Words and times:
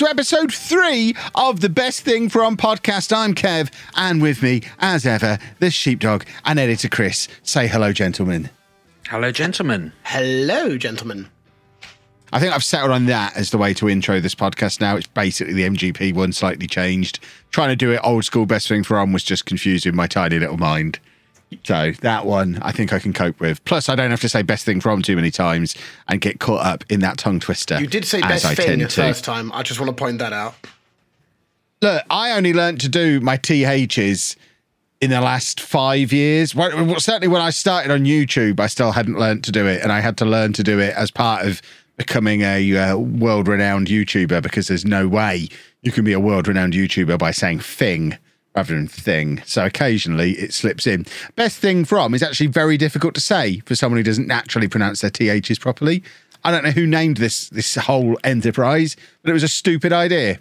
welcome 0.00 0.16
to 0.16 0.20
episode 0.20 0.52
three 0.54 1.14
of 1.34 1.60
the 1.60 1.68
Best 1.68 2.02
Thing 2.02 2.28
From 2.28 2.56
podcast. 2.56 3.12
I'm 3.16 3.34
Kev, 3.34 3.72
and 3.96 4.22
with 4.22 4.42
me, 4.42 4.62
as 4.78 5.04
ever, 5.06 5.38
the 5.58 5.70
sheepdog 5.70 6.24
and 6.44 6.58
editor 6.58 6.88
Chris. 6.88 7.26
Say 7.42 7.66
hello, 7.66 7.92
gentlemen. 7.92 8.50
Hello, 9.08 9.32
gentlemen. 9.32 9.92
Hello, 10.04 10.76
gentlemen. 10.76 11.28
I 12.32 12.38
think 12.38 12.54
I've 12.54 12.64
settled 12.64 12.92
on 12.92 13.06
that 13.06 13.36
as 13.36 13.50
the 13.50 13.58
way 13.58 13.74
to 13.74 13.88
intro 13.88 14.20
this 14.20 14.34
podcast 14.34 14.80
now. 14.80 14.96
It's 14.96 15.06
basically 15.06 15.54
the 15.54 15.68
MGP 15.68 16.14
one 16.14 16.32
slightly 16.32 16.66
changed. 16.66 17.18
Trying 17.50 17.70
to 17.70 17.76
do 17.76 17.90
it 17.90 18.00
old 18.04 18.24
school 18.24 18.46
Best 18.46 18.68
Thing 18.68 18.84
From 18.84 19.12
was 19.12 19.24
just 19.24 19.46
confusing 19.46 19.96
my 19.96 20.06
tiny 20.06 20.38
little 20.38 20.58
mind. 20.58 21.00
So 21.64 21.92
that 22.00 22.26
one 22.26 22.58
I 22.62 22.72
think 22.72 22.92
I 22.92 22.98
can 22.98 23.12
cope 23.12 23.40
with. 23.40 23.64
Plus, 23.64 23.88
I 23.88 23.94
don't 23.94 24.10
have 24.10 24.20
to 24.20 24.28
say 24.28 24.42
best 24.42 24.64
thing 24.64 24.80
from 24.80 25.02
too 25.02 25.16
many 25.16 25.30
times 25.30 25.74
and 26.08 26.20
get 26.20 26.40
caught 26.40 26.64
up 26.64 26.84
in 26.90 27.00
that 27.00 27.18
tongue 27.18 27.40
twister. 27.40 27.80
You 27.80 27.86
did 27.86 28.04
say 28.04 28.20
best 28.20 28.44
I 28.44 28.54
thing 28.54 28.80
the 28.80 28.88
first 28.88 29.24
time. 29.24 29.50
I 29.52 29.62
just 29.62 29.80
want 29.80 29.88
to 29.88 29.96
point 29.96 30.18
that 30.18 30.32
out. 30.32 30.54
Look, 31.80 32.02
I 32.10 32.32
only 32.32 32.52
learned 32.52 32.80
to 32.80 32.88
do 32.88 33.20
my 33.20 33.36
THs 33.36 34.36
in 35.00 35.10
the 35.10 35.20
last 35.20 35.60
five 35.60 36.12
years. 36.12 36.54
Well, 36.54 36.98
certainly 36.98 37.28
when 37.28 37.40
I 37.40 37.50
started 37.50 37.92
on 37.92 38.00
YouTube, 38.00 38.58
I 38.60 38.66
still 38.66 38.92
hadn't 38.92 39.18
learned 39.18 39.44
to 39.44 39.52
do 39.52 39.66
it, 39.66 39.82
and 39.82 39.92
I 39.92 40.00
had 40.00 40.16
to 40.18 40.24
learn 40.24 40.52
to 40.54 40.62
do 40.62 40.80
it 40.80 40.94
as 40.96 41.10
part 41.10 41.46
of 41.46 41.62
becoming 41.96 42.42
a 42.42 42.76
uh, 42.76 42.96
world-renowned 42.96 43.88
YouTuber 43.88 44.42
because 44.42 44.68
there's 44.68 44.84
no 44.84 45.08
way 45.08 45.48
you 45.82 45.92
can 45.92 46.04
be 46.04 46.12
a 46.12 46.20
world-renowned 46.20 46.72
YouTuber 46.72 47.18
by 47.18 47.30
saying 47.30 47.60
thing 47.60 48.18
rather 48.58 48.74
than 48.74 48.88
thing. 48.88 49.40
So 49.46 49.64
occasionally 49.64 50.32
it 50.32 50.52
slips 50.52 50.86
in. 50.86 51.06
Best 51.36 51.58
thing 51.58 51.84
from 51.84 52.12
is 52.12 52.24
actually 52.24 52.48
very 52.48 52.76
difficult 52.76 53.14
to 53.14 53.20
say 53.20 53.60
for 53.60 53.76
someone 53.76 53.98
who 53.98 54.02
doesn't 54.02 54.26
naturally 54.26 54.66
pronounce 54.66 55.00
their 55.00 55.10
THs 55.10 55.58
properly. 55.60 56.02
I 56.42 56.50
don't 56.50 56.64
know 56.64 56.70
who 56.70 56.86
named 56.86 57.18
this 57.18 57.48
this 57.50 57.76
whole 57.76 58.18
enterprise, 58.24 58.96
but 59.22 59.30
it 59.30 59.32
was 59.32 59.44
a 59.44 59.48
stupid 59.48 59.92
idea. 59.92 60.38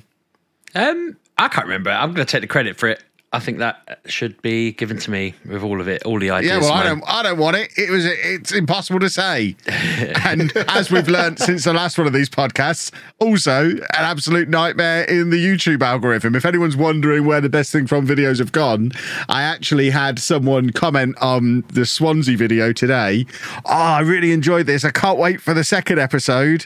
Um, 0.73 1.17
I 1.37 1.47
can't 1.47 1.67
remember. 1.67 1.91
I'm 1.91 2.13
going 2.13 2.25
to 2.25 2.31
take 2.31 2.41
the 2.41 2.47
credit 2.47 2.77
for 2.77 2.89
it. 2.89 3.03
I 3.33 3.39
think 3.39 3.57
that 3.57 3.99
should 4.05 4.41
be 4.41 4.71
given 4.71 4.97
to 4.99 5.11
me 5.11 5.35
with 5.45 5.61
all 5.61 5.81
of 5.81 5.89
it, 5.89 6.03
all 6.03 6.17
the 6.17 6.29
ideas. 6.29 6.49
Yeah, 6.49 6.59
well, 6.61 6.71
I 6.71 6.83
don't, 6.83 7.03
I 7.05 7.23
don't 7.23 7.37
want 7.37 7.57
it. 7.57 7.71
It 7.77 7.89
was, 7.89 8.05
it's 8.05 8.53
impossible 8.53 9.01
to 9.01 9.09
say. 9.09 9.57
and 10.23 10.55
as 10.69 10.89
we've 10.89 11.09
learnt 11.09 11.39
since 11.39 11.65
the 11.65 11.73
last 11.73 11.97
one 11.97 12.07
of 12.07 12.13
these 12.13 12.29
podcasts, 12.29 12.89
also 13.19 13.71
an 13.71 13.81
absolute 13.91 14.47
nightmare 14.47 15.03
in 15.03 15.29
the 15.29 15.43
YouTube 15.43 15.81
algorithm. 15.81 16.35
If 16.35 16.45
anyone's 16.45 16.77
wondering 16.77 17.25
where 17.25 17.41
the 17.41 17.49
best 17.49 17.73
thing 17.73 17.85
from 17.85 18.07
videos 18.07 18.39
have 18.39 18.53
gone, 18.53 18.93
I 19.27 19.43
actually 19.43 19.89
had 19.89 20.19
someone 20.19 20.69
comment 20.69 21.17
on 21.19 21.65
the 21.73 21.85
Swansea 21.85 22.37
video 22.37 22.71
today. 22.71 23.25
Oh, 23.65 23.71
I 23.73 23.99
really 23.99 24.31
enjoyed 24.31 24.67
this. 24.67 24.85
I 24.85 24.91
can't 24.91 25.19
wait 25.19 25.41
for 25.41 25.53
the 25.53 25.65
second 25.65 25.99
episode. 25.99 26.65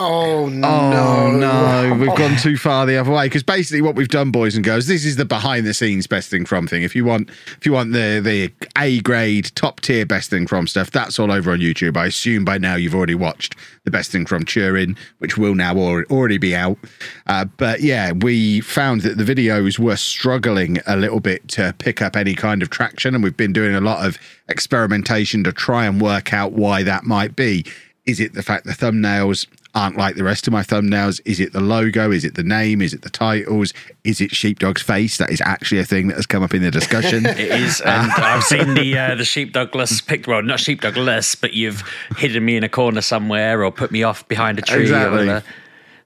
Oh 0.00 0.48
no! 0.48 0.68
Oh 0.68 1.30
no, 1.32 1.96
we've 1.98 2.14
gone 2.14 2.36
too 2.36 2.56
far 2.56 2.86
the 2.86 2.96
other 2.96 3.10
way. 3.10 3.26
Because 3.26 3.42
basically, 3.42 3.82
what 3.82 3.96
we've 3.96 4.08
done, 4.08 4.30
boys 4.30 4.54
and 4.54 4.64
girls, 4.64 4.86
this 4.86 5.04
is 5.04 5.16
the 5.16 5.24
behind 5.24 5.66
the 5.66 5.74
scenes 5.74 6.06
best 6.06 6.30
thing 6.30 6.44
from 6.44 6.68
thing. 6.68 6.84
If 6.84 6.94
you 6.94 7.04
want, 7.04 7.30
if 7.56 7.66
you 7.66 7.72
want 7.72 7.92
the 7.92 8.20
the 8.22 8.52
A 8.78 9.00
grade 9.00 9.50
top 9.56 9.80
tier 9.80 10.06
best 10.06 10.30
thing 10.30 10.46
from 10.46 10.68
stuff, 10.68 10.92
that's 10.92 11.18
all 11.18 11.32
over 11.32 11.50
on 11.50 11.58
YouTube. 11.58 11.96
I 11.96 12.06
assume 12.06 12.44
by 12.44 12.58
now 12.58 12.76
you've 12.76 12.94
already 12.94 13.16
watched 13.16 13.56
the 13.82 13.90
best 13.90 14.12
thing 14.12 14.24
from 14.24 14.44
Turin, 14.44 14.96
which 15.18 15.36
will 15.36 15.56
now 15.56 15.76
al- 15.76 16.04
already 16.10 16.38
be 16.38 16.54
out. 16.54 16.78
Uh, 17.26 17.46
but 17.56 17.80
yeah, 17.80 18.12
we 18.12 18.60
found 18.60 19.00
that 19.00 19.16
the 19.18 19.24
videos 19.24 19.80
were 19.80 19.96
struggling 19.96 20.78
a 20.86 20.96
little 20.96 21.20
bit 21.20 21.48
to 21.48 21.74
pick 21.78 22.00
up 22.00 22.14
any 22.14 22.36
kind 22.36 22.62
of 22.62 22.70
traction, 22.70 23.16
and 23.16 23.24
we've 23.24 23.36
been 23.36 23.52
doing 23.52 23.74
a 23.74 23.80
lot 23.80 24.06
of 24.06 24.16
experimentation 24.48 25.42
to 25.42 25.52
try 25.52 25.86
and 25.86 26.00
work 26.00 26.32
out 26.32 26.52
why 26.52 26.84
that 26.84 27.02
might 27.02 27.34
be. 27.34 27.64
Is 28.06 28.20
it 28.20 28.32
the 28.32 28.42
fact 28.42 28.64
the 28.64 28.72
thumbnails 28.72 29.46
aren't 29.74 29.96
like 29.96 30.16
the 30.16 30.24
rest 30.24 30.46
of 30.46 30.52
my 30.52 30.62
thumbnails? 30.62 31.20
Is 31.24 31.40
it 31.40 31.52
the 31.52 31.60
logo? 31.60 32.10
Is 32.10 32.24
it 32.24 32.34
the 32.34 32.42
name? 32.42 32.82
Is 32.82 32.94
it 32.94 33.02
the 33.02 33.10
titles? 33.10 33.72
Is 34.04 34.20
it 34.20 34.30
Sheepdog's 34.30 34.82
face? 34.82 35.18
That 35.18 35.30
is 35.30 35.40
actually 35.42 35.80
a 35.80 35.84
thing 35.84 36.08
that 36.08 36.16
has 36.16 36.26
come 36.26 36.42
up 36.42 36.54
in 36.54 36.62
the 36.62 36.70
discussion. 36.70 37.26
It 37.38 37.50
is, 37.52 37.80
and 37.82 38.10
I've 38.16 38.42
seen 38.42 38.74
the 38.74 38.98
uh, 38.98 39.14
the 39.14 39.24
sheep 39.24 39.52
Douglas 39.52 40.00
picture. 40.00 40.30
Well, 40.30 40.42
not 40.42 40.58
sheep 40.60 40.80
Douglas, 40.80 41.34
but 41.34 41.52
you've 41.52 41.82
hidden 42.16 42.44
me 42.44 42.56
in 42.56 42.64
a 42.64 42.68
corner 42.68 43.00
somewhere 43.00 43.62
or 43.62 43.70
put 43.70 43.92
me 43.92 44.02
off 44.02 44.26
behind 44.28 44.58
a 44.58 44.62
tree. 44.62 44.82
Exactly. 44.82 45.28
Or. 45.28 45.42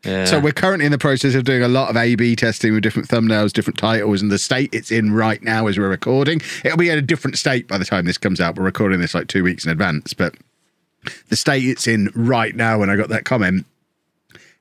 Yeah. 0.05 0.25
So 0.25 0.41
we're 0.41 0.53
currently 0.53 0.85
in 0.85 0.93
the 0.93 0.99
process 0.99 1.35
of 1.35 1.45
doing 1.45 1.63
a 1.63 1.69
lot 1.69 1.89
of 1.89 1.97
A/B 1.97 2.35
testing 2.37 2.75
with 2.75 2.83
different 2.83 3.09
thumbnails, 3.09 3.53
different 3.53 3.79
titles, 3.79 4.21
and 4.21 4.31
the 4.31 4.39
state 4.39 4.71
it's 4.73 4.91
in 4.91 5.13
right 5.13 5.43
now 5.43 5.69
as 5.69 5.79
we're 5.79 5.89
recording. 5.89 6.41
It'll 6.65 6.77
be 6.77 6.91
at 6.91 6.99
a 6.99 7.03
different 7.03 7.39
state 7.39 7.69
by 7.69 7.79
the 7.79 7.85
time 7.85 8.05
this 8.05 8.19
comes 8.19 8.41
out. 8.41 8.57
We're 8.57 8.65
recording 8.65 9.01
this 9.01 9.15
like 9.15 9.29
two 9.29 9.45
weeks 9.45 9.65
in 9.65 9.71
advance, 9.71 10.13
but 10.13 10.35
the 11.29 11.37
state 11.37 11.65
it's 11.65 11.87
in 11.87 12.11
right 12.15 12.55
now 12.55 12.79
when 12.79 12.91
I 12.91 12.97
got 12.97 13.09
that 13.09 13.25
comment. 13.25 13.67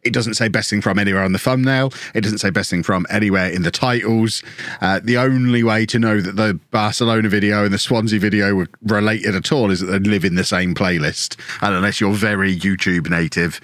It 0.04 0.14
doesn't 0.14 0.34
say 0.34 0.48
best 0.48 0.70
thing 0.70 0.82
from 0.82 0.98
anywhere 0.98 1.24
on 1.24 1.32
the 1.32 1.40
thumbnail. 1.40 1.94
It 2.14 2.22
doesn't 2.22 2.40
say 2.40 2.50
best 2.50 2.70
thing 2.70 2.84
from 2.84 3.06
anywhere 3.10 3.50
in 3.50 3.64
the 3.64 3.72
titles. 3.72 4.44
Uh, 4.82 5.00
the 5.04 5.18
only 5.18 5.64
way 5.64 5.86
to 5.88 6.00
know 6.00 6.22
that 6.22 6.36
the 6.36 6.60
Barcelona 6.72 7.30
video 7.30 7.66
and 7.66 7.74
the 7.74 7.80
Swansea 7.80 8.20
video 8.20 8.56
were 8.56 8.68
related 8.84 9.36
at 9.36 9.52
all 9.52 9.70
is 9.70 9.80
that 9.82 9.88
they 9.88 10.00
live 10.00 10.26
in 10.26 10.36
the 10.36 10.44
same 10.44 10.74
playlist. 10.74 11.38
And 11.62 11.76
unless 11.76 12.02
you're 12.02 12.14
very 12.14 12.56
YouTube 12.56 13.10
native 13.10 13.62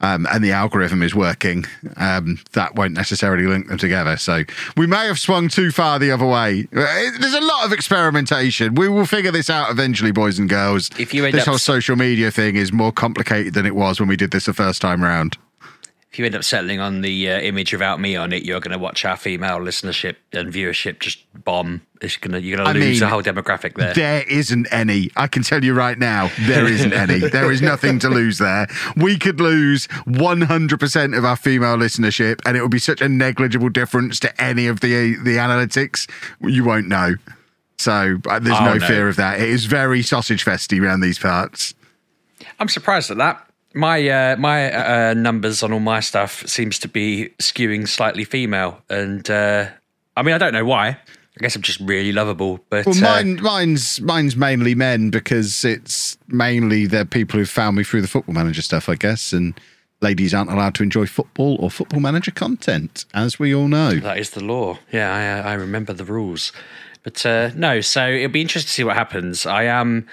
um, 0.00 0.26
and 0.30 0.44
the 0.44 0.52
algorithm 0.52 1.02
is 1.02 1.14
working, 1.14 1.66
um, 1.96 2.38
that 2.52 2.74
won't 2.76 2.94
necessarily 2.94 3.46
link 3.46 3.68
them 3.68 3.78
together. 3.78 4.16
So 4.16 4.44
we 4.76 4.86
may 4.86 5.06
have 5.06 5.18
swung 5.18 5.48
too 5.48 5.70
far 5.70 5.98
the 5.98 6.10
other 6.10 6.26
way. 6.26 6.68
Uh, 6.74 6.84
There's 7.18 7.34
a 7.34 7.40
lot 7.40 7.64
of 7.66 7.72
experimentation. 7.72 8.74
We 8.74 8.88
will 8.88 9.06
figure 9.06 9.32
this 9.32 9.50
out 9.50 9.70
eventually, 9.70 10.12
boys 10.12 10.38
and 10.38 10.48
girls. 10.48 10.90
If 10.98 11.12
you 11.14 11.30
this 11.30 11.46
whole 11.46 11.58
social 11.58 11.96
media 11.96 12.30
thing 12.30 12.56
is 12.56 12.72
more 12.72 12.92
complicated 12.92 13.54
than 13.54 13.66
it 13.66 13.74
was 13.74 14.00
when 14.00 14.08
we 14.08 14.16
did 14.16 14.30
this 14.30 14.46
the 14.46 14.54
first 14.54 14.80
time 14.80 15.02
round. 15.02 15.36
If 16.12 16.18
you 16.18 16.24
end 16.26 16.34
up 16.34 16.42
settling 16.42 16.80
on 16.80 17.02
the 17.02 17.30
uh, 17.30 17.38
image 17.40 17.72
without 17.72 18.00
me 18.00 18.16
on 18.16 18.32
it, 18.32 18.42
you're 18.42 18.58
going 18.58 18.72
to 18.72 18.78
watch 18.78 19.04
our 19.04 19.16
female 19.16 19.58
listenership 19.58 20.16
and 20.32 20.52
viewership 20.52 20.98
just 20.98 21.20
bomb. 21.44 21.82
It's 22.00 22.16
gonna 22.16 22.38
you're 22.38 22.56
going 22.56 22.74
to 22.74 22.80
lose 22.80 23.00
mean, 23.00 23.06
a 23.06 23.08
whole 23.08 23.22
demographic 23.22 23.74
there. 23.74 23.94
There 23.94 24.24
isn't 24.28 24.66
any. 24.72 25.10
I 25.16 25.28
can 25.28 25.42
tell 25.44 25.62
you 25.62 25.72
right 25.72 25.96
now, 25.98 26.30
there 26.40 26.66
isn't 26.66 26.92
any. 26.92 27.18
There 27.28 27.52
is 27.52 27.62
nothing 27.62 27.98
to 28.00 28.08
lose 28.08 28.38
there. 28.38 28.66
We 28.96 29.18
could 29.18 29.38
lose 29.40 29.86
100% 29.86 31.16
of 31.16 31.24
our 31.24 31.36
female 31.36 31.76
listenership, 31.76 32.40
and 32.44 32.56
it 32.56 32.62
would 32.62 32.70
be 32.70 32.78
such 32.78 33.00
a 33.00 33.08
negligible 33.08 33.68
difference 33.68 34.18
to 34.20 34.40
any 34.42 34.66
of 34.66 34.80
the 34.80 35.16
the 35.16 35.36
analytics. 35.36 36.10
You 36.40 36.64
won't 36.64 36.88
know. 36.88 37.14
So 37.78 38.18
uh, 38.28 38.38
there's 38.40 38.58
Oh, 38.58 38.64
no, 38.64 38.74
no. 38.74 38.86
fear 38.86 39.08
of 39.08 39.16
that. 39.16 39.40
It 39.40 39.48
is 39.48 39.66
very 39.66 40.02
sausage 40.02 40.44
festy 40.44 40.82
around 40.82 41.00
these 41.00 41.18
parts. 41.18 41.72
I'm 42.58 42.68
surprised 42.68 43.10
at 43.10 43.18
that. 43.18 43.46
My 43.74 44.08
uh, 44.08 44.36
my 44.36 44.72
uh, 45.10 45.14
numbers 45.14 45.62
on 45.62 45.72
all 45.72 45.80
my 45.80 46.00
stuff 46.00 46.46
seems 46.48 46.78
to 46.80 46.88
be 46.88 47.30
skewing 47.38 47.86
slightly 47.86 48.24
female, 48.24 48.82
and 48.90 49.28
uh, 49.30 49.68
I 50.16 50.22
mean 50.22 50.34
I 50.34 50.38
don't 50.38 50.52
know 50.52 50.64
why. 50.64 50.88
I 50.88 51.42
guess 51.42 51.54
I'm 51.54 51.62
just 51.62 51.78
really 51.80 52.10
lovable, 52.12 52.58
but 52.68 52.84
Well, 52.84 52.96
uh, 52.98 53.00
mine, 53.00 53.40
mine's 53.40 54.00
mine's 54.00 54.36
mainly 54.36 54.74
men 54.74 55.10
because 55.10 55.64
it's 55.64 56.18
mainly 56.26 56.86
the 56.86 57.06
people 57.06 57.38
who 57.38 57.46
found 57.46 57.76
me 57.76 57.84
through 57.84 58.02
the 58.02 58.08
Football 58.08 58.34
Manager 58.34 58.62
stuff, 58.62 58.88
I 58.88 58.96
guess, 58.96 59.32
and 59.32 59.58
ladies 60.00 60.34
aren't 60.34 60.50
allowed 60.50 60.74
to 60.74 60.82
enjoy 60.82 61.06
football 61.06 61.56
or 61.60 61.70
Football 61.70 62.00
Manager 62.00 62.32
content, 62.32 63.04
as 63.14 63.38
we 63.38 63.54
all 63.54 63.68
know. 63.68 63.94
that 64.00 64.18
is 64.18 64.30
the 64.30 64.42
law. 64.42 64.78
Yeah, 64.90 65.14
I, 65.14 65.48
uh, 65.48 65.52
I 65.52 65.54
remember 65.54 65.92
the 65.92 66.04
rules, 66.04 66.52
but 67.04 67.24
uh, 67.24 67.50
no. 67.54 67.80
So 67.80 68.08
it'll 68.10 68.32
be 68.32 68.40
interesting 68.40 68.66
to 68.66 68.72
see 68.72 68.84
what 68.84 68.96
happens. 68.96 69.46
I 69.46 69.62
am. 69.64 70.08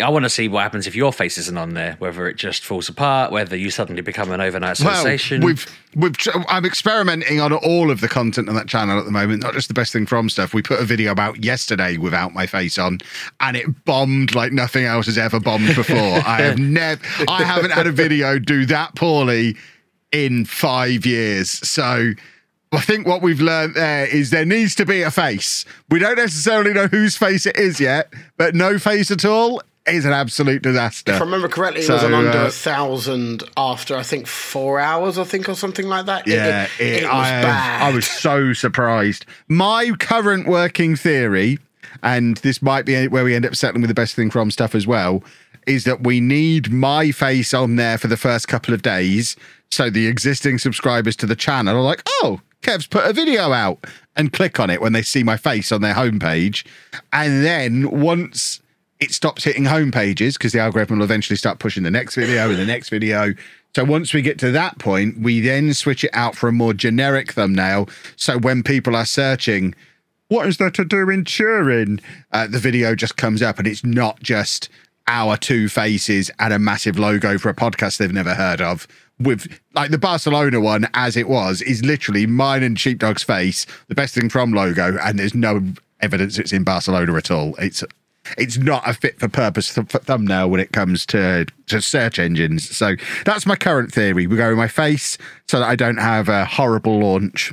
I 0.00 0.08
want 0.08 0.24
to 0.24 0.30
see 0.30 0.48
what 0.48 0.62
happens 0.62 0.86
if 0.86 0.94
your 0.94 1.12
face 1.12 1.38
isn't 1.38 1.56
on 1.56 1.74
there. 1.74 1.96
Whether 1.98 2.28
it 2.28 2.36
just 2.36 2.64
falls 2.64 2.88
apart, 2.88 3.32
whether 3.32 3.56
you 3.56 3.70
suddenly 3.70 4.02
become 4.02 4.30
an 4.30 4.40
overnight 4.40 4.76
sensation. 4.76 5.40
Well, 5.40 5.48
we've 5.48 5.66
we've 5.94 6.16
I'm 6.48 6.64
experimenting 6.64 7.40
on 7.40 7.52
all 7.52 7.90
of 7.90 8.00
the 8.00 8.08
content 8.08 8.48
on 8.48 8.54
that 8.54 8.68
channel 8.68 8.98
at 8.98 9.04
the 9.04 9.10
moment, 9.10 9.42
not 9.42 9.54
just 9.54 9.68
the 9.68 9.74
best 9.74 9.92
thing 9.92 10.06
from 10.06 10.28
stuff. 10.28 10.54
We 10.54 10.62
put 10.62 10.80
a 10.80 10.84
video 10.84 11.14
out 11.18 11.44
yesterday 11.44 11.96
without 11.96 12.34
my 12.34 12.46
face 12.46 12.78
on, 12.78 12.98
and 13.40 13.56
it 13.56 13.84
bombed 13.84 14.34
like 14.34 14.52
nothing 14.52 14.84
else 14.84 15.06
has 15.06 15.18
ever 15.18 15.40
bombed 15.40 15.74
before. 15.74 15.96
I 16.26 16.42
have 16.42 16.58
never, 16.58 17.00
I 17.28 17.44
haven't 17.44 17.72
had 17.72 17.86
a 17.86 17.92
video 17.92 18.38
do 18.38 18.66
that 18.66 18.94
poorly 18.94 19.56
in 20.12 20.44
five 20.44 21.06
years. 21.06 21.50
So. 21.50 22.12
I 22.70 22.82
think 22.82 23.06
what 23.06 23.22
we've 23.22 23.40
learned 23.40 23.76
there 23.76 24.04
is 24.04 24.28
there 24.28 24.44
needs 24.44 24.74
to 24.74 24.84
be 24.84 25.00
a 25.00 25.10
face. 25.10 25.64
We 25.88 26.00
don't 26.00 26.18
necessarily 26.18 26.74
know 26.74 26.86
whose 26.86 27.16
face 27.16 27.46
it 27.46 27.56
is 27.56 27.80
yet, 27.80 28.12
but 28.36 28.54
no 28.54 28.78
face 28.78 29.10
at 29.10 29.24
all 29.24 29.62
is 29.92 30.04
an 30.04 30.12
absolute 30.12 30.62
disaster. 30.62 31.12
If 31.12 31.20
I 31.20 31.24
remember 31.24 31.48
correctly, 31.48 31.82
it 31.82 31.88
was 31.88 32.02
an 32.02 32.14
under 32.14 32.38
uh, 32.38 32.46
a 32.46 32.50
thousand 32.50 33.42
after 33.56 33.96
I 33.96 34.02
think 34.02 34.26
four 34.26 34.78
hours, 34.80 35.18
I 35.18 35.24
think, 35.24 35.48
or 35.48 35.54
something 35.54 35.86
like 35.86 36.06
that. 36.06 36.26
It- 36.26 36.34
Yeah, 36.34 36.68
it, 36.78 37.02
it 37.02 37.04
was 37.04 37.12
I, 37.12 37.42
bad. 37.42 37.82
I 37.82 37.94
was 37.94 38.06
so 38.06 38.52
surprised. 38.52 39.26
My 39.48 39.90
current 39.98 40.46
working 40.46 40.96
theory, 40.96 41.58
and 42.02 42.36
this 42.38 42.60
might 42.62 42.84
be 42.86 43.08
where 43.08 43.24
we 43.24 43.34
end 43.34 43.46
up 43.46 43.56
settling 43.56 43.82
with 43.82 43.88
the 43.88 43.94
best 43.94 44.14
thing 44.14 44.30
from 44.30 44.50
stuff 44.50 44.74
as 44.74 44.86
well, 44.86 45.22
is 45.66 45.84
that 45.84 46.02
we 46.04 46.20
need 46.20 46.70
my 46.72 47.10
face 47.10 47.52
on 47.52 47.76
there 47.76 47.98
for 47.98 48.06
the 48.08 48.16
first 48.16 48.48
couple 48.48 48.72
of 48.72 48.82
days. 48.82 49.36
So 49.70 49.90
the 49.90 50.06
existing 50.06 50.58
subscribers 50.58 51.14
to 51.16 51.26
the 51.26 51.36
channel 51.36 51.76
are 51.76 51.82
like, 51.82 52.02
oh, 52.22 52.40
Kev's 52.62 52.86
put 52.86 53.04
a 53.04 53.12
video 53.12 53.52
out 53.52 53.84
and 54.16 54.32
click 54.32 54.58
on 54.58 54.70
it 54.70 54.80
when 54.80 54.92
they 54.92 55.02
see 55.02 55.22
my 55.22 55.36
face 55.36 55.70
on 55.70 55.80
their 55.82 55.94
homepage. 55.94 56.64
And 57.12 57.44
then 57.44 57.90
once 58.00 58.60
it 59.00 59.12
stops 59.12 59.44
hitting 59.44 59.64
home 59.64 59.90
pages 59.90 60.36
because 60.36 60.52
the 60.52 60.58
algorithm 60.58 60.98
will 60.98 61.04
eventually 61.04 61.36
start 61.36 61.58
pushing 61.58 61.82
the 61.82 61.90
next 61.90 62.14
video 62.14 62.48
and 62.50 62.58
the 62.58 62.66
next 62.66 62.88
video. 62.88 63.32
So 63.74 63.84
once 63.84 64.12
we 64.12 64.22
get 64.22 64.38
to 64.40 64.50
that 64.52 64.78
point, 64.78 65.20
we 65.20 65.40
then 65.40 65.72
switch 65.74 66.02
it 66.02 66.10
out 66.12 66.34
for 66.34 66.48
a 66.48 66.52
more 66.52 66.74
generic 66.74 67.32
thumbnail. 67.32 67.88
So 68.16 68.38
when 68.38 68.62
people 68.62 68.96
are 68.96 69.06
searching, 69.06 69.74
what 70.28 70.48
is 70.48 70.56
there 70.56 70.70
to 70.70 70.84
do 70.84 71.08
in 71.10 71.24
Turin? 71.24 72.00
Uh, 72.32 72.46
the 72.46 72.58
video 72.58 72.94
just 72.94 73.16
comes 73.16 73.40
up 73.40 73.58
and 73.58 73.68
it's 73.68 73.84
not 73.84 74.20
just 74.20 74.68
our 75.06 75.36
two 75.36 75.68
faces 75.68 76.30
and 76.38 76.52
a 76.52 76.58
massive 76.58 76.98
logo 76.98 77.38
for 77.38 77.48
a 77.48 77.54
podcast 77.54 77.98
they've 77.98 78.12
never 78.12 78.34
heard 78.34 78.60
of. 78.60 78.86
With 79.20 79.48
like 79.74 79.90
the 79.90 79.98
Barcelona 79.98 80.60
one, 80.60 80.88
as 80.94 81.16
it 81.16 81.28
was, 81.28 81.62
is 81.62 81.84
literally 81.84 82.26
mine 82.26 82.62
and 82.62 82.78
Sheepdog's 82.78 83.22
face, 83.22 83.66
the 83.88 83.94
best 83.94 84.14
thing 84.14 84.28
from 84.28 84.52
logo, 84.52 84.96
and 84.98 85.18
there's 85.18 85.34
no 85.34 85.62
evidence 86.00 86.38
it's 86.38 86.52
in 86.52 86.62
Barcelona 86.62 87.14
at 87.14 87.30
all. 87.30 87.56
It's 87.56 87.82
it's 88.36 88.58
not 88.58 88.88
a 88.88 88.92
fit 88.92 89.18
for 89.18 89.28
purpose 89.28 89.72
th- 89.74 89.86
thumbnail 89.86 90.50
when 90.50 90.60
it 90.60 90.72
comes 90.72 91.06
to, 91.06 91.46
to 91.66 91.80
search 91.80 92.18
engines. 92.18 92.76
So 92.76 92.94
that's 93.24 93.46
my 93.46 93.56
current 93.56 93.92
theory. 93.92 94.26
We 94.26 94.36
go 94.36 94.50
with 94.50 94.58
my 94.58 94.68
face 94.68 95.16
so 95.48 95.60
that 95.60 95.66
I 95.68 95.76
don't 95.76 95.96
have 95.98 96.28
a 96.28 96.44
horrible 96.44 96.98
launch. 97.00 97.52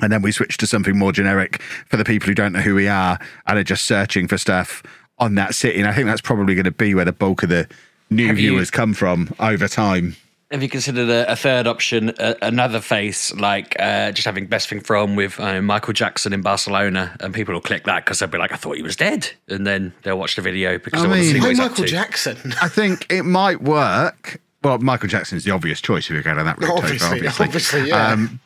And 0.00 0.12
then 0.12 0.22
we 0.22 0.32
switch 0.32 0.56
to 0.58 0.66
something 0.66 0.96
more 0.98 1.12
generic 1.12 1.60
for 1.88 1.96
the 1.96 2.04
people 2.04 2.26
who 2.26 2.34
don't 2.34 2.52
know 2.52 2.60
who 2.60 2.74
we 2.74 2.88
are 2.88 3.18
and 3.46 3.58
are 3.58 3.64
just 3.64 3.86
searching 3.86 4.28
for 4.28 4.38
stuff 4.38 4.82
on 5.18 5.34
that 5.36 5.54
city. 5.54 5.78
And 5.78 5.86
I 5.88 5.92
think 5.92 6.06
that's 6.06 6.20
probably 6.22 6.54
going 6.54 6.64
to 6.64 6.70
be 6.70 6.94
where 6.94 7.04
the 7.04 7.12
bulk 7.12 7.42
of 7.42 7.48
the 7.50 7.68
new 8.10 8.26
Have 8.28 8.38
you- 8.38 8.50
viewers 8.50 8.70
come 8.70 8.94
from 8.94 9.34
over 9.38 9.68
time. 9.68 10.16
Have 10.54 10.62
you 10.62 10.68
considered 10.68 11.08
a, 11.08 11.32
a 11.32 11.34
third 11.34 11.66
option, 11.66 12.10
a, 12.20 12.36
another 12.40 12.80
face, 12.80 13.34
like 13.34 13.74
uh, 13.80 14.12
just 14.12 14.24
having 14.24 14.46
best 14.46 14.68
thing 14.68 14.78
from 14.80 15.16
with 15.16 15.40
uh, 15.40 15.60
Michael 15.60 15.92
Jackson 15.92 16.32
in 16.32 16.42
Barcelona, 16.42 17.16
and 17.18 17.34
people 17.34 17.54
will 17.54 17.60
click 17.60 17.82
that 17.84 18.04
because 18.04 18.20
they'll 18.20 18.28
be 18.28 18.38
like, 18.38 18.52
"I 18.52 18.56
thought 18.56 18.76
he 18.76 18.82
was 18.82 18.94
dead," 18.94 19.32
and 19.48 19.66
then 19.66 19.92
they'll 20.04 20.16
watch 20.16 20.36
the 20.36 20.42
video 20.42 20.78
because 20.78 21.00
I 21.00 21.02
they 21.02 21.08
want 21.08 21.18
to 21.18 21.24
mean- 21.24 21.34
see 21.34 21.40
what 21.40 21.44
Hey, 21.46 21.50
he's 21.50 21.58
up 21.60 21.70
Michael 21.72 21.84
to. 21.86 21.90
Jackson. 21.90 22.54
I 22.62 22.68
think 22.68 23.12
it 23.12 23.24
might 23.24 23.62
work. 23.62 24.40
Well, 24.62 24.78
Michael 24.78 25.08
Jackson 25.08 25.36
is 25.36 25.42
the 25.42 25.50
obvious 25.50 25.80
choice 25.80 26.04
if 26.04 26.10
you're 26.12 26.22
going 26.22 26.36
down 26.36 26.46
that 26.46 26.58
route. 26.58 26.70
Topher, 26.70 26.84
Obviously, 26.84 27.44
obviously, 27.44 27.88
yeah. 27.88 28.12
Um, 28.12 28.38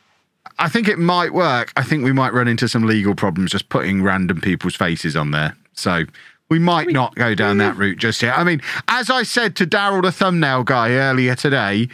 I 0.57 0.67
think 0.67 0.87
it 0.87 0.97
might 0.97 1.33
work. 1.33 1.71
I 1.77 1.83
think 1.83 2.03
we 2.03 2.11
might 2.11 2.33
run 2.33 2.47
into 2.47 2.67
some 2.67 2.87
legal 2.87 3.13
problems 3.13 3.51
just 3.51 3.69
putting 3.69 4.01
random 4.01 4.41
people's 4.41 4.75
faces 4.75 5.15
on 5.15 5.29
there. 5.29 5.55
So 5.73 6.05
we 6.49 6.59
might 6.59 6.89
not 6.89 7.15
go 7.15 7.35
down 7.35 7.57
that 7.59 7.77
route 7.77 7.99
just 7.99 8.21
yet. 8.21 8.37
I 8.37 8.43
mean, 8.43 8.61
as 8.87 9.09
I 9.09 9.23
said 9.23 9.55
to 9.57 9.67
Daryl, 9.67 10.01
the 10.01 10.11
thumbnail 10.11 10.63
guy, 10.63 10.91
earlier 10.91 11.35
today, 11.35 11.87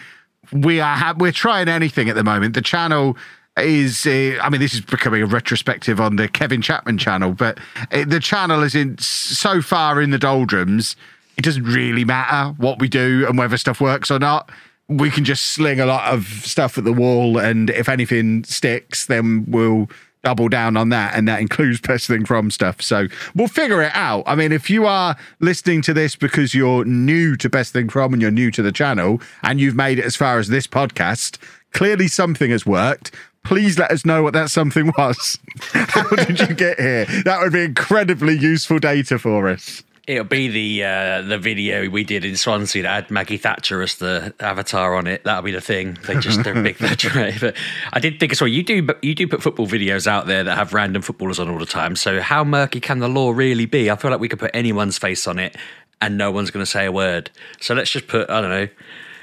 we 0.51 0.79
are 0.79 0.95
ha- 0.95 1.15
we're 1.17 1.31
trying 1.31 1.67
anything 1.67 2.09
at 2.09 2.15
the 2.15 2.23
moment. 2.23 2.53
The 2.53 2.61
channel 2.61 3.17
is, 3.57 4.05
uh, 4.05 4.37
I 4.41 4.49
mean, 4.49 4.61
this 4.61 4.73
is 4.73 4.81
becoming 4.81 5.21
a 5.21 5.25
retrospective 5.25 5.99
on 5.99 6.15
the 6.15 6.27
Kevin 6.27 6.61
Chapman 6.61 6.97
channel, 6.97 7.33
but 7.33 7.59
uh, 7.91 8.05
the 8.05 8.19
channel 8.19 8.63
is 8.63 8.75
in 8.75 8.97
so 8.97 9.61
far 9.61 10.01
in 10.01 10.09
the 10.09 10.17
doldrums. 10.17 10.95
It 11.37 11.43
doesn't 11.43 11.63
really 11.63 12.05
matter 12.05 12.53
what 12.57 12.79
we 12.79 12.87
do 12.87 13.25
and 13.27 13.37
whether 13.37 13.57
stuff 13.57 13.81
works 13.81 14.09
or 14.09 14.19
not. 14.19 14.49
We 14.87 15.09
can 15.09 15.25
just 15.25 15.45
sling 15.45 15.79
a 15.79 15.85
lot 15.85 16.13
of 16.13 16.25
stuff 16.27 16.77
at 16.77 16.83
the 16.83 16.93
wall, 16.93 17.37
and 17.37 17.69
if 17.71 17.89
anything 17.89 18.43
sticks, 18.43 19.05
then 19.07 19.45
we'll 19.47 19.89
double 20.25 20.49
down 20.49 20.75
on 20.75 20.89
that, 20.89 21.13
and 21.15 21.27
that 21.27 21.39
includes 21.39 21.79
best 21.79 22.07
thing 22.07 22.25
from 22.25 22.49
stuff. 22.49 22.81
So 22.81 23.07
we'll 23.35 23.47
figure 23.47 23.81
it 23.83 23.91
out. 23.93 24.23
I 24.25 24.35
mean, 24.35 24.51
if 24.51 24.69
you 24.71 24.87
are 24.87 25.15
listening 25.39 25.83
to 25.83 25.93
this 25.93 26.15
because 26.15 26.55
you're 26.55 26.83
new 26.83 27.35
to 27.37 27.47
best 27.47 27.71
thing 27.71 27.89
from 27.89 28.11
and 28.11 28.21
you're 28.21 28.31
new 28.31 28.49
to 28.51 28.63
the 28.63 28.71
channel, 28.71 29.21
and 29.43 29.61
you've 29.61 29.75
made 29.75 29.99
it 29.99 30.05
as 30.05 30.15
far 30.15 30.39
as 30.39 30.47
this 30.47 30.65
podcast, 30.65 31.37
clearly 31.71 32.07
something 32.07 32.49
has 32.49 32.65
worked. 32.65 33.13
Please 33.43 33.77
let 33.77 33.91
us 33.91 34.03
know 34.03 34.23
what 34.23 34.33
that 34.33 34.49
something 34.49 34.87
was. 34.97 35.37
How 35.71 36.09
did 36.09 36.39
you 36.39 36.55
get 36.55 36.79
here? 36.79 37.05
That 37.23 37.41
would 37.41 37.53
be 37.53 37.63
incredibly 37.63 38.35
useful 38.35 38.79
data 38.79 39.19
for 39.19 39.47
us. 39.47 39.83
It'll 40.07 40.23
be 40.23 40.47
the 40.47 40.83
uh, 40.83 41.21
the 41.23 41.39
video 41.39 41.89
we 41.89 42.03
did 42.03 42.23
in 42.23 42.37
Swansea 42.37 42.83
that 42.83 42.93
had 42.93 43.11
Maggie 43.11 43.37
Thatcher 43.37 43.81
as 43.81 43.95
the 43.95 44.35
avatar 44.39 44.95
on 44.95 45.07
it. 45.07 45.23
That'll 45.23 45.41
be 45.41 45.51
the 45.51 45.61
thing. 45.61 45.97
They 46.05 46.19
just 46.19 46.43
they're 46.43 46.61
big 46.61 46.75
Thatcher. 46.77 47.33
But 47.39 47.55
I 47.91 47.99
did 47.99 48.19
think 48.19 48.31
as 48.31 48.39
well. 48.39 48.47
You 48.47 48.61
do 48.61 48.87
you 49.01 49.15
do 49.15 49.27
put 49.27 49.41
football 49.41 49.65
videos 49.65 50.05
out 50.05 50.27
there 50.27 50.43
that 50.43 50.57
have 50.57 50.73
random 50.73 51.01
footballers 51.01 51.39
on 51.39 51.49
all 51.49 51.57
the 51.57 51.65
time. 51.65 51.95
So 51.95 52.21
how 52.21 52.43
murky 52.43 52.79
can 52.79 52.99
the 52.99 53.09
law 53.09 53.31
really 53.31 53.65
be? 53.65 53.89
I 53.89 53.95
feel 53.95 54.11
like 54.11 54.19
we 54.19 54.29
could 54.29 54.39
put 54.39 54.51
anyone's 54.53 54.99
face 54.99 55.25
on 55.27 55.39
it 55.39 55.57
and 56.01 56.17
no 56.17 56.29
one's 56.31 56.51
going 56.51 56.63
to 56.63 56.69
say 56.69 56.85
a 56.85 56.91
word. 56.91 57.31
So 57.59 57.73
let's 57.73 57.89
just 57.89 58.07
put 58.07 58.29
I 58.29 58.41
don't 58.41 58.51
know 58.51 58.67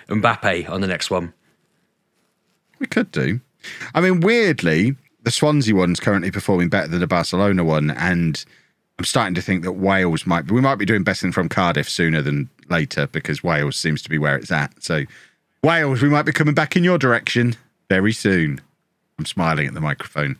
Mbappe 0.08 0.68
on 0.68 0.80
the 0.80 0.86
next 0.86 1.10
one. 1.10 1.32
We 2.80 2.86
could 2.86 3.12
do. 3.12 3.40
I 3.94 4.00
mean, 4.00 4.20
weirdly, 4.20 4.96
the 5.22 5.30
Swansea 5.30 5.74
one's 5.74 6.00
currently 6.00 6.32
performing 6.32 6.68
better 6.68 6.88
than 6.88 6.98
the 6.98 7.06
Barcelona 7.06 7.62
one, 7.62 7.92
and 7.92 8.44
I'm 8.98 9.04
starting 9.04 9.34
to 9.34 9.42
think 9.42 9.64
that 9.64 9.72
Wales 9.72 10.26
might. 10.26 10.50
We 10.50 10.60
might 10.60 10.76
be 10.76 10.84
doing 10.84 11.02
best 11.02 11.22
thing 11.22 11.32
from 11.32 11.48
Cardiff 11.48 11.88
sooner 11.88 12.22
than 12.22 12.48
later 12.68 13.06
because 13.06 13.42
Wales 13.42 13.76
seems 13.76 14.02
to 14.02 14.10
be 14.10 14.18
where 14.18 14.36
it's 14.36 14.52
at. 14.52 14.82
So, 14.82 15.04
Wales, 15.62 16.02
we 16.02 16.08
might 16.08 16.22
be 16.22 16.32
coming 16.32 16.54
back 16.54 16.76
in 16.76 16.84
your 16.84 16.98
direction 16.98 17.56
very 17.88 18.12
soon. 18.12 18.60
I'm 19.18 19.26
smiling 19.26 19.66
at 19.66 19.74
the 19.74 19.80
microphone. 19.80 20.38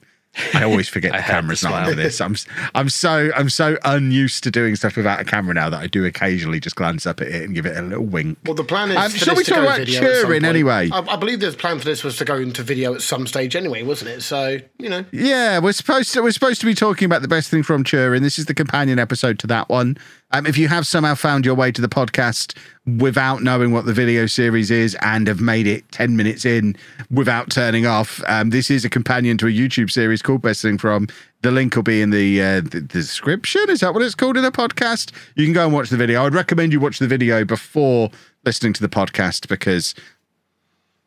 I 0.54 0.62
always 0.64 0.88
forget 0.88 1.12
the 1.16 1.18
camera's 1.18 1.60
the 1.60 1.68
not 1.68 1.72
smile. 1.74 1.90
under 1.90 2.02
this. 2.02 2.20
I'm 2.20 2.34
I'm 2.74 2.88
so 2.88 3.30
I'm 3.36 3.50
so 3.50 3.76
unused 3.84 4.44
to 4.44 4.50
doing 4.50 4.76
stuff 4.76 4.96
without 4.96 5.20
a 5.20 5.24
camera 5.24 5.52
now 5.54 5.68
that 5.70 5.80
I 5.80 5.86
do 5.86 6.04
occasionally 6.06 6.58
just 6.60 6.74
glance 6.76 7.06
up 7.06 7.20
at 7.20 7.28
it 7.28 7.42
and 7.42 7.54
give 7.54 7.66
it 7.66 7.76
a 7.76 7.82
little 7.82 8.04
wink. 8.04 8.38
Well, 8.44 8.54
the 8.54 8.64
plan 8.64 8.90
is 8.90 8.96
Um, 8.96 9.10
for 9.10 9.18
shall 9.18 9.34
this 9.34 9.38
we 9.38 9.44
to 9.44 9.50
talk 9.50 9.58
go 9.58 9.64
about 9.64 9.78
video 9.80 10.00
at 10.00 10.04
some 10.04 10.14
Turin 10.26 10.42
point. 10.42 10.44
anyway? 10.44 10.90
I, 10.92 10.98
I 11.00 11.16
believe 11.16 11.40
the 11.40 11.52
plan 11.52 11.78
for 11.78 11.84
this 11.84 12.02
was 12.02 12.16
to 12.16 12.24
go 12.24 12.36
into 12.36 12.62
video 12.62 12.94
at 12.94 13.02
some 13.02 13.26
stage 13.26 13.54
anyway, 13.56 13.82
wasn't 13.82 14.10
it? 14.10 14.22
So 14.22 14.58
you 14.78 14.88
know, 14.88 15.04
Yeah, 15.12 15.58
we're 15.58 15.72
supposed 15.72 16.12
to 16.14 16.22
we're 16.22 16.30
supposed 16.32 16.60
to 16.60 16.66
be 16.66 16.74
talking 16.74 17.06
about 17.06 17.22
the 17.22 17.28
best 17.28 17.50
thing 17.50 17.62
from 17.62 17.84
Turin. 17.84 18.22
This 18.22 18.38
is 18.38 18.46
the 18.46 18.54
companion 18.54 18.98
episode 18.98 19.38
to 19.40 19.46
that 19.48 19.68
one. 19.68 19.98
Um, 20.34 20.46
if 20.46 20.56
you 20.56 20.68
have 20.68 20.86
somehow 20.86 21.14
found 21.14 21.44
your 21.44 21.54
way 21.54 21.70
to 21.72 21.82
the 21.82 21.88
podcast 21.88 22.56
without 22.98 23.42
knowing 23.42 23.70
what 23.70 23.84
the 23.84 23.92
video 23.92 24.26
series 24.26 24.70
is 24.70 24.96
and 25.02 25.26
have 25.26 25.40
made 25.40 25.66
it 25.66 25.90
ten 25.92 26.16
minutes 26.16 26.46
in 26.46 26.74
without 27.10 27.50
turning 27.50 27.86
off, 27.86 28.22
um, 28.26 28.50
this 28.50 28.70
is 28.70 28.84
a 28.84 28.88
companion 28.88 29.36
to 29.38 29.46
a 29.46 29.50
YouTube 29.50 29.90
series 29.90 30.22
called 30.22 30.40
Best 30.40 30.62
Thing 30.62 30.78
From. 30.78 31.06
The 31.42 31.50
link 31.50 31.76
will 31.76 31.82
be 31.82 32.00
in 32.00 32.10
the, 32.10 32.40
uh, 32.40 32.60
the 32.62 32.80
description. 32.80 33.68
Is 33.68 33.80
that 33.80 33.92
what 33.92 34.02
it's 34.02 34.14
called 34.14 34.36
in 34.36 34.42
the 34.42 34.52
podcast? 34.52 35.12
You 35.34 35.44
can 35.44 35.52
go 35.52 35.64
and 35.64 35.74
watch 35.74 35.90
the 35.90 35.96
video. 35.96 36.20
I 36.20 36.24
would 36.24 36.34
recommend 36.34 36.72
you 36.72 36.80
watch 36.80 36.98
the 36.98 37.08
video 37.08 37.44
before 37.44 38.10
listening 38.44 38.72
to 38.74 38.80
the 38.80 38.88
podcast 38.88 39.48
because 39.48 39.94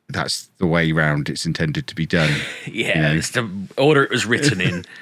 that's 0.09 0.49
the 0.59 0.67
way 0.67 0.91
round 0.91 1.29
it's 1.29 1.45
intended 1.45 1.87
to 1.87 1.95
be 1.95 2.05
done. 2.05 2.31
Yeah, 2.67 3.13
it's 3.13 3.31
the 3.31 3.49
order 3.77 4.03
it 4.03 4.11
was 4.11 4.25
written 4.25 4.59
in. 4.61 4.85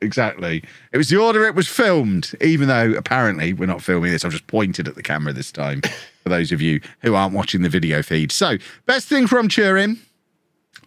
Exactly. 0.00 0.62
It 0.92 0.98
was 0.98 1.08
the 1.08 1.16
order 1.16 1.46
it 1.46 1.54
was 1.54 1.68
filmed, 1.68 2.34
even 2.40 2.68
though 2.68 2.92
apparently 2.92 3.52
we're 3.52 3.66
not 3.66 3.82
filming 3.82 4.12
this. 4.12 4.24
I've 4.24 4.32
just 4.32 4.46
pointed 4.46 4.88
at 4.88 4.94
the 4.94 5.02
camera 5.02 5.32
this 5.32 5.50
time 5.50 5.80
for 6.22 6.28
those 6.28 6.52
of 6.52 6.60
you 6.60 6.80
who 7.00 7.14
aren't 7.14 7.34
watching 7.34 7.62
the 7.62 7.68
video 7.68 8.02
feed. 8.02 8.30
So, 8.30 8.58
best 8.84 9.08
thing 9.08 9.26
from 9.26 9.48
Turin. 9.48 9.98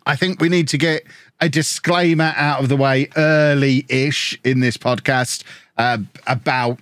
I 0.06 0.16
think 0.16 0.40
we 0.40 0.50
need 0.50 0.68
to 0.70 0.78
get 0.78 1.04
a 1.40 1.50
disclaimer 1.50 2.34
out 2.36 2.62
of 2.62 2.70
the 2.70 2.78
way 2.78 3.10
early 3.16 3.86
ish 3.90 4.40
in 4.44 4.60
this 4.60 4.78
podcast 4.78 5.44
uh, 5.78 6.00
about 6.28 6.80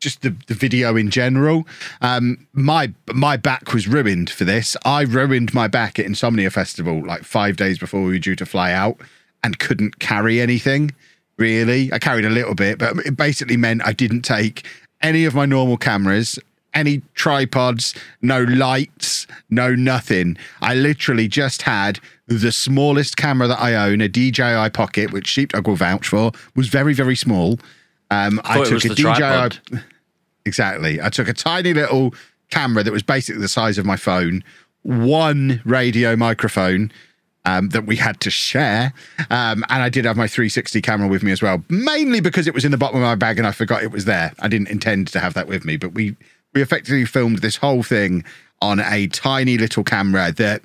just 0.00 0.22
the, 0.22 0.34
the 0.46 0.54
video 0.54 0.96
in 0.96 1.10
general. 1.10 1.66
Um, 2.00 2.46
my 2.52 2.92
my 3.12 3.36
back 3.36 3.72
was 3.72 3.86
ruined 3.86 4.30
for 4.30 4.44
this. 4.44 4.76
I 4.84 5.02
ruined 5.02 5.54
my 5.54 5.68
back 5.68 5.98
at 5.98 6.06
Insomnia 6.06 6.50
Festival 6.50 7.04
like 7.04 7.24
five 7.24 7.56
days 7.56 7.78
before 7.78 8.02
we 8.02 8.12
were 8.12 8.18
due 8.18 8.36
to 8.36 8.46
fly 8.46 8.72
out 8.72 9.00
and 9.42 9.58
couldn't 9.58 9.98
carry 9.98 10.40
anything 10.40 10.92
really. 11.40 11.92
I 11.92 11.98
carried 11.98 12.24
a 12.24 12.30
little 12.30 12.54
bit, 12.54 12.78
but 12.78 12.96
it 12.98 13.16
basically 13.16 13.56
meant 13.56 13.82
I 13.84 13.92
didn't 13.92 14.22
take 14.22 14.64
any 15.02 15.24
of 15.24 15.34
my 15.34 15.46
normal 15.46 15.76
cameras, 15.76 16.38
any 16.74 17.02
tripods, 17.14 17.94
no 18.22 18.42
lights, 18.42 19.26
no 19.48 19.74
nothing. 19.74 20.36
I 20.60 20.74
literally 20.74 21.26
just 21.26 21.62
had 21.62 21.98
the 22.28 22.52
smallest 22.52 23.16
camera 23.16 23.48
that 23.48 23.60
I 23.60 23.74
own, 23.74 24.00
a 24.00 24.08
DJI 24.08 24.70
Pocket, 24.70 25.12
which 25.12 25.26
Sheepdog 25.26 25.66
will 25.66 25.74
vouch 25.74 26.06
for, 26.06 26.30
was 26.54 26.68
very, 26.68 26.94
very 26.94 27.16
small. 27.16 27.58
Um, 28.10 28.40
I 28.44 28.60
it 28.60 28.66
took 28.66 28.84
a 28.84 28.88
DJI. 28.90 29.02
tripod. 29.02 29.58
Exactly. 30.46 31.02
I 31.02 31.10
took 31.10 31.28
a 31.28 31.34
tiny 31.34 31.74
little 31.74 32.14
camera 32.50 32.82
that 32.82 32.92
was 32.92 33.02
basically 33.02 33.42
the 33.42 33.46
size 33.46 33.76
of 33.76 33.84
my 33.84 33.96
phone, 33.96 34.42
one 34.82 35.60
radio 35.66 36.16
microphone 36.16 36.90
um, 37.44 37.70
that 37.70 37.86
we 37.86 37.96
had 37.96 38.20
to 38.20 38.30
share. 38.30 38.92
Um, 39.30 39.64
and 39.68 39.82
I 39.82 39.88
did 39.88 40.04
have 40.04 40.16
my 40.16 40.26
360 40.26 40.80
camera 40.82 41.08
with 41.08 41.22
me 41.22 41.32
as 41.32 41.42
well, 41.42 41.64
mainly 41.68 42.20
because 42.20 42.46
it 42.46 42.54
was 42.54 42.64
in 42.64 42.70
the 42.70 42.78
bottom 42.78 42.96
of 42.96 43.02
my 43.02 43.14
bag 43.14 43.38
and 43.38 43.46
I 43.46 43.52
forgot 43.52 43.82
it 43.82 43.90
was 43.90 44.04
there. 44.04 44.32
I 44.40 44.48
didn't 44.48 44.68
intend 44.68 45.08
to 45.08 45.20
have 45.20 45.34
that 45.34 45.46
with 45.46 45.64
me, 45.64 45.76
but 45.76 45.92
we, 45.92 46.16
we 46.54 46.62
effectively 46.62 47.04
filmed 47.04 47.38
this 47.38 47.56
whole 47.56 47.82
thing 47.82 48.24
on 48.60 48.80
a 48.80 49.06
tiny 49.08 49.56
little 49.56 49.84
camera 49.84 50.32
that 50.32 50.62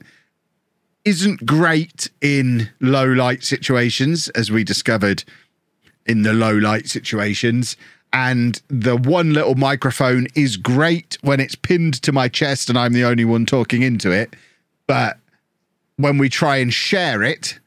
isn't 1.06 1.46
great 1.46 2.10
in 2.20 2.70
low 2.82 3.06
light 3.06 3.44
situations, 3.44 4.28
as 4.30 4.52
we 4.52 4.64
discovered 4.64 5.24
in 6.06 6.24
the 6.24 6.34
low 6.34 6.54
light 6.54 6.88
situations. 6.88 7.78
And 8.12 8.62
the 8.70 8.96
one 8.98 9.34
little 9.34 9.56
microphone 9.56 10.28
is 10.36 10.58
great 10.58 11.18
when 11.22 11.40
it's 11.40 11.56
pinned 11.56 12.02
to 12.04 12.12
my 12.12 12.28
chest 12.28 12.70
and 12.70 12.78
I'm 12.78 12.94
the 12.94 13.04
only 13.04 13.26
one 13.26 13.46
talking 13.46 13.82
into 13.82 14.12
it. 14.12 14.36
But 14.88 15.18
when 15.98 16.18
we 16.18 16.30
try 16.30 16.58
and 16.58 16.74
share 16.74 17.24
it, 17.24 17.60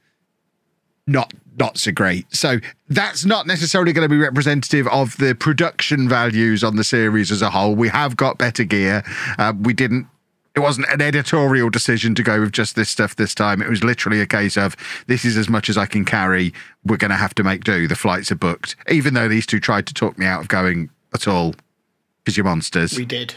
not 1.07 1.33
not 1.59 1.77
so 1.77 1.91
great. 1.91 2.25
So 2.35 2.59
that's 2.89 3.25
not 3.25 3.47
necessarily 3.47 3.93
going 3.93 4.05
to 4.05 4.09
be 4.09 4.19
representative 4.19 4.87
of 4.89 5.17
the 5.17 5.35
production 5.35 6.09
values 6.09 6.63
on 6.63 6.77
the 6.77 6.85
series 6.85 7.33
as 7.33 7.43
a 7.43 7.51
whole. 7.51 7.75
We 7.75 7.89
have 7.89 8.17
got 8.17 8.39
better 8.39 8.63
gear. 8.65 9.03
Uh, 9.39 9.53
we 9.61 9.73
didn't. 9.73 10.07
It 10.55 10.61
wasn't 10.61 10.89
an 10.89 11.01
editorial 11.01 11.71
decision 11.71 12.15
to 12.17 12.23
go 12.23 12.41
with 12.41 12.53
just 12.53 12.75
this 12.75 12.89
stuff 12.89 13.17
this 13.17 13.35
time. 13.35 13.63
It 13.63 13.69
was 13.69 13.85
literally 13.85 14.21
a 14.21 14.27
case 14.27 14.57
of 14.57 14.77
this 15.07 15.25
is 15.25 15.37
as 15.37 15.49
much 15.49 15.69
as 15.69 15.77
I 15.77 15.87
can 15.87 16.05
carry. 16.05 16.53
We're 16.85 16.97
going 16.97 17.11
to 17.11 17.17
have 17.17 17.35
to 17.37 17.45
make 17.45 17.65
do. 17.65 17.87
The 17.87 17.97
flights 17.97 18.33
are 18.33 18.37
booked. 18.37 18.77
Even 18.89 19.15
though 19.15 19.29
these 19.29 19.47
two 19.47 19.61
tried 19.61 19.87
to 19.87 19.95
talk 19.95 20.19
me 20.19 20.27
out 20.27 20.41
of 20.41 20.49
going 20.49 20.91
at 21.15 21.29
all 21.29 21.55
because 22.25 22.37
you're 22.37 22.45
monsters. 22.45 22.97
We 22.97 23.05
did. 23.05 23.37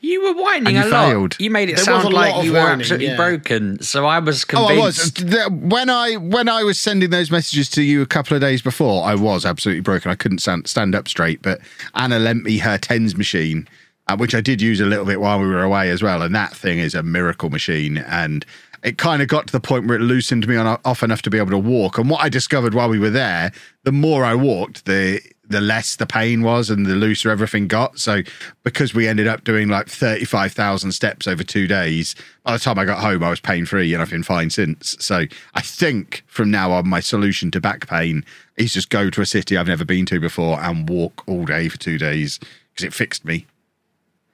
You 0.00 0.22
were 0.24 0.42
whining 0.42 0.68
And 0.76 0.78
a 0.78 0.86
you 0.86 0.92
lot. 0.92 1.08
failed. 1.08 1.36
You 1.38 1.50
made 1.50 1.68
it 1.68 1.76
There 1.76 1.94
was 1.94 2.02
sound 2.02 2.04
lot 2.04 2.12
like 2.14 2.34
of 2.36 2.44
you 2.44 2.52
were 2.52 2.58
whining, 2.60 2.80
absolutely 2.80 3.06
yeah. 3.08 3.16
broken. 3.16 3.82
So 3.82 4.06
I 4.06 4.18
was 4.18 4.44
Oh, 4.54 4.66
I 4.66 4.76
was. 4.78 5.10
convinced. 5.10 5.50
When 5.50 5.90
I 5.90 6.14
when 6.14 6.48
I 6.48 6.62
was 6.64 6.78
sending 6.78 7.10
those 7.10 7.30
messages 7.30 7.68
to 7.70 7.82
you 7.82 8.02
a 8.02 8.06
couple 8.06 8.34
of 8.34 8.40
days 8.40 8.62
before, 8.62 9.04
I 9.04 9.14
was 9.14 9.44
absolutely 9.46 9.80
broken. 9.82 10.10
I 10.10 10.14
couldn't 10.14 10.38
stand, 10.38 10.66
stand 10.68 10.94
up 10.94 11.08
straight. 11.08 11.42
But 11.42 11.60
Anna 11.94 12.18
lent 12.18 12.44
me 12.44 12.58
her 12.58 12.78
tens 12.78 13.16
machine, 13.16 13.68
uh, 14.08 14.16
which 14.16 14.34
I 14.34 14.40
did 14.40 14.60
use 14.60 14.80
a 14.80 14.86
little 14.86 15.04
bit 15.04 15.20
while 15.20 15.38
we 15.40 15.46
were 15.46 15.62
away 15.62 15.90
as 15.90 16.02
well. 16.02 16.22
And 16.22 16.34
that 16.34 16.54
thing 16.54 16.78
is 16.78 16.94
a 16.94 17.02
miracle 17.02 17.50
machine. 17.50 17.98
And 17.98 18.44
it 18.82 18.98
kind 18.98 19.20
of 19.22 19.26
got 19.28 19.46
to 19.48 19.52
the 19.52 19.58
point 19.60 19.86
where 19.86 19.96
it 19.96 20.02
loosened 20.02 20.46
me 20.46 20.54
on 20.56 20.78
off 20.84 21.02
enough 21.02 21.22
to 21.22 21.30
be 21.30 21.38
able 21.38 21.50
to 21.50 21.58
walk. 21.58 21.98
And 21.98 22.08
what 22.08 22.22
I 22.22 22.28
discovered 22.28 22.72
while 22.74 22.88
we 22.88 22.98
were 22.98 23.10
there, 23.10 23.50
the 23.84 23.92
more 23.92 24.24
I 24.24 24.34
walked, 24.34 24.84
the 24.84 25.20
the 25.48 25.60
less 25.60 25.96
the 25.96 26.06
pain 26.06 26.42
was 26.42 26.70
and 26.70 26.86
the 26.86 26.94
looser 26.94 27.30
everything 27.30 27.68
got. 27.68 27.98
So 27.98 28.22
because 28.64 28.94
we 28.94 29.06
ended 29.06 29.26
up 29.28 29.44
doing 29.44 29.68
like 29.68 29.88
35,000 29.88 30.92
steps 30.92 31.26
over 31.26 31.42
two 31.44 31.66
days, 31.66 32.14
by 32.44 32.52
the 32.54 32.58
time 32.58 32.78
I 32.78 32.84
got 32.84 32.98
home, 33.00 33.22
I 33.22 33.30
was 33.30 33.40
pain 33.40 33.64
free 33.66 33.92
and 33.92 34.02
I've 34.02 34.10
been 34.10 34.22
fine 34.22 34.50
since. 34.50 34.96
So 34.98 35.24
I 35.54 35.60
think 35.60 36.24
from 36.26 36.50
now 36.50 36.72
on, 36.72 36.88
my 36.88 37.00
solution 37.00 37.50
to 37.52 37.60
back 37.60 37.86
pain 37.88 38.24
is 38.56 38.72
just 38.72 38.90
go 38.90 39.10
to 39.10 39.20
a 39.20 39.26
city 39.26 39.56
I've 39.56 39.68
never 39.68 39.84
been 39.84 40.06
to 40.06 40.18
before 40.20 40.58
and 40.60 40.88
walk 40.88 41.22
all 41.28 41.44
day 41.44 41.68
for 41.68 41.78
two 41.78 41.98
days 41.98 42.38
because 42.72 42.84
it 42.84 42.94
fixed 42.94 43.24
me. 43.24 43.46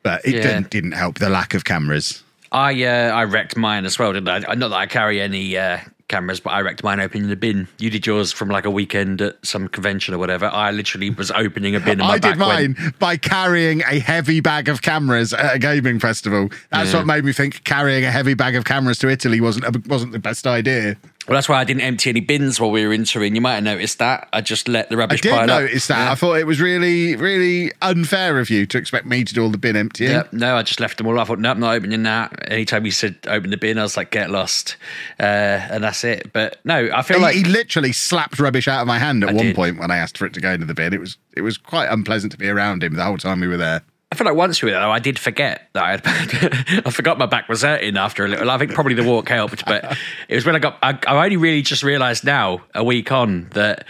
But 0.03 0.25
it 0.25 0.35
Yeah. 0.35 0.43
didn't, 0.43 0.71
didn't 0.71 0.93
help 0.93 1.19
the 1.19 1.29
lack 1.29 1.55
of 1.55 1.65
cameras. 1.65 2.23
I 2.51 2.85
uh, 2.85 3.11
I 3.15 3.25
wrecked 3.25 3.57
mine 3.57 3.85
as 3.87 3.99
well, 3.99 4.13
didn't 4.13 4.29
I? 4.29 4.55
Not 4.55 4.69
that 4.69 4.77
I 4.77 4.87
carry 4.87 5.21
any 5.23 5.57
uh, 5.57 5.79
cameras, 6.13 6.39
but 6.41 6.51
I 6.51 6.61
wrecked 6.61 6.85
mine 6.85 7.01
opening 7.01 7.29
the 7.29 7.37
bin. 7.37 7.67
You 7.79 7.91
did 7.91 8.07
yours 8.07 8.31
from 8.33 8.49
like 8.51 8.65
a 8.67 8.71
weekend 8.71 9.21
at 9.23 9.45
some 9.45 9.67
convention 9.67 10.15
or 10.15 10.19
whatever. 10.19 10.47
I 10.47 10.71
literally 10.71 11.11
was 11.11 11.31
opening 11.33 11.75
a 11.75 11.81
bin. 11.81 12.01
I 12.01 12.19
did 12.19 12.39
back 12.39 12.39
went- 12.39 12.79
mine 12.79 12.95
by 12.99 13.17
carrying 13.17 13.81
a 13.83 13.99
heavy 13.99 14.41
bag 14.41 14.69
of 14.69 14.83
cameras 14.83 15.33
at 15.33 15.57
a 15.57 15.59
gaming 15.59 15.99
festival. 15.99 16.51
That's 16.71 16.93
Yeah. 16.93 16.99
what 16.99 17.07
made 17.07 17.25
me 17.25 17.33
think 17.33 17.65
carrying 17.65 18.05
a 18.05 18.11
heavy 18.11 18.35
bag 18.35 18.55
of 18.55 18.65
cameras 18.65 18.99
to 18.99 19.09
Italy 19.09 19.41
wasn't 19.41 19.65
a, 19.65 19.83
wasn't 19.89 20.13
the 20.13 20.19
best 20.19 20.47
idea. 20.47 20.97
Well, 21.29 21.37
that's 21.37 21.49
why 21.49 21.61
I 21.61 21.65
didn't 21.65 21.83
empty 21.83 22.11
any 22.11 22.21
bins 22.21 22.59
while 22.61 22.71
we 22.71 22.85
were 22.87 22.93
entering. 22.93 23.35
You 23.35 23.41
might 23.41 23.55
have 23.55 23.65
noticed 23.65 23.99
that. 24.01 24.29
I 24.33 24.41
just 24.41 24.67
let 24.69 24.89
the 24.89 24.97
I 24.97 24.99
rubbish 24.99 25.21
did 25.21 25.31
pile 25.31 25.43
up. 25.43 25.47
notice 25.63 25.87
that. 25.87 25.99
Yeah. 26.07 26.13
I 26.13 26.15
thought 26.17 26.35
it 26.39 26.47
was 26.47 26.61
really, 26.61 27.15
really 27.17 27.71
unfair 27.81 28.41
of 28.41 28.51
you 28.51 28.67
to 28.67 28.79
expect 28.79 29.07
me 29.07 29.23
to 29.25 29.33
do 29.33 29.43
all 29.43 29.51
the 29.51 29.59
bin 29.59 29.77
emptying. 29.77 30.11
Yep. 30.11 30.33
No, 30.33 30.57
I 30.57 30.63
just 30.63 30.81
left 30.81 30.99
them 30.99 31.07
all. 31.07 31.19
I 31.21 31.25
thought, 31.25 31.39
no, 31.39 31.51
I'm 31.53 31.61
not 31.61 31.75
opening 31.75 32.03
that. 32.03 32.51
Anytime 32.51 32.85
you 32.85 32.91
said 32.93 33.17
open 33.29 33.51
the 33.51 33.57
bin, 33.57 33.79
I 33.79 33.83
was 33.83 33.97
like, 33.97 34.11
get 34.11 34.31
lost. 34.31 34.77
Uh, 35.21 35.23
and 35.23 35.85
that's 35.85 36.03
it. 36.05 36.33
But 36.33 36.59
no, 36.65 36.91
I 36.93 37.03
feel 37.03 37.19
He, 37.19 37.23
like 37.23 37.35
he 37.37 37.45
literally 37.45 37.93
slapped 37.93 38.39
rubbish 38.39 38.67
out 38.67 38.81
of 38.81 38.87
my 38.87 38.99
hand 38.99 39.23
at 39.23 39.31
I 39.31 39.33
one 39.35 39.47
did. 39.47 39.57
point 39.57 39.79
when 39.79 39.91
I 39.91 39.99
asked 39.99 40.19
for 40.19 40.27
it 40.27 40.35
to 40.35 40.41
go 40.41 40.51
into 40.51 40.67
the 40.67 40.75
bin. 40.75 40.93
It 40.93 41.01
was 41.01 41.19
it 41.37 41.43
was 41.43 41.57
quite 41.57 41.87
unpleasant 41.87 42.33
to 42.33 42.39
be 42.39 42.49
around 42.49 42.83
him 42.83 42.95
the 42.95 43.05
whole 43.05 43.17
time 43.19 43.41
we 43.41 43.47
were 43.49 43.57
there. 43.57 43.83
I 44.13 44.15
feel 44.15 44.27
like 44.27 44.37
once 44.37 44.61
we 44.61 44.67
were 44.67 44.73
there, 44.73 44.83
though, 44.83 44.91
I 44.91 44.99
did 44.99 45.19
forget 45.19 45.71
that 45.73 45.83
I 45.83 45.91
had. 45.93 46.83
I 46.87 46.91
forgot 46.91 47.17
my 47.17 47.25
back 47.25 47.49
was 47.49 47.63
hurting 47.63 47.97
after 47.97 48.27
a 48.27 48.29
little. 48.29 48.51
I 48.51 48.59
think 48.59 48.75
probably 48.75 48.93
the 48.93 49.05
walk 49.05 49.27
helped, 49.31 49.65
but 49.65 49.97
it 50.29 50.35
was 50.35 50.45
when 50.45 50.55
I 50.55 50.59
got. 50.59 50.77
I, 50.83 50.99
I 51.07 51.25
only 51.25 51.39
really 51.39 51.63
just 51.63 51.83
realised 51.83 52.23
now, 52.23 52.61
a 52.75 52.85
week 52.85 53.11
on, 53.11 53.49
that 53.55 53.87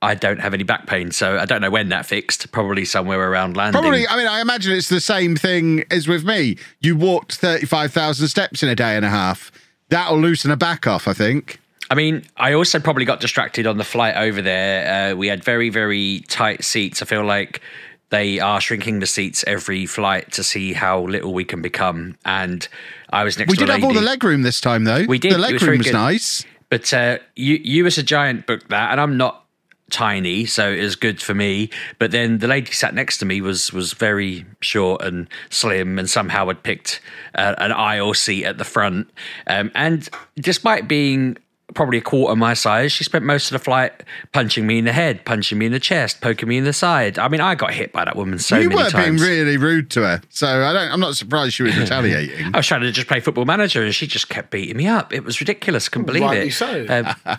I 0.00 0.14
don't 0.14 0.38
have 0.38 0.54
any 0.54 0.62
back 0.62 0.86
pain. 0.86 1.10
So 1.10 1.36
I 1.36 1.46
don't 1.46 1.60
know 1.60 1.70
when 1.72 1.88
that 1.88 2.06
fixed. 2.06 2.52
Probably 2.52 2.84
somewhere 2.84 3.28
around 3.28 3.56
landing. 3.56 3.82
Probably, 3.82 4.06
I 4.06 4.16
mean, 4.16 4.28
I 4.28 4.40
imagine 4.40 4.72
it's 4.72 4.88
the 4.88 5.00
same 5.00 5.34
thing 5.34 5.82
as 5.90 6.06
with 6.06 6.24
me. 6.24 6.58
You 6.78 6.96
walked 6.96 7.34
thirty 7.34 7.66
five 7.66 7.92
thousand 7.92 8.28
steps 8.28 8.62
in 8.62 8.68
a 8.68 8.76
day 8.76 8.94
and 8.94 9.04
a 9.04 9.10
half. 9.10 9.50
That'll 9.88 10.20
loosen 10.20 10.52
a 10.52 10.56
back 10.56 10.86
off, 10.86 11.08
I 11.08 11.12
think. 11.12 11.58
I 11.90 11.96
mean, 11.96 12.24
I 12.36 12.52
also 12.52 12.78
probably 12.78 13.04
got 13.04 13.18
distracted 13.18 13.66
on 13.66 13.78
the 13.78 13.84
flight 13.84 14.16
over 14.16 14.42
there. 14.42 15.12
Uh, 15.12 15.16
we 15.16 15.26
had 15.26 15.42
very, 15.42 15.70
very 15.70 16.20
tight 16.28 16.62
seats. 16.62 17.02
I 17.02 17.04
feel 17.04 17.24
like 17.24 17.60
they 18.10 18.38
are 18.38 18.60
shrinking 18.60 19.00
the 19.00 19.06
seats 19.06 19.44
every 19.46 19.86
flight 19.86 20.32
to 20.32 20.44
see 20.44 20.72
how 20.72 21.02
little 21.02 21.34
we 21.34 21.44
can 21.44 21.60
become. 21.62 22.16
And 22.24 22.66
I 23.10 23.24
was 23.24 23.38
next 23.38 23.50
We 23.50 23.56
did 23.56 23.68
have 23.68 23.82
all 23.82 23.92
the 23.92 24.00
leg 24.00 24.22
room 24.22 24.42
this 24.42 24.60
time, 24.60 24.84
though. 24.84 25.04
We 25.06 25.18
did. 25.18 25.32
The 25.32 25.38
leg 25.38 25.54
was 25.54 25.62
room 25.62 25.78
was 25.78 25.86
good. 25.86 25.92
nice. 25.94 26.44
But 26.68 26.92
uh, 26.92 27.18
you, 27.34 27.56
you 27.62 27.86
as 27.86 27.98
a 27.98 28.02
giant 28.02 28.46
booked 28.46 28.68
that, 28.70 28.90
and 28.90 29.00
I'm 29.00 29.16
not 29.16 29.44
tiny, 29.90 30.46
so 30.46 30.72
it 30.72 30.82
was 30.82 30.96
good 30.96 31.20
for 31.20 31.34
me. 31.34 31.70
But 31.98 32.10
then 32.10 32.38
the 32.38 32.48
lady 32.48 32.72
sat 32.72 32.94
next 32.94 33.18
to 33.18 33.24
me 33.24 33.40
was 33.40 33.72
was 33.72 33.92
very 33.92 34.44
short 34.60 35.02
and 35.02 35.28
slim, 35.50 35.98
and 35.98 36.08
somehow 36.08 36.46
had 36.46 36.62
picked 36.62 37.00
uh, 37.34 37.54
an 37.58 37.72
aisle 37.72 38.14
seat 38.14 38.44
at 38.44 38.58
the 38.58 38.64
front. 38.64 39.10
Um, 39.46 39.70
and 39.74 40.08
despite 40.36 40.88
being 40.88 41.38
probably 41.74 41.98
a 41.98 42.02
quarter 42.02 42.36
my 42.36 42.54
size, 42.54 42.92
she 42.92 43.04
spent 43.04 43.24
most 43.24 43.46
of 43.46 43.52
the 43.52 43.58
flight 43.64 44.02
punching 44.32 44.66
me 44.66 44.78
in 44.78 44.84
the 44.84 44.92
head, 44.92 45.24
punching 45.24 45.58
me 45.58 45.66
in 45.66 45.72
the 45.72 45.80
chest, 45.80 46.20
poking 46.20 46.48
me 46.48 46.58
in 46.58 46.64
the 46.64 46.72
side. 46.72 47.18
I 47.18 47.28
mean, 47.28 47.40
I 47.40 47.54
got 47.54 47.72
hit 47.74 47.92
by 47.92 48.04
that 48.04 48.16
woman 48.16 48.38
so 48.38 48.56
you 48.56 48.68
many 48.68 48.76
were 48.82 48.90
being 48.90 49.04
times. 49.18 49.22
really 49.22 49.56
rude 49.56 49.90
to 49.90 50.02
her, 50.02 50.22
so 50.28 50.46
I 50.46 50.72
don't. 50.72 50.92
I'm 50.92 51.00
not 51.00 51.16
surprised 51.16 51.54
she 51.54 51.64
was 51.64 51.76
retaliating. 51.78 52.54
I 52.54 52.58
was 52.58 52.66
trying 52.66 52.82
to 52.82 52.92
just 52.92 53.08
play 53.08 53.20
football 53.20 53.44
manager, 53.44 53.82
and 53.82 53.94
she 53.94 54.06
just 54.06 54.28
kept 54.28 54.50
beating 54.50 54.76
me 54.76 54.86
up. 54.86 55.12
It 55.12 55.24
was 55.24 55.40
ridiculous. 55.40 55.88
Couldn't 55.88 56.06
believe 56.06 56.22
Rightly 56.22 56.48
it. 56.48 56.52
so. 56.52 56.86
Um, 56.88 57.38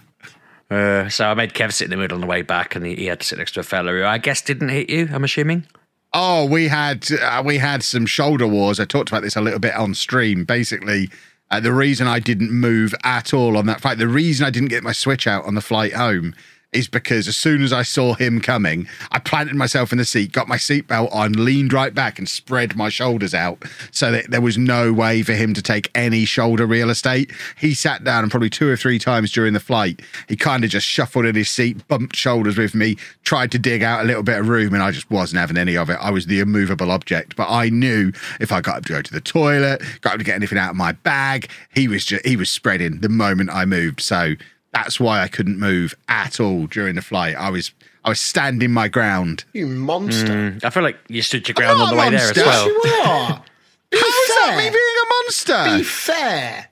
uh, 0.70 1.08
so 1.10 1.26
I 1.26 1.34
made 1.34 1.54
Kev 1.54 1.72
sit 1.72 1.86
in 1.86 1.92
the 1.92 1.98
middle 1.98 2.16
on 2.16 2.22
the 2.22 2.28
way 2.28 2.42
back, 2.42 2.76
and 2.76 2.86
he, 2.86 2.96
he 2.96 3.06
had 3.06 3.22
to 3.22 3.26
sit 3.26 3.38
next 3.38 3.54
to 3.54 3.62
a 3.62 3.64
fella 3.64 3.92
who 3.92 4.04
I 4.04 4.18
guess 4.18 4.42
didn't 4.42 4.70
hit 4.70 4.90
you. 4.90 5.08
I'm 5.12 5.24
assuming. 5.24 5.66
Oh, 6.14 6.46
we 6.46 6.68
had 6.68 7.08
uh, 7.12 7.42
we 7.46 7.58
had 7.58 7.84
some 7.84 8.06
shoulder 8.06 8.48
wars. 8.48 8.80
I 8.80 8.86
talked 8.86 9.10
about 9.10 9.22
this 9.24 9.36
a 9.36 9.42
little 9.42 9.60
bit 9.60 9.76
on 9.76 9.94
stream. 9.94 10.44
Basically, 10.46 11.10
uh, 11.50 11.60
the 11.60 11.74
reason 11.74 12.08
I 12.08 12.20
didn't 12.20 12.52
move 12.52 12.94
at 13.04 13.34
all 13.34 13.58
on 13.58 13.66
that 13.68 13.82
flight, 13.82 13.98
the 13.98 14.08
reason 14.08 14.46
I 14.46 14.50
didn't 14.50 14.70
get 14.70 14.84
my 14.84 14.92
switch 14.92 15.28
out 15.28 15.46
on 15.46 15.56
the 15.56 15.62
flight 15.62 15.94
home, 15.94 16.36
is 16.74 16.88
because 16.88 17.28
as 17.28 17.38
soon 17.38 17.64
as 17.64 17.72
I 17.72 17.84
saw 17.84 18.14
him 18.14 18.42
coming, 18.42 18.88
I 19.12 19.20
planted 19.20 19.56
myself 19.56 19.92
in 19.92 19.98
the 19.98 20.06
seat, 20.06 20.34
got 20.34 20.48
my 20.48 20.58
seatbelt 20.58 21.14
on, 21.14 21.32
leaned 21.34 21.72
right 21.72 21.94
back, 21.94 22.20
and 22.20 22.28
spread 22.28 22.76
my 22.76 22.90
shoulders 22.90 23.34
out 23.34 23.64
so 23.92 24.12
that 24.12 24.30
there 24.32 24.42
was 24.42 24.58
no 24.58 24.92
way 24.92 25.24
for 25.24 25.34
him 25.34 25.54
to 25.54 25.62
take 25.62 25.90
any 25.96 26.26
shoulder 26.26 26.66
real 26.66 26.90
estate. 26.90 27.32
He 27.58 27.74
sat 27.74 28.04
down 28.04 28.24
and 28.24 28.32
probably 28.32 28.50
two 28.50 28.70
or 28.70 28.76
three 28.76 29.00
times 29.00 29.32
during 29.32 29.54
the 29.54 29.60
flight, 29.60 30.02
he 30.28 30.36
kind 30.36 30.64
of 30.64 30.70
just 30.70 30.86
shuffled 30.86 31.26
in 31.26 31.36
his 31.36 31.50
seat, 31.50 31.88
bumped 31.88 32.16
shoulders 32.16 32.58
with 32.58 32.76
me, 32.76 32.98
tried 33.24 33.52
to 33.52 33.60
dig 33.60 33.82
out 33.82 34.02
a 34.02 34.08
little 34.08 34.24
bit 34.24 34.40
of 34.40 34.50
room, 34.50 34.74
and 34.74 34.84
I 34.84 34.92
just 34.92 35.10
wasn't 35.10 35.40
having 35.40 35.58
any 35.58 35.78
of 35.78 35.90
it. 35.90 35.98
I 36.02 36.12
was 36.12 36.26
the 36.26 36.40
immovable 36.40 36.92
object. 36.92 37.36
But 37.36 37.50
I 37.50 37.70
knew 37.70 38.12
if 38.40 38.52
I 38.52 38.62
got 38.62 38.78
up 38.78 38.86
to 38.86 38.94
go 38.94 39.02
to 39.02 39.14
the 39.14 39.22
toilet, 39.22 39.82
got 40.02 40.14
him 40.14 40.20
to 40.20 40.26
get 40.26 40.36
anything 40.36 40.58
out 40.58 40.72
of 40.72 40.76
my 40.76 40.92
bag, 40.92 41.50
he 41.74 41.88
was 41.88 42.06
just 42.06 42.26
he 42.26 42.36
was 42.36 42.50
spreading 42.50 43.00
the 43.00 43.10
moment 43.10 43.50
I 43.52 43.66
moved. 43.66 44.02
So 44.02 44.36
that's 44.74 45.00
why 45.00 45.22
I 45.22 45.28
couldn't 45.28 45.60
move 45.60 45.96
at 46.08 46.40
all 46.40 46.68
during 46.68 46.96
the 46.96 47.02
flight. 47.02 47.36
I 47.36 47.50
was 47.50 47.72
I 48.04 48.10
was 48.10 48.20
standing 48.20 48.72
my 48.72 48.88
ground. 48.88 49.44
You 49.54 49.68
monster. 49.68 50.28
Mm, 50.52 50.64
I 50.64 50.70
feel 50.70 50.84
like 50.84 50.98
you 51.10 51.22
stood 51.22 51.48
your 51.48 51.56
ground 51.56 51.82
on 51.82 51.90
the 51.90 51.96
a 51.96 51.98
way 52.00 52.10
there 52.10 52.20
as 52.30 52.36
monster. 52.38 52.42
Yes, 52.42 52.66
well. 52.66 52.68
you 52.68 53.04
are. 53.36 53.44
Be 53.90 53.98
How 54.00 54.06
is 54.06 54.28
that 54.36 54.56
me 54.58 54.70
being 54.70 54.96
a 55.04 55.08
monster? 55.24 55.78
Be 55.78 55.84
fair. 55.84 56.68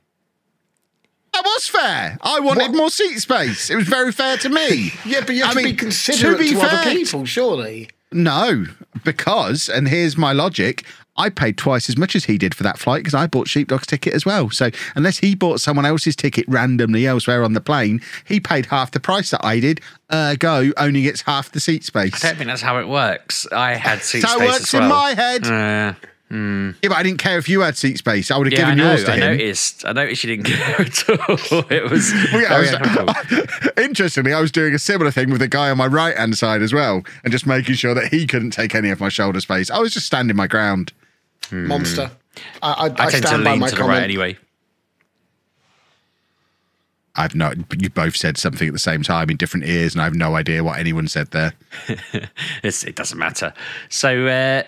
That 1.33 1.43
was 1.43 1.67
fair. 1.67 2.17
I 2.21 2.39
wanted 2.39 2.69
What? 2.71 2.77
more 2.77 2.89
seat 2.89 3.19
space. 3.19 3.69
It 3.69 3.75
was 3.75 3.87
very 3.87 4.11
fair 4.13 4.37
to 4.37 4.49
me. 4.49 4.93
Yeah, 5.05 5.21
but 5.25 5.35
you 5.35 5.43
have 5.43 5.51
I 5.57 5.59
to 5.61 5.65
mean, 5.65 5.73
be 5.75 5.77
considerate 5.77 6.37
to, 6.37 6.43
be 6.43 6.55
other 6.57 6.69
fair- 6.69 6.93
people, 6.93 7.25
surely. 7.25 7.89
No, 8.11 8.65
because, 9.03 9.67
and 9.67 9.87
here's 9.89 10.15
my 10.17 10.31
logic. 10.31 10.85
I 11.17 11.29
paid 11.29 11.57
twice 11.57 11.87
as 11.89 11.97
much 11.97 12.15
as 12.15 12.25
he 12.25 12.37
did 12.37 12.53
for 12.53 12.63
that 12.63 12.77
flight 12.77 12.99
because 13.03 13.13
I 13.13 13.27
bought 13.27 13.47
Sheepdog's 13.47 13.87
ticket 13.87 14.13
as 14.13 14.25
well. 14.25 14.49
So 14.49 14.69
unless 14.95 15.19
he 15.19 15.33
bought 15.35 15.61
someone 15.61 15.85
else's 15.85 16.15
ticket 16.15 16.45
randomly 16.47 17.07
elsewhere 17.07 17.43
on 17.43 17.53
the 17.53 17.61
plane, 17.61 18.01
he 18.25 18.39
paid 18.39 18.65
half 18.67 18.91
the 18.91 18.99
price 18.99 19.29
that 19.31 19.43
I 19.45 19.59
did. 19.59 19.79
Ergo, 20.13 20.71
only 20.77 21.03
gets 21.03 21.21
half 21.21 21.51
the 21.51 21.59
seat 21.59 21.83
space. 21.83 22.23
I 22.23 22.27
don't 22.29 22.37
think 22.37 22.49
that's 22.49 22.61
how 22.61 22.79
it 22.79 22.87
works. 22.87 23.47
I 23.51 23.73
had 23.75 24.01
seat 24.01 24.23
how 24.23 24.35
space 24.35 24.41
it 24.41 24.51
works 24.51 24.73
as 24.73 24.81
in 24.81 24.87
my 24.89 25.13
head. 25.13 25.45
Uh, 25.47 25.93
Yeah, 26.31 26.89
but 26.89 26.97
I 26.97 27.03
didn't 27.03 27.19
care 27.19 27.37
if 27.37 27.47
you 27.47 27.61
had 27.61 27.77
seat 27.77 27.97
space. 27.99 28.29
I 28.29 28.37
would 28.37 28.47
have 28.47 28.53
yeah, 28.59 28.65
I 28.67 28.71
given 28.71 28.77
know. 28.79 28.89
yours 28.91 29.03
to 29.05 29.11
I 29.11 29.15
him. 29.15 29.37
noticed. 29.37 29.85
I 29.85 29.91
noticed 29.93 30.23
you 30.23 30.35
didn't 30.35 30.45
care 30.53 30.81
at 30.81 31.09
all. 31.09 31.63
It 31.71 31.89
was 31.89 32.11
Well, 32.33 32.41
yeah, 32.41 32.79
I 33.77 33.81
interestingly, 33.81 34.33
I 34.33 34.41
was 34.41 34.51
doing 34.51 34.73
a 34.73 34.79
similar 34.79 35.11
thing 35.11 35.29
with 35.29 35.39
the 35.39 35.47
guy 35.47 35.69
on 35.69 35.77
my 35.77 35.87
right 35.87 36.17
hand 36.17 36.37
side 36.37 36.61
as 36.61 36.73
well, 36.73 37.03
and 37.23 37.31
just 37.31 37.45
making 37.47 37.75
sure 37.75 37.93
that 37.93 38.07
he 38.11 38.27
couldn't 38.27 38.51
take 38.51 38.75
any 38.75 38.89
of 38.89 38.99
my 38.99 39.07
shoulder 39.09 39.39
space. 39.39 39.71
I 39.71 39.79
was 39.79 39.93
just 39.93 40.07
standing 40.07 40.35
my 40.35 40.47
ground. 40.47 40.91
Monster. 41.51 42.11
I, 42.61 42.71
I, 42.71 42.73
I, 42.73 42.85
I 42.85 42.89
tend 43.09 43.11
to 43.23 43.27
stand 43.27 43.43
by 43.43 43.51
lean 43.51 43.59
my 43.61 43.67
to 43.69 43.75
the 43.75 43.81
comment. 43.81 43.97
right 43.97 44.03
anyway. 44.03 44.37
I've 47.17 47.33
no. 47.33 47.53
You 47.77 47.89
both 47.89 48.15
said 48.17 48.37
something 48.37 48.67
at 48.67 48.73
the 48.73 48.79
same 48.79 49.01
time 49.01 49.29
in 49.29 49.37
different 49.37 49.65
ears, 49.65 49.93
and 49.93 50.01
I 50.01 50.03
have 50.05 50.15
no 50.15 50.35
idea 50.35 50.63
what 50.65 50.77
anyone 50.79 51.07
said 51.07 51.31
there. 51.31 51.53
It's, 52.63 52.83
it 52.83 52.95
doesn't 52.95 53.17
matter. 53.17 53.53
So 53.89 54.27
uh, 54.27 54.63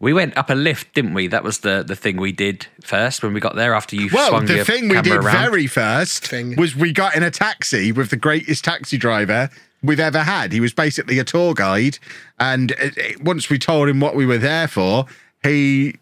We 0.00 0.12
went 0.12 0.36
up 0.36 0.50
a 0.50 0.54
lift, 0.54 0.94
didn't 0.94 1.14
we? 1.14 1.28
That 1.28 1.44
was 1.44 1.58
the, 1.60 1.84
the 1.86 1.94
thing 1.94 2.16
we 2.16 2.32
did 2.32 2.66
first 2.82 3.22
when 3.22 3.32
we 3.34 3.40
got 3.40 3.54
there 3.54 3.72
after 3.74 3.94
you 3.94 4.08
Well, 4.12 4.30
swung 4.30 4.46
the 4.46 4.56
your 4.56 4.64
thing 4.64 4.88
we 4.88 4.94
camera 4.96 5.02
did 5.02 5.12
around. 5.24 5.50
very 5.50 5.66
first 5.68 6.26
Thing. 6.26 6.56
was 6.56 6.74
we 6.74 6.92
got 6.92 7.14
in 7.14 7.22
a 7.22 7.30
taxi 7.30 7.92
with 7.92 8.10
the 8.10 8.16
greatest 8.16 8.64
taxi 8.64 8.96
driver 8.96 9.48
we've 9.82 10.00
ever 10.00 10.20
had. 10.24 10.52
He 10.52 10.58
was 10.60 10.72
basically 10.72 11.18
a 11.20 11.24
tour 11.24 11.54
guide, 11.54 11.98
and 12.40 12.72
it, 12.72 12.96
it- 12.96 13.22
once 13.22 13.48
we 13.48 13.58
told 13.60 13.88
him 13.88 14.00
what 14.00 14.16
we 14.16 14.26
were 14.26 14.38
there 14.38 14.66
for, 14.66 15.06
he. 15.44 15.96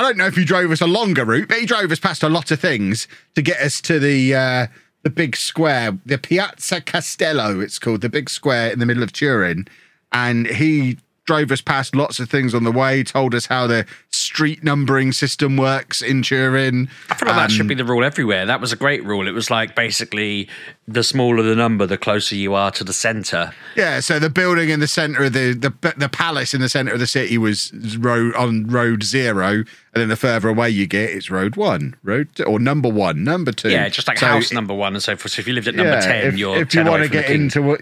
I 0.00 0.02
don't 0.02 0.16
know 0.16 0.28
if 0.28 0.34
he 0.34 0.46
drove 0.46 0.70
us 0.70 0.80
a 0.80 0.86
longer 0.86 1.26
route, 1.26 1.48
but 1.48 1.58
he 1.58 1.66
drove 1.66 1.92
us 1.92 2.00
past 2.00 2.22
a 2.22 2.30
lot 2.30 2.50
of 2.50 2.58
things 2.58 3.06
to 3.34 3.42
get 3.42 3.60
us 3.60 3.82
to 3.82 3.98
the 3.98 4.34
uh, 4.34 4.66
the 5.02 5.10
big 5.10 5.36
square, 5.36 5.98
the 6.06 6.16
Piazza 6.16 6.80
Castello. 6.80 7.60
It's 7.60 7.78
called 7.78 8.00
the 8.00 8.08
big 8.08 8.30
square 8.30 8.70
in 8.70 8.78
the 8.78 8.86
middle 8.86 9.02
of 9.02 9.12
Turin, 9.12 9.68
and 10.10 10.46
he 10.46 10.96
drove 11.26 11.52
us 11.52 11.60
past 11.60 11.94
lots 11.94 12.18
of 12.18 12.30
things 12.30 12.54
on 12.54 12.64
the 12.64 12.72
way. 12.72 13.02
Told 13.04 13.34
us 13.34 13.44
how 13.44 13.66
the 13.66 13.84
street 14.30 14.62
numbering 14.62 15.10
system 15.10 15.56
works 15.56 16.00
in 16.00 16.22
Turin. 16.22 16.88
I 17.10 17.14
feel 17.14 17.26
like 17.26 17.36
that 17.36 17.50
should 17.50 17.66
be 17.66 17.74
um, 17.74 17.78
the 17.78 17.84
rule 17.84 18.04
everywhere. 18.04 18.46
That 18.46 18.60
was 18.60 18.72
a 18.72 18.76
great 18.76 19.04
rule. 19.04 19.26
It 19.26 19.32
was 19.32 19.50
like 19.50 19.74
basically 19.74 20.48
the 20.86 21.02
smaller 21.02 21.42
the 21.42 21.56
number, 21.56 21.84
the 21.84 21.98
closer 21.98 22.36
you 22.36 22.54
are 22.54 22.70
to 22.70 22.84
the 22.84 22.92
centre. 22.92 23.52
Yeah, 23.74 23.98
so 23.98 24.20
the 24.20 24.30
building 24.30 24.68
in 24.68 24.78
the 24.78 24.86
center 24.86 25.24
of 25.24 25.32
the 25.32 25.52
the 25.52 25.94
the 25.96 26.08
palace 26.08 26.54
in 26.54 26.60
the 26.60 26.68
center 26.68 26.92
of 26.92 27.00
the 27.00 27.08
city 27.08 27.38
was 27.38 27.72
road 27.98 28.32
on 28.36 28.68
road 28.68 29.02
zero, 29.02 29.50
and 29.50 29.66
then 29.94 30.08
the 30.08 30.16
further 30.16 30.48
away 30.48 30.70
you 30.70 30.86
get, 30.86 31.10
it's 31.10 31.28
road 31.28 31.56
one, 31.56 31.96
road 32.04 32.28
two, 32.36 32.44
or 32.44 32.60
number 32.60 32.88
one, 32.88 33.24
number 33.24 33.50
two. 33.50 33.70
Yeah, 33.70 33.88
just 33.88 34.06
like 34.06 34.18
So 34.18 34.26
house 34.26 34.52
number 34.52 34.74
one 34.74 34.94
and 34.94 35.02
so 35.02 35.16
forth. 35.16 35.32
So 35.32 35.40
if 35.40 35.48
you 35.48 35.54
lived 35.54 35.66
at 35.66 35.74
number 35.74 35.94
yeah, 35.94 36.22
10, 36.22 36.26
if, 36.26 36.38
you're 36.38 36.54
if 36.54 36.72
you 36.72 36.82
10 36.82 36.86
away 36.86 36.90
want 37.00 37.02
to 37.02 37.10
get 37.10 37.28
into 37.28 37.62
what. 37.62 37.80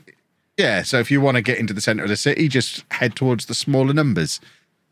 Yeah, 0.56 0.82
so 0.82 0.98
if 0.98 1.10
you 1.10 1.20
want 1.20 1.36
to 1.36 1.42
get 1.42 1.58
into 1.58 1.74
the 1.74 1.82
center 1.82 2.04
of 2.04 2.08
the 2.08 2.16
city, 2.16 2.48
just 2.48 2.84
head 2.90 3.14
towards 3.14 3.46
the 3.46 3.54
smaller 3.54 3.92
numbers. 3.92 4.40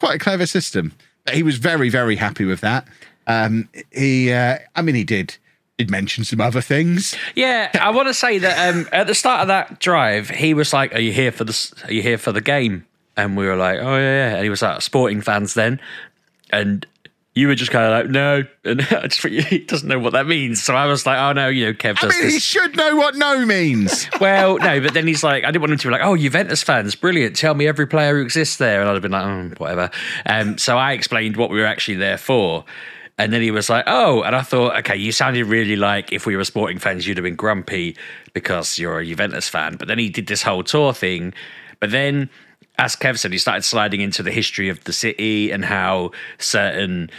Quite 0.00 0.16
a 0.16 0.18
clever 0.18 0.44
system. 0.44 0.92
He 1.32 1.42
was 1.42 1.58
very, 1.58 1.88
very 1.88 2.16
happy 2.16 2.44
with 2.44 2.60
that. 2.60 2.86
Um, 3.26 3.68
he, 3.90 4.32
uh, 4.32 4.58
I 4.74 4.82
mean, 4.82 4.94
he 4.94 5.04
did 5.04 5.36
did 5.78 5.90
mention 5.90 6.24
some 6.24 6.40
other 6.40 6.60
things. 6.60 7.14
Yeah, 7.34 7.70
I 7.78 7.90
want 7.90 8.08
to 8.08 8.14
say 8.14 8.38
that 8.38 8.74
um, 8.74 8.88
at 8.92 9.06
the 9.06 9.14
start 9.14 9.42
of 9.42 9.48
that 9.48 9.78
drive, 9.78 10.30
he 10.30 10.54
was 10.54 10.72
like, 10.72 10.94
"Are 10.94 11.00
you 11.00 11.12
here 11.12 11.32
for 11.32 11.44
the? 11.44 11.74
Are 11.84 11.92
you 11.92 12.02
here 12.02 12.18
for 12.18 12.32
the 12.32 12.40
game?" 12.40 12.86
And 13.16 13.36
we 13.36 13.46
were 13.46 13.56
like, 13.56 13.78
"Oh 13.80 13.96
yeah." 13.96 14.28
yeah." 14.30 14.34
And 14.36 14.44
he 14.44 14.50
was 14.50 14.62
like, 14.62 14.80
"Sporting 14.82 15.20
fans 15.20 15.54
then," 15.54 15.80
and 16.50 16.86
you 17.36 17.48
were 17.48 17.54
just 17.54 17.70
kind 17.70 17.84
of 17.84 17.92
like, 17.92 18.10
"No," 18.10 18.44
and 18.64 18.80
I 18.90 19.06
just 19.06 19.22
he 19.48 19.58
doesn't 19.58 19.88
know 19.88 19.98
what 19.98 20.14
that 20.14 20.26
means. 20.26 20.62
So 20.62 20.74
I 20.74 20.86
was 20.86 21.06
like, 21.06 21.18
"Oh 21.18 21.32
no, 21.32 21.48
you 21.48 21.66
know, 21.66 21.72
Kev 21.74 21.98
I 21.98 22.06
does 22.06 22.18
mean, 22.18 22.30
he 22.30 22.38
should 22.40 22.76
know 22.76 22.96
what 22.96 23.14
no 23.14 23.44
means. 23.44 24.08
well, 24.20 24.58
no, 24.58 24.80
but 24.80 24.94
then 24.94 25.06
he's 25.06 25.22
like, 25.22 25.44
I 25.44 25.48
didn't 25.48 25.60
want 25.60 25.72
him 25.72 25.78
to 25.78 25.88
be 25.88 25.92
like, 25.92 26.00
"Oh, 26.02 26.16
Juventus 26.16 26.62
fans, 26.62 26.94
brilliant! 26.94 27.36
Tell 27.36 27.54
me 27.54 27.68
every 27.68 27.86
player 27.86 28.16
who 28.16 28.22
exists 28.22 28.56
there," 28.56 28.80
and 28.80 28.88
I'd 28.88 28.94
have 28.94 29.02
been 29.02 29.12
like, 29.12 29.24
oh, 29.24 29.54
"Whatever." 29.58 29.90
Um, 30.24 30.56
so 30.56 30.78
I 30.78 30.92
explained 30.92 31.36
what 31.36 31.50
we 31.50 31.60
were 31.60 31.66
actually 31.66 31.98
there 31.98 32.18
for. 32.18 32.64
And 33.18 33.32
then 33.32 33.40
he 33.40 33.50
was 33.50 33.68
like, 33.68 33.84
"Oh," 33.86 34.22
and 34.22 34.34
I 34.34 34.40
thought, 34.40 34.76
"Okay, 34.78 34.96
you 34.96 35.12
sounded 35.12 35.44
really 35.44 35.76
like 35.76 36.12
if 36.12 36.24
we 36.24 36.36
were 36.36 36.44
sporting 36.44 36.78
fans, 36.78 37.06
you'd 37.06 37.18
have 37.18 37.24
been 37.24 37.36
grumpy 37.36 37.96
because 38.32 38.78
you're 38.78 38.98
a 38.98 39.06
Juventus 39.06 39.48
fan." 39.48 39.76
But 39.76 39.88
then 39.88 39.98
he 39.98 40.08
did 40.08 40.26
this 40.26 40.42
whole 40.42 40.62
tour 40.62 40.94
thing. 40.94 41.34
But 41.80 41.90
then, 41.90 42.30
as 42.78 42.94
Kev 42.96 43.18
said, 43.18 43.32
he 43.32 43.38
started 43.38 43.62
sliding 43.62 44.00
into 44.00 44.22
the 44.22 44.30
history 44.30 44.68
of 44.68 44.82
the 44.84 44.92
city 44.92 45.50
and 45.50 45.64
how 45.64 46.10
certain 46.38 47.10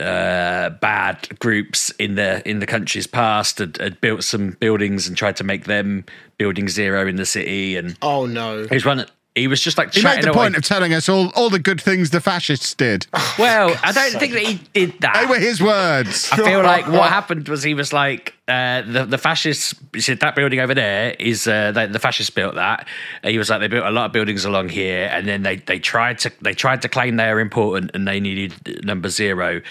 uh, 0.00 0.70
bad 0.70 1.38
groups 1.38 1.90
in 1.98 2.14
the 2.14 2.46
in 2.48 2.58
the 2.60 2.66
country's 2.66 3.06
past 3.06 3.58
had, 3.58 3.76
had 3.78 4.00
built 4.00 4.24
some 4.24 4.52
buildings 4.60 5.06
and 5.06 5.16
tried 5.16 5.36
to 5.36 5.44
make 5.44 5.64
them 5.64 6.04
building 6.38 6.68
zero 6.68 7.06
in 7.06 7.16
the 7.16 7.26
city. 7.26 7.76
And 7.76 7.96
Oh 8.02 8.26
no. 8.26 8.66
he 8.66 8.74
was 8.74 8.84
one. 8.84 9.04
He 9.34 9.48
was 9.48 9.60
just 9.60 9.76
like 9.78 9.92
He 9.92 10.02
made 10.02 10.22
the 10.22 10.28
away. 10.30 10.36
point 10.44 10.56
of 10.56 10.62
telling 10.64 10.94
us 10.94 11.08
all, 11.08 11.30
all 11.34 11.50
the 11.50 11.58
good 11.58 11.80
things 11.80 12.10
the 12.10 12.20
fascists 12.20 12.72
did. 12.72 13.06
well, 13.38 13.76
I 13.82 13.90
don't 13.90 14.12
think 14.20 14.32
that 14.32 14.42
he 14.42 14.60
did 14.72 15.00
that. 15.00 15.20
They 15.20 15.26
were 15.26 15.40
his 15.40 15.60
words. 15.60 16.28
I 16.30 16.36
feel 16.36 16.62
like 16.62 16.86
what 16.86 17.08
happened 17.10 17.48
was 17.48 17.62
he 17.64 17.74
was 17.74 17.92
like 17.92 18.33
uh, 18.46 18.82
the 18.82 19.06
the 19.06 19.18
fascists. 19.18 19.74
Said 19.98 20.20
that 20.20 20.34
building 20.34 20.60
over 20.60 20.74
there 20.74 21.16
is 21.18 21.46
uh, 21.46 21.72
the, 21.72 21.86
the 21.86 21.98
fascists 21.98 22.30
built 22.30 22.56
that. 22.56 22.86
And 23.22 23.32
he 23.32 23.38
was 23.38 23.48
like 23.48 23.60
they 23.60 23.68
built 23.68 23.86
a 23.86 23.90
lot 23.90 24.06
of 24.06 24.12
buildings 24.12 24.44
along 24.44 24.68
here, 24.68 25.08
and 25.10 25.26
then 25.26 25.42
they 25.42 25.56
they 25.56 25.78
tried 25.78 26.18
to 26.20 26.32
they 26.42 26.52
tried 26.52 26.82
to 26.82 26.88
claim 26.88 27.16
they 27.16 27.28
are 27.28 27.40
important 27.40 27.92
and 27.94 28.06
they 28.06 28.20
needed 28.20 28.84
number 28.84 29.08
zero. 29.08 29.62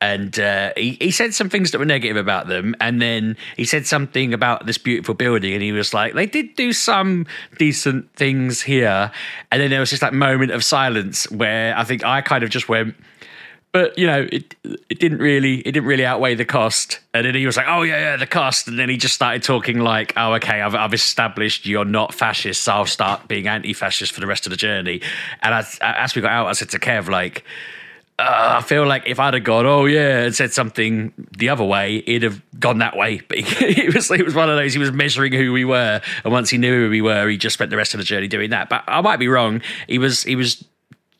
And 0.00 0.38
uh, 0.38 0.72
he 0.76 0.98
he 1.00 1.10
said 1.10 1.32
some 1.34 1.48
things 1.48 1.70
that 1.70 1.78
were 1.78 1.86
negative 1.86 2.16
about 2.16 2.48
them, 2.48 2.74
and 2.80 3.00
then 3.00 3.36
he 3.56 3.64
said 3.64 3.86
something 3.86 4.34
about 4.34 4.66
this 4.66 4.78
beautiful 4.78 5.14
building, 5.14 5.54
and 5.54 5.62
he 5.62 5.72
was 5.72 5.94
like 5.94 6.14
they 6.14 6.26
did 6.26 6.54
do 6.54 6.72
some 6.72 7.26
decent 7.56 8.12
things 8.14 8.60
here, 8.60 9.10
and 9.50 9.62
then 9.62 9.70
there 9.70 9.80
was 9.80 9.90
just 9.90 10.02
that 10.02 10.14
moment 10.14 10.50
of 10.50 10.62
silence 10.62 11.30
where 11.30 11.76
I 11.76 11.84
think 11.84 12.04
I 12.04 12.20
kind 12.20 12.44
of 12.44 12.50
just 12.50 12.68
went 12.68 12.94
but 13.78 13.96
you 13.96 14.06
know 14.08 14.26
it 14.32 14.56
it 14.64 14.98
didn't 14.98 15.18
really 15.18 15.60
it 15.60 15.70
didn't 15.72 15.86
really 15.86 16.04
outweigh 16.04 16.34
the 16.34 16.44
cost 16.44 16.98
and 17.14 17.24
then 17.24 17.34
he 17.34 17.46
was 17.46 17.56
like 17.56 17.66
oh 17.68 17.82
yeah 17.82 17.98
yeah 17.98 18.16
the 18.16 18.26
cost 18.26 18.66
and 18.66 18.76
then 18.76 18.88
he 18.88 18.96
just 18.96 19.14
started 19.14 19.40
talking 19.40 19.78
like 19.78 20.12
oh 20.16 20.34
okay 20.34 20.60
I've, 20.60 20.74
I've 20.74 20.94
established 20.94 21.64
you're 21.64 21.84
not 21.84 22.12
fascist 22.12 22.62
so 22.62 22.72
I'll 22.72 22.86
start 22.86 23.28
being 23.28 23.46
anti-fascist 23.46 24.12
for 24.12 24.20
the 24.20 24.26
rest 24.26 24.46
of 24.46 24.50
the 24.50 24.56
journey 24.56 25.00
and 25.42 25.54
as, 25.54 25.78
as 25.80 26.16
we 26.16 26.22
got 26.22 26.32
out 26.32 26.48
I 26.48 26.52
said 26.52 26.70
to 26.70 26.80
Kev 26.80 27.08
like 27.08 27.44
uh, 28.20 28.56
I 28.58 28.62
feel 28.62 28.84
like 28.84 29.04
if 29.06 29.20
I'd 29.20 29.34
have 29.34 29.44
gone, 29.44 29.64
oh 29.64 29.84
yeah, 29.84 30.24
and 30.24 30.34
said 30.34 30.52
something 30.52 31.12
the 31.38 31.50
other 31.50 31.62
way, 31.62 32.00
he'd 32.00 32.24
have 32.24 32.42
gone 32.58 32.78
that 32.78 32.96
way. 32.96 33.20
But 33.28 33.38
he, 33.38 33.82
it 33.82 33.94
was 33.94 34.10
it 34.10 34.24
was 34.24 34.34
one 34.34 34.50
of 34.50 34.56
those. 34.56 34.72
He 34.72 34.80
was 34.80 34.90
measuring 34.90 35.32
who 35.32 35.52
we 35.52 35.64
were, 35.64 36.00
and 36.24 36.32
once 36.32 36.50
he 36.50 36.58
knew 36.58 36.86
who 36.86 36.90
we 36.90 37.00
were, 37.00 37.28
he 37.28 37.36
just 37.36 37.54
spent 37.54 37.70
the 37.70 37.76
rest 37.76 37.94
of 37.94 37.98
the 37.98 38.04
journey 38.04 38.26
doing 38.26 38.50
that. 38.50 38.68
But 38.68 38.82
I 38.88 39.00
might 39.02 39.18
be 39.18 39.28
wrong. 39.28 39.62
He 39.86 39.98
was 39.98 40.24
he 40.24 40.34
was 40.34 40.64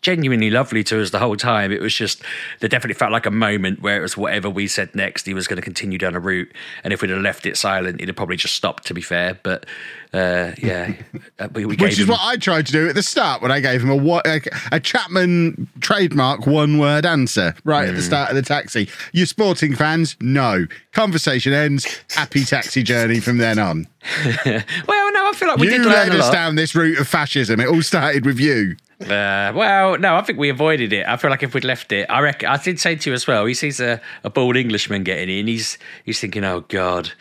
genuinely 0.00 0.50
lovely 0.50 0.84
to 0.84 1.00
us 1.02 1.10
the 1.10 1.18
whole 1.18 1.36
time. 1.36 1.72
It 1.72 1.80
was 1.80 1.94
just 1.94 2.22
there 2.60 2.68
definitely 2.68 2.94
felt 2.98 3.12
like 3.12 3.26
a 3.26 3.30
moment 3.30 3.82
where 3.82 3.98
it 3.98 4.00
was 4.02 4.16
whatever 4.16 4.48
we 4.48 4.66
said 4.68 4.94
next, 4.94 5.26
he 5.26 5.34
was 5.34 5.46
going 5.48 5.56
to 5.56 5.62
continue 5.62 5.98
down 5.98 6.14
a 6.14 6.20
route, 6.20 6.50
and 6.84 6.92
if 6.92 7.02
we'd 7.02 7.10
have 7.10 7.20
left 7.20 7.46
it 7.46 7.56
silent, 7.56 8.00
he'd 8.00 8.08
have 8.08 8.16
probably 8.16 8.36
just 8.36 8.54
stopped. 8.54 8.86
To 8.86 8.94
be 8.94 9.00
fair, 9.00 9.38
but 9.42 9.66
uh, 10.14 10.52
yeah, 10.62 10.92
uh, 11.38 11.48
we, 11.52 11.64
we 11.64 11.76
gave 11.76 11.86
Which 11.88 11.92
is 11.94 11.98
him- 12.00 12.08
what 12.08 12.20
I 12.22 12.36
tried 12.36 12.66
to 12.66 12.72
do 12.72 12.88
at 12.88 12.94
the 12.94 13.02
start 13.02 13.42
when 13.42 13.50
I 13.50 13.60
gave 13.60 13.82
him 13.82 13.90
a 13.90 13.96
a, 14.24 14.40
a 14.72 14.80
Chapman 14.80 15.68
trademark 15.80 16.46
one 16.46 16.78
word 16.78 17.04
answer 17.04 17.54
right 17.64 17.84
Hmm. 17.84 17.90
at 17.90 17.96
the 17.96 18.02
start 18.02 18.30
of 18.30 18.36
the 18.36 18.42
taxi. 18.42 18.88
You 19.12 19.26
sporting 19.26 19.74
fans? 19.74 20.16
No. 20.20 20.66
Conversation 20.92 21.52
ends. 21.52 22.00
Happy 22.10 22.44
taxi 22.44 22.82
journey 22.82 23.20
from 23.20 23.38
then 23.38 23.58
on. 23.58 23.86
Well, 24.46 25.12
no, 25.12 25.28
I 25.28 25.32
feel 25.34 25.48
like 25.48 25.58
we 25.58 25.66
you 25.66 25.72
did 25.72 25.82
learn 25.82 26.08
led 26.10 26.12
us 26.20 26.30
down 26.30 26.54
this 26.54 26.74
route 26.74 26.98
of 26.98 27.06
fascism. 27.08 27.60
It 27.60 27.68
all 27.68 27.82
started 27.82 28.24
with 28.24 28.38
you. 28.40 28.76
Uh, 29.00 29.52
well, 29.54 29.96
no, 29.98 30.16
I 30.16 30.22
think 30.22 30.38
we 30.38 30.48
avoided 30.48 30.92
it. 30.92 31.06
I 31.06 31.16
feel 31.16 31.30
like 31.30 31.44
if 31.44 31.54
we'd 31.54 31.64
left 31.64 31.92
it, 31.92 32.10
I 32.10 32.20
reckon 32.20 32.48
I 32.48 32.56
did 32.56 32.80
say 32.80 32.96
to 32.96 33.10
you 33.10 33.14
as 33.14 33.26
well. 33.26 33.44
He 33.46 33.54
sees 33.54 33.78
a, 33.78 34.00
a 34.24 34.30
bald 34.30 34.56
Englishman 34.56 35.04
getting 35.04 35.28
in, 35.28 35.46
he's 35.46 35.78
he's 36.04 36.20
thinking, 36.20 36.44
"Oh 36.44 36.60
God," 36.68 37.12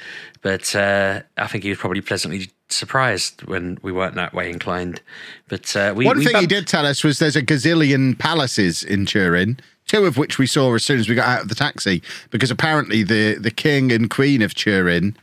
but 0.41 0.75
uh, 0.75 1.21
I 1.37 1.47
think 1.47 1.63
he 1.63 1.69
was 1.69 1.77
probably 1.77 2.01
pleasantly 2.01 2.49
surprised 2.69 3.43
when 3.43 3.77
we 3.81 3.91
weren't 3.91 4.15
that 4.15 4.33
way 4.33 4.49
inclined. 4.49 5.01
But 5.47 5.75
uh, 5.75 5.93
we 5.95 6.05
One 6.05 6.17
we 6.17 6.25
thing 6.25 6.37
he 6.37 6.47
did 6.47 6.67
tell 6.67 6.85
us 6.85 7.03
was 7.03 7.19
there's 7.19 7.35
a 7.35 7.43
gazillion 7.43 8.17
palaces 8.17 8.83
in 8.83 9.05
Turin, 9.05 9.59
two 9.87 10.05
of 10.05 10.17
which 10.17 10.37
we 10.37 10.47
saw 10.47 10.73
as 10.75 10.83
soon 10.83 10.99
as 10.99 11.07
we 11.07 11.15
got 11.15 11.27
out 11.27 11.41
of 11.43 11.49
the 11.49 11.55
taxi, 11.55 12.01
because 12.29 12.51
apparently 12.51 13.03
the, 13.03 13.35
the 13.35 13.51
king 13.51 13.91
and 13.91 14.09
queen 14.09 14.41
of 14.41 14.53
Turin, 14.53 15.15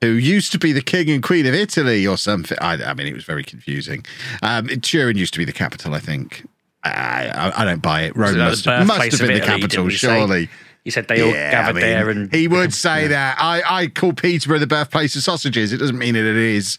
who 0.00 0.08
used 0.08 0.52
to 0.52 0.58
be 0.58 0.72
the 0.72 0.82
king 0.82 1.10
and 1.10 1.22
queen 1.22 1.46
of 1.46 1.54
Italy 1.54 2.06
or 2.06 2.16
something, 2.18 2.56
I, 2.60 2.74
I 2.84 2.94
mean, 2.94 3.06
it 3.06 3.14
was 3.14 3.24
very 3.24 3.42
confusing. 3.44 4.04
Um, 4.42 4.68
Turin 4.68 5.16
used 5.16 5.32
to 5.34 5.38
be 5.38 5.44
the 5.44 5.52
capital, 5.52 5.94
I 5.94 6.00
think. 6.00 6.46
I, 6.84 7.28
I, 7.28 7.62
I 7.62 7.64
don't 7.64 7.82
buy 7.82 8.02
it. 8.02 8.16
Rome 8.16 8.36
must, 8.38 8.66
must 8.66 9.10
have 9.12 9.20
been 9.20 9.30
of 9.30 9.40
the 9.40 9.46
capital, 9.46 9.90
say? 9.90 9.96
surely. 9.96 10.48
He 10.84 10.90
said 10.90 11.08
they 11.08 11.20
all 11.20 11.30
Yeah, 11.30 11.50
gathered 11.50 11.70
I 11.70 11.72
mean, 11.72 11.80
there, 11.80 12.10
and 12.10 12.32
he 12.32 12.46
would 12.46 12.72
say 12.86 13.08
that. 13.08 13.36
I, 13.40 13.62
I 13.66 13.86
call 13.88 14.12
Peterborough 14.12 14.60
the 14.60 14.68
birthplace 14.68 15.16
of 15.16 15.22
sausages. 15.24 15.72
It 15.72 15.78
doesn't 15.78 15.98
mean 15.98 16.14
that 16.14 16.24
it 16.24 16.36
is. 16.36 16.78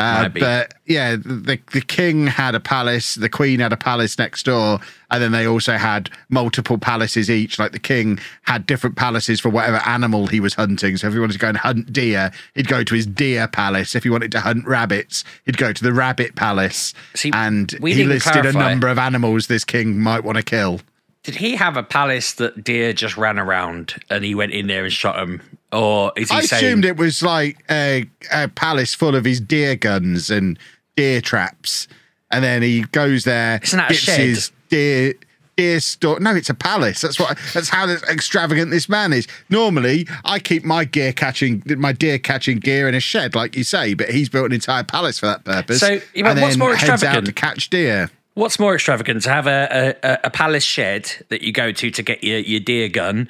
Uh, 0.00 0.28
but 0.28 0.74
yeah, 0.86 1.16
the 1.16 1.58
the 1.72 1.80
king 1.80 2.26
had 2.26 2.54
a 2.54 2.60
palace, 2.60 3.14
the 3.14 3.28
queen 3.28 3.60
had 3.60 3.72
a 3.72 3.76
palace 3.76 4.18
next 4.18 4.44
door, 4.44 4.80
and 5.10 5.22
then 5.22 5.32
they 5.32 5.46
also 5.46 5.76
had 5.76 6.10
multiple 6.28 6.78
palaces 6.78 7.30
each. 7.30 7.58
Like 7.58 7.72
the 7.72 7.78
king 7.78 8.18
had 8.42 8.66
different 8.66 8.96
palaces 8.96 9.40
for 9.40 9.48
whatever 9.50 9.80
animal 9.86 10.26
he 10.26 10.40
was 10.40 10.54
hunting. 10.54 10.96
So 10.96 11.08
if 11.08 11.12
he 11.12 11.18
wanted 11.18 11.34
to 11.34 11.38
go 11.38 11.48
and 11.48 11.56
hunt 11.56 11.92
deer, 11.92 12.32
he'd 12.54 12.68
go 12.68 12.82
to 12.82 12.94
his 12.94 13.06
deer 13.06 13.46
palace. 13.46 13.94
If 13.94 14.04
he 14.04 14.10
wanted 14.10 14.32
to 14.32 14.40
hunt 14.40 14.66
rabbits, 14.66 15.24
he'd 15.44 15.58
go 15.58 15.72
to 15.72 15.82
the 15.82 15.92
rabbit 15.92 16.34
palace. 16.34 16.94
See, 17.14 17.30
and 17.34 17.70
he 17.94 18.04
listed 18.04 18.46
a 18.46 18.52
number 18.52 18.88
of 18.88 18.98
animals 18.98 19.46
this 19.46 19.64
king 19.64 19.98
might 19.98 20.24
want 20.24 20.36
to 20.36 20.42
kill. 20.42 20.80
Did 21.22 21.36
he 21.36 21.56
have 21.56 21.76
a 21.76 21.82
palace 21.82 22.32
that 22.34 22.64
deer 22.64 22.92
just 22.92 23.16
ran 23.16 23.38
around 23.38 23.94
and 24.08 24.24
he 24.24 24.34
went 24.34 24.52
in 24.52 24.66
there 24.66 24.84
and 24.84 24.92
shot 24.92 25.18
him? 25.18 25.42
or 25.72 26.12
is 26.16 26.30
he 26.30 26.36
I 26.36 26.40
saying? 26.42 26.64
assumed 26.64 26.84
it 26.84 26.96
was 26.96 27.22
like 27.22 27.62
a, 27.70 28.04
a 28.32 28.48
palace 28.48 28.92
full 28.94 29.14
of 29.14 29.24
his 29.24 29.40
deer 29.40 29.76
guns 29.76 30.28
and 30.30 30.58
deer 30.96 31.20
traps, 31.20 31.86
and 32.30 32.42
then 32.42 32.62
he 32.62 32.82
goes 32.82 33.24
there, 33.24 33.60
Isn't 33.62 33.78
that 33.78 33.90
a 33.90 33.94
shed? 33.94 34.18
his 34.20 34.50
deer 34.68 35.14
deer 35.56 35.78
store. 35.80 36.18
No, 36.20 36.34
it's 36.34 36.48
a 36.50 36.54
palace. 36.54 37.02
That's 37.02 37.20
what. 37.20 37.38
That's 37.54 37.68
how 37.68 37.88
extravagant 37.88 38.70
this 38.70 38.88
man 38.88 39.12
is. 39.12 39.28
Normally, 39.48 40.08
I 40.24 40.38
keep 40.38 40.64
my 40.64 40.84
gear 40.84 41.12
catching, 41.12 41.62
my 41.76 41.92
deer 41.92 42.18
catching 42.18 42.58
gear 42.58 42.88
in 42.88 42.94
a 42.94 43.00
shed, 43.00 43.34
like 43.34 43.56
you 43.56 43.62
say, 43.64 43.94
but 43.94 44.08
he's 44.10 44.28
built 44.28 44.46
an 44.46 44.52
entire 44.52 44.84
palace 44.84 45.18
for 45.18 45.26
that 45.26 45.44
purpose. 45.44 45.80
So, 45.80 46.00
yeah, 46.14 46.22
but 46.22 46.30
and 46.30 46.40
what's 46.40 46.56
more 46.56 46.72
extravagant? 46.72 47.26
to 47.26 47.32
catch 47.32 47.68
deer. 47.70 48.10
What's 48.40 48.58
more 48.58 48.74
extravagant 48.74 49.22
to 49.24 49.30
have 49.30 49.46
a, 49.46 49.94
a, 50.02 50.18
a 50.24 50.30
palace 50.30 50.64
shed 50.64 51.26
that 51.28 51.42
you 51.42 51.52
go 51.52 51.72
to 51.72 51.90
to 51.90 52.02
get 52.02 52.24
your, 52.24 52.38
your 52.38 52.60
deer 52.60 52.88
gun 52.88 53.28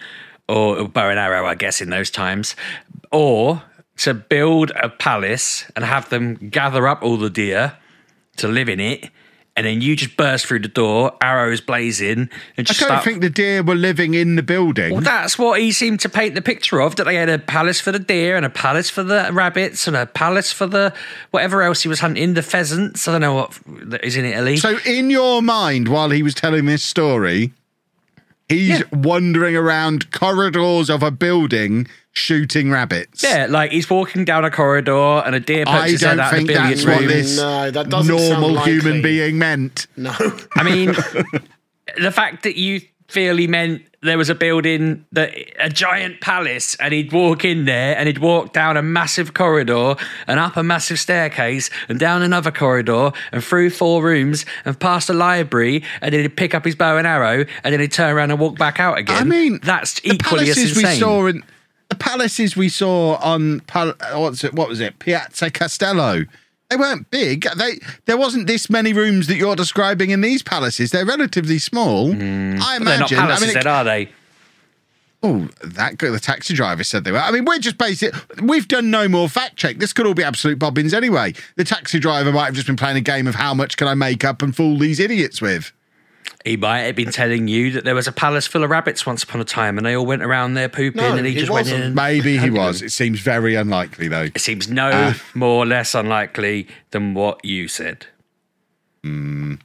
or 0.49 0.87
bow 0.87 1.09
and 1.09 1.18
arrow, 1.18 1.49
I 1.49 1.57
guess, 1.57 1.81
in 1.81 1.90
those 1.90 2.12
times, 2.12 2.55
or 3.11 3.61
to 3.96 4.14
build 4.14 4.70
a 4.81 4.88
palace 4.88 5.68
and 5.75 5.85
have 5.85 6.11
them 6.11 6.37
gather 6.37 6.87
up 6.87 7.03
all 7.03 7.16
the 7.16 7.29
deer 7.29 7.77
to 8.37 8.46
live 8.46 8.68
in 8.68 8.79
it, 8.79 9.11
and 9.61 9.66
then 9.66 9.83
you 9.83 9.94
just 9.94 10.16
burst 10.16 10.46
through 10.46 10.61
the 10.61 10.68
door, 10.68 11.12
arrows 11.20 11.61
blazing, 11.61 12.18
and 12.18 12.31
I 12.57 12.62
don't 12.62 12.75
start. 12.75 13.05
think 13.05 13.20
the 13.20 13.29
deer 13.29 13.62
were 13.62 13.75
living 13.75 14.14
in 14.14 14.37
the 14.37 14.42
building. 14.42 14.90
well, 14.90 15.03
that's 15.03 15.38
what 15.38 15.61
he 15.61 15.70
seemed 15.70 16.01
to 16.01 16.09
paint 16.09 16.35
the 16.35 16.40
picture 16.40 16.81
of. 16.81 16.96
That 16.96 17.05
they 17.05 17.16
had 17.16 17.29
a 17.29 17.38
palace 17.38 17.79
for 17.79 17.92
the 17.92 17.99
deer 17.99 18.38
and 18.38 18.46
a 18.46 18.49
palace 18.49 18.88
for 18.88 19.03
the 19.03 19.29
rabbits 19.31 19.87
and 19.87 19.94
a 19.94 20.07
palace 20.07 20.51
for 20.51 20.66
the 20.66 20.94
whatever 21.31 21.61
else 21.61 21.83
he 21.83 21.90
was 21.90 22.01
hunting, 22.01 22.33
the 22.33 22.42
pheasants. 22.42 23.07
I 23.07 23.12
don't 23.12 23.20
know 23.20 23.35
what 23.35 23.59
is 24.03 24.16
in 24.16 24.25
Italy. 24.25 24.57
So, 24.57 24.79
in 24.87 25.11
your 25.11 25.42
mind, 25.42 25.88
while 25.88 26.09
he 26.09 26.23
was 26.23 26.33
telling 26.33 26.64
this 26.64 26.83
story, 26.83 27.53
he's 28.51 28.81
Yeah. 28.81 28.85
wandering 28.93 29.57
around 29.57 30.11
corridors 30.11 30.91
of 30.91 31.03
a 31.03 31.11
building 31.11 31.87
shooting 32.13 32.71
rabbits. 32.71 33.23
Yeah, 33.23 33.47
like 33.49 33.71
he's 33.71 33.89
walking 33.89 34.25
down 34.25 34.45
a 34.45 34.51
corridor 34.51 35.23
and 35.25 35.35
a 35.35 35.41
deer 35.41 35.65
pokes 35.65 35.79
I 35.79 35.89
his 35.91 36.01
head 36.03 36.17
don't 36.17 36.21
out 36.21 36.25
of 36.27 36.31
the 36.33 36.37
think 36.37 36.49
billiard 36.49 36.79
that's 36.79 36.85
what 36.87 37.09
this 37.09 37.37
No, 37.39 37.71
that 37.71 37.89
normal 37.89 38.61
human 38.61 39.01
being 39.03 39.39
meant. 39.39 39.87
No. 39.97 40.13
I 40.57 40.63
mean, 40.63 40.89
the 41.99 42.11
fact 42.11 42.43
that 42.43 42.57
you 42.57 42.81
feel 43.09 43.37
he 43.37 43.47
meant 43.47 43.83
there 44.03 44.17
was 44.17 44.31
a 44.31 44.35
building 44.35 45.05
that 45.13 45.35
a 45.59 45.69
giant 45.69 46.21
palace 46.21 46.75
and 46.77 46.95
he'd 46.95 47.13
walk 47.13 47.45
in 47.45 47.67
there 47.67 47.97
and 47.99 48.07
he'd 48.07 48.19
walk 48.19 48.53
down 48.53 48.77
a 48.77 48.83
massive 48.83 49.35
corridor 49.35 49.95
and 50.27 50.41
up 50.41 50.57
a 50.57 50.63
massive 50.63 50.99
staircase 50.99 51.69
and 51.89 52.01
down 52.01 52.23
another 52.23 52.51
corridor 52.51 53.13
and 53.31 53.45
through 53.45 53.69
four 53.69 54.03
rooms 54.03 54.47
and 54.65 54.79
past 54.81 55.11
a 55.11 55.13
library 55.13 55.83
and 56.01 56.15
then 56.15 56.23
he'd 56.23 56.37
pick 56.37 56.55
up 56.55 56.65
his 56.65 56.75
bow 56.75 56.97
and 56.97 57.07
arrow 57.07 57.45
and 57.63 57.73
then 57.73 57.81
he'd 57.81 57.93
turn 57.93 58.15
around 58.15 58.31
and 58.31 58.41
walk 58.41 58.57
back 58.57 58.81
out 58.81 58.97
again. 58.97 59.17
I 59.17 59.25
mean, 59.25 59.61
that's 59.63 60.01
the 60.01 60.15
equally 60.15 60.49
as 60.49 60.57
palaces 60.57 60.79
insane. 60.79 60.95
we 60.95 60.99
saw 60.99 61.27
in 61.27 61.45
the 61.91 61.97
palaces 61.97 62.57
we 62.57 62.69
saw 62.69 63.17
on 63.17 63.61
what's 64.15 64.45
it? 64.45 64.55
What 64.55 64.69
was 64.69 64.81
it? 64.81 64.99
Piazza 64.99 65.51
Castello. 65.51 66.25
They 66.71 66.77
weren't 66.77 67.11
big. 67.11 67.47
They 67.57 67.81
there 68.07 68.17
wasn't 68.17 68.47
this 68.47 68.71
many 68.71 68.93
rooms 68.93 69.27
that 69.27 69.37
you're 69.37 69.57
describing 69.57 70.11
in 70.11 70.21
these 70.21 70.43
palaces. 70.43 70.93
They're 70.93 71.05
relatively 71.05 71.59
small. 71.59 72.13
Hmm. 72.13 72.59
I 72.63 72.79
But 72.79 72.85
they're 72.85 72.99
not 73.01 73.11
imagine. 73.13 73.19
palaces, 73.19 73.43
I 73.43 73.47
mean, 73.47 73.51
it- 73.57 73.65
then, 73.65 73.67
are 73.73 73.85
they? 73.85 74.09
Oh, 75.23 75.49
that. 75.63 75.99
The 75.99 76.19
taxi 76.19 76.55
driver 76.55 76.83
said 76.83 77.05
they 77.05 77.13
were. 77.13 77.19
I 77.19 77.31
mean, 77.31 77.45
we're 77.45 77.59
just 77.59 77.77
basic. 77.77 78.15
We've 78.43 78.67
done 78.67 78.91
no 78.91 79.07
more 79.07 79.29
fact 79.29 79.57
check. 79.57 79.77
This 79.79 79.93
could 79.93 80.07
all 80.07 80.15
be 80.15 80.23
absolute 80.25 80.59
bobbins 80.59 80.95
anyway. 80.95 81.35
The 81.57 81.65
taxi 81.65 81.99
driver 81.99 82.33
might 82.33 82.47
have 82.47 82.55
just 82.55 82.67
been 82.67 82.77
playing 82.77 82.97
a 82.97 83.03
game 83.03 83.27
of 83.27 83.35
how 83.35 83.53
much 83.53 83.77
can 83.77 83.87
I 83.87 83.93
make 83.95 84.25
up 84.25 84.41
and 84.41 84.57
fool 84.57 84.79
these 84.79 84.99
idiots 84.99 85.43
with. 85.43 85.73
He 86.45 86.57
might 86.57 86.81
have 86.81 86.97
been 86.97 87.11
telling 87.11 87.49
you 87.49 87.71
that 87.73 87.85
there 87.85 87.95
was 87.95 88.09
a 88.09 88.13
palace 88.13 88.47
full 88.47 88.65
of 88.65 88.71
rabbits 88.71 89.05
once 89.05 89.23
upon 89.23 89.43
a 89.43 89.45
time 89.45 89.77
and 89.77 89.87
they 89.87 89.95
all 89.95 90.07
went 90.07 90.23
around 90.23 90.55
there 90.55 90.71
pooping 90.71 91.03
No, 91.03 91.15
and 91.15 91.27
he 91.27 91.35
he 91.35 91.41
just 91.41 91.53
went 91.53 91.67
in 91.69 91.73
wasn't. 91.75 91.87
and 91.89 91.95
Maybe 91.95 92.39
he 92.39 92.49
was. 92.63 92.81
It 92.81 92.93
seems 92.93 93.21
very 93.21 93.55
unlikely 93.57 94.09
though. 94.09 94.29
It 94.35 94.41
seems 94.41 94.71
no 94.71 94.91
Ah. 94.93 95.21
more 95.35 95.63
or 95.63 95.67
less 95.67 95.95
unlikely 95.95 96.67
than 96.93 97.13
what 97.15 97.45
you 97.45 97.69
said. 97.69 98.07
Um, 99.05 99.59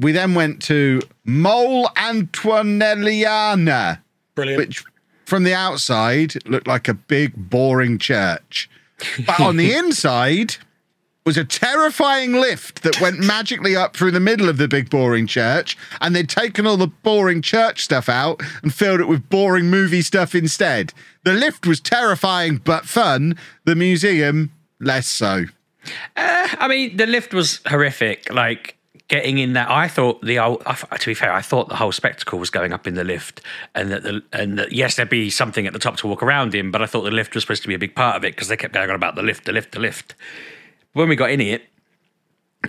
we 0.00 0.12
then 0.12 0.34
went 0.34 0.62
to 0.62 1.00
Mole 1.24 1.88
Antonelliana, 1.96 4.00
Brilliant. 4.34 4.58
which 4.58 4.84
from 5.26 5.44
the 5.44 5.54
outside 5.54 6.34
looked 6.46 6.66
like 6.66 6.88
a 6.88 6.94
big, 6.94 7.32
boring 7.36 7.98
church. 7.98 8.68
But 9.26 9.40
on 9.40 9.56
the 9.56 9.74
inside 9.74 10.56
was 11.24 11.36
a 11.36 11.44
terrifying 11.44 12.32
lift 12.32 12.82
that 12.82 13.00
went 13.00 13.18
magically 13.24 13.76
up 13.76 13.96
through 13.96 14.10
the 14.10 14.20
middle 14.20 14.48
of 14.48 14.56
the 14.56 14.68
big, 14.68 14.90
boring 14.90 15.26
church. 15.26 15.76
And 16.00 16.14
they'd 16.14 16.28
taken 16.28 16.66
all 16.66 16.76
the 16.76 16.86
boring 16.86 17.42
church 17.42 17.82
stuff 17.82 18.08
out 18.08 18.42
and 18.62 18.72
filled 18.72 19.00
it 19.00 19.08
with 19.08 19.28
boring 19.28 19.66
movie 19.66 20.02
stuff 20.02 20.34
instead. 20.34 20.92
The 21.24 21.34
lift 21.34 21.66
was 21.66 21.80
terrifying 21.80 22.58
but 22.58 22.86
fun. 22.86 23.36
The 23.64 23.76
museum, 23.76 24.52
less 24.80 25.06
so. 25.06 25.44
Uh, 26.16 26.48
I 26.58 26.68
mean, 26.68 26.96
the 26.96 27.06
lift 27.06 27.34
was 27.34 27.60
horrific. 27.66 28.32
Like 28.32 28.76
getting 29.10 29.38
in 29.38 29.52
there. 29.52 29.70
I 29.70 29.88
thought 29.88 30.22
the 30.22 30.36
whole. 30.36 30.58
To 30.58 31.06
be 31.06 31.14
fair, 31.14 31.32
I 31.32 31.42
thought 31.42 31.68
the 31.68 31.76
whole 31.76 31.92
spectacle 31.92 32.38
was 32.38 32.48
going 32.48 32.72
up 32.72 32.86
in 32.86 32.94
the 32.94 33.04
lift, 33.04 33.42
and 33.74 33.90
that 33.90 34.04
the 34.04 34.22
and 34.32 34.58
that 34.58 34.72
yes, 34.72 34.96
there'd 34.96 35.10
be 35.10 35.28
something 35.28 35.66
at 35.66 35.74
the 35.74 35.78
top 35.78 35.98
to 35.98 36.06
walk 36.06 36.22
around 36.22 36.54
in, 36.54 36.70
but 36.70 36.80
I 36.80 36.86
thought 36.86 37.02
the 37.02 37.10
lift 37.10 37.34
was 37.34 37.42
supposed 37.42 37.62
to 37.62 37.68
be 37.68 37.74
a 37.74 37.78
big 37.78 37.94
part 37.94 38.16
of 38.16 38.24
it 38.24 38.34
because 38.34 38.48
they 38.48 38.56
kept 38.56 38.72
going 38.72 38.88
on 38.88 38.96
about 38.96 39.16
the 39.16 39.22
lift, 39.22 39.44
the 39.44 39.52
lift, 39.52 39.72
the 39.72 39.80
lift. 39.80 40.14
When 40.92 41.08
we 41.08 41.16
got 41.16 41.30
in 41.30 41.40
it, 41.40 41.62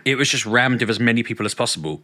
it 0.06 0.16
was 0.16 0.30
just 0.30 0.46
rammed 0.46 0.82
with 0.82 0.90
as 0.90 1.00
many 1.00 1.24
people 1.24 1.46
as 1.46 1.54
possible. 1.54 2.02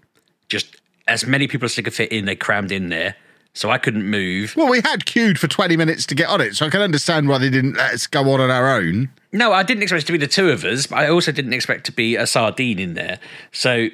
Just 0.49 0.77
as 1.07 1.25
many 1.25 1.47
people 1.47 1.65
as 1.65 1.75
they 1.75 1.83
could 1.83 1.93
fit 1.93 2.11
in, 2.11 2.25
they 2.25 2.35
crammed 2.35 2.71
in 2.71 2.89
there. 2.89 3.15
So 3.53 3.71
I 3.71 3.77
couldn't 3.79 4.05
move. 4.05 4.53
Well, 4.55 4.69
we 4.69 4.81
had 4.81 5.05
queued 5.05 5.39
for 5.39 5.47
20 5.47 5.77
minutes 5.77 6.05
to 6.07 6.15
get 6.15 6.29
on 6.29 6.41
it, 6.41 6.55
so 6.55 6.67
I 6.67 6.69
can 6.69 6.81
understand 6.81 7.27
why 7.27 7.39
they 7.39 7.49
didn't 7.49 7.73
let 7.75 7.93
us 7.93 8.05
go 8.05 8.29
on 8.31 8.39
on 8.39 8.51
our 8.51 8.69
own. 8.77 9.09
No, 9.31 9.51
I 9.51 9.63
didn't 9.63 9.81
expect 9.83 10.03
it 10.03 10.05
to 10.07 10.11
be 10.11 10.17
the 10.19 10.27
two 10.27 10.49
of 10.49 10.63
us, 10.63 10.85
but 10.87 10.99
I 10.99 11.09
also 11.09 11.31
didn't 11.31 11.53
expect 11.53 11.85
to 11.87 11.91
be 11.91 12.15
a 12.15 12.27
sardine 12.27 12.77
in 12.77 12.93
there. 12.93 13.19
So 13.51 13.87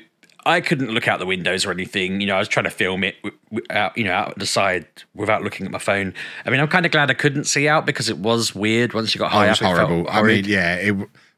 I 0.46 0.60
couldn't 0.60 0.90
look 0.92 1.08
out 1.08 1.20
the 1.20 1.26
windows 1.26 1.66
or 1.66 1.72
anything. 1.72 2.20
You 2.20 2.28
know, 2.28 2.36
I 2.36 2.40
was 2.40 2.50
trying 2.50 2.66
to 2.66 2.70
film 2.72 3.06
it 3.06 3.16
out, 3.70 3.98
you 3.98 4.04
know, 4.04 4.12
out 4.12 4.38
the 4.38 4.46
side 4.46 4.86
without 5.16 5.44
looking 5.44 5.66
at 5.66 5.72
my 5.72 5.80
phone. 5.80 6.14
I 6.46 6.50
mean, 6.50 6.60
I'm 6.60 6.68
kind 6.68 6.86
of 6.86 6.92
glad 6.92 7.10
I 7.10 7.14
couldn't 7.14 7.46
see 7.46 7.70
out 7.70 7.86
because 7.86 8.10
it 8.10 8.18
was 8.18 8.54
weird 8.54 8.94
once 8.94 9.16
you 9.16 9.20
got 9.20 9.28
Oh, 9.28 9.36
high 9.38 9.46
it 9.46 9.50
was 9.52 9.62
up. 9.62 9.72
it 9.72 9.76
felt 9.78 9.90
horrible. 9.90 10.10
I 10.12 10.22
mean, 10.24 10.44
yeah, 10.46 10.76
it, 10.76 10.96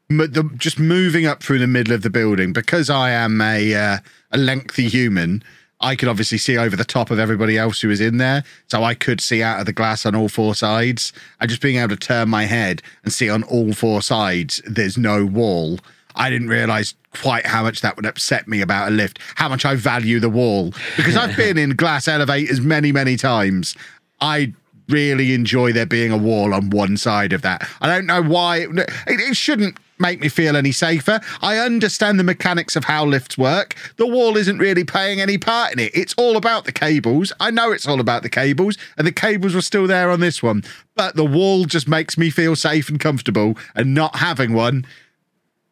the, 0.08 0.50
just 0.56 0.78
moving 0.78 1.26
up 1.26 1.42
through 1.42 1.58
the 1.58 1.66
middle 1.66 1.94
of 1.94 2.02
the 2.02 2.10
building 2.10 2.52
because 2.52 2.88
I 2.90 3.10
am 3.10 3.40
a 3.40 3.74
uh, 3.74 3.98
a 4.30 4.38
lengthy 4.38 4.88
human. 4.88 5.42
I 5.80 5.94
could 5.94 6.08
obviously 6.08 6.38
see 6.38 6.56
over 6.56 6.74
the 6.74 6.84
top 6.84 7.10
of 7.10 7.18
everybody 7.18 7.58
else 7.58 7.82
who 7.82 7.88
was 7.88 8.00
in 8.00 8.16
there, 8.16 8.44
so 8.66 8.82
I 8.82 8.94
could 8.94 9.20
see 9.20 9.42
out 9.42 9.60
of 9.60 9.66
the 9.66 9.74
glass 9.74 10.06
on 10.06 10.14
all 10.14 10.28
four 10.28 10.54
sides. 10.54 11.12
And 11.38 11.50
just 11.50 11.60
being 11.60 11.76
able 11.76 11.90
to 11.90 11.96
turn 11.96 12.30
my 12.30 12.44
head 12.44 12.82
and 13.04 13.12
see 13.12 13.28
on 13.28 13.42
all 13.42 13.74
four 13.74 14.00
sides, 14.00 14.62
there's 14.66 14.96
no 14.96 15.26
wall. 15.26 15.78
I 16.14 16.30
didn't 16.30 16.48
realize 16.48 16.94
quite 17.12 17.44
how 17.44 17.62
much 17.62 17.82
that 17.82 17.96
would 17.96 18.06
upset 18.06 18.48
me 18.48 18.62
about 18.62 18.88
a 18.88 18.90
lift, 18.90 19.18
how 19.34 19.50
much 19.50 19.66
I 19.66 19.74
value 19.74 20.18
the 20.18 20.30
wall. 20.30 20.72
Because 20.96 21.14
I've 21.16 21.36
been 21.36 21.58
in 21.58 21.70
glass 21.76 22.08
elevators 22.08 22.60
many, 22.60 22.90
many 22.90 23.18
times. 23.18 23.76
I 24.22 24.54
really 24.88 25.34
enjoy 25.34 25.72
there 25.72 25.84
being 25.84 26.10
a 26.10 26.16
wall 26.16 26.54
on 26.54 26.70
one 26.70 26.96
side 26.96 27.34
of 27.34 27.42
that. 27.42 27.68
I 27.82 27.86
don't 27.88 28.06
know 28.06 28.22
why. 28.22 28.60
It, 28.60 28.88
it 29.06 29.36
shouldn't 29.36 29.76
make 29.98 30.20
me 30.20 30.28
feel 30.28 30.56
any 30.56 30.72
safer. 30.72 31.20
I 31.40 31.58
understand 31.58 32.18
the 32.18 32.24
mechanics 32.24 32.76
of 32.76 32.84
how 32.84 33.04
lifts 33.04 33.38
work. 33.38 33.74
The 33.96 34.06
wall 34.06 34.36
isn't 34.36 34.58
really 34.58 34.84
playing 34.84 35.20
any 35.20 35.38
part 35.38 35.72
in 35.72 35.78
it. 35.78 35.92
It's 35.94 36.14
all 36.14 36.36
about 36.36 36.64
the 36.64 36.72
cables. 36.72 37.32
I 37.40 37.50
know 37.50 37.72
it's 37.72 37.88
all 37.88 38.00
about 38.00 38.22
the 38.22 38.28
cables, 38.28 38.76
and 38.96 39.06
the 39.06 39.12
cables 39.12 39.54
were 39.54 39.62
still 39.62 39.86
there 39.86 40.10
on 40.10 40.20
this 40.20 40.42
one. 40.42 40.64
But 40.94 41.16
the 41.16 41.24
wall 41.24 41.64
just 41.64 41.88
makes 41.88 42.16
me 42.16 42.30
feel 42.30 42.56
safe 42.56 42.88
and 42.88 43.00
comfortable, 43.00 43.56
and 43.74 43.94
not 43.94 44.16
having 44.16 44.52
one 44.52 44.86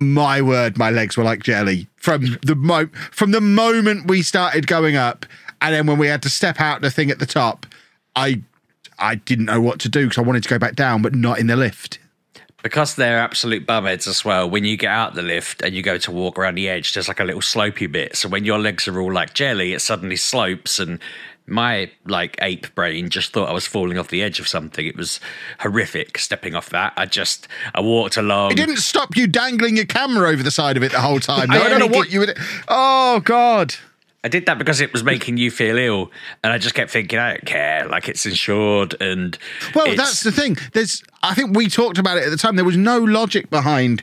my 0.01 0.43
word, 0.43 0.77
my 0.77 0.91
legs 0.91 1.17
were 1.17 1.25
like 1.25 1.43
jelly 1.43 1.89
from 1.97 2.39
the 2.43 2.55
mo- 2.55 2.91
from 3.11 3.31
the 3.31 3.41
moment 3.41 4.09
we 4.09 4.23
started 4.23 4.67
going 4.67 4.97
up, 4.97 5.27
and 5.61 5.75
then 5.75 5.87
when 5.87 5.99
we 5.99 6.09
had 6.09 6.23
to 6.23 6.29
step 6.29 6.61
out 6.61 6.81
the 6.81 6.91
thing 6.91 7.11
at 7.11 7.19
the 7.19 7.27
top, 7.27 7.67
I 8.15 8.43
I 8.99 9.17
didn't 9.17 9.47
know 9.47 9.61
what 9.61 9.79
to 9.81 9.89
do 9.89 10.05
because 10.05 10.19
I 10.19 10.23
wanted 10.23 10.43
to 10.43 10.49
go 10.49 10.59
back 10.59 10.75
down, 10.75 11.03
but 11.03 11.15
not 11.15 11.39
in 11.39 11.47
the 11.47 11.57
lift. 11.57 11.99
Because 12.65 12.95
they're 12.97 13.19
absolute 13.21 13.67
bumheads 13.67 14.09
as 14.09 14.25
well. 14.25 14.49
When 14.49 14.65
you 14.65 14.77
get 14.79 14.91
out 14.91 15.15
the 15.15 15.23
lift 15.23 15.61
and 15.63 15.75
you 15.75 15.83
go 15.83 15.99
to 15.99 16.11
walk 16.11 16.39
around 16.39 16.55
the 16.57 16.69
edge, 16.69 16.95
there's 16.95 17.09
like 17.09 17.21
a 17.21 17.25
little 17.25 17.43
slopey 17.43 17.91
bit. 17.93 18.17
So 18.17 18.27
when 18.29 18.45
your 18.45 18.59
legs 18.59 18.89
are 18.89 18.99
all 19.01 19.13
like 19.13 19.35
jelly, 19.35 19.75
it 19.75 19.81
suddenly 19.81 20.17
slopes. 20.17 20.79
And 20.79 20.99
my 21.47 21.91
like 22.07 22.39
ape 22.41 22.75
brain 22.75 23.11
just 23.11 23.35
thought 23.35 23.51
I 23.51 23.53
was 23.53 23.67
falling 23.67 23.99
off 23.99 24.09
the 24.09 24.23
edge 24.23 24.41
of 24.41 24.49
something. 24.49 24.87
It 24.87 24.97
was 24.97 25.21
horrific 25.61 26.17
stepping 26.17 26.55
off 26.55 26.71
that. 26.71 26.95
I 26.97 27.05
just 27.05 27.49
I 27.75 27.83
walked 27.83 28.17
along. 28.17 28.53
It 28.53 28.57
didn't 28.57 28.79
stop 28.79 29.15
you 29.15 29.27
dangling 29.27 29.77
your 29.77 29.85
camera 29.85 30.31
over 30.31 30.43
the 30.43 30.51
side 30.51 30.79
of 30.79 30.83
it 30.83 30.93
the 30.93 31.03
whole 31.03 31.21
time. 31.21 31.51
I 31.51 31.59
No, 31.59 31.63
I, 31.65 31.69
don't 31.69 31.79
know 31.81 31.87
what 31.87 32.05
did- 32.05 32.15
you 32.15 32.21
would. 32.21 32.39
Oh 32.67 33.21
God. 33.21 33.75
I 34.25 34.29
did 34.29 34.47
that 34.47 34.57
because 34.57 34.81
it 34.81 34.91
was 34.95 35.05
making 35.05 35.37
you 35.37 35.51
feel 35.51 35.77
ill, 35.77 36.11
and 36.43 36.51
I 36.51 36.57
just 36.57 36.75
kept 36.75 36.91
thinking, 36.91 37.19
I 37.19 37.33
don't 37.33 37.45
care. 37.45 37.87
Like 37.87 38.09
it's 38.09 38.25
insured, 38.25 39.01
and 39.01 39.37
Well, 39.75 39.95
that's 39.95 40.23
the 40.23 40.33
thing. 40.33 40.57
There's, 40.73 41.03
I 41.23 41.35
think 41.35 41.55
we 41.55 41.69
talked 41.69 41.99
about 41.99 42.17
it 42.17 42.25
at 42.25 42.31
the 42.31 42.39
time. 42.39 42.57
There 42.57 42.65
was 42.65 42.79
no 42.79 42.99
logic 42.99 43.51
behind 43.51 44.03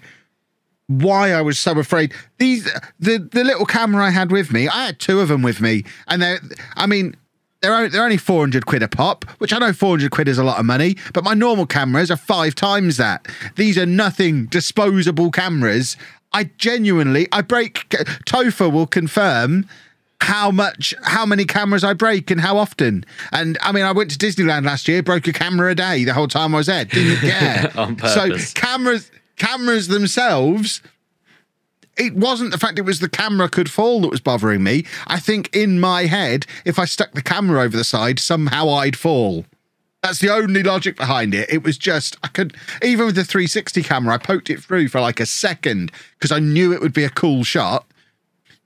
why 0.85 1.31
I 1.31 1.41
was 1.41 1.57
so 1.57 1.77
afraid. 1.79 2.13
These, 2.37 2.65
the 2.99 3.17
the 3.17 3.43
little 3.43 3.65
camera 3.65 4.05
I 4.05 4.11
had 4.11 4.31
with 4.31 4.53
me, 4.53 4.67
I 4.67 4.85
had 4.85 4.99
two 4.99 5.21
of 5.21 5.27
them 5.27 5.41
with 5.41 5.59
me, 5.59 5.83
and 6.07 6.21
they, 6.21 6.37
I 6.75 6.85
mean. 6.85 7.15
They're 7.63 7.75
only, 7.75 7.89
they're 7.89 8.03
only 8.03 8.17
400 8.17 8.65
quid 8.65 8.81
a 8.81 8.87
pop, 8.87 9.23
which 9.37 9.53
I 9.53 9.59
know 9.59 9.71
400 9.71 10.09
quid 10.09 10.27
is 10.27 10.39
a 10.39 10.43
lot 10.43 10.57
of 10.57 10.65
money, 10.65 10.97
but 11.13 11.23
my 11.23 11.35
normal 11.35 11.67
cameras 11.67 12.09
are 12.09 12.17
five 12.17 12.55
times 12.55 12.97
that. 12.97 13.27
These 13.55 13.77
are 13.77 13.85
nothing 13.85 14.47
disposable 14.47 15.29
cameras. 15.29 15.95
I 16.33 16.45
genuinely, 16.57 17.27
I 17.31 17.43
break, 17.43 17.87
Topher 18.25 18.71
will 18.71 18.87
confirm 18.87 19.67
how 20.21 20.51
much 20.51 20.93
how 21.03 21.25
many 21.25 21.45
cameras 21.45 21.83
I 21.83 21.93
break 21.93 22.31
and 22.31 22.39
how 22.39 22.57
often. 22.57 23.05
And 23.31 23.57
I 23.61 23.71
mean 23.71 23.83
I 23.83 23.91
went 23.91 24.11
to 24.11 24.17
Disneyland 24.17 24.65
last 24.65 24.87
year, 24.87 25.03
broke 25.03 25.27
a 25.27 25.33
camera 25.33 25.71
a 25.71 25.75
day 25.75 26.03
the 26.03 26.13
whole 26.13 26.27
time 26.27 26.53
I 26.53 26.57
was 26.57 26.67
there. 26.67 26.85
Didn't 26.85 27.17
care. 27.29 27.71
On 27.75 27.97
so 27.99 28.37
cameras 28.53 29.11
cameras 29.35 29.87
themselves 29.87 30.81
it 31.97 32.15
wasn't 32.15 32.51
the 32.51 32.57
fact 32.57 32.79
it 32.79 32.83
was 32.83 32.99
the 32.99 33.09
camera 33.09 33.49
could 33.49 33.69
fall 33.69 34.01
that 34.01 34.11
was 34.11 34.21
bothering 34.21 34.63
me. 34.63 34.85
I 35.07 35.19
think 35.19 35.53
in 35.55 35.79
my 35.79 36.05
head, 36.05 36.45
if 36.65 36.79
I 36.79 36.85
stuck 36.85 37.11
the 37.11 37.21
camera 37.21 37.61
over 37.61 37.75
the 37.75 37.83
side, 37.83 38.17
somehow 38.17 38.69
I'd 38.69 38.95
fall. 38.95 39.45
That's 40.01 40.19
the 40.19 40.33
only 40.33 40.63
logic 40.63 40.97
behind 40.97 41.35
it. 41.35 41.51
It 41.51 41.63
was 41.63 41.77
just 41.77 42.17
I 42.23 42.27
could 42.27 42.55
even 42.81 43.05
with 43.05 43.15
the 43.15 43.23
360 43.23 43.83
camera, 43.83 44.15
I 44.15 44.17
poked 44.17 44.49
it 44.49 44.59
through 44.61 44.87
for 44.87 44.99
like 44.99 45.19
a 45.19 45.25
second 45.25 45.91
because 46.13 46.31
I 46.31 46.39
knew 46.39 46.73
it 46.73 46.81
would 46.81 46.93
be 46.93 47.03
a 47.03 47.09
cool 47.09 47.43
shot. 47.43 47.85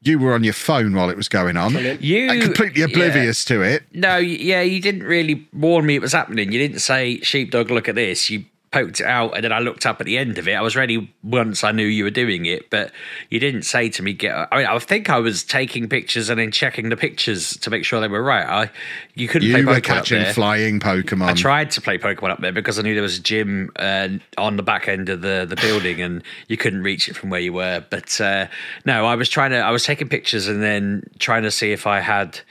You 0.05 0.19
were 0.19 0.33
on 0.33 0.43
your 0.43 0.53
phone 0.53 0.93
while 0.93 1.09
it 1.09 1.17
was 1.17 1.27
going 1.27 1.57
on. 1.57 1.73
You 1.99 2.29
And 2.29 2.41
completely 2.41 2.81
yeah. 2.81 2.87
oblivious 2.87 3.43
to 3.45 3.63
it. 3.63 3.83
No, 3.91 4.17
yeah, 4.17 4.61
you 4.61 4.79
didn't 4.79 5.03
really 5.03 5.47
warn 5.51 5.85
me 5.87 5.95
it 5.95 6.01
was 6.01 6.13
happening. 6.13 6.51
You 6.51 6.59
didn't 6.59 6.79
say, 6.79 7.19
"Sheepdog, 7.21 7.71
look 7.71 7.89
at 7.89 7.95
this." 7.95 8.29
You 8.29 8.45
poked 8.75 8.99
it 8.99 9.05
out, 9.05 9.35
and 9.35 9.43
then 9.43 9.53
I 9.53 9.59
looked 9.59 9.85
up 9.85 10.01
at 10.01 10.05
the 10.05 10.17
end 10.17 10.38
of 10.38 10.47
it. 10.49 10.53
I 10.53 10.61
was 10.61 10.75
ready 10.75 11.13
once 11.23 11.63
I 11.63 11.71
knew 11.71 11.85
you 11.85 12.03
were 12.03 12.09
doing 12.09 12.45
it, 12.45 12.69
but 12.69 12.91
you 13.29 13.39
didn't 13.39 13.61
say 13.61 13.88
to 13.89 14.03
me, 14.03 14.11
"Get." 14.11 14.35
I 14.51 14.57
mean, 14.57 14.65
I 14.67 14.77
think 14.79 15.09
I 15.09 15.17
was 15.19 15.43
taking 15.43 15.88
pictures 15.88 16.29
and 16.29 16.38
then 16.38 16.51
checking 16.51 16.89
the 16.89 16.97
pictures 16.97 17.55
to 17.57 17.69
make 17.69 17.85
sure 17.85 18.01
they 18.01 18.09
were 18.09 18.21
right. 18.21 18.45
I, 18.45 18.71
you 19.13 19.27
couldn't 19.29 19.49
play 19.51 19.61
You 19.61 19.67
were 19.67 19.75
Pokemon 19.75 19.83
catching 19.83 20.21
there. 20.23 20.33
flying 20.33 20.79
Pokemon. 20.81 21.29
I 21.29 21.33
tried 21.33 21.71
to 21.71 21.81
play 21.81 21.97
Pokemon 21.97 22.31
up 22.31 22.41
there 22.41 22.51
because 22.51 22.77
I 22.77 22.81
knew 22.81 22.93
there 22.93 23.01
was 23.01 23.17
a 23.17 23.21
gym 23.21 23.71
uh, 23.77 24.09
on 24.38 24.57
the 24.57 24.63
back 24.63 24.89
end 24.89 25.07
of 25.07 25.21
the, 25.21 25.45
the 25.47 25.55
building 25.55 26.01
and 26.01 26.21
you 26.49 26.57
couldn't 26.57 26.83
reach 26.83 27.07
it 27.07 27.15
from 27.15 27.29
where 27.29 27.39
you 27.39 27.53
were. 27.53 27.85
But 27.89 28.19
uh, 28.19 28.47
no, 28.85 29.05
I 29.05 29.15
was 29.15 29.29
trying 29.29 29.51
to, 29.51 29.57
I 29.57 29.71
was 29.71 29.85
taking 29.85 30.09
pictures 30.09 30.47
and 30.49 30.61
then 30.61 31.03
trying 31.19 31.43
to 31.43 31.51
see 31.51 31.71
if 31.71 31.88
I 31.88 32.01
had, 32.01 32.41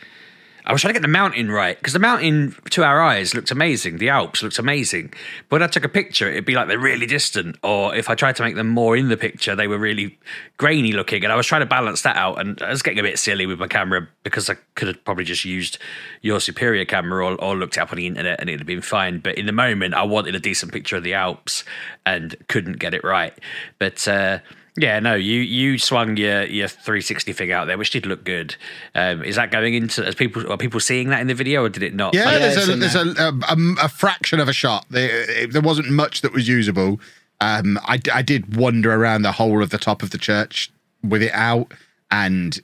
I 0.66 0.72
was 0.72 0.80
trying 0.80 0.94
to 0.94 0.98
get 0.98 1.02
the 1.02 1.08
mountain 1.08 1.50
right 1.50 1.76
because 1.76 1.92
the 1.92 1.98
mountain 1.98 2.56
to 2.70 2.82
our 2.84 3.02
eyes 3.02 3.34
looked 3.34 3.50
amazing. 3.50 3.98
The 3.98 4.08
Alps 4.08 4.42
looked 4.42 4.58
amazing. 4.58 5.12
But 5.48 5.56
when 5.56 5.62
I 5.62 5.66
took 5.66 5.84
a 5.84 5.90
picture, 5.90 6.30
it'd 6.30 6.46
be 6.46 6.54
like 6.54 6.68
they're 6.68 6.78
really 6.78 7.04
distant. 7.04 7.56
Or 7.62 7.94
if 7.94 8.08
I 8.08 8.14
tried 8.14 8.36
to 8.36 8.42
make 8.42 8.56
them 8.56 8.68
more 8.68 8.96
in 8.96 9.08
the 9.08 9.18
picture, 9.18 9.54
they 9.54 9.68
were 9.68 9.76
really 9.76 10.18
grainy 10.56 10.92
looking. 10.92 11.22
And 11.22 11.30
I 11.30 11.36
was 11.36 11.46
trying 11.46 11.60
to 11.60 11.66
balance 11.66 12.00
that 12.02 12.16
out. 12.16 12.40
And 12.40 12.62
I 12.62 12.70
was 12.70 12.80
getting 12.80 12.98
a 12.98 13.02
bit 13.02 13.18
silly 13.18 13.44
with 13.44 13.58
my 13.58 13.68
camera 13.68 14.08
because 14.22 14.48
I 14.48 14.54
could 14.74 14.88
have 14.88 15.04
probably 15.04 15.24
just 15.24 15.44
used 15.44 15.78
your 16.22 16.40
superior 16.40 16.86
camera 16.86 17.26
or, 17.26 17.34
or 17.34 17.56
looked 17.56 17.76
up 17.76 17.92
on 17.92 17.98
the 17.98 18.06
internet 18.06 18.40
and 18.40 18.48
it'd 18.48 18.60
have 18.60 18.66
been 18.66 18.80
fine. 18.80 19.18
But 19.18 19.36
in 19.36 19.44
the 19.44 19.52
moment, 19.52 19.92
I 19.92 20.04
wanted 20.04 20.34
a 20.34 20.40
decent 20.40 20.72
picture 20.72 20.96
of 20.96 21.02
the 21.02 21.12
Alps 21.12 21.64
and 22.06 22.36
couldn't 22.48 22.78
get 22.78 22.94
it 22.94 23.04
right. 23.04 23.38
But, 23.78 24.08
uh, 24.08 24.38
yeah, 24.76 24.98
no, 25.00 25.14
you 25.14 25.40
you 25.40 25.78
swung 25.78 26.16
your 26.16 26.42
your 26.44 26.68
360 26.68 27.32
thing 27.32 27.52
out 27.52 27.66
there, 27.66 27.78
which 27.78 27.90
did 27.90 28.06
look 28.06 28.24
good. 28.24 28.56
Um, 28.94 29.22
is 29.22 29.36
that 29.36 29.50
going 29.50 29.74
into 29.74 30.04
as 30.04 30.14
people 30.14 30.50
are 30.52 30.56
people 30.56 30.80
seeing 30.80 31.08
that 31.10 31.20
in 31.20 31.26
the 31.28 31.34
video, 31.34 31.64
or 31.64 31.68
did 31.68 31.82
it 31.82 31.94
not? 31.94 32.14
Yeah, 32.14 32.32
yeah, 32.32 32.38
there's, 32.38 32.68
a, 32.68 32.72
in 32.72 32.80
there's 32.80 32.94
a, 32.94 33.00
a, 33.18 33.32
a, 33.54 33.56
a 33.84 33.88
fraction 33.88 34.40
of 34.40 34.48
a 34.48 34.52
shot. 34.52 34.86
There, 34.90 35.08
it- 35.30 35.52
there 35.52 35.62
wasn't 35.62 35.90
much 35.90 36.20
that 36.22 36.32
was 36.32 36.48
usable. 36.48 37.00
Um, 37.40 37.78
I, 37.82 37.98
I 38.12 38.22
did 38.22 38.56
wander 38.56 38.92
around 38.94 39.22
the 39.22 39.32
whole 39.32 39.62
of 39.62 39.70
the 39.70 39.78
top 39.78 40.02
of 40.02 40.10
the 40.10 40.18
church 40.18 40.70
with 41.02 41.22
it 41.22 41.32
out, 41.34 41.72
and 42.10 42.58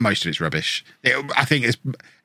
most 0.00 0.24
of 0.24 0.30
it's 0.30 0.40
rubbish. 0.40 0.84
It, 1.04 1.30
I 1.36 1.44
think 1.44 1.64
it's 1.64 1.76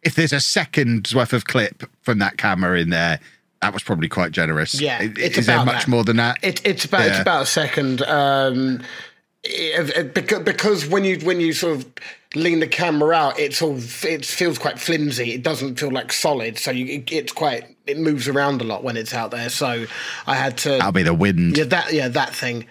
if 0.01 0.15
there's 0.15 0.33
a 0.33 0.39
second's 0.39 1.13
worth 1.13 1.31
of 1.33 1.45
clip 1.45 1.83
from 2.01 2.19
that 2.19 2.37
camera 2.37 2.79
in 2.79 2.89
there, 2.89 3.19
that 3.61 3.73
was 3.73 3.83
probably 3.83 4.07
quite 4.09 4.31
generous. 4.31 4.79
Yeah, 4.79 5.01
Is- 5.01 5.17
it's 5.17 5.37
is 5.39 5.45
there 5.47 5.63
much 5.65 5.85
that. 5.85 5.87
more 5.87 6.03
than 6.03 6.17
that? 6.17 6.37
It, 6.43 6.61
it's 6.65 6.85
about 6.85 7.07
it's 7.07 7.19
about 7.19 7.43
a 7.43 7.45
second. 7.47 8.01
Um, 8.03 8.81
because, 10.13 10.39
because 10.43 10.87
when 10.87 11.03
you 11.03 11.19
when 11.19 11.39
you 11.39 11.53
sort 11.53 11.77
of 11.77 11.85
lean 12.33 12.59
the 12.59 12.67
camera 12.67 13.15
out, 13.15 13.39
it's 13.39 13.61
all 13.61 13.77
it 14.03 14.25
feels 14.25 14.57
quite 14.57 14.79
flimsy. 14.79 15.33
It 15.33 15.43
doesn't 15.43 15.79
feel 15.79 15.91
like 15.91 16.11
solid, 16.11 16.57
so 16.57 16.71
you, 16.71 16.85
it, 16.99 17.11
it's 17.11 17.31
quite 17.31 17.75
it 17.85 17.99
moves 17.99 18.27
around 18.27 18.61
a 18.61 18.63
lot 18.63 18.83
when 18.83 18.97
it's 18.97 19.13
out 19.13 19.29
there. 19.31 19.49
So 19.49 19.85
I 20.25 20.35
had 20.35 20.57
to 20.59 20.69
That'll 20.69 20.91
be 20.91 21.03
the 21.03 21.13
wind. 21.13 21.57
yeah 21.57 21.65
that 21.65 21.93
yeah 21.93 22.07
that 22.07 22.33
thing. 22.33 22.65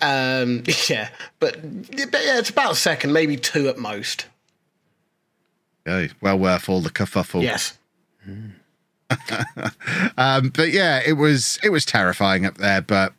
Um, 0.00 0.62
yeah, 0.88 1.08
but, 1.40 1.60
but 1.62 2.24
yeah, 2.24 2.38
it's 2.38 2.50
about 2.50 2.72
a 2.72 2.76
second, 2.76 3.12
maybe 3.12 3.36
two 3.36 3.68
at 3.68 3.78
most. 3.78 4.26
Yeah, 5.86 6.06
well 6.20 6.38
worth 6.38 6.68
all 6.68 6.80
the 6.80 6.90
kerfuffle. 6.90 7.42
Yes. 7.42 7.76
Um, 10.18 10.50
but 10.50 10.72
yeah, 10.72 11.00
it 11.04 11.14
was 11.14 11.58
it 11.62 11.70
was 11.70 11.84
terrifying 11.84 12.44
up 12.44 12.58
there, 12.58 12.82
but 12.82 13.12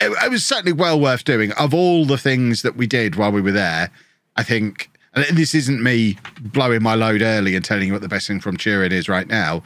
it, 0.00 0.10
it 0.10 0.30
was 0.30 0.44
certainly 0.44 0.72
well 0.72 1.00
worth 1.00 1.24
doing. 1.24 1.52
Of 1.52 1.72
all 1.72 2.04
the 2.04 2.18
things 2.18 2.62
that 2.62 2.76
we 2.76 2.86
did 2.86 3.16
while 3.16 3.32
we 3.32 3.40
were 3.40 3.52
there, 3.52 3.90
I 4.36 4.42
think, 4.42 4.90
and 5.14 5.24
this 5.36 5.54
isn't 5.54 5.82
me 5.82 6.18
blowing 6.40 6.82
my 6.82 6.94
load 6.94 7.22
early 7.22 7.54
and 7.54 7.64
telling 7.64 7.86
you 7.86 7.92
what 7.92 8.02
the 8.02 8.08
best 8.08 8.26
thing 8.26 8.40
from 8.40 8.56
Turin 8.56 8.92
is 8.92 9.08
right 9.08 9.28
now, 9.28 9.62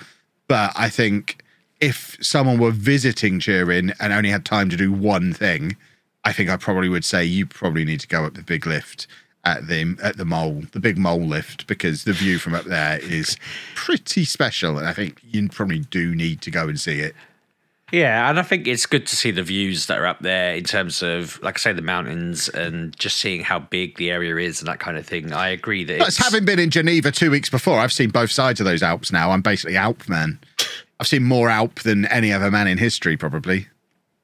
but 0.46 0.72
I 0.76 0.88
think 0.88 1.42
if 1.80 2.16
someone 2.20 2.58
were 2.58 2.70
visiting 2.70 3.40
Turin 3.40 3.94
and 4.00 4.12
only 4.12 4.30
had 4.30 4.44
time 4.44 4.68
to 4.70 4.76
do 4.76 4.92
one 4.92 5.32
thing, 5.32 5.76
I 6.24 6.32
think 6.32 6.50
I 6.50 6.56
probably 6.56 6.88
would 6.88 7.04
say 7.04 7.24
you 7.24 7.46
probably 7.46 7.84
need 7.84 8.00
to 8.00 8.08
go 8.08 8.24
up 8.24 8.34
the 8.34 8.42
big 8.42 8.66
lift 8.66 9.06
at 9.56 9.66
the 9.68 9.96
at 10.02 10.16
the 10.16 10.24
mole, 10.24 10.62
the 10.72 10.80
big 10.80 10.98
mole 10.98 11.20
lift, 11.26 11.66
because 11.66 12.04
the 12.04 12.12
view 12.12 12.38
from 12.38 12.54
up 12.54 12.64
there 12.64 12.98
is 12.98 13.36
pretty 13.74 14.24
special, 14.24 14.78
and 14.78 14.86
I 14.86 14.92
think 14.92 15.20
you 15.22 15.48
probably 15.48 15.80
do 15.80 16.14
need 16.14 16.40
to 16.42 16.50
go 16.50 16.68
and 16.68 16.78
see 16.78 17.00
it. 17.00 17.14
Yeah, 17.90 18.28
and 18.28 18.38
I 18.38 18.42
think 18.42 18.66
it's 18.66 18.84
good 18.84 19.06
to 19.06 19.16
see 19.16 19.30
the 19.30 19.42
views 19.42 19.86
that 19.86 19.96
are 19.98 20.06
up 20.06 20.20
there 20.20 20.54
in 20.54 20.64
terms 20.64 21.02
of, 21.02 21.42
like 21.42 21.56
I 21.56 21.60
say, 21.60 21.72
the 21.72 21.80
mountains 21.80 22.50
and 22.50 22.94
just 22.98 23.16
seeing 23.16 23.42
how 23.42 23.60
big 23.60 23.96
the 23.96 24.10
area 24.10 24.36
is 24.36 24.60
and 24.60 24.68
that 24.68 24.78
kind 24.78 24.98
of 24.98 25.06
thing. 25.06 25.32
I 25.32 25.48
agree 25.48 25.84
that 25.84 26.00
it's 26.02 26.18
having 26.18 26.44
been 26.44 26.58
in 26.58 26.68
Geneva 26.68 27.10
two 27.10 27.30
weeks 27.30 27.48
before, 27.48 27.78
I've 27.78 27.92
seen 27.94 28.10
both 28.10 28.30
sides 28.30 28.60
of 28.60 28.66
those 28.66 28.82
Alps 28.82 29.10
now. 29.10 29.30
I'm 29.30 29.40
basically 29.40 29.78
Alp 29.78 30.06
man. 30.06 30.38
I've 31.00 31.06
seen 31.06 31.24
more 31.24 31.48
Alp 31.48 31.80
than 31.80 32.04
any 32.06 32.30
other 32.30 32.50
man 32.50 32.66
in 32.68 32.76
history, 32.76 33.16
probably. 33.16 33.68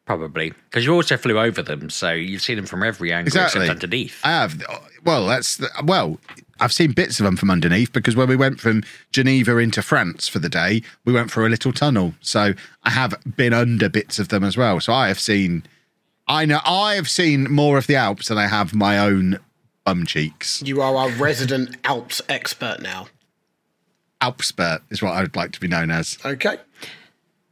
probably 0.05 0.51
because 0.69 0.85
you 0.85 0.93
also 0.93 1.17
flew 1.17 1.39
over 1.39 1.63
them, 1.63 1.89
so 1.89 2.13
you've 2.13 2.43
seen 2.43 2.57
them 2.57 2.67
from 2.67 2.83
every 2.83 3.15
angle 3.15 3.29
Exactly. 3.29 3.63
except 3.63 3.83
underneath. 3.83 4.21
I 4.25 4.31
have. 4.33 4.63
Well, 5.05 5.27
that's 5.27 5.57
the, 5.57 5.71
well. 5.85 6.19
I've 6.61 6.73
seen 6.73 6.93
bits 6.93 7.19
of 7.19 7.25
them 7.25 7.37
from 7.37 7.51
underneath 7.51 7.93
because 7.93 8.15
when 8.15 8.29
we 8.29 8.37
went 8.37 8.61
from 8.61 8.85
Geneva 9.11 9.59
into 9.59 9.83
France 9.83 10.29
for 10.29 10.39
the 10.39 10.49
day, 10.49 10.83
we 11.05 11.13
went 11.13 11.31
through 11.31 11.47
a 11.47 11.51
little 11.51 11.73
tunnel. 11.73 12.15
So 12.21 12.55
I 12.85 12.91
have 12.91 13.15
been 13.37 13.53
under 13.53 13.89
bits 13.89 14.21
of 14.21 14.29
them 14.29 14.45
as 14.45 14.57
well. 14.57 14.79
So 14.79 14.93
I 14.93 15.09
have 15.09 15.19
seen, 15.19 15.65
I 16.29 16.45
know 16.45 16.61
I 16.65 16.95
have 16.95 17.09
seen 17.09 17.51
more 17.51 17.77
of 17.77 17.89
the 17.89 17.97
Alps 17.97 18.29
than 18.29 18.39
I 18.39 18.47
have 18.47 18.73
my 18.73 18.99
own 19.01 19.41
bum 19.85 20.07
cheeks. 20.07 20.63
You 20.65 20.81
are 20.81 20.95
our 20.95 21.11
resident 21.11 21.77
Alps 21.85 22.23
expert 22.29 22.81
now. 22.81 23.09
Alpspert 24.21 24.81
is 24.91 25.03
what 25.03 25.13
I 25.13 25.23
would 25.23 25.37
like 25.37 25.53
to 25.53 25.61
be 25.61 25.69
known 25.69 25.91
as. 25.91 26.19
Okay. 26.25 26.59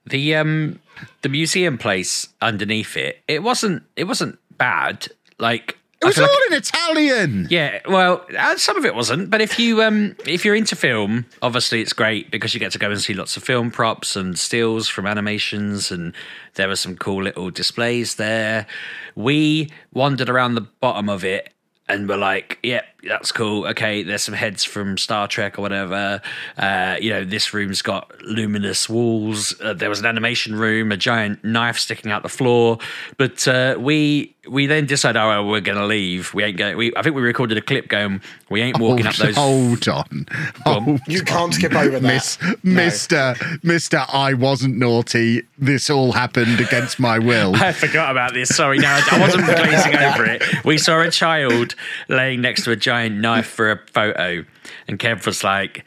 The 0.07 0.37
um 0.37 0.81
the 1.23 1.29
museum 1.29 1.77
place 1.77 2.29
underneath 2.41 2.97
it, 2.97 3.21
it 3.29 3.43
wasn't 3.43 3.83
it 3.97 4.05
wasn't 4.05 4.39
bad. 4.57 5.09
Like 5.39 5.77
It 6.03 6.07
was 6.07 6.19
all 6.19 6.25
like- 6.25 6.51
in 6.51 6.57
Italian. 6.59 7.47
Yeah, 7.51 7.81
well, 7.89 8.27
uh, 8.37 8.57
some 8.57 8.77
of 8.77 8.85
it 8.85 8.95
wasn't, 8.95 9.31
but 9.31 9.41
if 9.41 9.59
you 9.59 9.83
um 9.83 10.17
if 10.27 10.45
you're 10.45 10.55
into 10.57 10.75
film, 10.77 11.27
obviously 11.41 11.81
it's 11.81 11.93
great 11.93 12.31
because 12.31 12.55
you 12.55 12.61
get 12.61 12.73
to 12.73 12.79
go 12.79 12.91
and 12.91 13.01
see 13.01 13.15
lots 13.15 13.37
of 13.37 13.43
film 13.45 13.71
props 13.71 14.17
and 14.17 14.39
stills 14.39 14.89
from 14.89 15.07
animations, 15.07 15.91
and 15.93 16.13
there 16.55 16.69
were 16.69 16.77
some 16.77 16.97
cool 16.97 17.23
little 17.23 17.51
displays 17.51 18.17
there. 18.17 18.67
We 19.15 19.71
wandered 19.93 20.29
around 20.29 20.55
the 20.55 20.63
bottom 20.81 21.09
of 21.09 21.25
it 21.25 21.52
and 21.89 22.09
we're 22.09 22.17
like, 22.17 22.59
"Yep, 22.63 22.85
that's 23.05 23.33
cool. 23.33 23.67
Okay, 23.67 24.03
there's 24.03 24.23
some 24.23 24.35
heads 24.35 24.65
from 24.65 24.97
Star 24.97 25.27
Trek 25.27 25.59
or 25.59 25.63
whatever. 25.63 26.21
Uh, 26.57 26.97
you 27.01 27.11
know, 27.11 27.25
this 27.25 27.53
room's 27.53 27.83
got 27.83 28.13
luminous 28.23 28.89
walls. 28.89 29.55
Uh, 29.61 29.75
there 29.75 29.89
was 29.89 30.01
an 30.01 30.07
animation 30.07 30.55
room, 30.55 30.93
a 30.93 30.97
giant 30.97 31.43
knife 31.45 31.79
sticking 31.79 32.13
out 32.13 32.23
the 32.23 32.29
floor. 32.29 32.79
But 33.17 33.47
uh, 33.49 33.77
we 33.79 34.35
we 34.49 34.67
then 34.67 34.87
decided, 34.87 35.19
oh, 35.21 35.29
well, 35.29 35.47
we're 35.49 35.61
gonna 35.61 35.87
leave. 35.87 36.33
We 36.35 36.45
ain't 36.45 36.57
going. 36.57 36.77
We 36.77 36.95
I 36.97 37.03
think 37.03 37.17
we 37.17 37.23
recorded 37.23 37.59
a 37.59 37.63
clip 37.63 37.89
going. 37.89 38.21
We 38.51 38.61
ain't 38.61 38.79
walking 38.79 39.07
up 39.07 39.17
those. 39.17 39.37
Hold 39.37 39.89
on. 39.89 40.27
on. 40.65 40.83
Hold 40.83 41.01
You 41.09 41.23
can't 41.23 41.53
skip 41.55 41.75
over 41.75 41.99
that. 41.99 42.03
Miss, 42.03 42.39
Mister, 42.63 43.35
Mister, 43.63 44.05
I 44.13 44.35
wasn't 44.35 44.77
naughty. 44.77 45.43
This 45.59 45.91
all 45.91 46.13
happened 46.13 46.61
against 46.61 47.01
my 47.01 47.19
will. 47.19 47.57
I 47.57 47.73
forgot 47.73 48.11
about 48.11 48.35
this. 48.35 48.55
Sorry, 48.55 48.79
no, 48.79 48.89
I 48.89 49.21
wasn't 49.21 49.47
glazing 49.47 49.97
over 49.97 50.25
it. 50.25 50.65
We 50.65 50.79
saw 50.79 51.01
a 51.01 51.11
child 51.11 51.72
laying 52.09 52.41
next 52.41 52.65
to 52.65 52.71
a 52.71 52.77
giant 52.77 53.17
knife 53.17 53.47
for 53.47 53.71
a 53.71 53.79
photo, 53.93 54.45
and 54.89 54.99
Kev 54.99 55.25
was 55.27 55.43
like, 55.45 55.85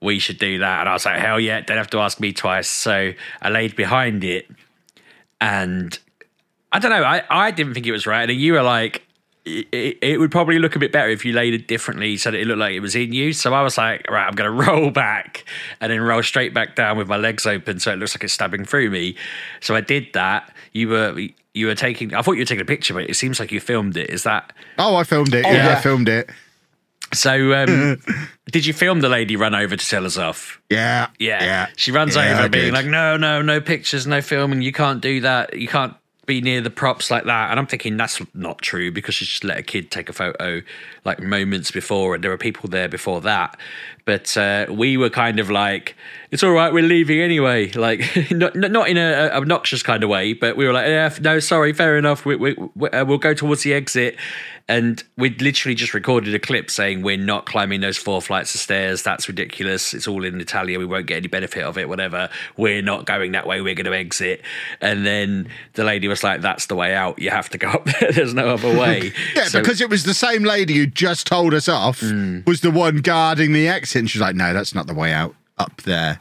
"We 0.00 0.18
should 0.18 0.38
do 0.38 0.58
that," 0.58 0.80
and 0.80 0.88
I 0.88 0.92
was 0.92 1.04
like, 1.06 1.18
"Hell 1.20 1.40
yeah!" 1.40 1.60
Don't 1.60 1.76
have 1.76 1.90
to 1.90 1.98
ask 1.98 2.20
me 2.20 2.32
twice. 2.32 2.68
So 2.68 3.12
I 3.42 3.48
laid 3.50 3.76
behind 3.76 4.24
it, 4.24 4.46
and 5.40 5.98
I 6.72 6.78
don't 6.78 6.90
know. 6.90 7.04
I 7.04 7.22
I 7.30 7.50
didn't 7.50 7.74
think 7.74 7.86
it 7.86 7.92
was 7.92 8.06
right, 8.06 8.28
and 8.28 8.38
you 8.40 8.54
were 8.54 8.62
like. 8.62 9.02
It, 9.48 9.98
it- 10.02 10.18
would 10.18 10.32
probably 10.32 10.58
look 10.58 10.74
a 10.74 10.80
bit 10.80 10.90
better 10.90 11.08
if 11.08 11.24
you 11.24 11.32
laid 11.32 11.54
it 11.54 11.68
differently 11.68 12.16
so 12.16 12.32
that 12.32 12.40
it 12.40 12.48
looked 12.48 12.58
like 12.58 12.72
it 12.74 12.80
was 12.80 12.96
in 12.96 13.12
you. 13.12 13.32
So 13.32 13.54
I 13.54 13.62
was 13.62 13.78
like, 13.78 14.04
right, 14.10 14.26
I'm 14.26 14.34
going 14.34 14.50
to 14.58 14.66
roll 14.72 14.90
back 14.90 15.44
and 15.80 15.92
then 15.92 16.00
roll 16.00 16.20
straight 16.24 16.52
back 16.52 16.74
down 16.74 16.98
with 16.98 17.06
my 17.06 17.16
legs 17.16 17.46
open 17.46 17.78
so 17.78 17.92
it 17.92 17.96
looks 18.00 18.16
like 18.16 18.24
it's 18.24 18.32
stabbing 18.32 18.64
through 18.64 18.90
me. 18.90 19.14
So 19.60 19.76
I 19.76 19.82
did 19.82 20.08
that. 20.14 20.52
You 20.76 20.88
were 20.90 21.18
you 21.54 21.66
were 21.66 21.74
taking. 21.74 22.14
I 22.14 22.22
thought 22.22 22.32
you 22.32 22.40
were 22.42 22.44
taking 22.46 22.62
a 22.62 22.66
picture, 22.66 22.94
but 22.94 23.08
it 23.08 23.14
seems 23.14 23.40
like 23.40 23.50
you 23.50 23.60
filmed 23.60 23.96
it. 23.96 24.10
Is 24.10 24.24
that 24.24 24.52
Oh, 24.78 24.94
I 24.96 25.04
filmed 25.04 25.34
it. 25.34 25.44
yeah, 25.46 25.52
yeah. 25.68 25.72
I 25.78 25.80
filmed 25.80 26.08
it. 26.08 26.28
so? 27.14 27.54
Um, 27.54 28.00
did 28.52 28.66
you 28.66 28.72
film 28.72 29.00
the 29.00 29.08
lady 29.08 29.36
run 29.36 29.54
over 29.54 29.76
to 29.76 29.88
tell 29.88 30.04
us 30.04 30.18
off? 30.18 30.60
Yeah, 30.70 31.08
Yeah, 31.18 31.42
yeah. 31.42 31.66
she 31.76 31.92
runs 31.92 32.14
Yeah, 32.16 32.38
over, 32.40 32.48
being 32.48 32.72
like, 32.74 32.86
"No, 32.86 33.16
no, 33.16 33.42
no 33.42 33.60
pictures, 33.60 34.06
no 34.06 34.20
filming. 34.20 34.60
You 34.62 34.72
can't 34.72 35.00
do 35.00 35.20
that. 35.22 35.56
You 35.58 35.68
can't 35.68 35.94
be 36.26 36.40
near 36.40 36.60
the 36.60 36.70
props 36.70 37.10
like 37.10 37.24
that. 37.24 37.50
And 37.52 37.58
I'm 37.60 37.66
thinking 37.68 37.96
that's 37.96 38.20
not 38.34 38.58
true 38.60 38.90
because 38.90 39.14
she 39.14 39.24
just 39.24 39.44
let 39.44 39.58
a 39.58 39.62
kid 39.62 39.90
take 39.92 40.08
a 40.08 40.12
photo 40.12 40.60
like 41.06 41.20
moments 41.22 41.70
before, 41.70 42.14
and 42.14 42.22
there 42.22 42.30
were 42.30 42.36
people 42.36 42.68
there 42.68 42.88
before 42.88 43.22
that. 43.22 43.58
But 44.04 44.36
uh, 44.36 44.66
we 44.70 44.96
were 44.96 45.10
kind 45.10 45.40
of 45.40 45.50
like, 45.50 45.96
it's 46.30 46.42
all 46.44 46.52
right, 46.52 46.72
we're 46.72 46.82
leaving 46.84 47.20
anyway. 47.20 47.70
Like, 47.86 48.30
not, 48.30 48.54
not 48.56 48.88
in 48.88 48.96
a, 48.96 49.30
obnoxious 49.32 49.82
kind 49.82 50.02
of 50.02 50.10
way, 50.10 50.32
but 50.32 50.56
we 50.56 50.66
were 50.66 50.72
like, 50.72 50.86
yeah, 50.86 51.14
no, 51.20 51.38
sorry, 51.40 51.72
fair 51.72 51.96
enough. 51.96 52.24
We, 52.24 52.34
we, 52.36 52.56
we, 52.74 52.88
uh, 52.90 53.04
we'll 53.04 53.18
go 53.18 53.32
towards 53.32 53.62
the 53.62 53.72
exit. 53.74 54.16
And 54.68 55.04
we'd 55.16 55.40
literally 55.40 55.76
just 55.76 55.94
recorded 55.94 56.34
a 56.34 56.40
clip 56.40 56.72
saying, 56.72 57.02
we're 57.02 57.16
not 57.16 57.46
climbing 57.46 57.80
those 57.82 57.96
four 57.96 58.20
flights 58.20 58.52
of 58.56 58.60
stairs. 58.60 59.04
That's 59.04 59.28
ridiculous. 59.28 59.94
It's 59.94 60.08
all 60.08 60.24
in 60.24 60.40
Italia. 60.40 60.80
We 60.80 60.84
won't 60.86 61.06
get 61.06 61.18
any 61.18 61.28
benefit 61.28 61.62
of 61.62 61.78
it, 61.78 61.88
whatever. 61.88 62.28
We're 62.56 62.82
not 62.82 63.06
going 63.06 63.30
that 63.32 63.46
way. 63.46 63.60
We're 63.60 63.76
going 63.76 63.86
to 63.86 63.94
exit. 63.96 64.42
And 64.80 65.06
then 65.06 65.48
the 65.74 65.84
lady 65.84 66.08
was 66.08 66.24
like, 66.24 66.40
that's 66.40 66.66
the 66.66 66.74
way 66.74 66.94
out. 66.96 67.20
You 67.20 67.30
have 67.30 67.48
to 67.50 67.58
go 67.58 67.68
up 67.68 67.84
there. 67.84 68.10
There's 68.12 68.34
no 68.34 68.48
other 68.48 68.76
way. 68.76 69.12
Yeah, 69.36 69.44
So- 69.44 69.60
because 69.60 69.80
it 69.80 69.88
was 69.90 70.02
the 70.02 70.14
same 70.14 70.42
lady 70.42 70.74
who 70.74 70.86
just 70.96 71.26
told 71.26 71.54
us 71.54 71.68
off 71.68 72.02
was 72.46 72.60
the 72.62 72.70
one 72.72 72.98
guarding 72.98 73.52
the 73.52 73.68
exit. 73.68 74.00
And 74.00 74.10
she's 74.10 74.20
like, 74.20 74.34
no, 74.34 74.52
that's 74.52 74.74
not 74.74 74.86
the 74.86 74.94
way 74.94 75.12
out. 75.12 75.34
Up 75.58 75.82
there. 75.82 76.18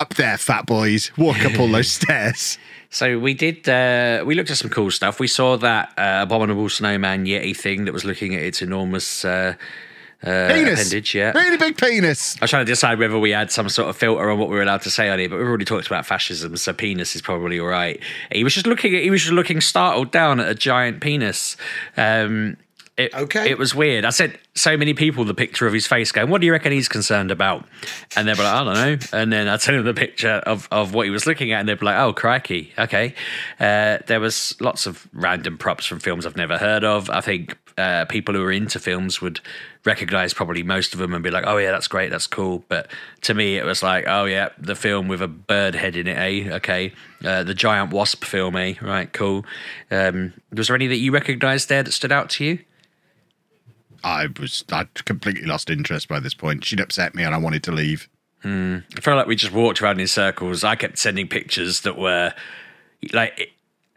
Up 0.00 0.14
there, 0.14 0.36
fat 0.38 0.66
boys. 0.66 1.10
Walk 1.16 1.44
up 1.44 1.58
all 1.58 1.68
those 1.68 1.90
stairs. 2.00 2.58
So 2.90 3.18
we 3.18 3.34
did. 3.34 3.68
Uh, 3.68 4.22
we 4.26 4.34
looked 4.34 4.50
at 4.50 4.56
some 4.56 4.70
cool 4.70 4.90
stuff. 4.90 5.18
We 5.20 5.26
saw 5.26 5.56
that 5.58 5.90
uh, 5.98 6.20
abominable 6.22 6.68
snowman 6.68 7.26
yeti 7.26 7.56
thing 7.56 7.84
that 7.86 7.92
was 7.92 8.04
looking 8.04 8.34
at 8.34 8.42
its 8.42 8.62
enormous 8.62 9.24
uh, 9.24 9.54
uh, 10.22 10.48
Penis. 10.52 10.80
appendage. 10.80 11.14
Yeah. 11.14 11.32
Really 11.32 11.56
big 11.56 11.76
penis. 11.78 12.36
I 12.40 12.44
was 12.44 12.50
trying 12.50 12.64
to 12.66 12.70
decide 12.70 12.98
whether 12.98 13.18
we 13.18 13.30
had 13.30 13.50
some 13.50 13.68
sort 13.68 13.88
of 13.88 13.96
filter 13.96 14.30
on 14.30 14.38
what 14.38 14.48
we 14.48 14.56
were 14.56 14.62
allowed 14.62 14.82
to 14.82 14.90
say 14.90 15.08
on 15.08 15.18
it, 15.20 15.30
but 15.30 15.38
we've 15.38 15.46
already 15.48 15.64
talked 15.64 15.86
about 15.86 16.04
fascism, 16.06 16.56
so 16.56 16.72
penis 16.72 17.14
is 17.16 17.22
probably 17.22 17.58
all 17.60 17.66
right. 17.66 18.00
He 18.32 18.44
was 18.44 18.54
just 18.54 18.66
looking. 18.66 18.94
At, 18.94 19.02
He 19.02 19.10
was 19.10 19.22
just 19.22 19.32
looking 19.32 19.60
startled 19.60 20.10
down 20.10 20.40
at 20.40 20.48
a 20.48 20.54
giant 20.54 21.00
penis. 21.00 21.56
Um, 21.96 22.56
it, 22.96 23.14
Okay. 23.14 23.50
It 23.50 23.58
was 23.58 23.74
weird. 23.74 24.04
I 24.04 24.10
sent 24.10 24.38
so 24.54 24.76
many 24.76 24.94
people 24.94 25.24
the 25.24 25.34
picture 25.34 25.66
of 25.66 25.72
his 25.74 25.86
face 25.86 26.12
going, 26.12 26.30
What 26.30 26.40
do 26.40 26.46
you 26.46 26.52
reckon 26.52 26.72
he's 26.72 26.88
concerned 26.88 27.30
about? 27.30 27.66
And 28.16 28.26
they 28.26 28.32
were 28.32 28.42
like, 28.42 28.54
I 28.54 28.64
don't 28.64 28.74
know. 28.74 29.06
And 29.12 29.32
then 29.32 29.48
I 29.48 29.56
sent 29.58 29.76
them 29.76 29.84
the 29.84 29.98
picture 29.98 30.42
of, 30.46 30.66
of 30.70 30.94
what 30.94 31.04
he 31.04 31.10
was 31.10 31.26
looking 31.26 31.52
at, 31.52 31.60
and 31.60 31.68
they'd 31.68 31.78
be 31.78 31.84
like, 31.84 31.98
Oh, 31.98 32.12
crikey. 32.12 32.72
Okay. 32.78 33.14
Uh, 33.60 33.98
there 34.06 34.20
was 34.20 34.56
lots 34.60 34.86
of 34.86 35.06
random 35.12 35.58
props 35.58 35.84
from 35.84 35.98
films 35.98 36.24
I've 36.24 36.36
never 36.36 36.56
heard 36.56 36.84
of. 36.84 37.10
I 37.10 37.20
think 37.20 37.58
uh, 37.76 38.06
people 38.06 38.34
who 38.34 38.42
are 38.42 38.52
into 38.52 38.78
films 38.78 39.20
would 39.20 39.40
recognize 39.84 40.32
probably 40.32 40.62
most 40.62 40.94
of 40.94 40.98
them 40.98 41.12
and 41.12 41.22
be 41.22 41.30
like, 41.30 41.44
Oh, 41.46 41.58
yeah, 41.58 41.72
that's 41.72 41.88
great. 41.88 42.10
That's 42.10 42.26
cool. 42.26 42.64
But 42.68 42.90
to 43.22 43.34
me, 43.34 43.58
it 43.58 43.66
was 43.66 43.82
like, 43.82 44.04
Oh, 44.06 44.24
yeah, 44.24 44.48
the 44.58 44.74
film 44.74 45.06
with 45.06 45.20
a 45.20 45.28
bird 45.28 45.74
head 45.74 45.96
in 45.96 46.06
it, 46.06 46.16
eh? 46.16 46.54
Okay. 46.56 46.94
Uh, 47.22 47.42
the 47.42 47.54
giant 47.54 47.92
wasp 47.92 48.24
film, 48.24 48.56
eh? 48.56 48.74
Right, 48.80 49.12
cool. 49.12 49.44
Um, 49.90 50.32
was 50.50 50.68
there 50.68 50.76
any 50.76 50.86
that 50.86 50.96
you 50.96 51.12
recognized 51.12 51.68
there 51.68 51.82
that 51.82 51.92
stood 51.92 52.10
out 52.12 52.30
to 52.30 52.44
you? 52.44 52.58
I 54.04 54.28
was 54.38 54.64
I'd 54.70 55.04
completely 55.04 55.46
lost 55.46 55.70
interest 55.70 56.08
by 56.08 56.20
this 56.20 56.34
point. 56.34 56.64
She'd 56.64 56.80
upset 56.80 57.14
me 57.14 57.22
and 57.22 57.34
I 57.34 57.38
wanted 57.38 57.62
to 57.64 57.72
leave. 57.72 58.08
Hmm. 58.42 58.78
I 58.96 59.00
felt 59.00 59.16
like 59.16 59.26
we 59.26 59.36
just 59.36 59.52
walked 59.52 59.80
around 59.82 60.00
in 60.00 60.06
circles. 60.06 60.62
I 60.64 60.76
kept 60.76 60.98
sending 60.98 61.28
pictures 61.28 61.80
that 61.82 61.98
were 61.98 62.32
like 63.12 63.52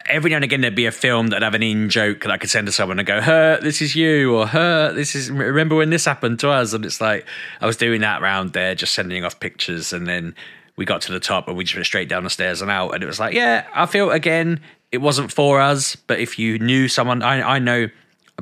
every 0.06 0.30
now 0.32 0.38
and 0.38 0.46
again 0.46 0.62
there'd 0.62 0.76
be 0.76 0.86
a 0.86 0.92
film 0.92 1.28
that'd 1.28 1.44
have 1.44 1.54
an 1.54 1.64
in 1.64 1.90
joke 1.90 2.22
that 2.22 2.32
I 2.32 2.38
could 2.38 2.50
send 2.50 2.68
to 2.68 2.74
someone 2.74 3.00
and 3.00 3.08
go, 3.08 3.22
"Her, 3.22 3.60
this 3.62 3.82
is 3.82 3.96
you," 3.96 4.36
or 4.36 4.48
"Her, 4.48 4.92
this 4.94 5.16
is 5.16 5.30
remember 5.30 5.76
when 5.76 5.90
this 5.90 6.06
happened 6.06 6.40
to 6.40 6.50
us?" 6.50 6.74
And 6.74 6.86
it's 6.86 7.02
like 7.02 7.26
I 7.62 7.66
was 7.66 7.78
doing 7.78 8.02
that 8.02 8.22
round 8.22 8.54
there, 8.54 8.76
just 8.76 8.94
sending 8.94 9.24
off 9.24 9.40
pictures, 9.40 9.94
and 9.94 10.08
then 10.08 10.36
we 10.76 10.86
got 10.86 11.02
to 11.02 11.12
the 11.12 11.20
top 11.20 11.48
and 11.48 11.58
we 11.58 11.66
just 11.66 11.76
went 11.76 11.86
straight 11.86 12.08
down 12.08 12.24
the 12.24 12.30
stairs 12.30 12.62
and 12.62 12.72
out. 12.72 12.92
And 12.92 13.04
it 13.04 13.06
was 13.06 13.20
like, 13.20 13.34
yeah, 13.34 13.68
I 13.76 13.86
feel 13.86 14.12
again 14.12 14.62
it 14.92 15.00
wasn't 15.00 15.32
for 15.32 15.62
us, 15.62 15.96
but 15.96 16.20
if 16.20 16.40
you 16.40 16.58
knew 16.58 16.88
someone, 16.88 17.22
I 17.22 17.56
I 17.56 17.60
know 17.60 17.88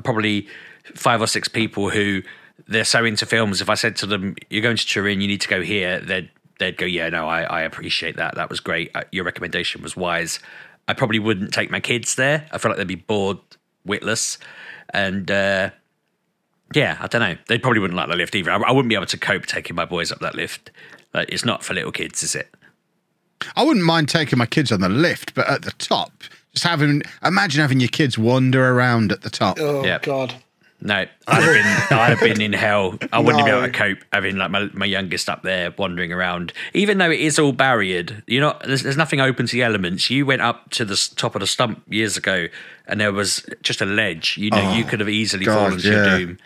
probably 0.04 0.46
five 0.94 1.20
or 1.20 1.26
six 1.26 1.48
people 1.48 1.90
who 1.90 2.22
they're 2.66 2.84
so 2.84 3.04
into 3.04 3.26
films. 3.26 3.60
If 3.60 3.68
I 3.70 3.74
said 3.74 3.96
to 3.96 4.06
them, 4.06 4.34
"You're 4.50 4.62
going 4.62 4.76
to 4.76 4.86
Turin, 4.86 5.20
you 5.20 5.28
need 5.28 5.40
to 5.42 5.48
go 5.48 5.62
here," 5.62 6.00
they'd 6.00 6.30
they'd 6.58 6.76
go, 6.76 6.84
"Yeah, 6.86 7.08
no, 7.08 7.28
I, 7.28 7.42
I 7.42 7.60
appreciate 7.62 8.16
that. 8.16 8.34
That 8.34 8.50
was 8.50 8.60
great. 8.60 8.90
Uh, 8.94 9.04
Your 9.12 9.24
recommendation 9.24 9.82
was 9.82 9.96
wise." 9.96 10.40
I 10.88 10.94
probably 10.94 11.18
wouldn't 11.18 11.52
take 11.52 11.70
my 11.70 11.80
kids 11.80 12.14
there. 12.14 12.46
I 12.50 12.56
feel 12.58 12.70
like 12.70 12.78
they'd 12.78 12.86
be 12.88 12.94
bored, 12.94 13.36
witless, 13.84 14.38
and 14.90 15.30
uh, 15.30 15.70
yeah, 16.74 16.96
I 17.00 17.06
don't 17.08 17.20
know. 17.20 17.36
They 17.48 17.58
probably 17.58 17.80
wouldn't 17.80 17.96
like 17.96 18.08
the 18.08 18.16
lift 18.16 18.34
either. 18.34 18.50
I, 18.50 18.56
I 18.56 18.70
wouldn't 18.72 18.88
be 18.88 18.94
able 18.94 19.06
to 19.06 19.18
cope 19.18 19.44
taking 19.46 19.76
my 19.76 19.84
boys 19.84 20.10
up 20.10 20.20
that 20.20 20.34
lift. 20.34 20.70
Like, 21.14 21.28
it's 21.30 21.44
not 21.44 21.62
for 21.62 21.74
little 21.74 21.92
kids, 21.92 22.22
is 22.22 22.34
it? 22.34 22.48
I 23.54 23.62
wouldn't 23.64 23.84
mind 23.84 24.08
taking 24.08 24.38
my 24.38 24.46
kids 24.46 24.72
on 24.72 24.80
the 24.80 24.88
lift, 24.88 25.34
but 25.34 25.48
at 25.48 25.62
the 25.62 25.70
top, 25.72 26.12
just 26.52 26.64
having 26.64 27.02
imagine 27.22 27.60
having 27.60 27.80
your 27.80 27.88
kids 27.88 28.18
wander 28.18 28.72
around 28.72 29.12
at 29.12 29.20
the 29.22 29.30
top. 29.30 29.58
Oh 29.60 29.84
Yeah. 29.84 29.98
God. 30.00 30.34
No, 30.80 30.94
I'd 30.94 31.42
have 31.42 31.54
been, 31.54 31.98
I'd 31.98 32.10
have 32.10 32.20
been 32.20 32.40
in 32.40 32.52
hell. 32.52 32.96
I 33.12 33.18
wouldn't 33.18 33.44
be 33.44 33.50
able 33.50 33.62
to 33.62 33.72
cope 33.72 33.98
having 34.12 34.36
like 34.36 34.50
my, 34.52 34.70
my 34.72 34.86
youngest 34.86 35.28
up 35.28 35.42
there 35.42 35.74
wandering 35.76 36.12
around. 36.12 36.52
Even 36.72 36.98
though 36.98 37.10
it 37.10 37.18
is 37.18 37.36
all 37.36 37.52
barriered, 37.52 38.22
you're 38.28 38.42
not. 38.42 38.62
There's, 38.62 38.84
there's 38.84 38.96
nothing 38.96 39.20
open 39.20 39.46
to 39.46 39.52
the 39.52 39.64
elements. 39.64 40.08
You 40.08 40.24
went 40.24 40.42
up 40.42 40.70
to 40.70 40.84
the 40.84 40.96
top 41.16 41.34
of 41.34 41.40
the 41.40 41.48
stump 41.48 41.82
years 41.88 42.16
ago, 42.16 42.46
and 42.86 43.00
there 43.00 43.12
was 43.12 43.44
just 43.62 43.80
a 43.80 43.86
ledge. 43.86 44.36
You 44.38 44.50
know, 44.50 44.72
you 44.72 44.84
could 44.84 45.00
have 45.00 45.08
easily 45.08 45.46
God, 45.46 45.54
fallen 45.54 45.78
to 45.78 45.88
your 45.88 46.04
doom. 46.04 46.38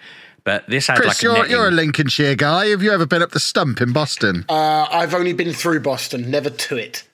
But 0.45 0.67
this 0.67 0.87
had 0.87 0.97
Chris, 0.97 1.23
like 1.23 1.23
a 1.23 1.39
you're, 1.39 1.47
you're 1.47 1.69
a 1.69 1.71
Lincolnshire 1.71 2.35
guy. 2.35 2.69
Have 2.69 2.83
you 2.83 2.91
ever 2.91 3.07
been 3.07 3.23
up 3.23 3.31
the 3.31 3.41
stump 3.41 3.81
in 3.81 3.93
Boston? 3.93 4.45
Uh, 4.49 4.87
I've 4.91 5.15
only 5.15 5.35
been 5.35 5.53
through 5.53 5.81
Boston, 5.81 6.31
never 6.31 6.51
to 6.51 6.77
it. 6.77 7.05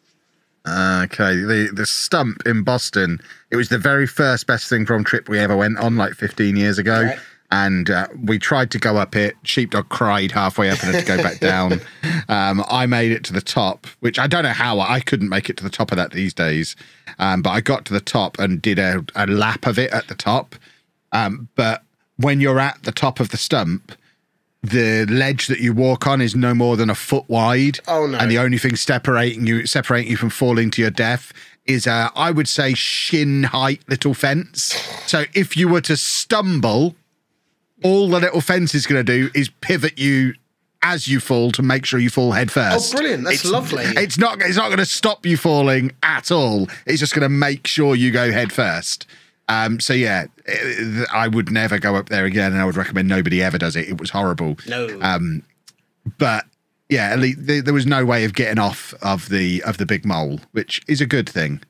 Okay, 1.04 1.36
the 1.36 1.70
the 1.72 1.86
stump 1.86 2.42
in 2.46 2.62
Boston. 2.62 3.20
It 3.50 3.56
was 3.56 3.68
the 3.68 3.78
very 3.78 4.06
first 4.06 4.46
best 4.46 4.68
thing 4.68 4.86
from 4.86 5.04
trip 5.04 5.28
we 5.28 5.38
ever 5.38 5.56
went 5.56 5.78
on, 5.78 5.96
like 5.96 6.14
15 6.14 6.56
years 6.56 6.78
ago. 6.78 7.04
Right. 7.04 7.18
And 7.50 7.88
uh, 7.88 8.08
we 8.22 8.38
tried 8.38 8.70
to 8.72 8.78
go 8.78 8.98
up 8.98 9.16
it. 9.16 9.34
Sheepdog 9.42 9.88
cried 9.88 10.32
halfway 10.32 10.68
up 10.68 10.82
and 10.82 10.94
had 10.94 11.00
to 11.00 11.16
go 11.16 11.22
back 11.22 11.40
down. 11.40 11.80
Um, 12.30 12.62
I 12.68 12.84
made 12.84 13.10
it 13.10 13.24
to 13.24 13.32
the 13.32 13.40
top, 13.40 13.86
which 14.00 14.18
I 14.18 14.26
don't 14.26 14.42
know 14.42 14.50
how 14.50 14.80
I 14.80 15.00
couldn't 15.00 15.30
make 15.30 15.48
it 15.48 15.56
to 15.58 15.64
the 15.64 15.70
top 15.70 15.92
of 15.92 15.96
that 15.96 16.10
these 16.12 16.34
days. 16.34 16.76
Um, 17.18 17.40
but 17.40 17.50
I 17.50 17.62
got 17.62 17.86
to 17.86 17.94
the 17.94 18.02
top 18.02 18.38
and 18.38 18.60
did 18.60 18.78
a, 18.78 19.02
a 19.16 19.26
lap 19.26 19.66
of 19.66 19.78
it 19.78 19.90
at 19.92 20.08
the 20.08 20.14
top. 20.14 20.54
Um, 21.12 21.48
but 21.54 21.84
when 22.18 22.40
you're 22.40 22.60
at 22.60 22.82
the 22.82 22.92
top 22.92 23.18
of 23.18 23.30
the 23.30 23.38
stump, 23.38 23.92
the 24.62 25.06
ledge 25.06 25.46
that 25.46 25.60
you 25.60 25.72
walk 25.72 26.06
on 26.06 26.20
is 26.20 26.34
no 26.34 26.54
more 26.54 26.76
than 26.76 26.90
a 26.90 26.94
foot 26.94 27.24
wide. 27.28 27.78
Oh, 27.86 28.06
no. 28.06 28.18
And 28.18 28.30
the 28.30 28.38
only 28.38 28.58
thing 28.58 28.76
separating 28.76 29.46
you 29.46 29.66
separating 29.66 30.10
you 30.10 30.16
from 30.16 30.30
falling 30.30 30.70
to 30.72 30.82
your 30.82 30.90
death 30.90 31.32
is 31.66 31.86
a, 31.86 32.10
I 32.16 32.30
would 32.30 32.48
say, 32.48 32.74
shin 32.74 33.44
height 33.44 33.82
little 33.88 34.14
fence. 34.14 34.74
So 35.08 35.24
if 35.32 35.56
you 35.56 35.68
were 35.68 35.80
to 35.80 35.96
stumble, 35.96 36.94
all 37.82 38.10
the 38.10 38.20
little 38.20 38.42
fence 38.42 38.74
is 38.74 38.86
going 38.86 39.02
to 39.02 39.12
do 39.12 39.30
is 39.34 39.48
pivot 39.62 39.98
you 39.98 40.34
as 40.82 41.08
you 41.08 41.18
fall 41.18 41.50
to 41.52 41.62
make 41.62 41.86
sure 41.86 41.98
you 41.98 42.10
fall 42.10 42.32
head 42.32 42.48
oh, 42.50 42.52
first. 42.52 42.94
Oh, 42.94 42.98
brilliant. 42.98 43.24
That's 43.24 43.36
It's- 43.38 43.50
lovely. 43.50 43.84
It's 43.84 44.18
not. 44.18 44.42
It's 44.42 44.58
not 44.58 44.66
going 44.66 44.78
to 44.78 44.84
stop 44.84 45.24
you 45.24 45.38
falling 45.38 45.92
at 46.02 46.30
all. 46.30 46.68
It's 46.84 47.00
just 47.00 47.14
going 47.14 47.22
to 47.22 47.30
make 47.30 47.66
sure 47.66 47.94
you 47.96 48.10
go 48.10 48.30
head 48.30 48.52
first. 48.52 49.06
Um, 49.48 49.80
so 49.80 49.92
yeah, 49.94 50.26
eh, 50.46 51.04
I 51.12 51.28
would 51.28 51.50
never 51.50 51.78
go 51.78 51.96
up 51.96 52.08
there 52.10 52.24
again, 52.24 52.52
and 52.52 52.60
I 52.60 52.64
would 52.64 52.76
recommend 52.76 53.08
nobody 53.08 53.42
ever 53.42 53.58
does 53.58 53.76
it. 53.76 53.88
It 53.88 54.00
was 54.00 54.10
horrible. 54.10 54.56
No. 54.68 54.98
Um, 55.00 55.42
but 56.18 56.44
yeah, 56.88 57.10
at 57.10 57.18
least 57.18 57.38
there, 57.46 57.62
there 57.62 57.74
was 57.74 57.86
no 57.86 58.04
way 58.04 58.24
of 58.24 58.34
getting 58.34 58.58
off 58.58 58.94
of 59.02 59.28
the 59.28 59.62
of 59.64 59.78
the 59.78 59.86
big 59.86 60.04
mole, 60.04 60.40
which 60.52 60.82
is 60.88 61.00
a 61.00 61.06
good 61.06 61.28
thing. 61.28 61.60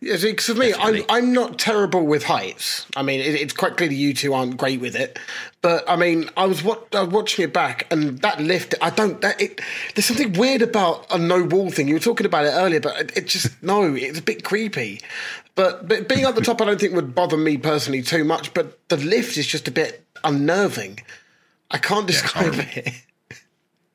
Yeah, 0.00 0.16
see, 0.16 0.32
'cause 0.32 0.46
for 0.46 0.54
me, 0.54 0.72
I'm, 0.72 1.02
I'm 1.08 1.32
not 1.32 1.58
terrible 1.58 2.06
with 2.06 2.22
heights. 2.22 2.86
I 2.94 3.02
mean, 3.02 3.18
it, 3.18 3.34
it's 3.34 3.52
quite 3.52 3.76
clear 3.76 3.88
that 3.88 3.94
you 3.96 4.14
two 4.14 4.32
aren't 4.32 4.56
great 4.56 4.80
with 4.80 4.94
it. 4.94 5.18
But 5.62 5.82
I 5.88 5.96
mean, 5.96 6.30
I 6.36 6.46
was, 6.46 6.62
what, 6.62 6.94
I 6.94 7.00
was 7.02 7.12
watching 7.12 7.44
it 7.44 7.52
back, 7.52 7.90
and 7.92 8.20
that 8.20 8.40
lift, 8.40 8.76
I 8.80 8.90
don't. 8.90 9.20
That 9.20 9.40
it, 9.40 9.60
there's 9.94 10.06
something 10.06 10.32
weird 10.34 10.62
about 10.62 11.06
a 11.10 11.18
no 11.18 11.42
wall 11.42 11.70
thing. 11.72 11.88
You 11.88 11.94
were 11.94 12.00
talking 12.00 12.24
about 12.24 12.44
it 12.44 12.50
earlier, 12.50 12.78
but 12.78 13.00
it, 13.00 13.16
it 13.16 13.26
just 13.26 13.60
no, 13.64 13.94
it's 13.94 14.20
a 14.20 14.22
bit 14.22 14.44
creepy. 14.44 15.00
But 15.54 15.88
but 15.88 16.08
being 16.08 16.24
at 16.24 16.34
the 16.34 16.40
top, 16.40 16.60
I 16.60 16.64
don't 16.64 16.80
think 16.80 16.94
would 16.94 17.14
bother 17.14 17.36
me 17.36 17.56
personally 17.56 18.02
too 18.02 18.24
much. 18.24 18.54
But 18.54 18.88
the 18.88 18.96
lift 18.96 19.36
is 19.36 19.46
just 19.46 19.68
a 19.68 19.70
bit 19.70 20.04
unnerving. 20.22 21.00
I 21.70 21.78
can't 21.78 22.06
describe 22.06 22.54
it. 22.56 22.94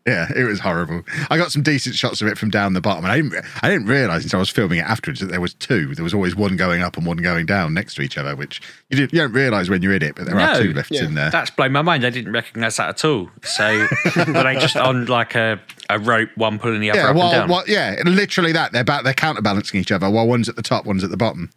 Yeah, 0.10 0.32
it 0.36 0.43
was 0.43 0.60
horrible. 0.60 1.03
I 1.30 1.38
got 1.38 1.51
some 1.51 1.62
decent 1.62 1.95
shots 1.95 2.22
of 2.22 2.28
it 2.28 2.38
from 2.38 2.49
down 2.49 2.74
the 2.74 2.82
bottom, 2.82 3.05
and 3.05 3.12
I 3.12 3.18
didn't, 3.18 3.45
I 3.62 3.70
didn't 3.70 3.86
realize 3.88 4.24
until 4.24 4.38
I 4.38 4.41
was 4.41 4.49
filming 4.49 4.80
it 4.80 4.86
afterwards 4.86 5.20
that 5.20 5.28
there 5.28 5.41
was 5.41 5.53
two. 5.53 5.93
There 5.95 6.03
was 6.03 6.14
always 6.14 6.36
one 6.36 6.55
going 6.55 6.82
up 6.82 6.97
and 6.97 7.05
one 7.05 7.18
going 7.18 7.45
down 7.45 7.74
next 7.74 7.95
to 7.95 8.01
each 8.01 8.18
other, 8.18 8.36
which 8.36 8.62
you, 8.89 8.97
did, 8.97 9.14
you 9.14 9.20
don't 9.20 9.34
realize 9.34 9.70
when 9.70 9.82
you're 9.82 9.93
in 9.93 10.03
it, 10.03 10.16
but 10.16 10.26
there 10.26 10.39
are 10.39 10.60
two 10.60 10.74
lifts 10.74 10.91
Yeah. 10.91 11.05
in 11.05 11.14
there. 11.14 11.30
That's 11.30 11.51
blown 11.51 11.72
my 11.72 11.82
mind. 11.82 12.05
I 12.05 12.10
didn't 12.10 12.32
recognise 12.32 12.78
that 12.78 12.89
at 12.89 13.05
all. 13.05 13.30
So, 13.43 13.88
were 14.16 14.43
they 14.43 14.55
just 14.60 14.76
on 14.76 15.05
like 15.05 15.36
a, 15.36 15.60
a 15.89 15.99
rope, 15.99 16.30
one 16.36 16.60
pulling 16.60 16.82
the 16.82 16.91
other 16.91 16.99
yeah, 17.01 17.10
up 17.10 17.16
well, 17.16 17.32
and 17.32 17.34
down? 17.41 17.49
well, 17.49 17.64
yeah, 17.68 18.01
literally 18.05 18.51
that. 18.53 18.72
They're 18.72 18.84
back, 18.84 19.03
they're 19.03 19.14
counterbalancing 19.14 19.80
each 19.80 19.91
other, 19.91 20.10
while 20.10 20.28
one's 20.28 20.49
at 20.49 20.55
the 20.55 20.62
top, 20.64 20.86
one's 20.86 21.03
at 21.03 21.12
the 21.12 21.18
bottom. 21.18 21.51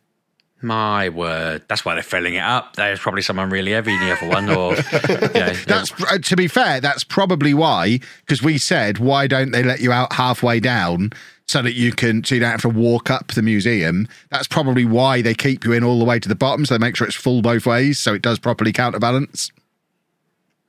My 0.62 1.08
word, 1.08 1.62
that's 1.68 1.84
why 1.84 1.94
they're 1.94 2.02
filling 2.04 2.34
it 2.34 2.42
up. 2.42 2.76
There's 2.76 3.00
probably 3.00 3.22
someone 3.22 3.50
really 3.50 3.72
heavy 3.72 3.92
in 3.94 4.00
the 4.00 4.12
other 4.12 4.28
one, 4.28 4.48
or 4.48 4.74
you 5.34 5.40
know, 5.40 5.52
That's 5.66 5.92
uh, 6.04 6.18
to 6.18 6.36
be 6.36 6.46
fair. 6.46 6.80
That's 6.80 7.02
probably 7.04 7.52
why, 7.52 7.98
because 8.20 8.42
we 8.42 8.58
said, 8.58 8.98
why 8.98 9.26
don't 9.26 9.50
they 9.50 9.62
let 9.64 9.80
you 9.80 9.90
out 9.92 10.12
halfway 10.12 10.60
down 10.60 11.10
so 11.46 11.60
that 11.62 11.74
you 11.74 11.90
can 11.92 12.22
so 12.22 12.36
you 12.36 12.40
don't 12.40 12.52
have 12.52 12.62
to 12.62 12.68
walk 12.68 13.10
up 13.10 13.32
the 13.32 13.42
museum. 13.42 14.06
That's 14.30 14.46
probably 14.46 14.84
why 14.84 15.20
they 15.20 15.34
keep 15.34 15.64
you 15.64 15.72
in 15.72 15.82
all 15.82 15.98
the 15.98 16.04
way 16.04 16.20
to 16.20 16.28
the 16.28 16.36
bottom, 16.36 16.64
so 16.64 16.74
they 16.74 16.78
make 16.78 16.94
sure 16.96 17.06
it's 17.08 17.16
full 17.16 17.42
both 17.42 17.66
ways, 17.66 17.98
so 17.98 18.14
it 18.14 18.22
does 18.22 18.38
properly 18.38 18.72
counterbalance. 18.72 19.50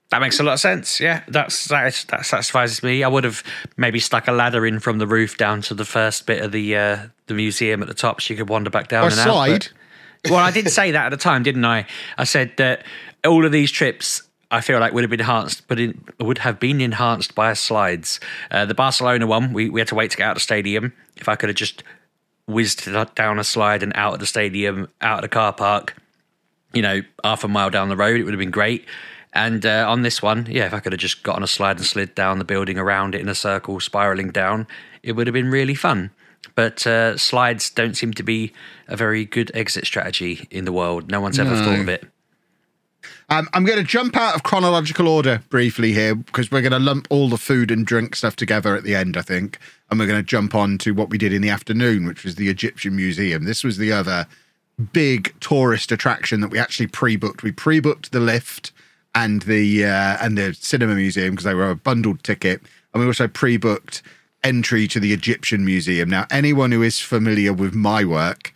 That 0.10 0.20
makes 0.22 0.40
a 0.40 0.44
lot 0.44 0.54
of 0.54 0.60
sense. 0.60 1.00
Yeah, 1.00 1.24
that's 1.28 1.68
that, 1.70 1.88
is, 1.88 2.04
that 2.06 2.26
satisfies 2.26 2.84
me. 2.84 3.04
I 3.04 3.08
would 3.08 3.24
have 3.24 3.44
maybe 3.78 4.00
stuck 4.00 4.28
a 4.28 4.32
ladder 4.32 4.66
in 4.66 4.80
from 4.80 5.00
the 5.00 5.08
roof 5.08 5.38
down 5.38 5.62
to 5.64 5.74
the 5.74 5.86
first 5.86 6.28
bit 6.28 6.42
of 6.44 6.52
the 6.52 6.76
uh, 6.76 6.98
the 7.28 7.34
museum 7.34 7.82
at 7.82 7.88
the 7.88 7.94
top, 7.96 8.22
so 8.22 8.34
you 8.34 8.38
could 8.38 8.50
wander 8.50 8.70
back 8.70 8.90
down 8.90 9.04
Or 9.04 9.08
and 9.08 9.16
slide. 9.16 9.52
out. 9.54 9.60
but- 9.60 9.72
well, 10.30 10.40
I 10.40 10.52
did 10.52 10.70
say 10.70 10.92
that 10.92 11.06
at 11.06 11.10
the 11.10 11.18
time, 11.18 11.44
didn't 11.44 11.66
I? 11.66 11.86
I 12.18 12.24
said 12.24 12.54
that 12.58 12.84
all 13.26 13.46
of 13.46 13.52
these 13.52 13.72
trips. 13.72 14.24
I 14.52 14.62
feel 14.62 14.80
like 14.80 14.94
would 14.94 15.04
have 15.04 15.10
been 15.10 15.20
enhanced, 15.20 15.68
but 15.68 15.80
in, 15.80 16.04
would 16.20 16.38
have 16.40 16.60
been 16.60 16.80
enhanced 16.80 17.34
by 17.34 17.54
slides. 17.54 18.20
Uh, 18.52 18.66
the 18.66 18.76
Barcelona 18.76 19.26
one, 19.26 19.52
we, 19.52 19.68
we 19.68 19.80
had 19.80 19.88
to 19.88 19.96
wait 19.96 20.12
to 20.12 20.18
get 20.18 20.26
out 20.26 20.32
of 20.32 20.36
the 20.36 20.42
stadium. 20.42 20.94
If 21.18 21.28
I 21.28 21.36
could 21.36 21.50
have 21.50 21.56
just 21.56 21.84
whizzed 22.46 22.88
down 23.16 23.40
a 23.40 23.44
slide 23.44 23.82
and 23.82 23.92
out 23.96 24.14
of 24.14 24.20
the 24.20 24.28
stadium, 24.28 24.90
out 25.02 25.20
of 25.20 25.22
the 25.24 25.30
car 25.30 25.54
park, 25.54 25.96
you 26.72 26.84
know, 26.84 27.02
half 27.24 27.44
a 27.44 27.48
mile 27.48 27.72
down 27.72 27.90
the 27.90 27.98
road, 27.98 28.20
it 28.20 28.26
would 28.26 28.34
have 28.34 28.40
been 28.40 28.52
great. 28.52 28.86
And 29.34 29.66
uh, 29.66 29.86
on 29.90 30.04
this 30.04 30.22
one, 30.22 30.48
yeah, 30.50 30.66
if 30.66 30.74
I 30.74 30.80
could 30.80 30.92
have 30.92 31.02
just 31.02 31.24
got 31.24 31.38
on 31.38 31.44
a 31.44 31.48
slide 31.48 31.78
and 31.78 31.86
slid 31.86 32.14
down 32.14 32.38
the 32.38 32.46
building 32.46 32.78
around 32.78 33.16
it 33.16 33.22
in 33.22 33.30
a 33.30 33.36
circle, 33.36 33.80
spiraling 33.80 34.30
down, 34.30 34.68
it 35.02 35.14
would 35.14 35.26
have 35.26 35.34
been 35.34 35.50
really 35.50 35.76
fun. 35.76 36.12
But 36.56 36.86
uh, 36.86 37.18
slides 37.18 37.70
don't 37.70 37.96
seem 37.96 38.14
to 38.14 38.24
be 38.24 38.54
a 38.88 38.96
very 38.96 39.26
good 39.26 39.52
exit 39.54 39.86
strategy 39.86 40.48
in 40.52 40.66
the 40.66 40.72
world. 40.72 41.10
No 41.10 41.20
one's 41.22 41.40
ever 41.40 41.52
No. 41.56 41.64
thought 41.64 41.80
of 41.80 41.90
it. 41.90 42.06
Um, 43.30 43.50
I'm 43.54 43.66
going 43.66 43.80
to 43.80 43.84
jump 43.84 44.16
out 44.16 44.36
of 44.36 44.44
chronological 44.44 45.08
order 45.08 45.42
briefly 45.50 45.94
here 45.94 46.14
because 46.14 46.52
we're 46.52 46.62
going 46.62 46.74
to 46.74 46.80
lump 46.80 47.08
all 47.10 47.30
the 47.30 47.38
food 47.38 47.72
and 47.72 47.86
drink 47.86 48.16
stuff 48.16 48.36
together 48.36 48.76
at 48.76 48.84
the 48.84 48.96
end, 48.96 49.18
I 49.18 49.22
think. 49.22 49.58
And 49.90 50.00
we're 50.00 50.08
going 50.08 50.20
to 50.20 50.24
jump 50.24 50.54
on 50.54 50.78
to 50.80 50.94
what 50.94 51.10
we 51.10 51.18
did 51.18 51.34
in 51.34 51.42
the 51.42 51.50
afternoon, 51.50 52.06
which 52.06 52.24
was 52.24 52.36
the 52.36 52.50
Egyptian 52.50 52.96
Museum. 52.96 53.46
This 53.46 53.64
was 53.64 53.78
the 53.78 53.92
other 53.92 54.28
big 54.92 55.34
tourist 55.40 55.92
attraction 55.92 56.42
that 56.42 56.50
we 56.50 56.60
actually 56.60 56.88
pre-booked. 56.88 57.44
We 57.44 57.52
pre-booked 57.52 58.12
the 58.12 58.20
lift 58.20 58.72
and 59.16 59.44
the 59.44 59.86
uh, 59.86 60.18
and 60.22 60.38
the 60.38 60.54
cinema 60.54 60.96
museum 60.96 61.32
because 61.32 61.46
they 61.46 61.54
were 61.54 61.70
a 61.70 61.76
bundled 61.76 62.24
ticket, 62.24 62.62
and 62.94 63.02
we 63.02 63.08
also 63.08 63.28
pre-booked 63.28 64.02
entry 64.44 64.88
to 64.90 65.00
the 65.00 65.14
Egyptian 65.14 65.66
Museum. 65.66 66.10
Now, 66.10 66.26
anyone 66.30 66.72
who 66.72 66.82
is 66.82 67.00
familiar 67.00 67.54
with 67.54 67.74
my 67.74 68.04
work 68.04 68.54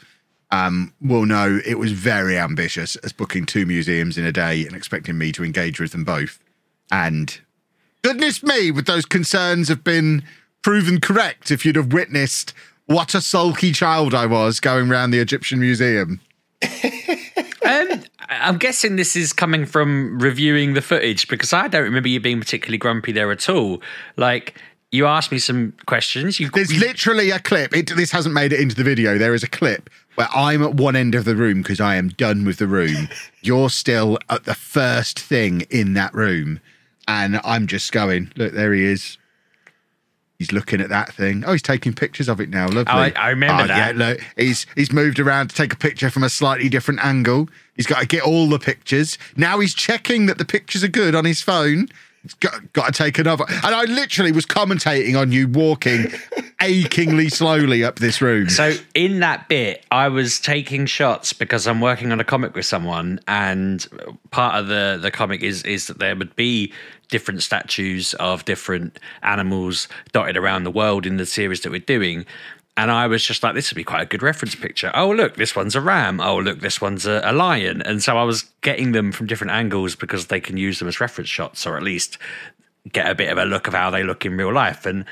um, 0.51 0.93
will 1.01 1.25
know 1.25 1.59
it 1.65 1.79
was 1.79 1.91
very 1.91 2.37
ambitious 2.37 2.95
as 2.97 3.11
booking 3.11 3.45
two 3.45 3.65
museums 3.65 4.17
in 4.17 4.25
a 4.25 4.31
day 4.31 4.65
and 4.65 4.75
expecting 4.75 5.17
me 5.17 5.31
to 5.33 5.43
engage 5.43 5.79
with 5.79 5.91
them 5.91 6.03
both. 6.03 6.39
And 6.91 7.39
goodness 8.01 8.43
me, 8.43 8.71
would 8.71 8.85
those 8.85 9.05
concerns 9.05 9.67
have 9.67 9.83
been 9.83 10.23
proven 10.61 11.01
correct 11.01 11.51
if 11.51 11.65
you'd 11.65 11.75
have 11.75 11.93
witnessed 11.93 12.53
what 12.85 13.13
a 13.13 13.21
sulky 13.21 13.73
child 13.73 14.13
I 14.13 14.25
was 14.25 14.59
going 14.59 14.89
around 14.89 15.11
the 15.11 15.19
Egyptian 15.19 15.59
Museum? 15.59 16.21
Um, 17.67 18.03
I'm 18.29 18.57
guessing 18.57 18.95
this 18.95 19.15
is 19.15 19.33
coming 19.33 19.65
from 19.65 20.19
reviewing 20.19 20.73
the 20.73 20.81
footage 20.81 21.27
because 21.27 21.51
I 21.51 21.67
don't 21.67 21.83
remember 21.83 22.07
you 22.07 22.21
being 22.21 22.39
particularly 22.39 22.77
grumpy 22.77 23.11
there 23.11 23.29
at 23.31 23.49
all. 23.49 23.81
Like, 24.15 24.55
you 24.91 25.05
asked 25.05 25.31
me 25.31 25.39
some 25.39 25.73
questions. 25.85 26.39
You, 26.39 26.49
There's 26.49 26.73
literally 26.77 27.29
a 27.29 27.39
clip. 27.39 27.75
It, 27.75 27.93
this 27.95 28.11
hasn't 28.11 28.33
made 28.33 28.53
it 28.53 28.59
into 28.59 28.75
the 28.75 28.83
video. 28.83 29.17
There 29.17 29.33
is 29.33 29.43
a 29.43 29.47
clip 29.49 29.89
where 30.15 30.29
I'm 30.33 30.63
at 30.63 30.75
one 30.75 30.95
end 30.95 31.13
of 31.15 31.25
the 31.25 31.35
room 31.35 31.61
because 31.61 31.79
I 31.81 31.95
am 31.95 32.09
done 32.09 32.45
with 32.45 32.57
the 32.57 32.67
room. 32.67 33.09
You're 33.41 33.69
still 33.69 34.17
at 34.29 34.45
the 34.45 34.55
first 34.55 35.19
thing 35.19 35.61
in 35.69 35.93
that 35.93 36.13
room. 36.13 36.59
And 37.07 37.39
I'm 37.43 37.67
just 37.67 37.91
going, 37.91 38.31
look, 38.35 38.53
there 38.53 38.73
he 38.73 38.83
is. 38.85 39.17
He's 40.39 40.51
looking 40.51 40.81
at 40.81 40.89
that 40.89 41.11
thing. 41.13 41.43
Oh, 41.47 41.51
he's 41.53 41.63
taking 41.63 41.93
pictures 41.93 42.29
of 42.29 42.39
it 42.39 42.49
now. 42.49 42.65
Lovely. 42.67 42.83
Oh, 42.87 42.97
I- 42.97 43.13
I 43.15 43.29
remember 43.29 43.63
Oh, 43.63 43.67
that. 43.67 43.95
Yeah, 43.95 44.07
look, 44.09 44.19
he's 44.37 44.67
he's 44.75 44.91
moved 44.91 45.19
around 45.19 45.49
to 45.49 45.55
take 45.55 45.73
a 45.73 45.77
picture 45.77 46.11
from 46.11 46.23
a 46.23 46.29
slightly 46.29 46.69
different 46.69 47.03
angle. 47.03 47.49
He's 47.75 47.87
got 47.87 48.01
to 48.01 48.05
get 48.05 48.21
all 48.23 48.47
the 48.47 48.59
pictures. 48.59 49.17
Now 49.35 49.59
he's 49.59 49.73
checking 49.73 50.27
that 50.27 50.37
the 50.37 50.45
pictures 50.45 50.83
are 50.83 50.87
good 50.89 51.15
on 51.15 51.25
his 51.25 51.41
phone. 51.41 51.87
He's 52.27 52.33
got, 52.33 52.73
got 52.73 52.93
to 52.93 53.03
take 53.03 53.19
another. 53.19 53.45
And 53.47 53.73
I 53.73 53.85
literally 53.85 54.33
was 54.33 54.45
commentating 54.45 55.17
on 55.17 55.31
you 55.31 55.47
walking 55.47 56.11
achingly 56.61 57.29
slowly 57.29 57.85
up 57.85 57.99
this 57.99 58.21
room. 58.21 58.49
So 58.49 58.73
in 58.93 59.21
that 59.21 59.47
bit, 59.47 59.85
I 59.91 60.09
was 60.09 60.37
taking 60.37 60.87
shots 60.87 61.31
because 61.31 61.67
I'm 61.67 61.79
working 61.79 62.11
on 62.11 62.19
a 62.19 62.25
comic 62.25 62.53
with 62.53 62.65
someone, 62.65 63.21
and 63.29 63.87
part 64.31 64.55
of 64.55 64.67
the 64.67 64.99
the 65.01 65.09
comic 65.09 65.41
is 65.41 65.63
is 65.63 65.87
that 65.87 65.99
there 65.99 66.17
would 66.17 66.35
be 66.35 66.73
different 67.07 67.41
statues 67.41 68.13
of 68.15 68.43
different 68.43 68.99
animals 69.23 69.87
dotted 70.11 70.35
around 70.35 70.65
the 70.65 70.71
world 70.71 71.05
in 71.05 71.15
the 71.15 71.25
series 71.25 71.61
that 71.61 71.71
we're 71.71 71.79
doing. 71.79 72.25
And 72.77 72.91
I 72.91 73.07
was 73.07 73.23
just 73.25 73.41
like, 73.41 73.55
this 73.55 73.71
would 73.71 73.75
be 73.75 73.83
quite 73.83 74.03
a 74.03 74.05
good 74.05 74.21
reference 74.21 74.53
picture. 74.53 74.91
Oh, 74.93 75.09
look, 75.09 75.35
this 75.35 75.55
one's 75.55 75.75
a 75.75 75.81
ram. 75.81 76.21
Oh, 76.21 76.37
look, 76.37 76.59
this 76.59 76.79
one's 76.79 77.07
a, 77.07 77.21
a 77.25 77.33
lion. 77.33 77.81
And 77.81 78.03
so 78.03 78.17
I 78.17 78.23
was 78.23 78.43
getting 78.61 78.91
them 78.91 79.11
from 79.11 79.25
different 79.25 79.51
angles 79.51 79.95
because 79.95 80.27
they 80.27 80.39
can 80.39 80.57
use 80.57 80.77
them 80.79 80.87
as 80.87 80.99
reference 81.01 81.29
shots, 81.29 81.65
or 81.65 81.75
at 81.75 81.81
least 81.83 82.19
get 82.93 83.09
a 83.09 83.15
bit 83.15 83.31
of 83.31 83.37
a 83.39 83.45
look 83.45 83.67
of 83.67 83.73
how 83.73 83.89
they 83.89 84.03
look 84.03 84.25
in 84.25 84.37
real 84.37 84.53
life. 84.53 84.85
And 84.85 85.05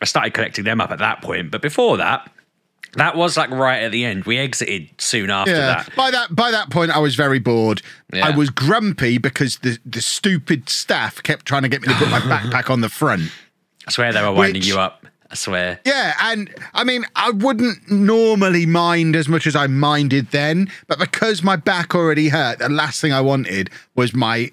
I 0.00 0.06
started 0.06 0.32
collecting 0.32 0.64
them 0.64 0.80
up 0.80 0.90
at 0.90 0.98
that 0.98 1.20
point. 1.20 1.50
But 1.50 1.60
before 1.60 1.98
that, 1.98 2.30
that 2.94 3.14
was 3.16 3.36
like 3.36 3.50
right 3.50 3.82
at 3.82 3.92
the 3.92 4.04
end. 4.06 4.24
We 4.24 4.38
exited 4.38 4.88
soon 4.98 5.28
after 5.30 5.52
Yeah. 5.52 5.84
that. 5.84 5.94
By 5.94 6.10
that 6.10 6.34
by 6.34 6.50
that 6.50 6.70
point, 6.70 6.90
I 6.90 6.98
was 7.00 7.14
very 7.16 7.38
bored. 7.38 7.82
Yeah. 8.14 8.26
I 8.26 8.30
was 8.36 8.48
grumpy 8.50 9.18
because 9.18 9.58
the 9.58 9.78
the 9.84 10.00
stupid 10.00 10.68
staff 10.70 11.22
kept 11.22 11.44
trying 11.46 11.62
to 11.62 11.68
get 11.68 11.82
me 11.82 11.88
to 11.88 11.94
put 11.94 12.08
my 12.10 12.18
backpack 12.20 12.68
on 12.70 12.80
the 12.80 12.88
front. 12.88 13.30
I 13.86 13.90
swear 13.92 14.12
they 14.12 14.22
were 14.22 14.32
winding 14.32 14.60
Which- 14.62 14.66
you 14.68 14.78
up. 14.80 15.04
I 15.30 15.36
swear. 15.36 15.80
Yeah, 15.86 16.14
and 16.20 16.52
I 16.74 16.82
mean, 16.82 17.06
I 17.14 17.30
wouldn't 17.30 17.88
normally 17.88 18.66
mind 18.66 19.14
as 19.14 19.28
much 19.28 19.46
as 19.46 19.54
I 19.54 19.68
minded 19.68 20.32
then, 20.32 20.70
but 20.88 20.98
because 20.98 21.42
my 21.42 21.54
back 21.54 21.94
already 21.94 22.28
hurt, 22.30 22.58
the 22.58 22.68
last 22.68 23.00
thing 23.00 23.12
I 23.12 23.20
wanted 23.20 23.70
was 23.94 24.12
my, 24.12 24.50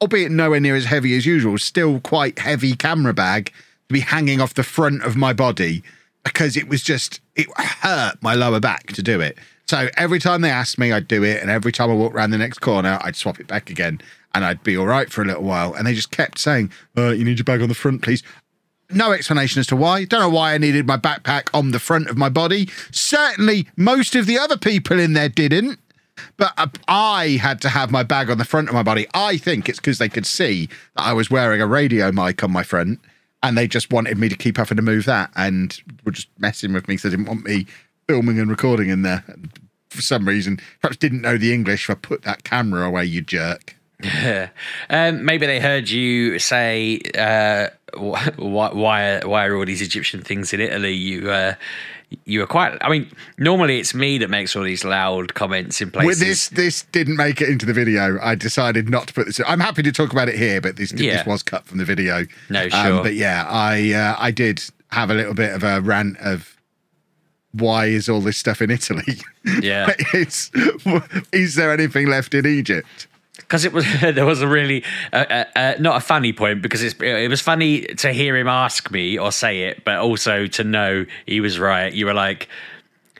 albeit 0.00 0.30
nowhere 0.30 0.60
near 0.60 0.76
as 0.76 0.84
heavy 0.84 1.16
as 1.16 1.26
usual, 1.26 1.58
still 1.58 1.98
quite 2.00 2.38
heavy 2.38 2.76
camera 2.76 3.12
bag 3.12 3.46
to 3.88 3.92
be 3.92 4.00
hanging 4.00 4.40
off 4.40 4.54
the 4.54 4.62
front 4.62 5.02
of 5.02 5.16
my 5.16 5.32
body 5.32 5.82
because 6.22 6.56
it 6.56 6.68
was 6.68 6.84
just, 6.84 7.20
it 7.34 7.48
hurt 7.58 8.14
my 8.22 8.34
lower 8.34 8.60
back 8.60 8.86
to 8.92 9.02
do 9.02 9.20
it. 9.20 9.36
So 9.66 9.88
every 9.96 10.20
time 10.20 10.42
they 10.42 10.50
asked 10.50 10.78
me, 10.78 10.92
I'd 10.92 11.08
do 11.08 11.24
it. 11.24 11.40
And 11.40 11.50
every 11.50 11.72
time 11.72 11.90
I 11.90 11.94
walked 11.94 12.14
around 12.14 12.30
the 12.30 12.38
next 12.38 12.60
corner, 12.60 12.98
I'd 13.02 13.16
swap 13.16 13.40
it 13.40 13.48
back 13.48 13.70
again 13.70 14.00
and 14.34 14.44
I'd 14.44 14.62
be 14.62 14.76
all 14.76 14.86
right 14.86 15.10
for 15.10 15.22
a 15.22 15.24
little 15.24 15.42
while. 15.42 15.74
And 15.74 15.86
they 15.86 15.94
just 15.94 16.10
kept 16.10 16.38
saying, 16.38 16.70
uh, 16.96 17.10
You 17.10 17.24
need 17.24 17.38
your 17.38 17.44
bag 17.44 17.62
on 17.62 17.68
the 17.68 17.74
front, 17.74 18.02
please 18.02 18.22
no 18.94 19.12
explanation 19.12 19.60
as 19.60 19.66
to 19.68 19.76
why. 19.76 20.04
Don't 20.04 20.20
know 20.20 20.28
why 20.28 20.54
I 20.54 20.58
needed 20.58 20.86
my 20.86 20.96
backpack 20.96 21.48
on 21.54 21.70
the 21.70 21.78
front 21.78 22.08
of 22.08 22.16
my 22.16 22.28
body. 22.28 22.68
Certainly, 22.90 23.68
most 23.76 24.14
of 24.14 24.26
the 24.26 24.38
other 24.38 24.56
people 24.56 24.98
in 24.98 25.12
there 25.12 25.28
didn't. 25.28 25.78
But 26.36 26.52
uh, 26.56 26.68
I 26.88 27.38
had 27.40 27.60
to 27.62 27.68
have 27.68 27.90
my 27.90 28.02
bag 28.02 28.30
on 28.30 28.38
the 28.38 28.44
front 28.44 28.68
of 28.68 28.74
my 28.74 28.82
body. 28.82 29.06
I 29.14 29.38
think 29.38 29.68
it's 29.68 29.78
because 29.78 29.98
they 29.98 30.08
could 30.08 30.26
see 30.26 30.68
that 30.96 31.06
I 31.06 31.12
was 31.12 31.30
wearing 31.30 31.60
a 31.60 31.66
radio 31.66 32.12
mic 32.12 32.42
on 32.44 32.52
my 32.52 32.62
front 32.62 33.00
and 33.42 33.58
they 33.58 33.66
just 33.66 33.92
wanted 33.92 34.18
me 34.18 34.28
to 34.28 34.36
keep 34.36 34.56
having 34.56 34.76
to 34.76 34.82
move 34.82 35.04
that 35.06 35.30
and 35.34 35.80
were 36.04 36.12
just 36.12 36.28
messing 36.38 36.72
with 36.72 36.86
me 36.86 36.94
because 36.94 37.10
they 37.10 37.16
didn't 37.16 37.28
want 37.28 37.44
me 37.44 37.66
filming 38.08 38.38
and 38.38 38.50
recording 38.50 38.88
in 38.88 39.02
there. 39.02 39.24
For 39.90 40.02
some 40.02 40.26
reason, 40.26 40.60
perhaps 40.80 40.96
didn't 40.96 41.22
know 41.22 41.36
the 41.36 41.52
English. 41.52 41.90
I 41.90 41.94
put 41.94 42.22
that 42.22 42.44
camera 42.44 42.86
away, 42.86 43.04
you 43.04 43.20
jerk. 43.20 43.76
Um, 44.90 45.24
maybe 45.24 45.46
they 45.46 45.60
heard 45.60 45.88
you 45.90 46.38
say, 46.38 47.00
uh, 47.16 47.68
wh- 47.96 48.38
why, 48.38 48.70
why, 48.72 49.20
why 49.24 49.46
are 49.46 49.56
all 49.56 49.64
these 49.64 49.82
Egyptian 49.82 50.20
things 50.22 50.52
in 50.52 50.60
Italy? 50.60 50.92
You, 50.92 51.30
uh, 51.30 51.54
you 52.26 52.40
were 52.40 52.46
quite. 52.46 52.76
I 52.82 52.90
mean, 52.90 53.10
normally 53.38 53.78
it's 53.78 53.94
me 53.94 54.18
that 54.18 54.28
makes 54.28 54.54
all 54.54 54.62
these 54.62 54.84
loud 54.84 55.32
comments 55.34 55.80
in 55.80 55.90
places. 55.90 56.06
With 56.06 56.18
this, 56.20 56.48
this 56.50 56.82
didn't 56.92 57.16
make 57.16 57.40
it 57.40 57.48
into 57.48 57.64
the 57.64 57.72
video. 57.72 58.18
I 58.20 58.34
decided 58.34 58.90
not 58.90 59.06
to 59.08 59.14
put 59.14 59.26
this. 59.26 59.40
I'm 59.46 59.60
happy 59.60 59.82
to 59.82 59.92
talk 59.92 60.12
about 60.12 60.28
it 60.28 60.36
here, 60.36 60.60
but 60.60 60.76
this 60.76 60.92
Yeah. 60.92 61.16
this 61.16 61.26
was 61.26 61.42
cut 61.42 61.64
from 61.64 61.78
the 61.78 61.86
video. 61.86 62.26
No, 62.50 62.64
Um, 62.64 62.70
sure. 62.70 63.02
but 63.02 63.14
yeah, 63.14 63.46
I 63.48 63.92
uh, 63.94 64.16
I 64.18 64.30
did 64.30 64.62
have 64.90 65.08
a 65.10 65.14
little 65.14 65.32
bit 65.32 65.54
of 65.54 65.64
a 65.64 65.80
rant 65.80 66.18
of 66.18 66.54
why 67.52 67.86
is 67.86 68.08
all 68.10 68.20
this 68.20 68.36
stuff 68.36 68.60
in 68.60 68.70
Italy? 68.70 69.18
Yeah. 69.60 69.92
it's 70.12 70.50
is 71.32 71.54
there 71.54 71.72
anything 71.72 72.08
left 72.08 72.34
in 72.34 72.46
Egypt? 72.46 73.06
Because 73.52 73.66
it 73.66 73.72
was 73.74 73.84
there 74.00 74.24
was 74.24 74.40
a 74.40 74.48
really 74.48 74.82
uh, 75.12 75.26
uh, 75.28 75.44
uh, 75.54 75.74
not 75.78 75.98
a 75.98 76.00
funny 76.00 76.32
point 76.32 76.62
because 76.62 76.82
it's, 76.82 76.98
it 77.02 77.28
was 77.28 77.42
funny 77.42 77.82
to 77.82 78.10
hear 78.10 78.34
him 78.34 78.48
ask 78.48 78.90
me 78.90 79.18
or 79.18 79.30
say 79.30 79.64
it, 79.64 79.84
but 79.84 79.98
also 79.98 80.46
to 80.46 80.64
know 80.64 81.04
he 81.26 81.40
was 81.40 81.58
right. 81.58 81.92
You 81.92 82.06
were 82.06 82.14
like. 82.14 82.48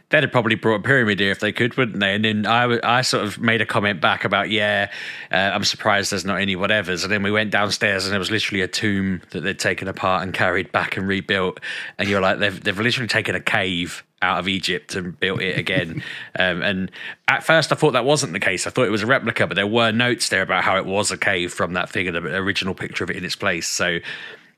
They'd 0.08 0.24
have 0.24 0.30
probably 0.30 0.56
brought 0.56 0.80
a 0.80 0.82
pyramid 0.82 1.20
here 1.20 1.30
if 1.30 1.40
they 1.40 1.52
could, 1.52 1.74
wouldn't 1.78 1.98
they? 2.00 2.14
And 2.14 2.22
then 2.22 2.44
I, 2.44 2.78
I 2.84 3.00
sort 3.00 3.24
of 3.24 3.38
made 3.40 3.62
a 3.62 3.64
comment 3.64 4.02
back 4.02 4.26
about, 4.26 4.50
yeah, 4.50 4.90
uh, 5.30 5.36
I'm 5.36 5.64
surprised 5.64 6.12
there's 6.12 6.26
not 6.26 6.38
any 6.38 6.54
whatevers. 6.54 7.02
And 7.02 7.10
then 7.10 7.22
we 7.22 7.30
went 7.30 7.50
downstairs 7.50 8.04
and 8.04 8.12
there 8.12 8.18
was 8.18 8.30
literally 8.30 8.60
a 8.60 8.68
tomb 8.68 9.22
that 9.30 9.40
they'd 9.40 9.58
taken 9.58 9.88
apart 9.88 10.22
and 10.22 10.34
carried 10.34 10.70
back 10.70 10.98
and 10.98 11.08
rebuilt. 11.08 11.60
And 11.96 12.10
you're 12.10 12.20
like, 12.20 12.40
they've, 12.40 12.62
they've 12.62 12.78
literally 12.78 13.08
taken 13.08 13.34
a 13.34 13.40
cave 13.40 14.04
out 14.22 14.38
of 14.38 14.48
Egypt 14.48 14.94
and 14.94 15.18
built 15.18 15.40
it 15.40 15.58
again. 15.58 16.02
um, 16.38 16.62
and 16.62 16.90
at 17.28 17.44
first, 17.44 17.72
I 17.72 17.74
thought 17.74 17.92
that 17.92 18.04
wasn't 18.04 18.32
the 18.32 18.40
case. 18.40 18.66
I 18.66 18.70
thought 18.70 18.86
it 18.86 18.90
was 18.90 19.02
a 19.02 19.06
replica, 19.06 19.46
but 19.46 19.54
there 19.54 19.66
were 19.66 19.92
notes 19.92 20.28
there 20.28 20.42
about 20.42 20.64
how 20.64 20.76
it 20.76 20.86
was 20.86 21.10
a 21.10 21.18
cave 21.18 21.52
from 21.52 21.74
that 21.74 21.90
thing 21.90 22.06
and 22.06 22.16
the 22.16 22.36
original 22.36 22.74
picture 22.74 23.04
of 23.04 23.10
it 23.10 23.16
in 23.16 23.24
its 23.24 23.36
place. 23.36 23.68
So 23.68 23.98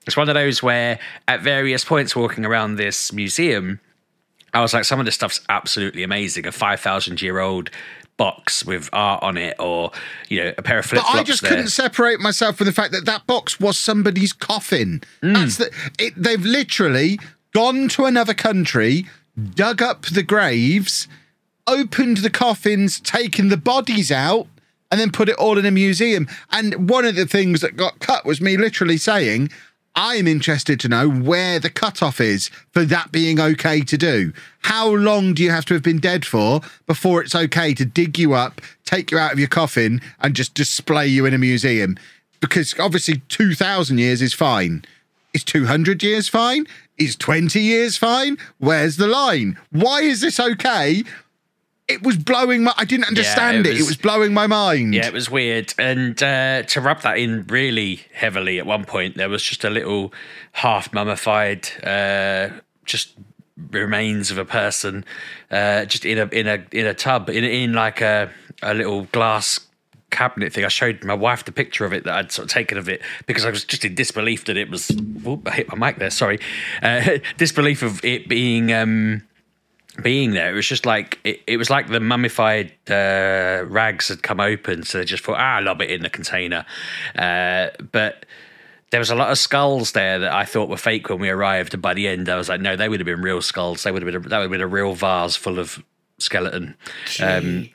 it's 0.06 0.16
one 0.16 0.28
of 0.28 0.34
those 0.34 0.62
where 0.62 0.98
at 1.26 1.40
various 1.40 1.84
points 1.84 2.14
walking 2.14 2.44
around 2.44 2.76
this 2.76 3.12
museum, 3.12 3.80
I 4.52 4.60
was 4.60 4.74
like, 4.74 4.84
some 4.84 5.00
of 5.00 5.06
this 5.06 5.14
stuff's 5.14 5.40
absolutely 5.48 6.02
amazing. 6.02 6.46
A 6.46 6.52
five 6.52 6.80
thousand 6.80 7.22
year 7.22 7.38
old 7.40 7.70
box 8.16 8.64
with 8.64 8.88
art 8.92 9.22
on 9.22 9.36
it, 9.36 9.56
or 9.58 9.90
you 10.28 10.42
know, 10.42 10.54
a 10.56 10.62
pair 10.62 10.78
of 10.78 10.86
flip 10.86 11.02
But 11.02 11.10
flops. 11.10 11.20
I 11.20 11.24
just 11.24 11.42
there. 11.42 11.50
couldn't 11.50 11.68
separate 11.68 12.20
myself 12.20 12.56
from 12.56 12.66
the 12.66 12.72
fact 12.72 12.92
that 12.92 13.04
that 13.06 13.26
box 13.26 13.58
was 13.58 13.78
somebody's 13.78 14.32
coffin. 14.32 15.02
Mm. 15.22 15.34
That's 15.34 15.56
the. 15.56 15.70
It, 15.98 16.14
they've 16.16 16.44
literally 16.44 17.18
gone 17.52 17.88
to 17.88 18.04
another 18.04 18.34
country, 18.34 19.06
dug 19.54 19.82
up 19.82 20.06
the 20.06 20.22
graves, 20.22 21.08
opened 21.66 22.18
the 22.18 22.30
coffins, 22.30 23.00
taken 23.00 23.48
the 23.48 23.56
bodies 23.56 24.12
out, 24.12 24.46
and 24.90 25.00
then 25.00 25.10
put 25.10 25.28
it 25.28 25.36
all 25.36 25.58
in 25.58 25.66
a 25.66 25.70
museum. 25.70 26.28
And 26.50 26.88
one 26.88 27.04
of 27.04 27.16
the 27.16 27.26
things 27.26 27.60
that 27.62 27.76
got 27.76 27.98
cut 27.98 28.24
was 28.24 28.40
me 28.40 28.56
literally 28.56 28.96
saying. 28.96 29.50
I'm 29.96 30.26
interested 30.26 30.80
to 30.80 30.88
know 30.88 31.08
where 31.08 31.60
the 31.60 31.70
cutoff 31.70 32.20
is 32.20 32.48
for 32.72 32.84
that 32.84 33.12
being 33.12 33.38
okay 33.38 33.80
to 33.82 33.96
do. 33.96 34.32
How 34.62 34.88
long 34.88 35.34
do 35.34 35.42
you 35.44 35.50
have 35.50 35.64
to 35.66 35.74
have 35.74 35.84
been 35.84 36.00
dead 36.00 36.24
for 36.24 36.62
before 36.86 37.22
it's 37.22 37.34
okay 37.34 37.74
to 37.74 37.84
dig 37.84 38.18
you 38.18 38.34
up, 38.34 38.60
take 38.84 39.12
you 39.12 39.18
out 39.18 39.32
of 39.32 39.38
your 39.38 39.48
coffin, 39.48 40.00
and 40.20 40.34
just 40.34 40.54
display 40.54 41.06
you 41.06 41.26
in 41.26 41.34
a 41.34 41.38
museum? 41.38 41.96
Because 42.40 42.74
obviously, 42.78 43.22
2,000 43.28 43.98
years 43.98 44.20
is 44.20 44.34
fine. 44.34 44.84
Is 45.32 45.44
200 45.44 46.02
years 46.02 46.28
fine? 46.28 46.66
Is 46.96 47.16
20 47.16 47.60
years 47.60 47.96
fine? 47.96 48.38
Where's 48.58 48.96
the 48.96 49.08
line? 49.08 49.58
Why 49.70 50.02
is 50.02 50.20
this 50.20 50.38
okay? 50.38 51.02
It 51.88 52.02
was 52.02 52.16
blowing 52.16 52.62
my. 52.64 52.72
I 52.78 52.84
didn't 52.84 53.08
understand 53.08 53.66
it. 53.66 53.74
It 53.74 53.78
was- 53.80 53.88
was 53.88 53.96
blowing 53.98 54.32
my 54.32 54.46
mind. 54.46 54.94
Yeah, 54.94 55.06
it 55.06 55.12
was 55.12 55.28
weird. 55.30 55.74
And 55.78 56.22
uh, 56.22 56.62
to 56.62 56.80
rub 56.80 57.02
that 57.02 57.18
in 57.18 57.46
really 57.48 58.06
heavily 58.14 58.58
at 58.58 58.64
one 58.64 58.84
point, 58.84 59.16
there 59.16 59.28
was 59.28 59.42
just 59.42 59.64
a 59.64 59.70
little 59.70 60.12
half 60.52 60.92
mummified, 60.94 61.68
uh, 61.84 62.48
just 62.86 63.12
remains 63.70 64.30
of 64.30 64.38
a 64.38 64.44
person, 64.46 65.04
uh, 65.50 65.84
just 65.84 66.04
in 66.06 66.16
a 66.18 66.26
in 66.28 66.46
a 66.48 66.64
in 66.72 66.86
a 66.86 66.94
tub, 66.94 67.28
in 67.28 67.44
in 67.44 67.72
like 67.74 68.00
a 68.00 68.30
a 68.62 68.72
little 68.72 69.02
glass 69.12 69.60
cabinet 70.14 70.52
thing. 70.52 70.64
I 70.64 70.68
showed 70.68 71.04
my 71.04 71.14
wife 71.14 71.44
the 71.44 71.52
picture 71.52 71.84
of 71.84 71.92
it 71.92 72.04
that 72.04 72.14
I'd 72.14 72.32
sort 72.32 72.46
of 72.46 72.52
taken 72.52 72.78
of 72.78 72.88
it 72.88 73.02
because 73.26 73.44
I 73.44 73.50
was 73.50 73.64
just 73.64 73.84
in 73.84 73.94
disbelief 73.94 74.44
that 74.46 74.56
it 74.56 74.70
was. 74.70 74.90
Oop, 75.26 75.46
I 75.48 75.52
hit 75.52 75.68
my 75.68 75.88
mic 75.88 75.98
there. 75.98 76.10
Sorry, 76.10 76.38
uh, 76.82 77.18
disbelief 77.36 77.82
of 77.82 78.04
it 78.04 78.28
being. 78.28 78.72
Um, 78.72 79.22
being 80.02 80.32
there. 80.32 80.50
It 80.50 80.54
was 80.56 80.66
just 80.66 80.86
like 80.86 81.20
it, 81.22 81.40
it 81.46 81.56
was 81.56 81.70
like 81.70 81.88
the 81.88 82.00
mummified 82.00 82.72
uh, 82.90 83.64
rags 83.66 84.08
had 84.08 84.24
come 84.24 84.40
open, 84.40 84.82
so 84.82 84.98
they 84.98 85.04
just 85.04 85.22
thought, 85.22 85.36
ah, 85.38 85.56
I 85.56 85.60
lob 85.60 85.80
it 85.82 85.90
in 85.90 86.02
the 86.02 86.10
container. 86.10 86.66
Uh, 87.16 87.68
but 87.92 88.26
there 88.90 88.98
was 88.98 89.10
a 89.10 89.14
lot 89.14 89.30
of 89.30 89.38
skulls 89.38 89.92
there 89.92 90.18
that 90.18 90.32
I 90.32 90.44
thought 90.44 90.68
were 90.68 90.76
fake 90.76 91.08
when 91.08 91.20
we 91.20 91.28
arrived, 91.28 91.74
and 91.74 91.82
by 91.82 91.94
the 91.94 92.08
end, 92.08 92.28
I 92.28 92.36
was 92.36 92.48
like, 92.48 92.60
no, 92.60 92.74
they 92.76 92.88
would 92.88 93.00
have 93.00 93.06
been 93.06 93.22
real 93.22 93.40
skulls. 93.40 93.84
They 93.84 93.92
would 93.92 94.02
have 94.02 94.12
been 94.12 94.24
a, 94.24 94.28
that 94.28 94.38
would 94.38 94.44
have 94.44 94.50
been 94.50 94.60
a 94.60 94.66
real 94.66 94.94
vase 94.94 95.36
full 95.36 95.60
of 95.60 95.82
skeleton. 96.18 96.76
Um, 97.20 97.70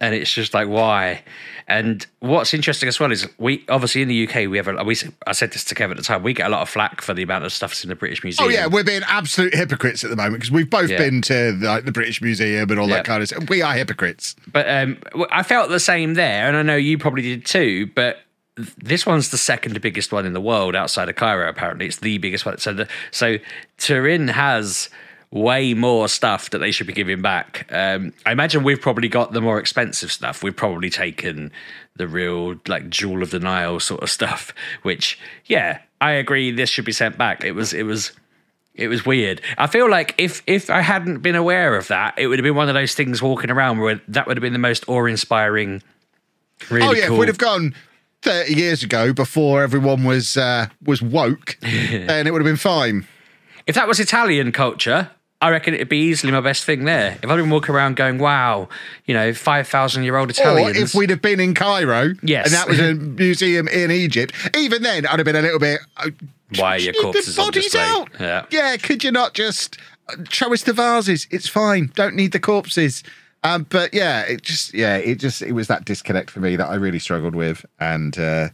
and 0.00 0.14
it's 0.14 0.32
just 0.32 0.52
like 0.52 0.68
why 0.68 1.22
and 1.68 2.06
what's 2.20 2.52
interesting 2.54 2.88
as 2.88 2.98
well 3.00 3.10
is 3.12 3.28
we 3.38 3.64
obviously 3.68 4.02
in 4.02 4.08
the 4.08 4.26
uk 4.26 4.34
we 4.50 4.56
have 4.56 4.68
a 4.68 4.84
we 4.84 4.96
i 5.26 5.32
said 5.32 5.52
this 5.52 5.64
to 5.64 5.74
kevin 5.74 5.96
at 5.96 5.98
the 5.98 6.02
time 6.04 6.22
we 6.22 6.32
get 6.32 6.46
a 6.46 6.50
lot 6.50 6.62
of 6.62 6.68
flack 6.68 7.00
for 7.00 7.14
the 7.14 7.22
amount 7.22 7.44
of 7.44 7.52
stuff 7.52 7.70
that's 7.70 7.84
in 7.84 7.88
the 7.88 7.94
british 7.96 8.22
museum 8.24 8.46
Oh 8.48 8.50
yeah, 8.50 8.66
we're 8.66 8.84
being 8.84 9.02
absolute 9.06 9.54
hypocrites 9.54 10.02
at 10.04 10.10
the 10.10 10.16
moment 10.16 10.34
because 10.36 10.50
we've 10.50 10.68
both 10.70 10.90
Yeah. 10.90 10.98
been 10.98 11.22
to 11.22 11.52
like 11.60 11.84
the 11.84 11.92
British 11.92 12.20
Museum 12.22 12.68
and 12.70 12.78
all 12.80 12.88
Yeah. 12.88 12.96
that 12.96 13.04
kind 13.04 13.22
of 13.22 13.28
stuff. 13.28 13.48
We 13.48 13.62
are 13.62 13.74
hypocrites. 13.74 14.34
But 14.52 14.68
um, 14.68 14.98
I 15.30 15.42
felt 15.42 15.68
the 15.70 15.78
same 15.80 16.14
there, 16.14 16.48
and 16.48 16.56
I 16.56 16.62
know 16.62 16.76
you 16.76 16.98
probably 16.98 17.22
did 17.22 17.44
too. 17.46 17.86
But 17.94 18.18
this 18.78 19.06
one's 19.06 19.30
the 19.30 19.38
second 19.38 19.80
biggest 19.80 20.12
one 20.12 20.26
in 20.26 20.32
the 20.32 20.40
world 20.40 20.74
outside 20.74 21.08
of 21.08 21.14
Cairo. 21.16 21.48
Apparently, 21.48 21.86
it's 21.86 21.98
the 21.98 22.18
biggest 22.18 22.44
one. 22.44 22.58
So, 22.58 22.72
the, 22.72 22.88
so 23.10 23.38
Turin 23.78 24.28
has 24.28 24.88
way 25.32 25.72
more 25.72 26.08
stuff 26.08 26.50
that 26.50 26.58
they 26.58 26.70
should 26.70 26.86
be 26.86 26.92
giving 26.92 27.22
back. 27.22 27.66
Um, 27.72 28.12
I 28.26 28.32
imagine 28.32 28.62
we've 28.62 28.80
probably 28.80 29.08
got 29.08 29.32
the 29.32 29.40
more 29.40 29.58
expensive 29.58 30.12
stuff. 30.12 30.42
We've 30.42 30.54
probably 30.54 30.90
taken 30.90 31.50
the 31.96 32.06
real 32.06 32.56
like 32.68 32.90
jewel 32.90 33.22
of 33.22 33.30
the 33.30 33.40
Nile 33.40 33.80
sort 33.80 34.02
of 34.02 34.10
stuff. 34.10 34.54
Which, 34.82 35.18
yeah, 35.46 35.80
I 36.00 36.12
agree. 36.12 36.50
This 36.50 36.68
should 36.70 36.84
be 36.84 36.92
sent 36.92 37.18
back. 37.18 37.44
It 37.44 37.52
was. 37.52 37.72
It 37.72 37.84
was. 37.84 38.12
It 38.74 38.88
was 38.88 39.04
weird. 39.04 39.42
I 39.58 39.66
feel 39.66 39.90
like 39.90 40.14
if 40.16 40.42
if 40.46 40.70
I 40.70 40.80
hadn't 40.80 41.18
been 41.18 41.34
aware 41.34 41.76
of 41.76 41.88
that, 41.88 42.14
it 42.18 42.26
would 42.26 42.38
have 42.38 42.44
been 42.44 42.54
one 42.54 42.68
of 42.68 42.74
those 42.74 42.94
things 42.94 43.20
walking 43.20 43.50
around 43.50 43.80
where 43.80 44.00
that 44.08 44.26
would 44.26 44.38
have 44.38 44.42
been 44.42 44.54
the 44.54 44.58
most 44.58 44.88
awe-inspiring. 44.88 45.82
Really 46.70 46.86
oh 46.86 46.92
yeah, 46.92 47.06
cool. 47.06 47.16
if 47.16 47.20
we'd 47.20 47.28
have 47.28 47.36
gone 47.36 47.74
thirty 48.22 48.54
years 48.54 48.82
ago 48.82 49.12
before 49.12 49.62
everyone 49.62 50.04
was 50.04 50.38
uh, 50.38 50.68
was 50.82 51.02
woke, 51.02 51.58
then 51.60 52.26
it 52.26 52.32
would 52.32 52.40
have 52.40 52.46
been 52.46 52.56
fine. 52.56 53.06
if 53.66 53.74
that 53.74 53.86
was 53.86 54.00
Italian 54.00 54.52
culture, 54.52 55.10
I 55.42 55.50
reckon 55.50 55.74
it'd 55.74 55.88
be 55.88 55.98
easily 55.98 56.32
my 56.32 56.40
best 56.40 56.64
thing 56.64 56.84
there. 56.84 57.18
If 57.22 57.28
I'd 57.28 57.36
been 57.36 57.50
walking 57.50 57.74
around 57.74 57.96
going, 57.96 58.18
"Wow, 58.18 58.68
you 59.06 59.12
know, 59.14 59.34
five 59.34 59.68
thousand 59.68 60.04
year 60.04 60.16
old 60.16 60.30
Italians," 60.30 60.78
Or 60.78 60.80
if 60.80 60.94
we'd 60.94 61.10
have 61.10 61.20
been 61.20 61.40
in 61.40 61.52
Cairo, 61.54 62.14
Yes. 62.22 62.46
and 62.46 62.54
that 62.54 62.68
was 62.68 62.78
a 62.80 62.94
museum 63.24 63.68
in 63.68 63.90
Egypt, 63.90 64.32
even 64.56 64.82
then 64.82 65.04
I'd 65.06 65.18
have 65.18 65.26
been 65.26 65.36
a 65.36 65.42
little 65.42 65.58
bit. 65.58 65.80
uh, 65.98 66.10
Why 66.56 66.76
are 66.76 66.78
your 66.78 66.94
corpses 66.94 67.38
on 67.38 67.50
display? 67.50 67.80
out? 67.82 68.08
Yeah. 68.18 68.46
yeah. 68.50 68.76
Could 68.76 69.04
you 69.04 69.10
not 69.12 69.34
just 69.34 69.76
uh, 70.08 70.16
show 70.30 70.52
us 70.52 70.62
the 70.62 70.72
vases? 70.72 71.26
It's 71.30 71.48
fine. 71.48 71.90
Don't 71.94 72.14
need 72.14 72.32
the 72.32 72.40
corpses. 72.40 73.02
Um, 73.44 73.66
but 73.68 73.92
yeah, 73.92 74.20
it 74.22 74.42
just 74.42 74.72
yeah, 74.72 74.96
it 74.96 75.16
just 75.16 75.42
it 75.42 75.52
was 75.52 75.66
that 75.66 75.84
disconnect 75.84 76.30
for 76.30 76.38
me 76.38 76.54
that 76.54 76.68
I 76.68 76.76
really 76.76 77.00
struggled 77.00 77.34
with, 77.34 77.66
and 77.80 78.16
uh, 78.16 78.48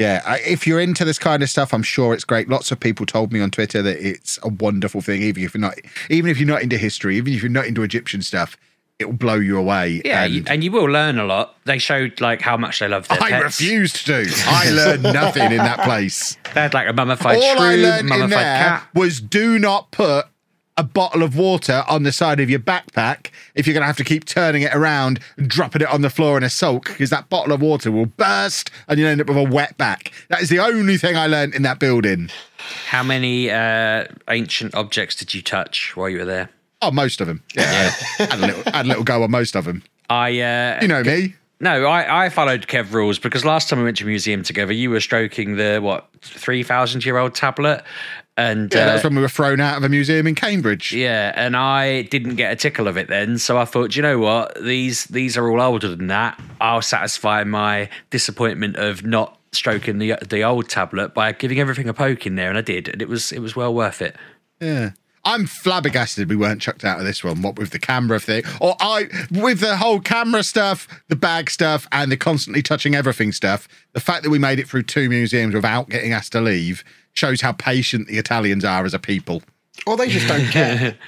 yeah, 0.00 0.22
I, 0.26 0.38
if 0.40 0.66
you're 0.66 0.80
into 0.80 1.04
this 1.04 1.18
kind 1.18 1.42
of 1.42 1.50
stuff, 1.50 1.74
I'm 1.74 1.82
sure 1.82 2.14
it's 2.14 2.24
great. 2.24 2.48
Lots 2.48 2.72
of 2.72 2.80
people 2.80 3.04
told 3.04 3.32
me 3.32 3.40
on 3.40 3.50
Twitter 3.50 3.82
that 3.82 3.98
it's 4.04 4.38
a 4.42 4.48
wonderful 4.48 5.02
thing, 5.02 5.22
even 5.22 5.44
if 5.44 5.52
you're 5.54 5.60
not, 5.60 5.74
even 6.08 6.30
if 6.30 6.38
you're 6.38 6.48
not 6.48 6.62
into 6.62 6.78
history, 6.78 7.16
even 7.18 7.34
if 7.34 7.42
you're 7.42 7.50
not 7.50 7.66
into 7.66 7.82
Egyptian 7.82 8.22
stuff, 8.22 8.56
it 8.98 9.04
will 9.04 9.12
blow 9.12 9.34
you 9.34 9.58
away. 9.58 10.00
yeah, 10.04 10.24
and 10.24 10.34
you, 10.34 10.44
and 10.46 10.64
you 10.64 10.70
will 10.72 10.84
learn 10.84 11.18
a 11.18 11.24
lot. 11.24 11.54
They 11.64 11.78
showed 11.78 12.20
like 12.20 12.40
how 12.40 12.56
much 12.56 12.78
they 12.80 12.88
love 12.88 13.08
their 13.08 13.22
I 13.22 13.30
pets. 13.30 13.44
refused 13.60 14.06
to. 14.06 14.26
I 14.46 14.70
learned 14.70 15.02
nothing 15.02 15.52
in 15.52 15.58
that 15.58 15.80
place. 15.80 16.36
They 16.54 16.62
had 16.62 16.74
like 16.74 16.88
a 16.88 16.92
mummified 16.94 17.36
All 17.36 17.42
I 17.60 17.74
shrew, 17.74 17.82
learned 17.82 18.10
in 18.10 18.30
there 18.30 18.38
cat. 18.40 18.88
was 18.94 19.20
do 19.20 19.58
not 19.58 19.90
put 19.90 20.26
a 20.80 20.82
bottle 20.82 21.22
of 21.22 21.36
water 21.36 21.84
on 21.88 22.04
the 22.04 22.10
side 22.10 22.40
of 22.40 22.48
your 22.48 22.58
backpack 22.58 23.30
if 23.54 23.66
you're 23.66 23.74
going 23.74 23.82
to 23.82 23.86
have 23.86 23.98
to 23.98 24.04
keep 24.04 24.24
turning 24.24 24.62
it 24.62 24.74
around 24.74 25.20
and 25.36 25.46
dropping 25.46 25.82
it 25.82 25.88
on 25.88 26.00
the 26.00 26.08
floor 26.08 26.38
in 26.38 26.42
a 26.42 26.48
sulk 26.48 26.86
because 26.86 27.10
that 27.10 27.28
bottle 27.28 27.52
of 27.52 27.60
water 27.60 27.92
will 27.92 28.06
burst 28.06 28.70
and 28.88 28.98
you'll 28.98 29.10
end 29.10 29.20
up 29.20 29.26
with 29.26 29.36
a 29.36 29.42
wet 29.42 29.76
back. 29.76 30.10
That 30.28 30.40
is 30.40 30.48
the 30.48 30.58
only 30.58 30.96
thing 30.96 31.18
I 31.18 31.26
learned 31.26 31.54
in 31.54 31.60
that 31.64 31.78
building. 31.78 32.30
How 32.88 33.02
many 33.02 33.50
uh, 33.50 34.06
ancient 34.30 34.74
objects 34.74 35.16
did 35.16 35.34
you 35.34 35.42
touch 35.42 35.94
while 35.96 36.08
you 36.08 36.20
were 36.20 36.24
there? 36.24 36.48
Oh, 36.80 36.90
most 36.90 37.20
of 37.20 37.26
them. 37.26 37.42
Yeah, 37.54 37.90
had 38.16 38.38
a 38.38 38.46
little, 38.46 38.72
had 38.72 38.86
a 38.86 38.88
little 38.88 39.04
go 39.04 39.22
on 39.22 39.30
most 39.30 39.54
of 39.54 39.66
them. 39.66 39.82
I 40.08 40.40
uh, 40.40 40.78
You 40.80 40.88
know 40.88 41.02
me. 41.02 41.34
No, 41.62 41.84
I, 41.84 42.24
I 42.24 42.28
followed 42.30 42.68
Kev 42.68 42.94
rules 42.94 43.18
because 43.18 43.44
last 43.44 43.68
time 43.68 43.80
we 43.80 43.84
went 43.84 43.98
to 43.98 44.04
a 44.04 44.06
museum 44.06 44.42
together, 44.42 44.72
you 44.72 44.88
were 44.88 45.00
stroking 45.00 45.56
the 45.56 45.78
what 45.82 46.08
three 46.22 46.62
thousand 46.62 47.04
year 47.04 47.18
old 47.18 47.34
tablet, 47.34 47.84
and 48.40 48.72
Yeah, 48.72 48.80
uh, 48.82 48.86
that's 48.86 49.04
when 49.04 49.14
we 49.14 49.20
were 49.22 49.28
thrown 49.28 49.60
out 49.60 49.76
of 49.76 49.84
a 49.84 49.88
museum 49.88 50.26
in 50.26 50.34
Cambridge. 50.34 50.92
yeah, 50.92 51.32
and 51.36 51.56
I 51.56 52.02
didn't 52.02 52.36
get 52.36 52.52
a 52.52 52.56
tickle 52.56 52.88
of 52.88 52.96
it 52.96 53.08
then. 53.08 53.38
So 53.38 53.58
I 53.58 53.64
thought, 53.64 53.90
"Do 53.92 53.96
you 53.96 54.02
know 54.02 54.18
what? 54.18 54.56
These 54.62 55.04
these 55.06 55.36
are 55.36 55.48
all 55.50 55.60
older 55.60 55.88
than 55.94 56.06
that. 56.08 56.40
I'll 56.60 56.82
satisfy 56.82 57.44
my 57.44 57.88
disappointment 58.10 58.76
of 58.76 59.04
not 59.04 59.38
stroking 59.52 59.98
the 59.98 60.14
the 60.28 60.42
old 60.44 60.68
tablet 60.68 61.12
by 61.14 61.32
giving 61.32 61.58
everything 61.60 61.88
a 61.88 61.94
poke 61.94 62.26
in 62.26 62.36
there, 62.36 62.48
and 62.48 62.58
I 62.58 62.62
did, 62.62 62.88
and 62.88 63.02
it 63.02 63.08
was 63.08 63.32
it 63.32 63.40
was 63.40 63.54
well 63.56 63.74
worth 63.74 64.00
it. 64.02 64.16
Yeah. 64.60 64.90
I'm 65.22 65.44
flabbergasted 65.44 66.30
we 66.30 66.36
weren't 66.36 66.62
chucked 66.62 66.82
out 66.82 66.98
of 66.98 67.04
this 67.04 67.22
one. 67.22 67.42
What 67.42 67.58
with 67.58 67.70
the 67.70 67.78
camera 67.78 68.18
thing, 68.18 68.42
or 68.58 68.74
I 68.80 69.08
with 69.30 69.60
the 69.60 69.76
whole 69.76 70.00
camera 70.00 70.42
stuff, 70.42 70.88
the 71.08 71.16
bag 71.16 71.50
stuff, 71.50 71.86
and 71.92 72.10
the 72.10 72.16
constantly 72.16 72.62
touching 72.62 72.94
everything 72.94 73.30
stuff. 73.32 73.68
The 73.92 74.00
fact 74.00 74.22
that 74.22 74.30
we 74.30 74.38
made 74.38 74.58
it 74.58 74.66
through 74.66 74.84
two 74.84 75.10
museums 75.10 75.54
without 75.54 75.90
getting 75.90 76.14
asked 76.14 76.32
to 76.32 76.40
leave 76.40 76.82
shows 77.20 77.40
how 77.42 77.52
patient 77.52 78.08
the 78.08 78.18
Italians 78.18 78.64
are 78.64 78.84
as 78.84 78.94
a 78.94 78.98
people. 78.98 79.42
Or 79.86 79.96
they 79.96 80.08
just 80.08 80.26
don't 80.26 80.46
care. 80.50 80.96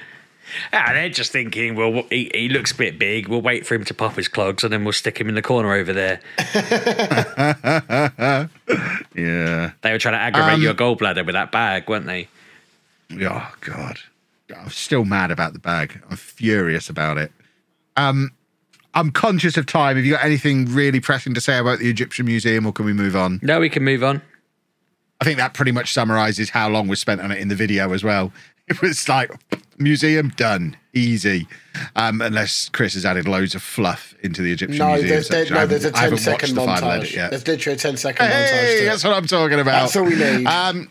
Ah, 0.71 0.91
they're 0.93 1.09
just 1.09 1.31
thinking, 1.31 1.73
well, 1.73 2.03
he, 2.11 2.29
he 2.31 2.47
looks 2.47 2.73
a 2.73 2.75
bit 2.75 2.99
big. 2.99 3.27
We'll 3.27 3.41
wait 3.41 3.65
for 3.65 3.73
him 3.73 3.85
to 3.85 3.93
pop 3.93 4.15
his 4.17 4.27
clogs, 4.27 4.63
and 4.63 4.71
then 4.71 4.83
we'll 4.83 4.93
stick 4.93 5.19
him 5.19 5.27
in 5.27 5.33
the 5.33 5.41
corner 5.41 5.73
over 5.73 5.93
there. 5.93 6.19
Yeah. 9.15 9.71
They 9.81 9.91
were 9.91 9.99
trying 9.99 10.13
to 10.13 10.19
aggravate 10.19 10.55
Um, 10.55 10.61
your 10.61 10.73
gallbladder 10.73 11.25
with 11.25 11.33
that 11.33 11.51
bag, 11.51 11.87
weren't 11.89 12.05
they? 12.05 12.27
Oh 13.21 13.53
God. 13.61 13.99
I'm 14.55 14.69
still 14.69 15.05
mad 15.05 15.31
about 15.31 15.53
the 15.53 15.59
bag. 15.59 16.01
I'm 16.09 16.17
furious 16.17 16.89
about 16.89 17.17
it. 17.17 17.31
Um, 17.95 18.31
I'm 18.93 19.11
conscious 19.11 19.57
of 19.57 19.65
time. 19.65 19.95
Have 19.95 20.05
you 20.05 20.13
got 20.13 20.23
anything 20.25 20.65
really 20.65 20.99
pressing 20.99 21.33
to 21.33 21.41
say 21.41 21.57
about 21.57 21.79
the 21.79 21.89
Egyptian 21.89 22.25
Museum, 22.25 22.65
or 22.65 22.73
can 22.73 22.85
we 22.85 22.93
move 22.93 23.15
on? 23.15 23.39
No, 23.41 23.59
we 23.59 23.69
can 23.69 23.83
move 23.83 24.03
on. 24.03 24.21
I 25.23 25.25
think 25.25 25.37
that 25.37 25.53
pretty 25.53 25.71
much 25.71 25.93
summarizes 25.93 26.49
how 26.49 26.67
long 26.69 26.87
was 26.89 26.99
spent 26.99 27.21
on 27.21 27.31
it 27.31 27.39
in 27.39 27.47
the 27.47 27.55
video 27.55 27.93
as 27.93 28.03
well. 28.03 28.33
It 28.67 28.81
was 28.81 29.07
like 29.09 29.31
museum 29.77 30.29
done, 30.35 30.77
easy. 30.93 31.47
Um, 31.95 32.21
unless 32.21 32.69
Chris 32.69 32.93
has 32.93 33.05
added 33.05 33.27
loads 33.27 33.55
of 33.55 33.61
fluff 33.63 34.15
into 34.21 34.41
the 34.41 34.51
Egyptian 34.51 34.79
No, 34.79 34.87
museum. 34.93 35.09
there's, 35.09 35.27
there, 35.29 35.39
section. 35.39 35.55
No, 35.55 35.65
there's 35.65 35.85
a 35.85 35.89
I 35.89 35.91
10 35.91 36.01
haven't 36.01 36.11
watched 36.13 36.23
second 36.23 36.55
the 36.55 36.65
final 36.65 36.89
montage. 36.89 36.97
edit 36.99 37.13
yet. 37.13 37.29
There's 37.31 37.47
literally 37.47 37.75
a 37.75 37.79
10 37.79 37.97
second 37.97 38.25
montage. 38.25 38.29
Hey, 38.31 38.75
to 38.77 38.83
it. 38.83 38.85
that's 38.85 39.03
what 39.03 39.13
I'm 39.13 39.25
talking 39.27 39.59
about. 39.59 39.81
That's 39.81 39.95
all 39.95 40.03
we 40.05 40.15
need. 40.15 40.45
Um, 40.45 40.89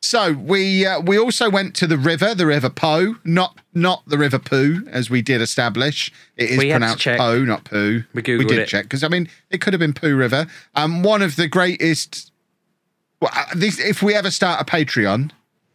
So 0.00 0.32
we 0.34 0.86
uh, 0.86 1.00
we 1.00 1.18
also 1.18 1.50
went 1.50 1.74
to 1.76 1.86
the 1.86 1.96
river, 1.98 2.34
the 2.34 2.46
River 2.46 2.70
Po, 2.70 3.16
not 3.24 3.58
not 3.74 4.02
the 4.06 4.18
River 4.18 4.38
Poo, 4.38 4.86
as 4.90 5.08
we 5.10 5.20
did 5.22 5.40
establish. 5.40 6.12
It 6.36 6.50
is 6.50 6.58
We 6.58 6.70
pronounced 6.70 7.00
check. 7.00 7.18
Po, 7.18 7.42
not 7.42 7.64
Poo. 7.64 8.04
We 8.14 8.22
Googled 8.22 8.48
did 8.48 8.58
it. 8.60 8.68
check 8.68 8.84
because 8.84 9.02
I 9.02 9.08
mean 9.08 9.28
it 9.50 9.60
could 9.60 9.72
have 9.72 9.80
been 9.80 9.94
Poo 9.94 10.14
River. 10.14 10.46
Um, 10.74 11.02
one 11.02 11.22
of 11.22 11.36
the 11.36 11.48
greatest. 11.48 12.30
Well, 13.20 13.30
uh, 13.34 13.46
this, 13.54 13.78
if 13.78 14.02
we 14.02 14.14
ever 14.14 14.30
start 14.30 14.60
a 14.60 14.64
Patreon 14.64 15.30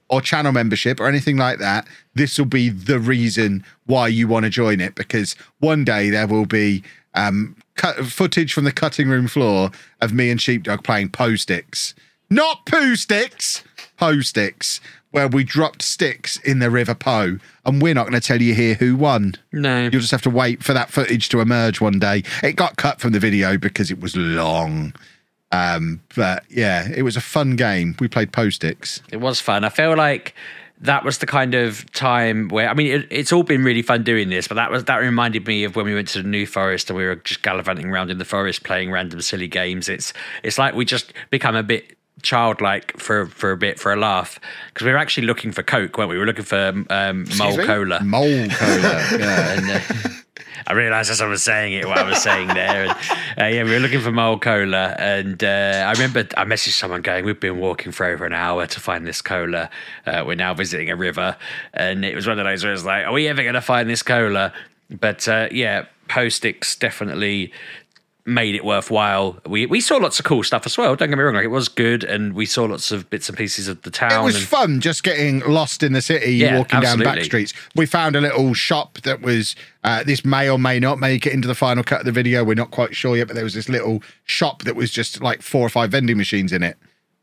or 0.10 0.22
channel 0.22 0.52
membership 0.52 1.00
or 1.00 1.08
anything 1.08 1.38
like 1.38 1.60
that, 1.60 1.88
this 2.14 2.38
will 2.38 2.46
be 2.46 2.70
the 2.70 3.00
reason 3.00 3.64
why 3.86 4.08
you 4.08 4.28
want 4.28 4.44
to 4.44 4.50
join 4.50 4.80
it 4.80 4.96
because 4.96 5.36
one 5.60 5.84
day 5.84 6.10
there 6.10 6.28
will 6.28 6.46
be 6.46 6.84
um, 7.14 7.56
cut, 7.76 8.06
footage 8.06 8.54
from 8.54 8.66
the 8.66 8.72
cutting 8.72 9.10
room 9.10 9.28
floor 9.28 9.72
of 10.02 10.14
me 10.14 10.30
and 10.30 10.42
Sheepdog 10.42 10.84
playing 10.84 11.10
Po 11.10 11.36
sticks, 11.36 11.96
not 12.30 12.66
poo 12.66 12.96
sticks, 12.96 13.64
Po 13.98 14.22
sticks, 14.22 14.80
where 15.12 15.28
we 15.28 15.44
dropped 15.44 15.82
sticks 15.82 16.38
in 16.38 16.60
the 16.60 16.70
River 16.70 16.96
Po, 16.96 17.38
and 17.66 17.82
we're 17.82 17.94
not 17.94 18.04
going 18.04 18.20
to 18.20 18.26
tell 18.26 18.42
you 18.42 18.54
here 18.54 18.76
who 18.76 18.96
won. 18.96 19.36
No. 19.52 19.84
You'll 19.84 20.02
just 20.02 20.12
have 20.12 20.22
to 20.24 20.30
wait 20.30 20.64
for 20.64 20.74
that 20.74 20.90
footage 20.90 21.30
to 21.30 21.42
emerge 21.42 21.82
one 21.82 22.00
day. 22.00 22.24
It 22.44 22.56
got 22.56 22.78
cut 22.78 23.02
from 23.02 23.12
the 23.12 23.20
video 23.20 23.58
because 23.58 23.92
it 23.92 24.00
was 24.00 24.16
long. 24.16 24.94
Um, 25.52 26.02
but 26.16 26.44
yeah, 26.50 26.88
it 26.94 27.04
was 27.04 27.18
a 27.18 27.22
fun 27.22 27.56
game. 27.56 27.96
We 28.00 28.08
played 28.08 28.32
post-its. 28.32 29.02
It 29.12 29.18
was 29.18 29.40
fun. 29.42 29.64
I 29.64 29.70
feel 29.70 29.96
like 29.96 30.34
that 30.82 31.06
was 31.06 31.20
the 31.20 31.28
kind 31.28 31.54
of 31.54 31.90
time 31.94 32.50
where 32.50 32.68
I 32.68 32.74
mean 32.74 32.88
it, 32.88 33.08
it's 33.12 33.32
all 33.32 33.44
been 33.44 33.64
really 33.64 33.82
fun 33.84 34.04
doing 34.04 34.30
this, 34.30 34.48
but 34.48 34.56
that 34.56 34.72
was 34.72 34.86
that 34.86 34.98
reminded 34.98 35.46
me 35.48 35.64
of 35.64 35.76
when 35.76 35.86
we 35.86 35.94
went 35.94 36.08
to 36.10 36.22
the 36.22 36.28
New 36.28 36.46
Forest 36.46 36.90
and 36.90 36.98
we 36.98 37.06
were 37.06 37.16
just 37.16 37.44
gallivanting 37.44 37.88
around 37.88 38.10
in 38.10 38.18
the 38.18 38.26
forest 38.26 38.64
playing 38.64 38.92
random 38.92 39.22
silly 39.22 39.48
games. 39.48 39.88
It's 39.88 40.14
it's 40.44 40.58
like 40.58 40.74
we 40.74 40.86
just 40.86 41.14
become 41.30 41.56
a 41.56 41.64
bit 41.64 41.98
childlike 42.24 42.98
for 42.98 43.28
for 43.28 43.52
a 43.52 43.58
bit 43.58 43.80
for 43.80 43.94
a 43.94 43.96
laugh 43.96 44.40
because 44.70 44.86
we 44.86 44.92
were 44.92 44.98
actually 44.98 45.28
looking 45.28 45.52
for 45.52 45.64
Coke, 45.64 45.98
weren't 45.98 46.10
we? 46.10 46.16
We 46.16 46.20
were 46.20 46.26
looking 46.26 46.46
for 46.46 46.86
um, 46.90 47.28
Mole? 47.38 47.58
Cola. 47.58 48.04
Mole 48.04 48.50
cola. 48.50 49.08
yeah. 49.20 49.54
and 49.54 49.72
uh, 49.72 50.10
I 50.68 50.74
realised 50.74 51.10
as 51.10 51.22
I 51.22 51.28
was 51.28 51.44
saying 51.44 51.74
it, 51.74 51.88
what 51.88 51.98
I 51.98 52.04
was 52.08 52.22
saying 52.22 52.48
there. 52.54 52.84
And, 52.84 52.92
uh, 53.40 53.46
yeah, 53.46 53.64
we 53.64 53.72
were 53.72 53.80
looking 53.80 54.02
for 54.02 54.12
Mole 54.12 54.40
Cola, 54.40 54.96
and 55.00 55.44
uh, 55.44 55.86
I 55.88 55.92
remember 55.92 56.28
I 56.38 56.46
messaged 56.46 56.74
someone 56.74 57.02
going, 57.02 57.26
"We've 57.26 57.40
been 57.40 57.60
walking 57.60 57.92
for 57.92 58.06
over 58.06 58.26
an 58.26 58.34
hour 58.34 58.68
to 58.68 58.80
find 58.80 59.06
this 59.06 59.22
cola. 59.22 59.70
Uh, 60.06 60.24
we're 60.26 60.36
now 60.36 60.54
visiting 60.54 60.90
a 60.90 60.96
river, 60.96 61.38
and 61.74 62.06
it 62.06 62.16
was 62.16 62.28
one 62.28 62.40
of 62.40 62.46
those 62.46 62.64
where 62.64 62.74
it's 62.74 62.86
like, 62.86 63.06
are 63.06 63.14
we 63.14 63.28
ever 63.28 63.42
going 63.42 63.56
to 63.56 63.62
find 63.62 63.90
this 63.90 64.04
cola?" 64.04 64.54
But 64.90 65.28
uh, 65.28 65.48
yeah, 65.52 65.86
Po 66.08 66.28
sticks 66.28 66.76
definitely 66.76 67.54
made 68.26 68.56
it 68.56 68.64
worthwhile. 68.64 69.40
We 69.48 69.66
we 69.66 69.82
saw 69.82 69.98
lots 69.98 70.20
of 70.20 70.26
cool 70.26 70.44
stuff 70.44 70.66
as 70.66 70.78
well. 70.78 70.96
Don't 70.96 71.10
get 71.10 71.18
me 71.18 71.24
wrong, 71.24 71.36
like 71.36 71.46
it 71.46 71.50
was 71.50 71.68
good, 71.68 72.04
and 72.04 72.34
we 72.34 72.46
saw 72.46 72.66
lots 72.66 72.92
of 72.92 73.10
bits 73.10 73.30
and 73.30 73.38
pieces 73.38 73.68
of 73.68 73.82
the 73.82 73.92
town. 73.92 74.22
It 74.22 74.24
was 74.24 74.36
and, 74.36 74.46
fun 74.46 74.82
just 74.82 75.04
getting 75.04 75.40
lost 75.42 75.84
in 75.84 75.94
the 75.94 76.02
city, 76.02 76.36
Yeah, 76.36 76.58
walking 76.58 76.82
down 76.82 77.00
back 77.00 77.24
streets. 77.24 77.54
We 77.76 77.86
found 77.86 78.16
a 78.16 78.22
little 78.22 78.54
shop 78.54 79.00
that 79.02 79.22
was, 79.22 79.56
uh, 79.84 80.04
this 80.04 80.24
may 80.24 80.50
or 80.50 80.60
may 80.60 80.80
not 80.80 81.00
make 81.00 81.26
it 81.26 81.34
into 81.34 81.48
the 81.48 81.56
final 81.56 81.84
cut 81.84 82.02
of 82.02 82.06
the 82.06 82.12
video. 82.12 82.44
We're 82.44 82.54
not 82.56 82.72
quite 82.72 82.96
sure 82.96 83.18
yet, 83.18 83.28
but 83.28 83.36
there 83.36 83.44
was 83.44 83.54
this 83.54 83.70
little 83.70 84.04
shop 84.26 84.64
that 84.64 84.76
was 84.76 84.92
just 84.92 85.22
like 85.22 85.42
four 85.42 85.66
or 85.66 85.70
five 85.70 85.92
vending 85.92 86.18
machines 86.18 86.52
in 86.52 86.64
it. 86.64 86.78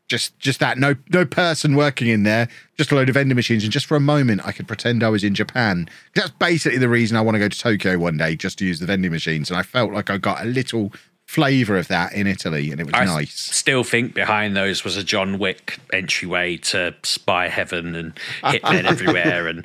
Just, 0.09 0.37
just 0.39 0.59
that. 0.59 0.77
No, 0.77 0.95
no 1.13 1.25
person 1.25 1.75
working 1.75 2.09
in 2.09 2.23
there. 2.23 2.49
Just 2.77 2.91
a 2.91 2.95
load 2.95 3.07
of 3.07 3.13
vending 3.13 3.35
machines. 3.35 3.63
And 3.63 3.71
just 3.71 3.85
for 3.85 3.95
a 3.95 4.01
moment, 4.01 4.41
I 4.45 4.51
could 4.51 4.67
pretend 4.67 5.03
I 5.03 5.09
was 5.09 5.23
in 5.23 5.33
Japan. 5.35 5.87
That's 6.15 6.31
basically 6.31 6.79
the 6.79 6.89
reason 6.89 7.15
I 7.15 7.21
want 7.21 7.35
to 7.35 7.39
go 7.39 7.47
to 7.47 7.57
Tokyo 7.57 7.97
one 7.97 8.17
day, 8.17 8.35
just 8.35 8.57
to 8.59 8.65
use 8.65 8.79
the 8.79 8.85
vending 8.85 9.11
machines. 9.11 9.49
And 9.49 9.57
I 9.57 9.63
felt 9.63 9.93
like 9.93 10.09
I 10.09 10.17
got 10.17 10.41
a 10.41 10.45
little 10.45 10.91
flavour 11.29 11.77
of 11.77 11.87
that 11.89 12.11
in 12.13 12.25
Italy, 12.25 12.71
and 12.71 12.81
it 12.81 12.85
was 12.85 12.95
I 12.95 13.05
nice. 13.05 13.39
still 13.39 13.83
think 13.83 14.15
behind 14.15 14.57
those 14.57 14.83
was 14.83 14.97
a 14.97 15.03
John 15.03 15.37
Wick 15.37 15.77
entryway 15.93 16.57
to 16.57 16.95
spy 17.03 17.49
heaven 17.49 17.93
and 17.93 18.15
hitmen 18.41 18.85
everywhere, 18.89 19.47
and 19.47 19.63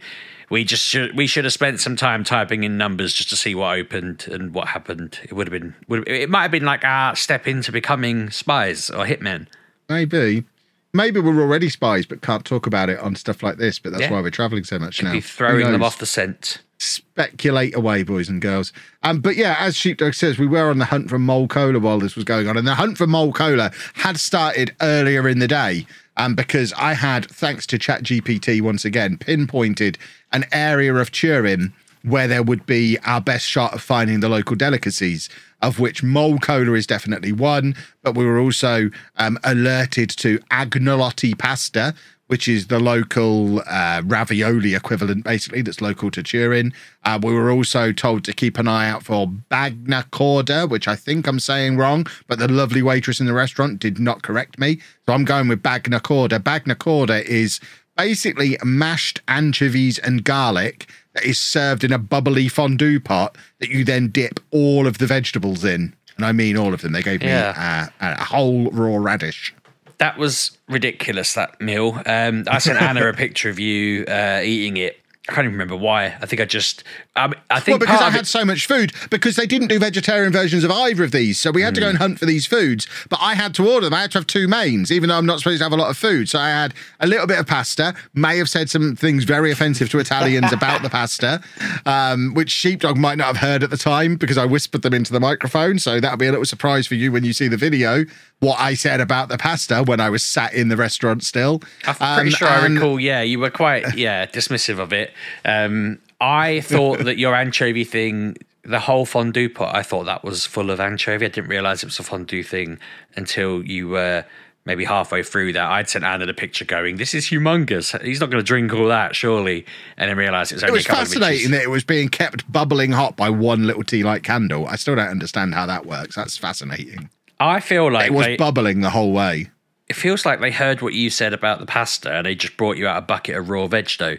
we 0.51 0.63
just 0.63 0.85
should 0.85 1.17
we 1.17 1.27
should 1.27 1.45
have 1.45 1.55
spent 1.55 1.81
some 1.81 1.97
time 1.97 2.23
typing 2.23 2.65
in 2.65 2.77
numbers 2.77 3.15
just 3.15 3.31
to 3.31 3.37
see 3.37 3.55
what 3.55 3.79
opened 3.79 4.29
and 4.31 4.53
what 4.53 4.69
happened. 4.69 5.19
It 5.23 5.33
would 5.33 5.47
have 5.47 5.53
been 5.59 5.75
would 5.89 6.07
it 6.07 6.29
might 6.29 6.43
have 6.43 6.51
been 6.51 6.67
like 6.67 6.85
our 6.85 7.17
step 7.17 7.49
into 7.49 7.73
becoming 7.73 8.29
spies 8.31 8.91
or 8.91 9.07
hitmen. 9.07 9.47
Maybe. 9.89 10.45
Maybe 10.93 11.19
we're 11.21 11.41
already 11.41 11.69
spies, 11.69 12.07
but 12.07 12.23
can't 12.23 12.45
talk 12.45 12.67
about 12.67 12.89
it 12.89 13.01
on 13.01 13.17
stuff 13.17 13.43
like 13.43 13.57
this. 13.57 13.79
But 13.79 13.93
that's 13.93 14.03
Yeah. 14.05 14.13
why 14.13 14.21
we're 14.21 14.31
traveling 14.31 14.65
so 14.65 14.79
much 14.79 15.03
now. 15.03 15.13
Be 15.13 15.21
throwing 15.21 15.71
them 15.73 15.83
off 15.83 15.99
the 15.99 16.07
scent. 16.07 16.59
Speculate 16.79 17.75
away, 17.75 18.03
boys 18.03 18.29
and 18.29 18.41
girls. 18.41 18.73
Um, 19.03 19.21
but 19.21 19.37
yeah, 19.37 19.57
as 19.59 19.77
Sheepdog 19.77 20.15
says, 20.15 20.39
we 20.39 20.47
were 20.47 20.71
on 20.71 20.79
the 20.79 20.85
hunt 20.87 21.09
for 21.09 21.19
mole 21.19 21.49
cola 21.49 21.79
while 21.81 21.99
this 21.99 22.15
was 22.15 22.25
going 22.25 22.49
on, 22.49 22.57
and 22.57 22.67
the 22.67 22.75
hunt 22.77 22.97
for 22.99 23.07
mole 23.07 23.33
cola 23.33 23.73
had 23.95 24.19
started 24.19 24.75
earlier 24.81 25.29
in 25.29 25.39
the 25.41 25.49
day. 25.49 25.87
Um, 26.17 26.37
because 26.37 26.73
I 26.75 26.95
had, 26.95 27.29
thanks 27.29 27.67
to 27.67 27.79
ChatGPT 27.79 28.61
once 28.61 28.85
again, 28.85 29.17
pinpointed 29.19 29.99
an 30.33 30.45
area 30.53 30.95
of 30.95 31.11
Turin 31.11 31.73
where 32.05 32.29
there 32.29 32.43
would 32.43 32.67
be 32.67 32.99
our 33.05 33.21
best 33.21 33.47
shot 33.47 33.75
of 33.75 33.83
finding 33.83 34.21
the 34.21 34.29
local 34.29 34.55
delicacies, 34.55 35.29
of 35.65 35.81
which 35.81 36.03
mole 36.03 36.39
cola 36.39 36.73
is 36.73 36.87
definitely 36.87 37.33
one. 37.33 37.75
But 38.03 38.15
we 38.15 38.25
were 38.27 38.39
also 38.39 38.91
um, 39.17 39.39
alerted 39.43 40.11
to 40.11 40.39
agnolotti 40.51 41.37
pasta, 41.37 41.95
which 42.27 42.47
is 42.49 42.67
the 42.67 42.79
local 42.79 43.61
uh, 43.61 44.03
ravioli 44.05 44.75
equivalent, 44.75 45.25
basically, 45.25 45.63
that's 45.63 45.81
local 45.81 46.11
to 46.11 46.23
Turin. 46.23 46.73
Uh, 47.05 47.19
we 47.23 47.33
were 47.33 47.51
also 47.51 47.93
told 47.93 48.25
to 48.25 48.33
keep 48.33 48.59
an 48.59 48.69
eye 48.69 48.89
out 48.89 49.03
for 49.05 49.27
bagna 49.51 50.11
corda, 50.11 50.67
which 50.67 50.87
I 50.87 50.97
think 50.97 51.27
I'm 51.27 51.41
saying 51.41 51.77
wrong, 51.79 52.07
but 52.29 52.39
the 52.39 52.49
lovely 52.49 52.83
waitress 52.83 53.21
in 53.21 53.27
the 53.27 53.33
restaurant 53.33 53.79
did 53.79 53.99
not 53.99 54.23
correct 54.23 54.59
me. 54.59 54.81
So 55.07 55.13
I'm 55.13 55.25
going 55.25 55.49
with 55.49 55.63
bagna 55.63 56.03
corda. 56.03 56.39
Bagna 56.39 56.79
corda 56.79 57.27
is 57.27 57.59
basically 57.97 58.59
mashed 58.65 59.21
anchovies 59.29 59.99
and 59.99 60.25
garlic 60.25 60.89
that 61.15 61.25
is 61.25 61.39
served 61.39 61.85
in 61.85 61.93
a 61.93 61.99
bubbly 61.99 62.49
fondue 62.49 63.01
pot 63.01 63.37
that 63.61 63.71
you 63.71 63.85
then 63.85 64.09
dip 64.09 64.41
all 64.51 64.87
of 64.87 64.99
the 64.99 65.07
vegetables 65.07 65.65
in. 65.65 65.95
And 66.17 66.25
I 66.27 66.33
mean 66.33 66.57
all 66.57 66.75
of 66.75 66.83
them. 66.83 66.93
They 66.93 67.03
gave 67.03 67.21
me 67.21 67.27
Yeah. 67.29 67.89
uh, 68.01 68.15
a 68.19 68.25
whole 68.25 68.71
raw 68.71 68.97
radish. 68.97 69.55
That 69.99 70.19
was 70.19 70.57
ridiculous. 70.69 71.35
That 71.35 71.61
meal. 71.61 72.01
Um, 72.07 72.45
I 72.49 72.59
sent 72.59 72.81
Anna 72.83 73.09
a 73.09 73.13
picture 73.13 73.49
of 73.49 73.59
you 73.59 74.05
uh, 74.07 74.41
eating 74.45 74.77
it. 74.77 75.01
I 75.27 75.33
can't 75.33 75.47
even 75.47 75.53
remember 75.53 75.75
why. 75.77 76.07
I 76.21 76.27
think 76.27 76.43
I 76.43 76.45
just. 76.45 76.85
I, 77.17 77.29
mean, 77.29 77.37
I 77.49 77.55
Well, 77.55 77.61
think 77.63 77.81
because 77.81 77.99
part 77.99 78.09
I 78.09 78.15
had 78.15 78.23
it- 78.23 78.27
so 78.27 78.45
much 78.45 78.67
food, 78.67 78.93
because 79.09 79.37
they 79.37 79.47
didn't 79.47 79.69
do 79.69 79.79
vegetarian 79.79 80.31
versions 80.33 80.65
of 80.65 80.71
either 80.71 81.03
of 81.03 81.13
these. 81.13 81.41
So 81.41 81.51
we 81.51 81.63
had 81.63 81.75
to 81.77 81.81
Hmm. 81.81 81.85
go 81.85 81.89
and 81.91 81.99
hunt 81.99 82.19
for 82.19 82.27
these 82.27 82.45
foods. 82.45 82.87
But 83.09 83.21
I 83.23 83.35
had 83.35 83.55
to 83.55 83.67
order 83.67 83.87
them. 83.87 83.95
I 83.95 84.03
had 84.03 84.11
to 84.13 84.19
have 84.19 84.27
two 84.27 84.49
mains, 84.49 84.93
even 84.93 85.09
though 85.09 85.17
I'm 85.17 85.25
not 85.25 85.39
supposed 85.39 85.59
to 85.61 85.65
have 85.65 85.73
a 85.73 85.77
lot 85.77 85.89
of 85.89 85.97
food. 85.97 86.29
So 86.29 86.39
I 86.39 86.51
had 86.51 86.75
a 87.01 87.07
little 87.07 87.27
bit 87.27 87.39
of 87.39 87.47
pasta, 87.47 87.95
may 88.13 88.37
have 88.37 88.51
said 88.51 88.69
some 88.69 88.97
things 88.97 89.25
very 89.25 89.51
offensive 89.51 89.89
to 89.91 89.99
Italians 89.99 90.53
about 90.59 90.83
the 90.83 90.91
pasta, 90.91 91.41
um, 91.87 92.35
which 92.35 92.51
Sheepdog 92.51 92.99
might 92.99 93.17
not 93.17 93.29
have 93.29 93.39
heard 93.39 93.63
at 93.63 93.71
the 93.71 93.79
time 93.79 94.17
because 94.17 94.37
I 94.37 94.45
whispered 94.45 94.83
them 94.83 94.93
into 94.93 95.13
the 95.15 95.21
microphone. 95.21 95.79
So 95.79 96.01
that'll 96.01 96.19
be 96.19 96.27
a 96.27 96.31
little 96.33 96.45
surprise 96.45 96.87
for 96.87 96.97
you 96.97 97.11
when 97.13 97.25
you 97.25 97.33
see 97.33 97.49
the 97.49 97.57
video, 97.57 98.05
what 98.41 98.61
I 98.61 98.75
said 98.75 99.01
about 99.01 99.31
the 99.31 99.39
pasta 99.39 99.83
when 99.85 100.01
I 100.01 100.11
was 100.11 100.23
sat 100.23 100.53
in 100.53 100.69
the 100.69 100.77
restaurant 100.77 101.25
still. 101.25 101.63
I'm 101.87 101.95
pretty 101.95 102.29
Um, 102.29 102.31
sure 102.31 102.49
I 102.49 102.67
recall. 102.67 103.01
Yeah, 103.01 103.23
you 103.23 103.39
were 103.39 103.49
quite 103.51 103.97
yeah 103.97 104.27
dismissive 104.27 104.79
of 104.79 104.93
it. 104.93 105.13
Um, 105.45 105.99
I 106.21 106.61
thought 106.61 107.01
that 107.05 107.19
your 107.19 107.35
anchovy 107.35 107.85
thing, 107.85 108.37
the 108.63 108.81
whole 108.81 109.05
fondue 109.07 109.49
pot, 109.49 109.75
I 109.75 109.83
thought 109.83 110.05
that 110.05 110.25
was 110.25 110.47
full 110.47 110.71
of 110.71 110.81
anchovy. 110.81 111.27
I 111.27 111.29
didn't 111.29 111.51
realize 111.51 111.83
it 111.83 111.87
was 111.87 111.99
a 111.99 112.03
fondue 112.03 112.43
thing 112.43 112.79
until 113.17 113.63
you 113.65 113.89
were 113.89 114.25
maybe 114.67 114.87
halfway 114.87 115.23
through 115.23 115.53
that. 115.53 115.71
I'd 115.71 115.91
sent 115.91 116.05
Anna 116.05 116.25
the 116.25 116.33
picture, 116.33 116.65
going, 116.65 116.97
"This 116.97 117.13
is 117.13 117.27
humongous. 117.27 118.01
He's 118.03 118.21
not 118.21 118.31
going 118.31 118.43
to 118.43 118.47
drink 118.47 118.73
all 118.73 118.87
that, 118.89 119.15
surely." 119.15 119.67
And 119.99 120.09
then 120.09 120.17
realized 120.17 120.53
it 120.53 120.55
was 120.55 120.63
It 120.63 120.67
only 120.69 120.79
was 120.79 120.87
a 120.87 120.89
couple 120.89 121.05
fascinating 121.05 121.45
of 121.47 121.51
that 121.53 121.63
it 121.63 121.71
was 121.71 121.85
being 121.85 122.09
kept 122.09 122.51
bubbling 122.51 122.93
hot 122.93 123.17
by 123.17 123.29
one 123.29 123.67
little 123.67 123.83
tea 123.83 124.03
light 124.03 124.23
candle. 124.23 124.67
I 124.67 124.77
still 124.77 124.95
don't 124.97 125.09
understand 125.09 125.53
how 125.55 125.67
that 125.67 125.85
works. 125.85 126.17
That's 126.17 126.39
fascinating. 126.39 127.11
I 127.39 127.61
feel 127.61 127.93
like 127.93 128.07
It 128.07 128.15
was 128.15 128.25
they, 128.27 128.37
bubbling 128.37 128.81
the 128.81 128.91
whole 128.91 129.13
way. 129.13 129.51
it 129.91 129.97
feels 129.97 130.25
like 130.25 130.41
they 130.41 130.53
heard 130.53 130.81
what 130.81 130.95
you 130.95 131.11
said 131.11 131.35
about 131.35 131.59
the 131.61 131.67
pasta 131.67 132.11
and 132.11 132.25
they 132.25 132.35
just 132.35 132.57
brought 132.57 132.79
you 132.79 132.87
out 132.89 132.97
a 132.97 133.03
bucket 133.03 133.37
of 133.37 133.51
raw 133.51 133.67
veg 133.67 133.91
dough. 133.99 134.17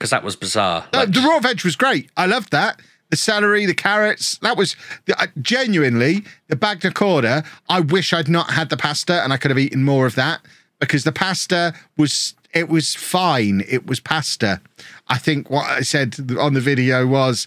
Because 0.00 0.10
that 0.10 0.24
was 0.24 0.34
bizarre. 0.34 0.86
No, 0.94 1.00
Like, 1.00 1.12
the 1.12 1.20
raw 1.20 1.40
veg 1.40 1.62
was 1.62 1.76
great. 1.76 2.08
I 2.16 2.24
loved 2.24 2.52
that. 2.52 2.80
The 3.10 3.18
celery, 3.18 3.66
the 3.66 3.74
carrots, 3.74 4.38
that 4.38 4.56
was 4.56 4.76
uh, 5.14 5.26
genuinely 5.42 6.24
the 6.48 6.56
bagna 6.56 6.94
corda. 6.94 7.44
I 7.68 7.80
wish 7.80 8.14
I'd 8.14 8.26
not 8.28 8.52
had 8.52 8.70
the 8.70 8.78
pasta 8.78 9.22
and 9.22 9.30
I 9.30 9.36
could 9.36 9.50
have 9.50 9.58
eaten 9.58 9.84
more 9.84 10.06
of 10.06 10.14
that 10.14 10.40
because 10.78 11.04
the 11.04 11.12
pasta 11.12 11.74
was 11.98 12.34
it 12.54 12.70
was 12.70 12.94
fine. 12.94 13.62
It 13.68 13.86
was 13.86 14.00
pasta. 14.00 14.62
I 15.08 15.18
think 15.18 15.50
what 15.50 15.66
I 15.66 15.82
said 15.82 16.16
on 16.38 16.54
the 16.54 16.60
video 16.60 17.06
was 17.06 17.46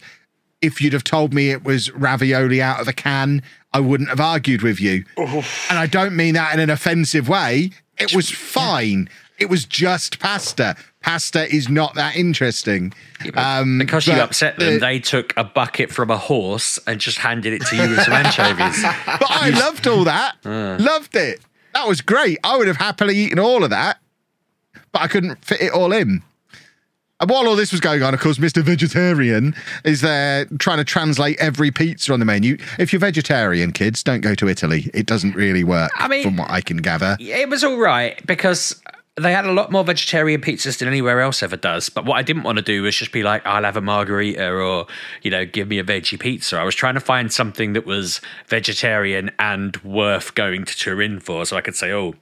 if 0.61 0.79
you'd 0.79 0.93
have 0.93 1.03
told 1.03 1.33
me 1.33 1.49
it 1.49 1.63
was 1.63 1.91
ravioli 1.93 2.61
out 2.61 2.79
of 2.79 2.87
a 2.87 2.93
can, 2.93 3.41
I 3.73 3.79
wouldn't 3.79 4.09
have 4.09 4.19
argued 4.19 4.61
with 4.61 4.79
you. 4.79 5.05
And 5.17 5.79
I 5.79 5.87
don't 5.87 6.15
mean 6.15 6.35
that 6.35 6.53
in 6.53 6.59
an 6.59 6.69
offensive 6.69 7.27
way. 7.27 7.71
It 7.97 8.15
was 8.15 8.29
fine. 8.29 9.09
It 9.39 9.49
was 9.49 9.65
just 9.65 10.19
pasta. 10.19 10.75
Pasta 11.01 11.53
is 11.53 11.67
not 11.67 11.95
that 11.95 12.15
interesting. 12.15 12.93
Um, 13.35 13.79
Because 13.79 14.07
you 14.07 14.13
upset 14.13 14.57
them, 14.57 14.75
the- 14.75 14.79
they 14.79 14.99
took 14.99 15.33
a 15.35 15.43
bucket 15.43 15.91
from 15.91 16.09
a 16.11 16.17
horse 16.17 16.79
and 16.87 16.99
just 17.01 17.17
handed 17.17 17.53
it 17.53 17.65
to 17.67 17.75
you 17.75 17.89
with 17.89 18.01
some 18.03 18.13
anchovies. 18.13 18.81
but 19.05 19.27
I 19.29 19.49
loved 19.49 19.87
all 19.87 20.03
that. 20.05 20.35
Uh. 20.45 20.77
Loved 20.83 21.15
it. 21.15 21.41
That 21.73 21.87
was 21.87 22.01
great. 22.01 22.37
I 22.43 22.55
would 22.57 22.67
have 22.67 22.77
happily 22.77 23.17
eaten 23.17 23.39
all 23.39 23.63
of 23.63 23.71
that. 23.71 23.97
but 24.91 25.01
I 25.01 25.07
couldn't 25.07 25.43
fit 25.43 25.59
it 25.61 25.71
all 25.73 25.91
in. 25.91 26.21
And 27.19 27.29
while 27.29 27.47
all 27.47 27.55
this 27.55 27.71
was 27.71 27.79
going 27.81 28.03
on, 28.03 28.13
of 28.13 28.19
course, 28.19 28.37
Mr. 28.37 28.61
Vegetarian 28.61 29.55
is 29.85 30.01
there 30.01 30.45
trying 30.59 30.77
to 30.77 30.83
translate 30.83 31.37
every 31.39 31.71
pizza 31.71 32.11
on 32.13 32.19
the 32.19 32.25
menu. 32.25 32.57
If 32.77 32.91
you're 32.93 32.99
vegetarian, 32.99 33.71
kids, 33.71 34.03
don't 34.03 34.21
go 34.21 34.35
to 34.35 34.47
Italy. 34.47 34.89
It 34.93 35.05
doesn't 35.05 35.35
really 35.35 35.63
work, 35.63 35.91
I 35.95 36.07
mean- 36.07 36.23
from 36.23 36.37
what 36.37 36.51
I 36.51 36.61
can 36.61 36.77
gather. 36.77 37.17
It 37.19 37.49
was 37.49 37.63
all 37.63 37.77
right 37.77 38.23
because 38.25 38.81
they 39.15 39.31
had 39.31 39.45
a 39.45 39.51
lot 39.51 39.71
more 39.71 39.83
vegetarian 39.83 40.41
pizzas 40.41 40.79
than 40.79 40.87
anywhere 40.87 41.21
else 41.21 41.43
ever 41.43 41.55
does. 41.55 41.89
But 41.89 42.05
what 42.05 42.15
I 42.15 42.23
didn't 42.23 42.43
want 42.43 42.57
to 42.57 42.63
do 42.63 42.81
was 42.81 42.95
just 42.95 43.11
be 43.11 43.21
like, 43.21 43.45
I'll 43.45 43.63
have 43.63 43.77
a 43.77 43.81
margarita 43.81 44.51
or, 44.51 44.87
you 45.21 45.29
know, 45.29 45.45
give 45.45 45.67
me 45.67 45.77
a 45.77 45.83
veggie 45.83 46.19
pizza. 46.19 46.57
I 46.57 46.63
was 46.63 46.73
trying 46.73 46.95
to 46.95 46.99
find 46.99 47.31
something 47.31 47.73
that 47.73 47.85
was 47.85 48.21
vegetarian 48.47 49.29
and 49.37 49.77
worth 49.83 50.33
going 50.33 50.65
to 50.65 50.75
Turin 50.75 51.19
for. 51.19 51.45
So 51.45 51.55
I 51.57 51.61
could 51.61 51.75
say, 51.75 51.91
oh, 51.91 52.15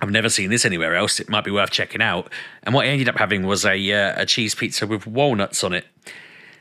I've 0.00 0.10
never 0.10 0.28
seen 0.28 0.50
this 0.50 0.64
anywhere 0.64 0.94
else. 0.94 1.20
It 1.20 1.28
might 1.28 1.44
be 1.44 1.50
worth 1.50 1.70
checking 1.70 2.02
out. 2.02 2.32
And 2.62 2.74
what 2.74 2.86
I 2.86 2.88
ended 2.88 3.08
up 3.08 3.16
having 3.16 3.46
was 3.46 3.64
a 3.64 3.92
uh, 3.92 4.22
a 4.22 4.26
cheese 4.26 4.54
pizza 4.54 4.86
with 4.86 5.06
walnuts 5.06 5.62
on 5.62 5.72
it, 5.72 5.86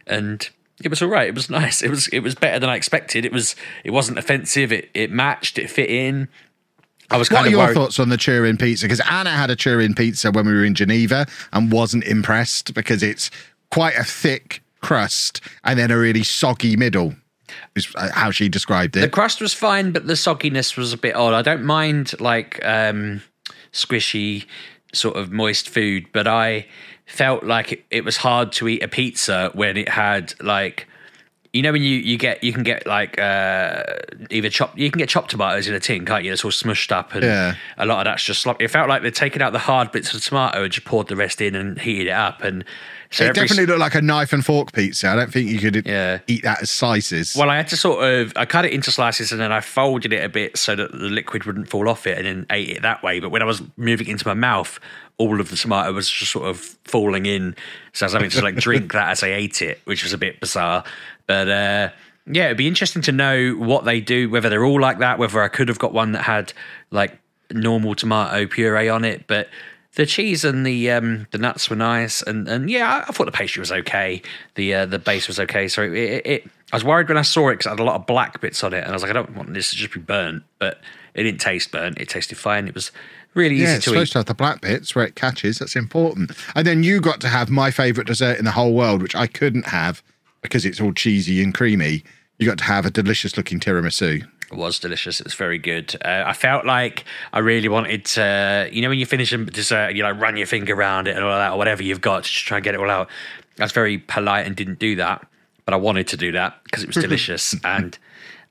and 0.05 0.47
it 0.84 0.89
was 0.89 1.01
all 1.01 1.09
right. 1.09 1.28
It 1.28 1.36
was 1.36 1.49
nice. 1.61 1.82
It 1.82 1.89
was 1.89 2.07
it 2.09 2.20
was 2.20 2.36
better 2.36 2.59
than 2.59 2.70
I 2.70 2.76
expected. 2.76 3.26
It 3.26 3.32
was 3.32 3.55
it 3.84 3.91
wasn't 3.91 4.20
offensive. 4.20 4.72
It 4.72 4.89
it 4.93 5.11
matched. 5.11 5.57
It 5.57 5.70
fit 5.70 5.89
in. 5.89 6.28
I 7.12 7.18
was 7.18 7.30
What 7.30 7.38
kind 7.38 7.45
are 7.45 7.47
of 7.47 7.51
your 7.51 7.62
worried. 7.66 7.74
thoughts 7.76 7.99
on 7.99 8.10
the 8.10 8.18
Turin 8.18 8.58
pizza? 8.58 8.86
Because 8.86 9.01
Anna 9.10 9.30
had 9.32 9.49
a 9.49 9.56
Turin 9.56 9.93
pizza 9.93 10.32
when 10.32 10.45
we 10.45 10.54
were 10.54 10.64
in 10.66 10.74
Geneva 10.76 11.26
and 11.51 11.72
wasn't 11.72 12.04
impressed 12.06 12.74
because 12.74 13.04
it's 13.04 13.30
quite 13.72 13.95
a 13.95 14.04
thick 14.04 14.62
crust 14.82 15.41
and 15.64 15.78
then 15.80 15.91
a 15.91 15.97
really 15.97 16.24
soggy 16.24 16.76
middle, 16.76 17.16
is 17.76 17.88
uh, 17.95 18.10
how 18.14 18.32
she 18.32 18.49
described 18.49 18.95
it. 18.97 19.01
The 19.01 19.10
crust 19.10 19.41
was 19.41 19.54
fine, 19.54 19.91
but 19.91 20.08
the 20.08 20.14
sogginess 20.14 20.76
was 20.78 20.93
a 20.93 20.97
bit 20.97 21.16
odd. 21.16 21.34
I 21.34 21.41
don't 21.41 21.64
mind 21.64 22.20
like 22.20 22.60
um, 22.66 23.22
squishy, 23.72 24.45
sort 24.93 25.16
of 25.16 25.32
moist 25.32 25.70
food, 25.70 26.06
but 26.14 26.28
I 26.28 26.68
felt 27.06 27.43
like 27.43 27.72
it, 27.74 27.84
it 27.91 28.06
was 28.06 28.18
hard 28.18 28.51
to 28.54 28.68
eat 28.68 28.84
a 28.84 28.88
pizza 28.88 29.51
when 29.54 29.78
it 29.78 29.89
had 29.89 30.34
like. 30.41 30.88
You 31.54 31.62
know 31.62 31.72
when 31.72 31.84
you, 31.84 31.97
you 31.99 32.18
get 32.18 32.43
you 32.43 32.51
can 32.51 32.64
get 32.64 32.88
like 32.88 33.20
uh, 33.20 33.84
either 34.32 34.49
chopped 34.49 34.76
you 34.76 34.89
can 34.89 34.97
get 34.97 35.08
chopped 35.08 35.30
tomatoes 35.30 35.68
in 35.68 35.76
a 35.76 35.80
tin, 35.80 36.04
can't 36.04 36.24
you? 36.24 36.34
It's 36.34 36.43
all 36.43 36.49
smushed 36.49 36.91
up 36.91 37.14
and 37.14 37.24
Yeah. 37.24 37.54
a 37.78 37.86
lot 37.86 37.99
of 37.99 38.06
that's 38.12 38.24
just 38.24 38.41
sloppy. 38.41 38.66
It 38.66 38.72
felt 38.72 38.89
like 38.89 39.04
they'd 39.04 39.14
taken 39.14 39.39
out 39.39 39.54
the 39.54 39.60
hard 39.60 39.91
bits 39.91 40.08
of 40.08 40.16
the 40.16 40.28
tomato 40.28 40.64
and 40.64 40.74
just 40.74 40.88
poured 40.88 41.10
the 41.10 41.16
rest 41.16 41.41
in 41.41 41.54
and 41.54 41.80
heated 41.80 42.08
it 42.08 42.12
up. 42.14 42.41
And 42.41 42.66
so 43.12 43.26
It 43.26 43.30
every- 43.30 43.41
definitely 43.43 43.68
looked 43.68 43.82
like 43.82 43.93
a 43.93 44.01
knife 44.01 44.34
and 44.34 44.43
fork 44.43 44.72
pizza. 44.74 45.10
I 45.10 45.16
don't 45.16 45.32
think 45.32 45.47
you 45.47 45.60
could 45.60 45.86
Yeah. 45.86 46.20
eat 46.26 46.41
that 46.41 46.64
as 46.64 46.72
slices. 46.72 47.36
Well, 47.38 47.51
I 47.51 47.58
had 47.58 47.68
to 47.68 47.78
sort 47.78 48.04
of 48.04 48.34
I 48.36 48.45
cut 48.45 48.66
it 48.66 48.74
into 48.74 48.89
slices 48.89 49.32
and 49.32 49.39
then 49.39 49.51
I 49.51 49.60
folded 49.60 50.12
it 50.12 50.24
a 50.26 50.30
bit 50.30 50.58
so 50.58 50.76
that 50.76 50.91
the 50.91 50.97
liquid 51.10 51.43
wouldn't 51.43 51.70
fall 51.70 51.88
off 51.88 52.08
it 52.08 52.18
and 52.18 52.26
then 52.26 52.45
ate 52.49 52.70
it 52.70 52.82
that 52.82 53.04
way. 53.04 53.20
But 53.20 53.30
when 53.30 53.43
I 53.43 53.45
was 53.45 53.62
moving 53.78 54.08
it 54.08 54.12
into 54.12 54.28
my 54.28 54.34
mouth, 54.34 54.80
all 55.20 55.39
of 55.39 55.51
the 55.51 55.56
tomato 55.56 55.93
was 55.93 56.10
just 56.10 56.32
sort 56.32 56.47
of 56.49 56.58
falling 56.84 57.28
in. 57.28 57.56
So 57.94 58.06
I 58.06 58.08
was 58.08 58.14
having 58.14 58.30
to 58.32 58.41
like 58.41 58.56
drink 58.56 58.91
that 58.94 59.10
as 59.10 59.24
I 59.24 59.30
ate 59.30 59.62
it, 59.62 59.80
which 59.86 60.04
was 60.04 60.14
a 60.14 60.18
bit 60.18 60.39
bizarre. 60.39 60.84
But 61.28 61.50
uh 61.50 61.89
yeah, 62.26 62.46
it'd 62.46 62.58
be 62.58 62.68
interesting 62.68 63.02
to 63.04 63.12
know 63.12 63.54
what 63.54 63.84
they 63.86 64.00
do, 64.00 64.30
whether 64.30 64.50
they're 64.50 64.64
all 64.64 64.80
like 64.80 65.00
that, 65.00 65.20
whether 65.20 65.41
I 65.41 65.50
could 65.50 65.68
have 65.68 65.80
got 65.80 65.94
one 65.94 66.14
that 66.14 66.24
had 66.24 66.54
like 66.89 67.20
normal 67.52 67.96
tomato 67.96 68.48
puree 68.48 68.89
on 68.89 69.04
it, 69.04 69.28
but 69.28 69.50
the 69.96 70.06
cheese 70.06 70.44
and 70.44 70.66
the 70.66 70.89
um, 70.89 71.28
the 71.32 71.38
nuts 71.38 71.70
were 71.70 71.76
nice, 71.76 72.22
and 72.24 72.48
and 72.48 72.70
yeah, 72.70 72.89
I, 72.89 73.00
I 73.02 73.12
thought 73.12 73.26
the 73.26 73.32
pastry 73.32 73.60
was 73.60 73.72
okay. 73.72 74.22
The 74.56 74.74
uh, 74.74 74.86
the 74.88 75.00
base 75.00 75.28
was 75.28 75.39
okay. 75.39 75.68
So 75.68 75.84
it, 75.84 75.94
it, 75.94 76.26
it 76.26 76.48
I 76.72 76.76
was 76.76 76.84
worried 76.84 77.08
when 77.08 77.18
I 77.18 77.22
saw 77.22 77.50
it 77.50 77.54
because 77.54 77.68
it 77.68 77.70
had 77.70 77.80
a 77.80 77.84
lot 77.84 77.96
of 77.96 78.08
black 78.08 78.41
bits 78.41 78.64
on 78.64 78.74
it, 78.74 78.80
and 78.80 78.89
I 78.89 78.94
was 78.94 79.04
like, 79.04 79.12
I 79.12 79.14
don't 79.14 79.36
want 79.36 79.54
this 79.54 79.70
to 79.70 79.76
just 79.76 79.94
be 79.94 80.00
burnt, 80.00 80.44
but 80.58 80.82
it 81.14 81.24
didn't 81.24 81.41
taste 81.41 81.72
burnt. 81.72 82.00
It 82.00 82.10
tasted 82.10 82.38
fine. 82.38 82.68
It 82.68 82.74
was 82.74 82.91
really 83.34 83.56
yeah, 83.56 83.64
easy 83.64 83.76
it's 83.76 83.86
to 83.86 83.90
supposed 83.92 84.10
eat. 84.10 84.14
to 84.14 84.20
have 84.20 84.26
the 84.28 84.34
black 84.34 84.62
bits 84.62 84.96
where 84.96 85.06
it 85.06 85.16
catches. 85.16 85.60
That's 85.60 85.76
important. 85.76 86.32
And 86.56 86.66
then 86.66 86.84
you 86.84 87.02
got 87.02 87.22
to 87.22 87.28
have 87.30 87.50
my 87.50 87.72
favourite 87.72 88.08
dessert 88.08 88.38
in 88.38 88.46
the 88.46 88.52
whole 88.52 88.74
world, 88.74 89.02
which 89.02 89.16
I 89.16 89.28
couldn't 89.28 89.68
have 89.68 90.04
because 90.42 90.66
it's 90.66 90.80
all 90.82 90.94
cheesy 90.94 91.42
and 91.42 91.54
creamy. 91.54 92.04
You 92.38 92.48
got 92.48 92.58
to 92.60 92.64
have 92.66 92.86
a 92.86 92.92
delicious 92.92 93.38
looking 93.38 93.60
tiramisu. 93.60 94.28
It 94.52 94.58
was 94.58 94.78
delicious. 94.78 95.20
It 95.20 95.26
was 95.26 95.34
very 95.34 95.58
good. 95.58 95.96
Uh, 96.06 96.24
I 96.26 96.34
felt 96.34 96.66
like 96.66 97.06
I 97.32 97.40
really 97.40 97.70
wanted 97.70 98.06
to, 98.06 98.70
you 98.72 98.82
know, 98.82 98.90
when 98.90 99.00
you 99.00 99.06
finish 99.06 99.32
a 99.32 99.38
dessert, 99.38 99.96
you 99.96 100.04
like 100.04 100.20
run 100.20 100.38
your 100.38 100.46
finger 100.46 100.76
around 100.76 101.08
it 101.08 101.16
and 101.16 101.26
all 101.26 101.36
that, 101.38 101.54
or 101.54 101.58
whatever 101.58 101.82
you've 101.82 102.02
got 102.02 102.26
to 102.26 102.30
try 102.30 102.58
and 102.58 102.64
get 102.64 102.76
it 102.76 102.80
all 102.80 102.90
out. 102.90 103.10
I 103.60 103.64
was 103.64 103.72
very 103.72 103.98
polite 103.98 104.46
and 104.46 104.56
didn't 104.56 104.80
do 104.80 104.96
that, 104.98 105.26
but 105.66 105.74
I 105.74 105.78
wanted 105.78 106.08
to 106.10 106.18
do 106.18 106.32
that 106.34 106.64
because 106.66 106.84
it 106.84 106.88
was 106.88 106.96
delicious. 107.04 107.56
and 107.64 107.98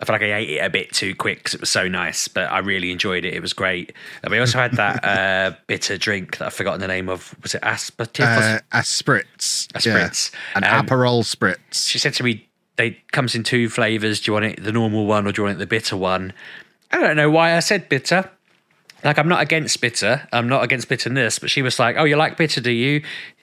I 0.02 0.04
felt 0.04 0.20
like 0.20 0.28
I 0.28 0.34
ate 0.34 0.50
it 0.50 0.58
a 0.58 0.68
bit 0.68 0.92
too 0.92 1.14
quick 1.14 1.38
because 1.38 1.54
it 1.54 1.60
was 1.60 1.70
so 1.70 1.86
nice, 1.86 2.26
but 2.26 2.50
I 2.50 2.58
really 2.58 2.90
enjoyed 2.90 3.24
it. 3.24 3.34
It 3.34 3.40
was 3.40 3.52
great. 3.52 3.92
And 4.24 4.32
we 4.32 4.40
also 4.40 4.58
had 4.58 4.72
that 4.72 5.04
uh, 5.04 5.56
bitter 5.68 5.96
drink 5.96 6.38
that 6.38 6.46
I've 6.46 6.54
forgotten 6.54 6.80
the 6.80 6.88
name 6.88 7.08
of. 7.08 7.34
Was 7.42 7.54
it 7.54 7.62
Aspertif? 7.62 8.24
Uh, 8.26 8.58
a 8.72 8.78
spritz. 8.80 9.68
A 9.76 9.78
spritz. 9.78 10.32
An 10.56 10.64
Um, 10.64 10.84
Aperol 10.86 11.22
spritz. 11.22 11.88
she 11.88 12.00
said 12.00 12.14
to 12.14 12.24
me, 12.24 12.48
"They 12.76 12.98
comes 13.12 13.36
in 13.36 13.44
two 13.44 13.68
flavors. 13.68 14.20
Do 14.20 14.30
you 14.30 14.32
want 14.32 14.44
it 14.46 14.62
the 14.64 14.72
normal 14.72 15.06
one 15.06 15.24
or 15.26 15.30
do 15.30 15.40
you 15.42 15.46
want 15.46 15.56
it 15.56 15.60
the 15.60 15.66
bitter 15.68 15.96
one?" 15.96 16.32
I 16.90 17.00
don't 17.00 17.16
know 17.16 17.30
why 17.30 17.56
I 17.56 17.60
said 17.60 17.88
bitter. 17.88 18.28
Like 19.04 19.18
I'm 19.18 19.28
not 19.28 19.40
against 19.40 19.80
bitter. 19.80 20.28
I'm 20.32 20.48
not 20.48 20.64
against 20.64 20.88
bitterness. 20.88 21.38
But 21.38 21.48
she 21.50 21.62
was 21.62 21.78
like, 21.78 21.94
"Oh, 21.96 22.04
you 22.04 22.16
like 22.16 22.36
bitter, 22.36 22.60
do 22.60 22.72
you?" 22.72 23.02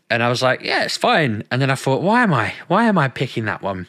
And 0.10 0.22
I 0.22 0.28
was 0.28 0.42
like, 0.42 0.62
"Yeah, 0.62 0.84
it's 0.84 0.98
fine." 0.98 1.44
And 1.52 1.62
then 1.62 1.70
I 1.72 1.76
thought, 1.76 2.02
"Why 2.02 2.22
am 2.24 2.34
I? 2.34 2.54
Why 2.68 2.84
am 2.84 2.98
I 2.98 3.08
picking 3.08 3.46
that 3.46 3.62
one?" 3.62 3.88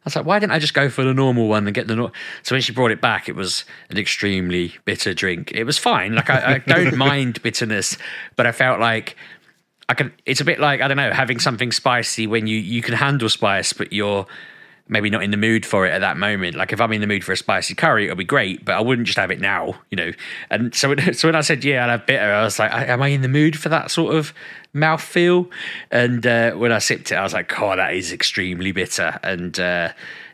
I 0.00 0.06
was 0.06 0.16
like, 0.16 0.24
"Why 0.24 0.38
didn't 0.38 0.52
I 0.52 0.58
just 0.58 0.72
go 0.72 0.88
for 0.88 1.04
the 1.04 1.12
normal 1.12 1.48
one 1.48 1.66
and 1.66 1.74
get 1.74 1.86
the?" 1.86 1.96
Nor-? 1.96 2.12
So 2.42 2.54
when 2.54 2.62
she 2.62 2.72
brought 2.72 2.90
it 2.90 3.00
back, 3.00 3.28
it 3.28 3.36
was 3.36 3.64
an 3.90 3.98
extremely 3.98 4.74
bitter 4.84 5.12
drink. 5.12 5.52
It 5.52 5.64
was 5.64 5.76
fine. 5.76 6.14
Like 6.14 6.30
I, 6.30 6.54
I 6.54 6.58
don't 6.66 6.96
mind 6.96 7.42
bitterness, 7.42 7.98
but 8.34 8.46
I 8.46 8.52
felt 8.52 8.80
like 8.80 9.16
I 9.88 9.94
can. 9.94 10.12
It's 10.24 10.40
a 10.40 10.44
bit 10.44 10.58
like 10.58 10.80
I 10.80 10.88
don't 10.88 10.96
know, 10.96 11.12
having 11.12 11.38
something 11.38 11.70
spicy 11.70 12.26
when 12.26 12.46
you 12.46 12.56
you 12.56 12.80
can 12.80 12.94
handle 12.94 13.28
spice, 13.28 13.72
but 13.72 13.92
you're 13.92 14.26
maybe 14.90 15.08
not 15.08 15.22
in 15.22 15.30
the 15.30 15.36
mood 15.36 15.64
for 15.64 15.86
it 15.86 15.90
at 15.90 16.00
that 16.00 16.16
moment. 16.16 16.56
Like 16.56 16.72
if 16.72 16.80
I'm 16.80 16.92
in 16.92 17.00
the 17.00 17.06
mood 17.06 17.24
for 17.24 17.32
a 17.32 17.36
spicy 17.36 17.74
curry, 17.74 18.04
it'll 18.04 18.16
be 18.16 18.24
great, 18.24 18.64
but 18.64 18.74
I 18.74 18.80
wouldn't 18.80 19.06
just 19.06 19.18
have 19.18 19.30
it 19.30 19.40
now, 19.40 19.76
you 19.90 19.96
know. 19.96 20.12
And 20.50 20.74
so 20.74 20.94
so 21.12 21.28
when 21.28 21.36
I 21.36 21.40
said 21.40 21.64
yeah, 21.64 21.84
I'd 21.84 21.90
have 21.90 22.06
bitter, 22.06 22.32
I 22.32 22.42
was 22.42 22.58
like, 22.58 22.72
am 22.72 23.00
I 23.00 23.08
in 23.08 23.22
the 23.22 23.28
mood 23.28 23.58
for 23.58 23.68
that 23.68 23.90
sort 23.90 24.14
of 24.14 24.34
mouth 24.72 25.00
feel? 25.00 25.48
And 25.90 26.26
uh, 26.26 26.52
when 26.52 26.72
I 26.72 26.78
sipped 26.78 27.12
it, 27.12 27.14
I 27.14 27.22
was 27.22 27.32
like, 27.32 27.58
oh, 27.60 27.76
that 27.76 27.94
is 27.94 28.12
extremely 28.12 28.72
bitter. 28.72 29.18
And 29.22 29.58
uh, 29.58 29.92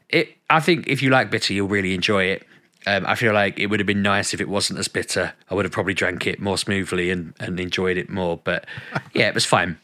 it, 0.09 0.35
I 0.51 0.61
think 0.61 0.89
if 0.89 1.03
you 1.03 1.11
like 1.11 1.31
bitter, 1.31 1.53
you'll 1.53 1.69
really 1.69 1.95
enjoy 1.95 2.25
it. 2.25 2.47
Um, 2.89 3.05
I 3.05 3.17
feel 3.17 3.33
like 3.33 3.59
it 3.59 3.67
would 3.67 3.81
have 3.81 3.87
been 3.87 4.03
nice 4.03 4.33
if 4.33 4.41
it 4.41 4.49
wasn't 4.49 4.79
as 4.79 4.87
bitter. 4.87 5.33
I 5.51 5.55
would 5.55 5.65
have 5.65 5.73
probably 5.73 5.95
drank 5.95 6.25
it 6.27 6.41
more 6.41 6.57
smoothly 6.57 7.11
and, 7.11 7.35
and 7.41 7.59
enjoyed 7.59 7.97
it 7.97 8.09
more. 8.09 8.41
But 8.43 8.65
yeah, 9.13 9.27
it 9.27 9.35
was 9.35 9.45
fine. 9.45 9.77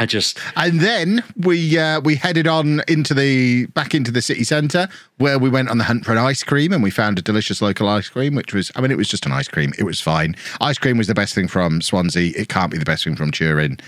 I 0.00 0.06
just 0.06 0.38
And 0.56 0.80
then 0.80 1.22
we 1.36 1.78
uh, 1.78 2.00
we 2.00 2.16
headed 2.16 2.46
on 2.46 2.80
into 2.88 3.12
the 3.12 3.66
back 3.66 3.94
into 3.94 4.10
the 4.10 4.22
city 4.22 4.44
centre 4.44 4.88
where 5.18 5.38
we 5.38 5.50
went 5.50 5.68
on 5.68 5.76
the 5.76 5.84
hunt 5.84 6.06
for 6.06 6.12
an 6.12 6.18
ice 6.18 6.42
cream 6.42 6.72
and 6.72 6.82
we 6.82 6.90
found 6.90 7.18
a 7.18 7.22
delicious 7.22 7.60
local 7.60 7.86
ice 7.86 8.08
cream, 8.08 8.34
which 8.34 8.54
was 8.54 8.72
I 8.74 8.80
mean 8.80 8.90
it 8.90 8.96
was 8.96 9.08
just 9.08 9.26
an 9.26 9.32
ice 9.32 9.46
cream. 9.46 9.74
It 9.78 9.84
was 9.84 10.00
fine. 10.00 10.36
Ice 10.62 10.78
cream 10.78 10.96
was 10.96 11.06
the 11.06 11.14
best 11.14 11.34
thing 11.34 11.48
from 11.48 11.82
Swansea. 11.82 12.32
It 12.34 12.48
can't 12.48 12.72
be 12.72 12.78
the 12.78 12.86
best 12.86 13.04
thing 13.04 13.14
from 13.14 13.30
Turin. 13.30 13.78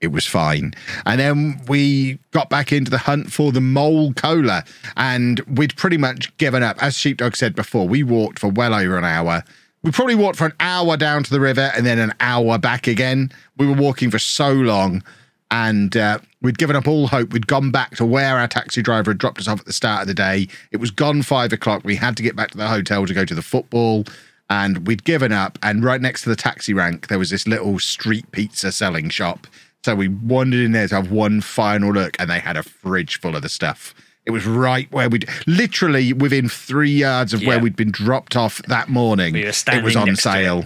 It 0.00 0.08
was 0.08 0.24
fine. 0.24 0.72
And 1.04 1.18
then 1.18 1.60
we 1.66 2.20
got 2.30 2.48
back 2.48 2.72
into 2.72 2.92
the 2.92 2.98
hunt 2.98 3.32
for 3.32 3.50
the 3.50 3.60
mole 3.60 4.12
cola 4.12 4.62
and 4.96 5.40
we'd 5.40 5.74
pretty 5.74 5.96
much 5.96 6.36
given 6.36 6.62
up. 6.62 6.80
As 6.80 6.96
Sheepdog 6.96 7.34
said 7.34 7.56
before, 7.56 7.88
we 7.88 8.04
walked 8.04 8.38
for 8.38 8.50
well 8.50 8.72
over 8.72 8.96
an 8.96 9.04
hour. 9.04 9.42
We 9.82 9.90
probably 9.90 10.14
walked 10.14 10.38
for 10.38 10.46
an 10.46 10.54
hour 10.60 10.96
down 10.96 11.24
to 11.24 11.30
the 11.30 11.40
river 11.40 11.72
and 11.76 11.84
then 11.84 11.98
an 11.98 12.14
hour 12.20 12.56
back 12.56 12.86
again. 12.86 13.32
We 13.56 13.66
were 13.66 13.74
walking 13.74 14.12
for 14.12 14.20
so 14.20 14.52
long 14.52 15.02
and 15.50 15.96
uh, 15.96 16.18
we'd 16.42 16.58
given 16.58 16.76
up 16.76 16.88
all 16.88 17.08
hope. 17.08 17.32
We'd 17.32 17.46
gone 17.46 17.70
back 17.70 17.96
to 17.96 18.04
where 18.04 18.38
our 18.38 18.48
taxi 18.48 18.82
driver 18.82 19.10
had 19.10 19.18
dropped 19.18 19.40
us 19.40 19.48
off 19.48 19.60
at 19.60 19.66
the 19.66 19.72
start 19.72 20.02
of 20.02 20.08
the 20.08 20.14
day. 20.14 20.48
It 20.72 20.78
was 20.78 20.90
gone 20.90 21.22
five 21.22 21.52
o'clock. 21.52 21.82
We 21.84 21.96
had 21.96 22.16
to 22.16 22.22
get 22.22 22.36
back 22.36 22.50
to 22.50 22.58
the 22.58 22.68
hotel 22.68 23.06
to 23.06 23.14
go 23.14 23.24
to 23.24 23.34
the 23.34 23.42
football, 23.42 24.04
and 24.50 24.86
we'd 24.86 25.04
given 25.04 25.32
up. 25.32 25.58
And 25.62 25.84
right 25.84 26.00
next 26.00 26.22
to 26.22 26.28
the 26.28 26.36
taxi 26.36 26.74
rank, 26.74 27.08
there 27.08 27.18
was 27.18 27.30
this 27.30 27.46
little 27.46 27.78
street 27.78 28.30
pizza 28.32 28.72
selling 28.72 29.08
shop. 29.08 29.46
So 29.84 29.94
we 29.94 30.08
wandered 30.08 30.64
in 30.64 30.72
there 30.72 30.88
to 30.88 30.96
have 30.96 31.10
one 31.12 31.40
final 31.40 31.92
look, 31.92 32.16
and 32.18 32.28
they 32.28 32.40
had 32.40 32.56
a 32.56 32.62
fridge 32.62 33.20
full 33.20 33.36
of 33.36 33.42
the 33.42 33.48
stuff. 33.48 33.94
It 34.24 34.32
was 34.32 34.44
right 34.44 34.90
where 34.90 35.08
we'd 35.08 35.28
literally 35.46 36.12
within 36.12 36.48
three 36.48 36.90
yards 36.90 37.32
of 37.32 37.44
where 37.44 37.60
we'd 37.60 37.76
been 37.76 37.92
dropped 37.92 38.34
off 38.34 38.60
that 38.62 38.88
morning. 38.88 39.34
We 39.34 39.44
were 39.44 39.50
it 39.50 39.84
was 39.84 39.94
on 39.94 40.06
next 40.06 40.24
to 40.24 40.28
it. 40.28 40.32
sale. 40.32 40.64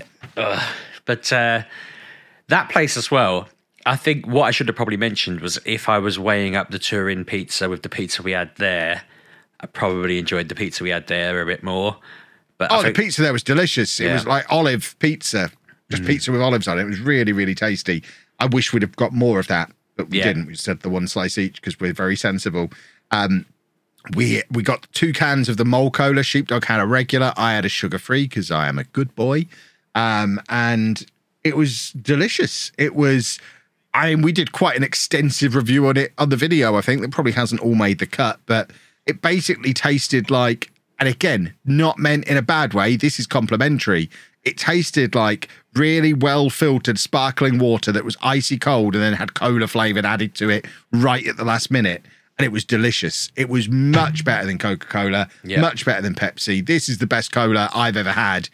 But 1.05 1.31
uh, 1.31 1.65
that 2.49 2.71
place 2.71 2.97
as 2.97 3.11
well, 3.11 3.49
I 3.91 3.97
think 3.97 4.25
what 4.27 4.45
I 4.45 4.53
should 4.53 4.69
have 4.69 4.77
probably 4.77 4.97
mentioned 4.97 5.41
was 5.41 5.59
if 5.65 5.89
I 5.89 5.99
was 5.99 6.17
weighing 6.17 6.55
up 6.55 6.71
the 6.71 6.79
Turin 6.79 7.25
pizza 7.25 7.69
with 7.69 7.83
the 7.83 7.89
pizza 7.89 8.23
we 8.23 8.31
had 8.31 8.51
there, 8.57 9.03
I 9.59 9.67
probably 9.67 10.17
enjoyed 10.19 10.49
the 10.49 10.55
pizza 10.55 10.85
we 10.85 10.91
had 10.91 11.09
there 11.09 11.43
a 11.43 11.47
bit 11.47 11.65
more. 11.65 11.97
But 12.57 12.71
Oh, 12.71 12.83
the 12.85 12.93
pizza 12.93 13.21
there 13.23 13.33
was 13.33 13.43
delicious. 13.43 13.99
It 13.99 14.05
Yeah. 14.05 14.11
Mm. 14.11 14.15
was 14.15 14.27
like 14.27 14.47
olive 14.49 14.95
pizza, 15.01 15.51
just 15.91 16.05
pizza 16.05 16.31
with 16.31 16.41
olives 16.41 16.69
on 16.69 16.79
it. 16.79 16.83
It 16.83 16.87
was 16.87 17.01
really, 17.01 17.33
really 17.33 17.55
tasty. 17.57 18.05
I 18.39 18.47
wish 18.47 18.73
we'd 18.73 18.83
have 18.83 18.95
got 18.95 19.13
more 19.13 19.41
of 19.41 19.49
that, 19.49 19.73
but 19.97 20.09
we 20.09 20.19
Yeah. 20.19 20.25
didn't. 20.29 20.47
We 20.47 20.53
just 20.53 20.67
had 20.67 20.81
the 20.81 20.89
one 20.91 21.09
slice 21.09 21.37
each 21.37 21.57
because 21.61 21.81
we're 21.81 21.93
very 21.93 22.17
sensible. 22.17 22.71
Um, 23.11 23.45
we 24.15 24.43
we 24.53 24.63
got 24.63 24.87
two 24.93 25.13
cans 25.13 25.49
of 25.49 25.57
the 25.57 25.65
mole 25.65 25.91
cola. 25.91 26.23
Sheepdog 26.23 26.65
had 26.67 26.81
a 26.81 26.87
regular. 26.87 27.33
I 27.37 27.55
had 27.55 27.65
a 27.65 27.69
sugar 27.69 27.99
free 27.99 28.25
because 28.29 28.51
I 28.53 28.69
am 28.69 28.79
a 28.79 28.85
good 28.85 29.15
boy. 29.17 29.47
Um, 29.97 30.41
and 30.49 31.05
it 31.43 31.57
was 31.57 31.91
delicious. 32.01 32.71
It 32.79 32.95
was. 32.95 33.41
I 33.93 34.11
mean, 34.15 34.23
we 34.23 34.33
did 34.33 34.53
quite 34.53 34.77
an 34.77 34.83
extensive 34.85 35.55
review 35.55 35.87
on 35.89 35.97
it 35.97 36.13
on 36.19 36.29
the 36.29 36.37
video. 36.37 36.77
I 36.77 36.81
think 36.81 37.01
that 37.03 37.11
probably 37.11 37.33
hasn't 37.33 37.61
all 37.61 37.75
made 37.75 37.99
the 37.99 38.07
cut, 38.07 38.39
but 38.47 38.71
it 39.07 39.21
basically 39.23 39.75
tasted 39.75 40.31
like, 40.31 40.71
and 40.99 41.09
again, 41.09 41.55
not 41.65 41.99
meant 41.99 42.27
in 42.29 42.37
a 42.37 42.43
bad 42.43 42.73
way. 42.75 42.97
This 42.97 43.19
is 43.19 43.27
complimentary. 43.27 44.09
It 44.45 44.57
tasted 44.57 45.15
like 45.15 45.49
really 45.75 46.15
well 46.15 46.51
filtered 46.51 46.99
sparkling 46.99 47.59
water 47.59 47.93
that 47.93 48.05
was 48.05 48.17
icy 48.23 48.59
cold 48.59 48.95
and 48.95 49.03
then 49.03 49.13
had 49.15 49.35
cola 49.35 49.67
flavored 49.67 50.05
added 50.07 50.35
to 50.37 50.49
it 50.51 50.67
right 50.93 51.27
at 51.27 51.37
the 51.37 51.45
last 51.45 51.71
minute. 51.71 52.03
And 52.39 52.47
it 52.47 52.53
was 52.53 52.65
delicious. 52.65 53.31
It 53.37 53.51
was 53.51 53.69
much 53.69 54.25
better 54.25 54.47
than 54.47 54.57
Coca 54.57 54.87
Cola, 54.87 55.29
Yeah. 55.45 55.61
much 55.61 55.85
better 55.85 56.01
than 56.01 56.15
Pepsi. 56.15 56.65
This 56.65 56.89
is 56.89 56.97
the 56.97 57.07
best 57.07 57.33
cola 57.33 57.69
I've 57.75 57.99
ever 57.99 58.13
had. 58.13 58.49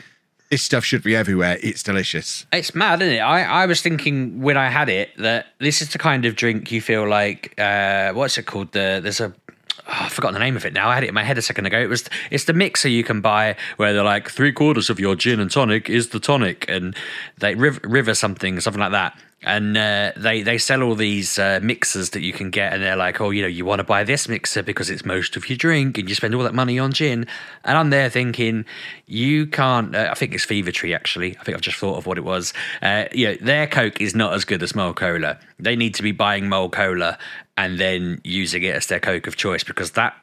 This 0.50 0.62
stuff 0.62 0.84
should 0.84 1.02
be 1.02 1.16
everywhere. 1.16 1.58
It's 1.60 1.82
delicious. 1.82 2.46
It's 2.52 2.74
mad, 2.74 3.02
isn't 3.02 3.14
it? 3.14 3.18
I, 3.18 3.42
I 3.42 3.66
was 3.66 3.82
thinking 3.82 4.40
when 4.40 4.56
I 4.56 4.68
had 4.68 4.88
it 4.88 5.10
that 5.18 5.46
this 5.58 5.82
is 5.82 5.90
the 5.90 5.98
kind 5.98 6.24
of 6.24 6.36
drink 6.36 6.70
you 6.70 6.80
feel 6.80 7.08
like 7.08 7.58
uh, 7.58 8.12
what's 8.12 8.38
it 8.38 8.44
called? 8.44 8.70
The 8.70 9.00
there's 9.02 9.20
a 9.20 9.34
oh, 9.34 9.82
I've 9.86 10.12
forgotten 10.12 10.34
the 10.34 10.40
name 10.40 10.56
of 10.56 10.64
it 10.64 10.72
now. 10.72 10.88
I 10.88 10.94
had 10.94 11.02
it 11.02 11.08
in 11.08 11.14
my 11.14 11.24
head 11.24 11.36
a 11.36 11.42
second 11.42 11.66
ago. 11.66 11.80
It 11.80 11.88
was 11.88 12.08
it's 12.30 12.44
the 12.44 12.52
mixer 12.52 12.88
you 12.88 13.02
can 13.02 13.20
buy 13.20 13.56
where 13.76 13.92
they're 13.92 14.04
like 14.04 14.30
three 14.30 14.52
quarters 14.52 14.88
of 14.88 15.00
your 15.00 15.16
gin 15.16 15.40
and 15.40 15.50
tonic 15.50 15.90
is 15.90 16.10
the 16.10 16.20
tonic, 16.20 16.64
and 16.68 16.94
they 17.38 17.56
river, 17.56 17.80
river 17.82 18.14
something 18.14 18.60
something 18.60 18.80
like 18.80 18.92
that. 18.92 19.18
And 19.42 19.76
uh, 19.76 20.12
they 20.16 20.42
they 20.42 20.58
sell 20.58 20.82
all 20.82 20.94
these 20.94 21.38
uh, 21.38 21.60
mixers 21.62 22.10
that 22.10 22.22
you 22.22 22.32
can 22.32 22.50
get, 22.50 22.72
and 22.72 22.82
they're 22.82 22.96
like, 22.96 23.20
oh, 23.20 23.30
you 23.30 23.42
know, 23.42 23.48
you 23.48 23.64
want 23.64 23.80
to 23.80 23.84
buy 23.84 24.02
this 24.02 24.28
mixer 24.28 24.62
because 24.62 24.90
it's 24.90 25.04
most 25.04 25.36
of 25.36 25.48
your 25.48 25.58
drink, 25.58 25.98
and 25.98 26.08
you 26.08 26.14
spend 26.14 26.34
all 26.34 26.42
that 26.42 26.54
money 26.54 26.78
on 26.78 26.92
gin. 26.92 27.26
And 27.62 27.78
I'm 27.78 27.90
there 27.90 28.08
thinking, 28.08 28.64
you 29.06 29.46
can't. 29.46 29.94
Uh, 29.94 30.08
I 30.10 30.14
think 30.14 30.34
it's 30.34 30.44
Fever 30.44 30.72
Tree 30.72 30.94
actually. 30.94 31.36
I 31.38 31.42
think 31.42 31.54
I've 31.54 31.62
just 31.62 31.76
thought 31.76 31.98
of 31.98 32.06
what 32.06 32.18
it 32.18 32.24
was. 32.24 32.54
Uh, 32.80 33.04
you 33.12 33.28
know, 33.28 33.36
their 33.40 33.66
Coke 33.66 34.00
is 34.00 34.14
not 34.14 34.32
as 34.32 34.44
good 34.44 34.62
as 34.62 34.74
Mole 34.74 34.94
Cola. 34.94 35.38
They 35.60 35.76
need 35.76 35.94
to 35.96 36.02
be 36.02 36.12
buying 36.12 36.48
Mole 36.48 36.70
Cola 36.70 37.18
and 37.58 37.78
then 37.78 38.20
using 38.24 38.62
it 38.62 38.74
as 38.74 38.86
their 38.86 39.00
Coke 39.00 39.26
of 39.26 39.36
choice 39.36 39.62
because 39.62 39.92
that 39.92 40.16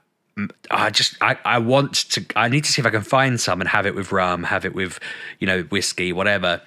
I 0.71 0.89
just 0.89 1.15
I, 1.21 1.37
I 1.45 1.59
want 1.59 1.93
to 2.11 2.25
I 2.35 2.47
need 2.47 2.63
to 2.63 2.71
see 2.71 2.81
if 2.81 2.85
I 2.85 2.89
can 2.89 3.03
find 3.03 3.39
some 3.39 3.61
and 3.61 3.69
have 3.69 3.85
it 3.85 3.93
with 3.93 4.11
rum, 4.11 4.43
have 4.43 4.65
it 4.65 4.73
with 4.73 4.99
you 5.39 5.45
know 5.45 5.61
whiskey, 5.63 6.11
whatever, 6.11 6.61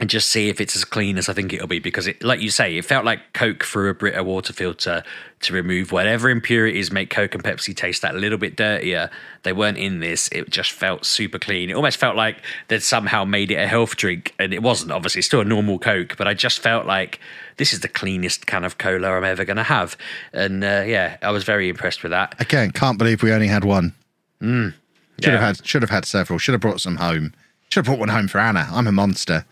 and 0.00 0.10
just 0.10 0.28
see 0.30 0.48
if 0.48 0.60
it's 0.60 0.74
as 0.74 0.84
clean 0.84 1.16
as 1.18 1.28
I 1.28 1.32
think 1.34 1.52
it'll 1.52 1.68
be. 1.68 1.78
Because 1.78 2.06
it, 2.08 2.22
like 2.22 2.40
you 2.40 2.50
say, 2.50 2.76
it 2.76 2.84
felt 2.84 3.04
like 3.04 3.32
Coke 3.32 3.62
through 3.64 3.90
a 3.90 3.94
Brita 3.94 4.24
water 4.24 4.52
filter 4.52 5.02
to 5.40 5.52
remove 5.52 5.92
whatever 5.92 6.28
impurities 6.30 6.90
make 6.90 7.10
Coke 7.10 7.34
and 7.34 7.44
Pepsi 7.44 7.76
taste 7.76 8.02
that 8.02 8.14
little 8.16 8.38
bit 8.38 8.56
dirtier. 8.56 9.08
They 9.44 9.52
weren't 9.52 9.78
in 9.78 10.00
this. 10.00 10.28
It 10.32 10.50
just 10.50 10.72
felt 10.72 11.04
super 11.04 11.38
clean. 11.38 11.70
It 11.70 11.74
almost 11.74 11.98
felt 11.98 12.16
like 12.16 12.38
they'd 12.68 12.82
somehow 12.82 13.24
made 13.24 13.50
it 13.52 13.56
a 13.56 13.66
health 13.68 13.94
drink, 13.96 14.34
and 14.38 14.52
it 14.52 14.62
wasn't. 14.62 14.90
Obviously, 14.90 15.20
it's 15.20 15.26
still 15.28 15.40
a 15.40 15.44
normal 15.44 15.78
Coke, 15.78 16.16
but 16.16 16.26
I 16.26 16.34
just 16.34 16.58
felt 16.58 16.86
like 16.86 17.20
this 17.56 17.72
is 17.72 17.80
the 17.80 17.88
cleanest 17.88 18.46
can 18.46 18.64
of 18.64 18.78
cola 18.78 19.12
I'm 19.12 19.22
ever 19.24 19.44
going 19.44 19.58
to 19.58 19.62
have. 19.62 19.96
And 20.32 20.64
uh, 20.64 20.82
yeah, 20.86 21.18
I 21.22 21.30
was 21.30 21.44
very 21.44 21.68
impressed 21.68 22.02
with 22.02 22.10
that. 22.10 22.34
Again, 22.40 22.72
can't 22.72 22.98
believe 22.98 23.22
we 23.22 23.32
only 23.32 23.46
had 23.48 23.64
one. 23.64 23.94
Should 24.40 24.72
Yeah. 25.18 25.30
have 25.32 25.40
had 25.58 25.66
should 25.66 25.82
have 25.82 25.90
had 25.90 26.04
several. 26.04 26.38
Should 26.40 26.52
have 26.54 26.60
brought 26.60 26.80
some 26.80 26.96
home. 26.96 27.32
Should 27.68 27.80
have 27.80 27.84
brought 27.86 28.00
one 28.00 28.08
home 28.08 28.26
for 28.28 28.38
Anna. 28.38 28.68
I'm 28.72 28.86
a 28.88 28.92
monster. 28.92 29.44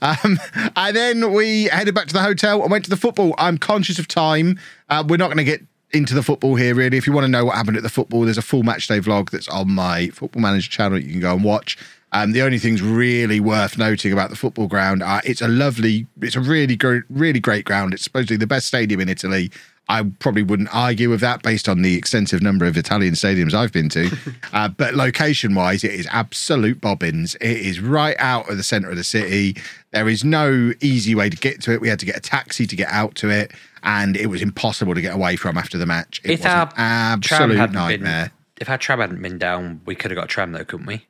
Um, 0.00 0.38
and 0.76 0.96
then 0.96 1.32
we 1.32 1.64
headed 1.64 1.94
back 1.94 2.06
to 2.08 2.14
the 2.14 2.22
hotel 2.22 2.62
and 2.62 2.70
went 2.70 2.84
to 2.84 2.90
the 2.90 2.96
football. 2.96 3.34
I'm 3.38 3.58
conscious 3.58 3.98
of 3.98 4.08
time. 4.08 4.58
Uh, 4.88 5.04
we're 5.06 5.16
not 5.16 5.26
going 5.26 5.38
to 5.38 5.44
get 5.44 5.62
into 5.92 6.14
the 6.14 6.22
football 6.22 6.54
here, 6.54 6.74
really. 6.74 6.96
If 6.96 7.06
you 7.06 7.12
want 7.12 7.24
to 7.24 7.30
know 7.30 7.44
what 7.44 7.56
happened 7.56 7.76
at 7.76 7.82
the 7.82 7.88
football, 7.88 8.22
there's 8.22 8.38
a 8.38 8.42
full 8.42 8.62
match 8.62 8.86
day 8.86 9.00
vlog 9.00 9.30
that's 9.30 9.48
on 9.48 9.70
my 9.70 10.08
football 10.08 10.42
manager 10.42 10.70
channel. 10.70 10.98
You 10.98 11.10
can 11.10 11.20
go 11.20 11.34
and 11.34 11.44
watch. 11.44 11.76
Um, 12.14 12.32
the 12.32 12.42
only 12.42 12.58
things 12.58 12.82
really 12.82 13.40
worth 13.40 13.78
noting 13.78 14.12
about 14.12 14.28
the 14.28 14.36
football 14.36 14.66
ground 14.66 15.02
are 15.02 15.22
it's 15.24 15.40
a 15.40 15.48
lovely, 15.48 16.06
it's 16.20 16.36
a 16.36 16.40
really 16.40 16.76
great, 16.76 17.04
really 17.08 17.40
great 17.40 17.64
ground. 17.64 17.94
It's 17.94 18.04
supposedly 18.04 18.36
the 18.36 18.46
best 18.46 18.66
stadium 18.66 19.00
in 19.00 19.08
Italy. 19.08 19.50
I 19.88 20.04
probably 20.20 20.42
wouldn't 20.42 20.74
argue 20.74 21.10
with 21.10 21.20
that 21.20 21.42
based 21.42 21.68
on 21.68 21.82
the 21.82 21.96
extensive 21.96 22.40
number 22.40 22.64
of 22.64 22.76
Italian 22.76 23.14
stadiums 23.14 23.52
I've 23.52 23.72
been 23.72 23.88
to. 23.90 24.10
uh, 24.52 24.68
but 24.68 24.94
location 24.94 25.54
wise, 25.54 25.84
it 25.84 25.92
is 25.92 26.06
absolute 26.10 26.80
bobbins. 26.80 27.34
It 27.36 27.58
is 27.58 27.80
right 27.80 28.16
out 28.18 28.48
of 28.48 28.56
the 28.56 28.62
centre 28.62 28.88
of 28.90 28.96
the 28.96 29.04
city. 29.04 29.56
There 29.90 30.08
is 30.08 30.24
no 30.24 30.72
easy 30.80 31.14
way 31.14 31.28
to 31.28 31.36
get 31.36 31.60
to 31.62 31.72
it. 31.72 31.80
We 31.80 31.88
had 31.88 31.98
to 31.98 32.06
get 32.06 32.16
a 32.16 32.20
taxi 32.20 32.66
to 32.66 32.76
get 32.76 32.88
out 32.90 33.16
to 33.16 33.28
it, 33.28 33.52
and 33.82 34.16
it 34.16 34.28
was 34.28 34.40
impossible 34.40 34.94
to 34.94 35.02
get 35.02 35.14
away 35.14 35.36
from 35.36 35.58
after 35.58 35.76
the 35.76 35.84
match. 35.86 36.20
It 36.24 36.30
If 36.30 36.40
was 36.40 36.46
our 36.46 36.66
an 36.68 36.72
absolute 36.76 37.56
hadn't 37.58 37.74
nightmare. 37.74 38.26
been, 38.26 38.32
if 38.60 38.70
our 38.70 38.78
tram 38.78 39.00
hadn't 39.00 39.20
been 39.20 39.36
down, 39.38 39.82
we 39.84 39.94
could 39.94 40.10
have 40.10 40.16
got 40.16 40.24
a 40.24 40.28
tram 40.28 40.52
though, 40.52 40.64
couldn't 40.64 40.86
we? 40.86 41.06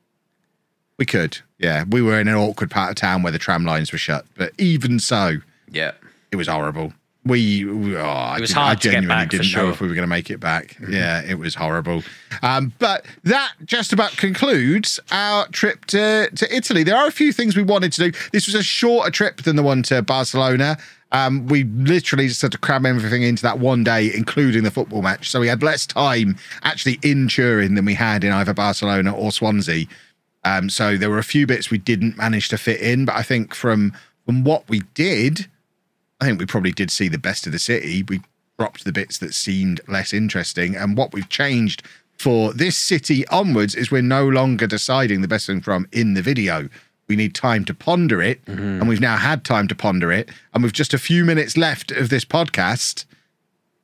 We 0.97 1.05
could, 1.05 1.39
yeah. 1.57 1.85
We 1.89 2.01
were 2.01 2.19
in 2.19 2.27
an 2.27 2.35
awkward 2.35 2.69
part 2.69 2.89
of 2.89 2.95
town 2.95 3.23
where 3.23 3.31
the 3.31 3.39
tram 3.39 3.65
lines 3.65 3.91
were 3.91 3.97
shut, 3.97 4.25
but 4.35 4.51
even 4.57 4.99
so, 4.99 5.37
Yeah. 5.71 5.91
it 6.31 6.35
was 6.35 6.47
horrible. 6.47 6.93
We, 7.25 7.63
we- 7.63 7.95
oh, 7.95 8.01
I 8.03 8.37
It 8.37 8.41
was 8.41 8.49
didn't- 8.49 8.57
I 8.61 8.65
hard 8.65 8.81
to 8.81 8.87
get 8.89 8.93
genuinely 8.95 9.23
back, 9.23 9.29
didn't 9.29 9.53
know 9.53 9.69
if 9.69 9.79
we 9.79 9.87
were 9.87 9.93
going 9.95 10.03
to 10.03 10.09
make 10.09 10.29
it 10.29 10.39
back. 10.41 10.77
Yeah, 10.89 11.21
it 11.21 11.35
was 11.39 11.55
horrible. 11.55 12.03
Um, 12.41 12.73
but 12.79 13.05
that 13.23 13.53
just 13.65 13.93
about 13.93 14.17
concludes 14.17 14.99
our 15.11 15.47
trip 15.47 15.85
to, 15.85 16.29
to 16.35 16.53
Italy. 16.55 16.83
There 16.83 16.97
are 16.97 17.07
a 17.07 17.11
few 17.11 17.31
things 17.31 17.55
we 17.55 17.63
wanted 17.63 17.93
to 17.93 18.11
do. 18.11 18.17
This 18.33 18.45
was 18.45 18.55
a 18.55 18.63
shorter 18.63 19.09
trip 19.09 19.43
than 19.43 19.55
the 19.55 19.63
one 19.63 19.83
to 19.83 20.01
Barcelona. 20.01 20.77
Um, 21.13 21.45
we 21.47 21.63
literally 21.63 22.27
just 22.27 22.41
had 22.41 22.51
to 22.53 22.57
cram 22.57 22.85
everything 22.85 23.21
into 23.23 23.43
that 23.43 23.59
one 23.59 23.83
day, 23.83 24.11
including 24.13 24.63
the 24.63 24.71
football 24.71 25.01
match. 25.03 25.29
So 25.29 25.39
we 25.39 25.47
had 25.47 25.61
less 25.63 25.85
time 25.85 26.35
actually 26.63 26.99
in 27.03 27.27
Turin 27.29 27.75
than 27.75 27.85
we 27.85 27.93
had 27.93 28.23
in 28.23 28.31
either 28.33 28.53
Barcelona 28.53 29.13
or 29.15 29.31
Swansea. 29.31 29.85
Um, 30.43 30.69
so 30.69 30.97
there 30.97 31.09
were 31.11 31.19
a 31.19 31.23
few 31.23 31.47
bits 31.47 31.69
we 31.69 31.77
didn't 31.77 32.17
manage 32.17 32.49
to 32.49 32.57
fit 32.57 32.81
in, 32.81 33.05
but 33.05 33.15
I 33.15 33.21
think 33.23 33.53
from 33.53 33.93
from 34.25 34.43
what 34.43 34.67
we 34.67 34.81
did, 34.93 35.47
I 36.23 36.27
think 36.27 36.39
we 36.39 36.45
probably 36.45 36.71
did 36.71 36.89
see 36.89 37.09
the 37.09 37.17
best 37.17 37.45
of 37.45 37.51
the 37.51 37.59
city. 37.59 38.01
We 38.07 38.21
dropped 38.57 38.85
the 38.85 38.93
bits 38.93 39.17
that 39.17 39.33
seemed 39.33 39.81
less 39.89 40.13
interesting, 40.13 40.73
and 40.73 40.95
what 40.95 41.11
we've 41.11 41.27
changed 41.27 41.83
for 42.17 42.53
this 42.53 42.77
city 42.77 43.27
onwards 43.27 43.75
is 43.75 43.91
we're 43.91 44.01
no 44.01 44.25
longer 44.25 44.65
deciding 44.65 45.21
the 45.21 45.27
best 45.27 45.47
thing 45.47 45.59
from 45.59 45.85
in 45.91 46.13
the 46.13 46.21
video. 46.21 46.69
We 47.09 47.17
need 47.17 47.35
time 47.35 47.65
to 47.65 47.73
ponder 47.73 48.21
it, 48.21 48.43
mm-hmm. 48.45 48.61
and 48.61 48.87
we've 48.87 49.01
now 49.01 49.17
had 49.17 49.43
time 49.43 49.67
to 49.67 49.75
ponder 49.75 50.13
it, 50.13 50.29
and 50.53 50.63
we've 50.63 50.71
just 50.71 50.93
a 50.93 50.97
few 50.97 51.25
minutes 51.25 51.57
left 51.57 51.91
of 51.91 52.07
this 52.07 52.23
podcast, 52.23 53.03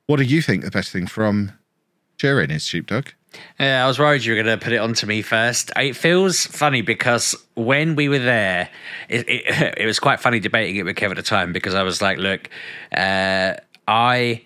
what 0.06 0.16
do 0.16 0.24
you 0.24 0.42
think 0.42 0.64
the 0.64 0.72
best 0.72 0.94
thing 0.94 1.08
from 1.08 1.52
Turin 2.18 2.52
is, 2.52 2.64
Sheepdog? 2.66 3.08
Yeah, 3.60 3.84
I 3.84 3.88
was 3.88 4.00
worried 4.00 4.24
you 4.24 4.34
were 4.34 4.42
going 4.42 4.60
to 4.60 4.64
put 4.64 4.74
it 4.74 4.78
onto 4.78 5.06
me 5.06 5.22
first. 5.22 5.72
It 5.76 5.96
feels 5.96 6.46
funny 6.46 6.82
because 6.82 7.36
when 7.56 7.96
we 7.96 8.10
were 8.10 8.20
there, 8.20 8.70
it, 9.08 9.28
it, 9.30 9.74
it 9.78 9.86
was 9.86 10.00
quite 10.00 10.20
funny 10.20 10.40
debating 10.40 10.78
it 10.78 10.84
with 10.84 10.96
Kev 10.96 11.12
at 11.12 11.18
the 11.18 11.24
time 11.24 11.54
because 11.54 11.76
I 11.76 11.84
was 11.84 12.02
like, 12.02 12.18
look, 12.18 12.50
uh, 12.92 13.56
I 13.88 14.44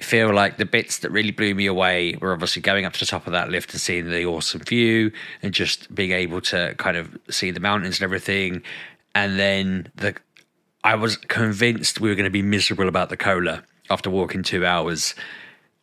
feel 0.00 0.32
like 0.34 0.58
the 0.58 0.66
bits 0.66 0.98
that 0.98 1.10
really 1.10 1.30
blew 1.30 1.54
me 1.54 1.66
away 1.66 2.16
were 2.20 2.32
obviously 2.32 2.60
going 2.60 2.84
up 2.84 2.92
to 2.92 3.00
the 3.00 3.06
top 3.06 3.26
of 3.26 3.32
that 3.32 3.48
lift 3.48 3.72
and 3.72 3.80
seeing 3.80 4.10
the 4.10 4.26
awesome 4.26 4.60
view 4.60 5.10
and 5.42 5.54
just 5.54 5.94
being 5.94 6.12
able 6.12 6.40
to 6.42 6.74
kind 6.76 6.96
of 6.96 7.16
see 7.30 7.50
the 7.50 7.60
mountains 7.60 7.98
and 7.98 8.04
everything. 8.04 8.62
And 9.14 9.38
then 9.38 9.90
the 9.94 10.14
I 10.84 10.94
was 10.94 11.16
convinced 11.16 12.00
we 12.00 12.10
were 12.10 12.14
going 12.14 12.24
to 12.24 12.30
be 12.30 12.42
miserable 12.42 12.86
about 12.86 13.08
the 13.08 13.16
cola 13.16 13.64
after 13.90 14.08
walking 14.08 14.44
two 14.44 14.64
hours, 14.64 15.16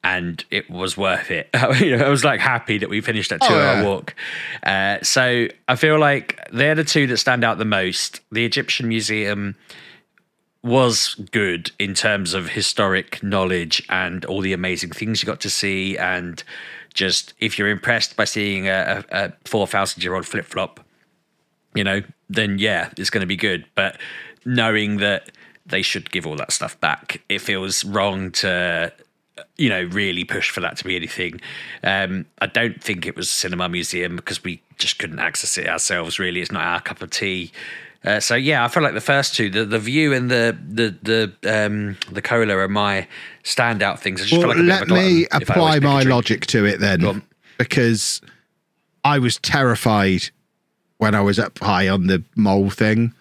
and 0.04 0.43
it 0.51 0.70
was 0.70 0.97
worth 0.97 1.32
it. 1.32 1.49
you 1.80 1.97
know, 1.97 2.06
I 2.06 2.10
was 2.10 2.24
like 2.24 2.39
happy 2.39 2.78
that 2.78 2.89
we 2.89 3.01
finished 3.01 3.30
that 3.30 3.41
two-hour 3.41 3.82
yeah. 3.82 3.84
walk. 3.84 4.16
Uh, 4.64 4.97
so 5.01 5.47
I 5.68 5.76
feel 5.76 5.97
like 5.97 6.39
they're 6.51 6.76
the 6.76 6.84
two 6.84 7.08
that 7.08 7.18
stand 7.18 7.43
out 7.43 7.58
the 7.58 7.66
most. 7.66 8.20
The 8.32 8.45
Egyptian 8.45 8.88
Museum 8.88 9.56
was 10.62 11.16
good 11.32 11.72
in 11.78 11.93
terms 11.93 12.34
of 12.34 12.49
historic 12.49 13.22
knowledge 13.22 13.86
and 13.89 14.24
all 14.26 14.41
the 14.41 14.54
amazing 14.54 14.91
things 14.91 15.22
you 15.22 15.28
got 15.28 15.41
to 15.41 15.49
see, 15.49 15.97
and 15.97 16.43
just 16.93 17.34
if 17.39 17.58
you're 17.58 17.70
impressed 17.70 18.16
by 18.16 18.24
seeing 18.24 18.68
a, 18.68 19.04
a, 19.12 19.26
a 19.26 19.34
four 19.45 19.68
thousand 19.68 20.04
year 20.04 20.16
old 20.16 20.26
flip 20.26 20.45
flop, 20.45 20.80
you 21.76 21.84
know, 21.84 22.01
then 22.30 22.60
yeah, 22.60 22.89
it's 22.97 23.10
going 23.10 23.22
to 23.22 23.28
be 23.28 23.36
good. 23.36 23.66
But 23.76 23.97
knowing 24.45 24.97
that 24.97 25.32
they 25.66 25.82
should 25.82 26.12
give 26.12 26.26
all 26.28 26.36
that 26.36 26.51
stuff 26.51 26.80
back, 26.80 27.22
it 27.30 27.39
feels 27.39 27.84
wrong 27.84 28.32
to, 28.32 28.91
you 29.57 29.69
know, 29.69 29.84
really 29.84 30.23
push 30.23 30.49
for 30.49 30.61
that 30.61 30.77
to 30.77 30.84
be 30.84 30.95
anything. 30.95 31.41
Um, 31.84 32.25
I 32.39 32.47
don't 32.47 32.84
think 32.84 33.05
it 33.05 33.15
was 33.15 33.27
a 33.27 33.31
cinema 33.31 33.69
museum 33.69 34.15
because 34.15 34.43
we 34.43 34.61
just 34.77 34.99
couldn't 34.99 35.19
access 35.19 35.57
it 35.57 35.67
ourselves. 35.67 36.19
Really, 36.19 36.41
it's 36.41 36.51
not 36.51 36.63
our 36.63 36.81
cup 36.81 37.01
of 37.01 37.09
tea. 37.09 37.51
Uh, 38.05 38.19
so 38.19 38.36
yeah, 38.36 38.65
I 38.65 38.67
feel 38.67 38.84
like 38.84 38.93
the 38.93 39.01
first 39.01 39.34
two, 39.34 39.49
the, 39.49 39.65
the 39.65 39.79
view 39.79 40.13
and 40.13 40.29
the 40.29 40.57
the 40.67 40.95
the 41.41 41.65
um, 41.65 41.97
the 42.11 42.21
cola 42.21 42.55
are 42.57 42.67
my 42.67 43.07
standout 43.43 43.99
things. 43.99 44.21
I 44.21 44.25
just 44.25 44.31
feel 44.31 44.47
Well, 44.47 44.49
like 44.49 44.57
a 44.57 44.61
bit 44.61 44.67
let 44.67 44.81
of 44.81 44.88
a 44.88 44.89
glutton 44.89 45.13
me 45.15 45.21
if 45.31 45.51
I 45.51 45.55
always 45.55 45.77
apply 45.77 45.79
my 45.79 46.01
logic 46.03 46.45
to 46.47 46.65
it 46.65 46.79
then, 46.79 47.21
because 47.57 48.21
I 49.03 49.19
was 49.19 49.38
terrified 49.39 50.23
when 50.97 51.15
I 51.15 51.21
was 51.21 51.39
up 51.39 51.57
high 51.59 51.88
on 51.88 52.07
the 52.07 52.23
mole 52.36 52.69
thing, 52.69 53.13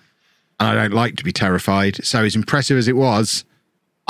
and 0.58 0.68
I 0.68 0.74
don't 0.74 0.94
like 0.94 1.16
to 1.16 1.24
be 1.24 1.32
terrified. 1.32 2.04
So, 2.04 2.24
as 2.24 2.34
impressive 2.34 2.76
as 2.76 2.88
it 2.88 2.96
was, 2.96 3.44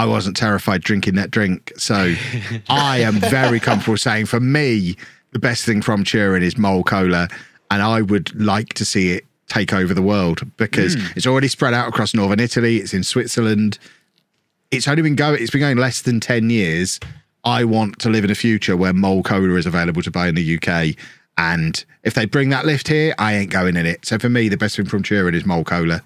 I 0.02 0.04
wasn't 0.04 0.36
terrified 0.36 0.82
drinking 0.82 1.14
that 1.14 1.30
drink. 1.30 1.70
So, 1.76 2.14
I 2.68 2.98
am 2.98 3.20
very 3.20 3.60
comfortable 3.60 3.96
saying 3.96 4.26
for 4.26 4.40
me, 4.40 4.96
the 5.30 5.38
best 5.38 5.64
thing 5.64 5.80
from 5.80 6.02
Turin 6.02 6.42
is 6.42 6.58
mole 6.58 6.82
cola, 6.82 7.28
and 7.70 7.80
I 7.80 8.02
would 8.02 8.34
like 8.38 8.74
to 8.74 8.84
see 8.84 9.12
it 9.12 9.24
take 9.46 9.72
over 9.72 9.94
the 9.94 10.02
world 10.02 10.40
because 10.56 10.94
hmm. 10.94 11.06
it's 11.14 11.26
already 11.26 11.46
spread 11.46 11.72
out 11.72 11.88
across 11.88 12.14
northern 12.14 12.40
Italy. 12.40 12.78
It's 12.78 12.92
in 12.92 13.04
Switzerland. 13.04 13.78
It's 14.72 14.88
only 14.88 15.02
been 15.02 15.14
going. 15.14 15.40
It's 15.40 15.52
been 15.52 15.60
going 15.60 15.78
less 15.78 16.02
than 16.02 16.18
ten 16.18 16.50
years. 16.50 16.98
I 17.44 17.62
want 17.62 18.00
to 18.00 18.10
live 18.10 18.24
in 18.24 18.30
a 18.30 18.34
future 18.34 18.76
where 18.76 18.92
Mole 18.92 19.22
Cola 19.22 19.54
is 19.54 19.66
available 19.66 20.02
to 20.02 20.10
buy 20.10 20.26
in 20.26 20.34
the 20.34 20.58
UK. 20.58 20.96
And 21.38 21.84
if 22.02 22.14
they 22.14 22.24
bring 22.24 22.48
that 22.48 22.66
lift 22.66 22.88
here, 22.88 23.14
I 23.18 23.34
ain't 23.34 23.50
going 23.50 23.76
in 23.76 23.86
it. 23.86 24.04
So 24.04 24.18
for 24.18 24.28
me, 24.28 24.48
the 24.48 24.56
best 24.56 24.76
thing 24.76 24.86
from 24.86 25.04
Turin 25.04 25.34
is 25.34 25.46
Mole 25.46 25.64
Cola. 25.64 26.02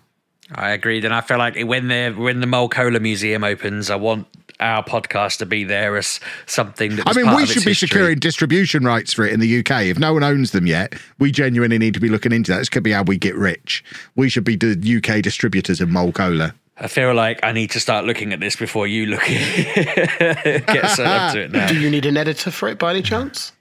I 0.54 0.70
agreed, 0.70 1.04
and 1.04 1.12
I 1.12 1.20
feel 1.20 1.38
like 1.38 1.60
when 1.60 1.88
the 1.88 2.14
when 2.16 2.40
the 2.40 2.46
Mole 2.46 2.68
Cola 2.68 3.00
Museum 3.00 3.42
opens, 3.42 3.90
I 3.90 3.96
want 3.96 4.26
our 4.60 4.82
podcast 4.82 5.38
to 5.38 5.46
be 5.46 5.64
there 5.64 5.96
as 5.96 6.20
something 6.46 6.96
that. 6.96 7.08
I 7.08 7.12
mean, 7.14 7.24
part 7.26 7.36
we 7.36 7.42
of 7.42 7.48
should 7.48 7.64
be 7.64 7.70
history. 7.70 7.88
securing 7.88 8.18
distribution 8.18 8.84
rights 8.84 9.12
for 9.12 9.26
it 9.26 9.32
in 9.32 9.40
the 9.40 9.58
UK. 9.58 9.82
If 9.84 9.98
no 9.98 10.12
one 10.14 10.22
owns 10.22 10.52
them 10.52 10.66
yet, 10.66 10.94
we 11.18 11.32
genuinely 11.32 11.78
need 11.78 11.94
to 11.94 12.00
be 12.00 12.08
looking 12.08 12.32
into 12.32 12.52
that. 12.52 12.58
This 12.58 12.68
could 12.68 12.84
be 12.84 12.92
how 12.92 13.02
we 13.02 13.18
get 13.18 13.34
rich. 13.34 13.84
We 14.14 14.28
should 14.28 14.44
be 14.44 14.56
the 14.56 15.02
UK 15.02 15.22
distributors 15.22 15.80
of 15.80 15.88
Mole 15.88 16.12
Cola. 16.12 16.54
I 16.78 16.88
feel 16.88 17.14
like 17.14 17.40
I 17.42 17.52
need 17.52 17.70
to 17.70 17.80
start 17.80 18.04
looking 18.04 18.32
at 18.32 18.40
this 18.40 18.54
before 18.54 18.86
you 18.86 19.06
look 19.06 19.22
at 19.22 19.28
get 20.66 20.90
set 20.90 21.06
up 21.06 21.32
to 21.32 21.40
it 21.44 21.50
now. 21.52 21.68
Do 21.68 21.80
you 21.80 21.90
need 21.90 22.04
an 22.06 22.16
editor 22.16 22.50
for 22.50 22.68
it 22.68 22.78
by 22.78 22.90
any 22.90 23.02
chance? 23.02 23.52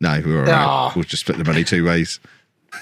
No, 0.00 0.22
we're 0.24 0.38
all 0.38 0.44
right. 0.44 0.54
Ah. 0.54 0.92
We'll 0.94 1.04
just 1.04 1.22
split 1.22 1.38
the 1.38 1.44
money 1.44 1.64
two 1.64 1.84
ways. 1.84 2.20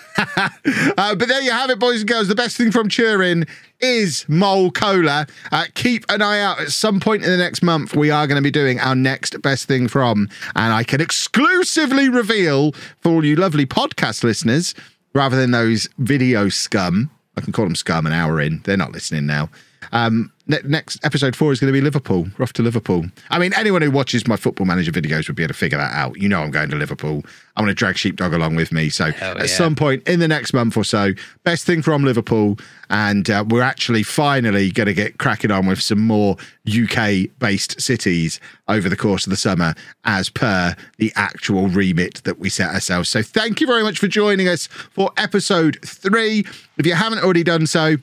uh, 0.36 1.14
but 1.14 1.28
there 1.28 1.40
you 1.42 1.50
have 1.50 1.70
it, 1.70 1.78
boys 1.78 2.00
and 2.00 2.08
girls. 2.08 2.28
The 2.28 2.34
best 2.34 2.56
thing 2.56 2.70
from 2.70 2.88
Turin 2.88 3.46
is 3.80 4.24
Mole 4.28 4.70
Cola. 4.70 5.26
Uh, 5.52 5.64
keep 5.74 6.04
an 6.08 6.22
eye 6.22 6.40
out. 6.40 6.60
At 6.60 6.70
some 6.70 7.00
point 7.00 7.24
in 7.24 7.30
the 7.30 7.36
next 7.36 7.62
month, 7.62 7.94
we 7.94 8.10
are 8.10 8.26
going 8.26 8.36
to 8.36 8.42
be 8.42 8.50
doing 8.50 8.80
our 8.80 8.94
next 8.94 9.40
best 9.42 9.66
thing 9.66 9.88
from, 9.88 10.28
and 10.54 10.72
I 10.72 10.84
can 10.84 11.00
exclusively 11.00 12.08
reveal 12.08 12.72
for 13.00 13.10
all 13.12 13.24
you 13.24 13.36
lovely 13.36 13.66
podcast 13.66 14.24
listeners, 14.24 14.74
rather 15.14 15.36
than 15.36 15.50
those 15.50 15.88
video 15.98 16.48
scum. 16.48 17.10
I 17.36 17.42
can 17.42 17.52
call 17.52 17.66
them 17.66 17.76
scum 17.76 18.06
an 18.06 18.12
hour 18.12 18.40
in. 18.40 18.62
They're 18.64 18.76
not 18.76 18.92
listening 18.92 19.26
now. 19.26 19.50
Um, 19.96 20.30
ne- 20.46 20.60
next 20.64 21.02
episode 21.06 21.34
four 21.34 21.52
is 21.52 21.60
going 21.60 21.72
to 21.72 21.72
be 21.72 21.80
Liverpool. 21.80 22.28
We're 22.36 22.42
off 22.42 22.52
to 22.54 22.62
Liverpool. 22.62 23.06
I 23.30 23.38
mean, 23.38 23.54
anyone 23.54 23.80
who 23.80 23.90
watches 23.90 24.28
my 24.28 24.36
football 24.36 24.66
manager 24.66 24.92
videos 24.92 25.26
would 25.26 25.36
be 25.36 25.42
able 25.42 25.54
to 25.54 25.58
figure 25.58 25.78
that 25.78 25.94
out. 25.94 26.20
You 26.20 26.28
know, 26.28 26.42
I'm 26.42 26.50
going 26.50 26.68
to 26.68 26.76
Liverpool. 26.76 27.24
I'm 27.56 27.64
going 27.64 27.68
to 27.68 27.74
drag 27.74 27.96
Sheepdog 27.96 28.34
along 28.34 28.56
with 28.56 28.72
me. 28.72 28.90
So 28.90 29.10
Hell 29.10 29.38
at 29.38 29.48
yeah. 29.48 29.56
some 29.56 29.74
point 29.74 30.06
in 30.06 30.20
the 30.20 30.28
next 30.28 30.52
month 30.52 30.76
or 30.76 30.84
so, 30.84 31.12
best 31.44 31.64
thing 31.64 31.80
from 31.80 32.04
Liverpool, 32.04 32.58
and 32.90 33.30
uh, 33.30 33.42
we're 33.48 33.62
actually 33.62 34.02
finally 34.02 34.70
going 34.70 34.86
to 34.86 34.94
get 34.94 35.16
cracking 35.16 35.50
on 35.50 35.66
with 35.66 35.80
some 35.80 36.00
more 36.00 36.36
UK-based 36.68 37.80
cities 37.80 38.38
over 38.68 38.90
the 38.90 38.96
course 38.96 39.26
of 39.26 39.30
the 39.30 39.36
summer, 39.36 39.74
as 40.04 40.28
per 40.28 40.76
the 40.98 41.10
actual 41.16 41.68
remit 41.68 42.22
that 42.24 42.38
we 42.38 42.50
set 42.50 42.74
ourselves. 42.74 43.08
So 43.08 43.22
thank 43.22 43.62
you 43.62 43.66
very 43.66 43.82
much 43.82 43.98
for 43.98 44.08
joining 44.08 44.46
us 44.46 44.66
for 44.66 45.10
episode 45.16 45.78
three. 45.82 46.40
If 46.76 46.84
you 46.84 46.92
haven't 46.92 47.20
already 47.20 47.42
done 47.44 47.66
so. 47.66 47.96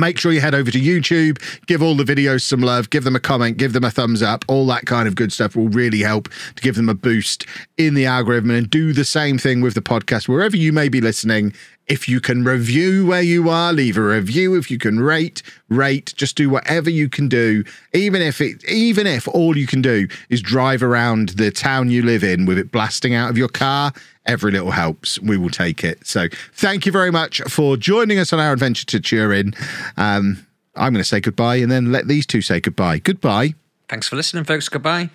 Make 0.00 0.18
sure 0.18 0.32
you 0.32 0.40
head 0.40 0.54
over 0.54 0.70
to 0.70 0.80
YouTube, 0.80 1.38
give 1.66 1.82
all 1.82 1.94
the 1.94 2.04
videos 2.04 2.40
some 2.40 2.60
love, 2.60 2.88
give 2.88 3.04
them 3.04 3.14
a 3.14 3.20
comment, 3.20 3.58
give 3.58 3.74
them 3.74 3.84
a 3.84 3.90
thumbs 3.90 4.22
up. 4.22 4.46
All 4.48 4.66
that 4.68 4.86
kind 4.86 5.06
of 5.06 5.14
good 5.14 5.30
stuff 5.30 5.54
will 5.54 5.68
really 5.68 6.00
help 6.00 6.30
to 6.56 6.62
give 6.62 6.74
them 6.74 6.88
a 6.88 6.94
boost 6.94 7.44
in 7.76 7.92
the 7.92 8.06
algorithm 8.06 8.50
and 8.50 8.70
do 8.70 8.94
the 8.94 9.04
same 9.04 9.36
thing 9.36 9.60
with 9.60 9.74
the 9.74 9.82
podcast 9.82 10.26
wherever 10.26 10.56
you 10.56 10.72
may 10.72 10.88
be 10.88 11.02
listening. 11.02 11.52
If 11.90 12.08
you 12.08 12.20
can 12.20 12.44
review 12.44 13.04
where 13.04 13.20
you 13.20 13.50
are, 13.50 13.72
leave 13.72 13.96
a 13.96 14.00
review. 14.00 14.54
If 14.54 14.70
you 14.70 14.78
can 14.78 15.00
rate, 15.00 15.42
rate. 15.68 16.14
Just 16.16 16.36
do 16.36 16.48
whatever 16.48 16.88
you 16.88 17.08
can 17.08 17.28
do, 17.28 17.64
even 17.92 18.22
if 18.22 18.40
it, 18.40 18.64
even 18.70 19.08
if 19.08 19.26
all 19.26 19.56
you 19.56 19.66
can 19.66 19.82
do 19.82 20.06
is 20.28 20.40
drive 20.40 20.84
around 20.84 21.30
the 21.30 21.50
town 21.50 21.90
you 21.90 22.02
live 22.02 22.22
in 22.22 22.46
with 22.46 22.58
it 22.58 22.70
blasting 22.70 23.12
out 23.14 23.28
of 23.28 23.36
your 23.36 23.48
car. 23.48 23.92
Every 24.24 24.52
little 24.52 24.70
helps. 24.70 25.18
We 25.18 25.36
will 25.36 25.50
take 25.50 25.82
it. 25.82 26.06
So, 26.06 26.28
thank 26.52 26.86
you 26.86 26.92
very 26.92 27.10
much 27.10 27.40
for 27.48 27.76
joining 27.76 28.20
us 28.20 28.32
on 28.32 28.38
our 28.38 28.52
adventure 28.52 28.86
to 28.86 29.00
Turin. 29.00 29.52
Um, 29.96 30.46
I'm 30.76 30.92
going 30.92 31.02
to 31.02 31.08
say 31.08 31.18
goodbye 31.18 31.56
and 31.56 31.72
then 31.72 31.90
let 31.90 32.06
these 32.06 32.24
two 32.24 32.40
say 32.40 32.60
goodbye. 32.60 33.00
Goodbye. 33.00 33.54
Thanks 33.88 34.08
for 34.08 34.14
listening, 34.14 34.44
folks. 34.44 34.68
Goodbye. 34.68 35.10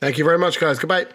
Thank 0.00 0.18
you 0.18 0.24
very 0.24 0.38
much, 0.38 0.60
guys. 0.60 0.78
Goodbye. 0.78 1.06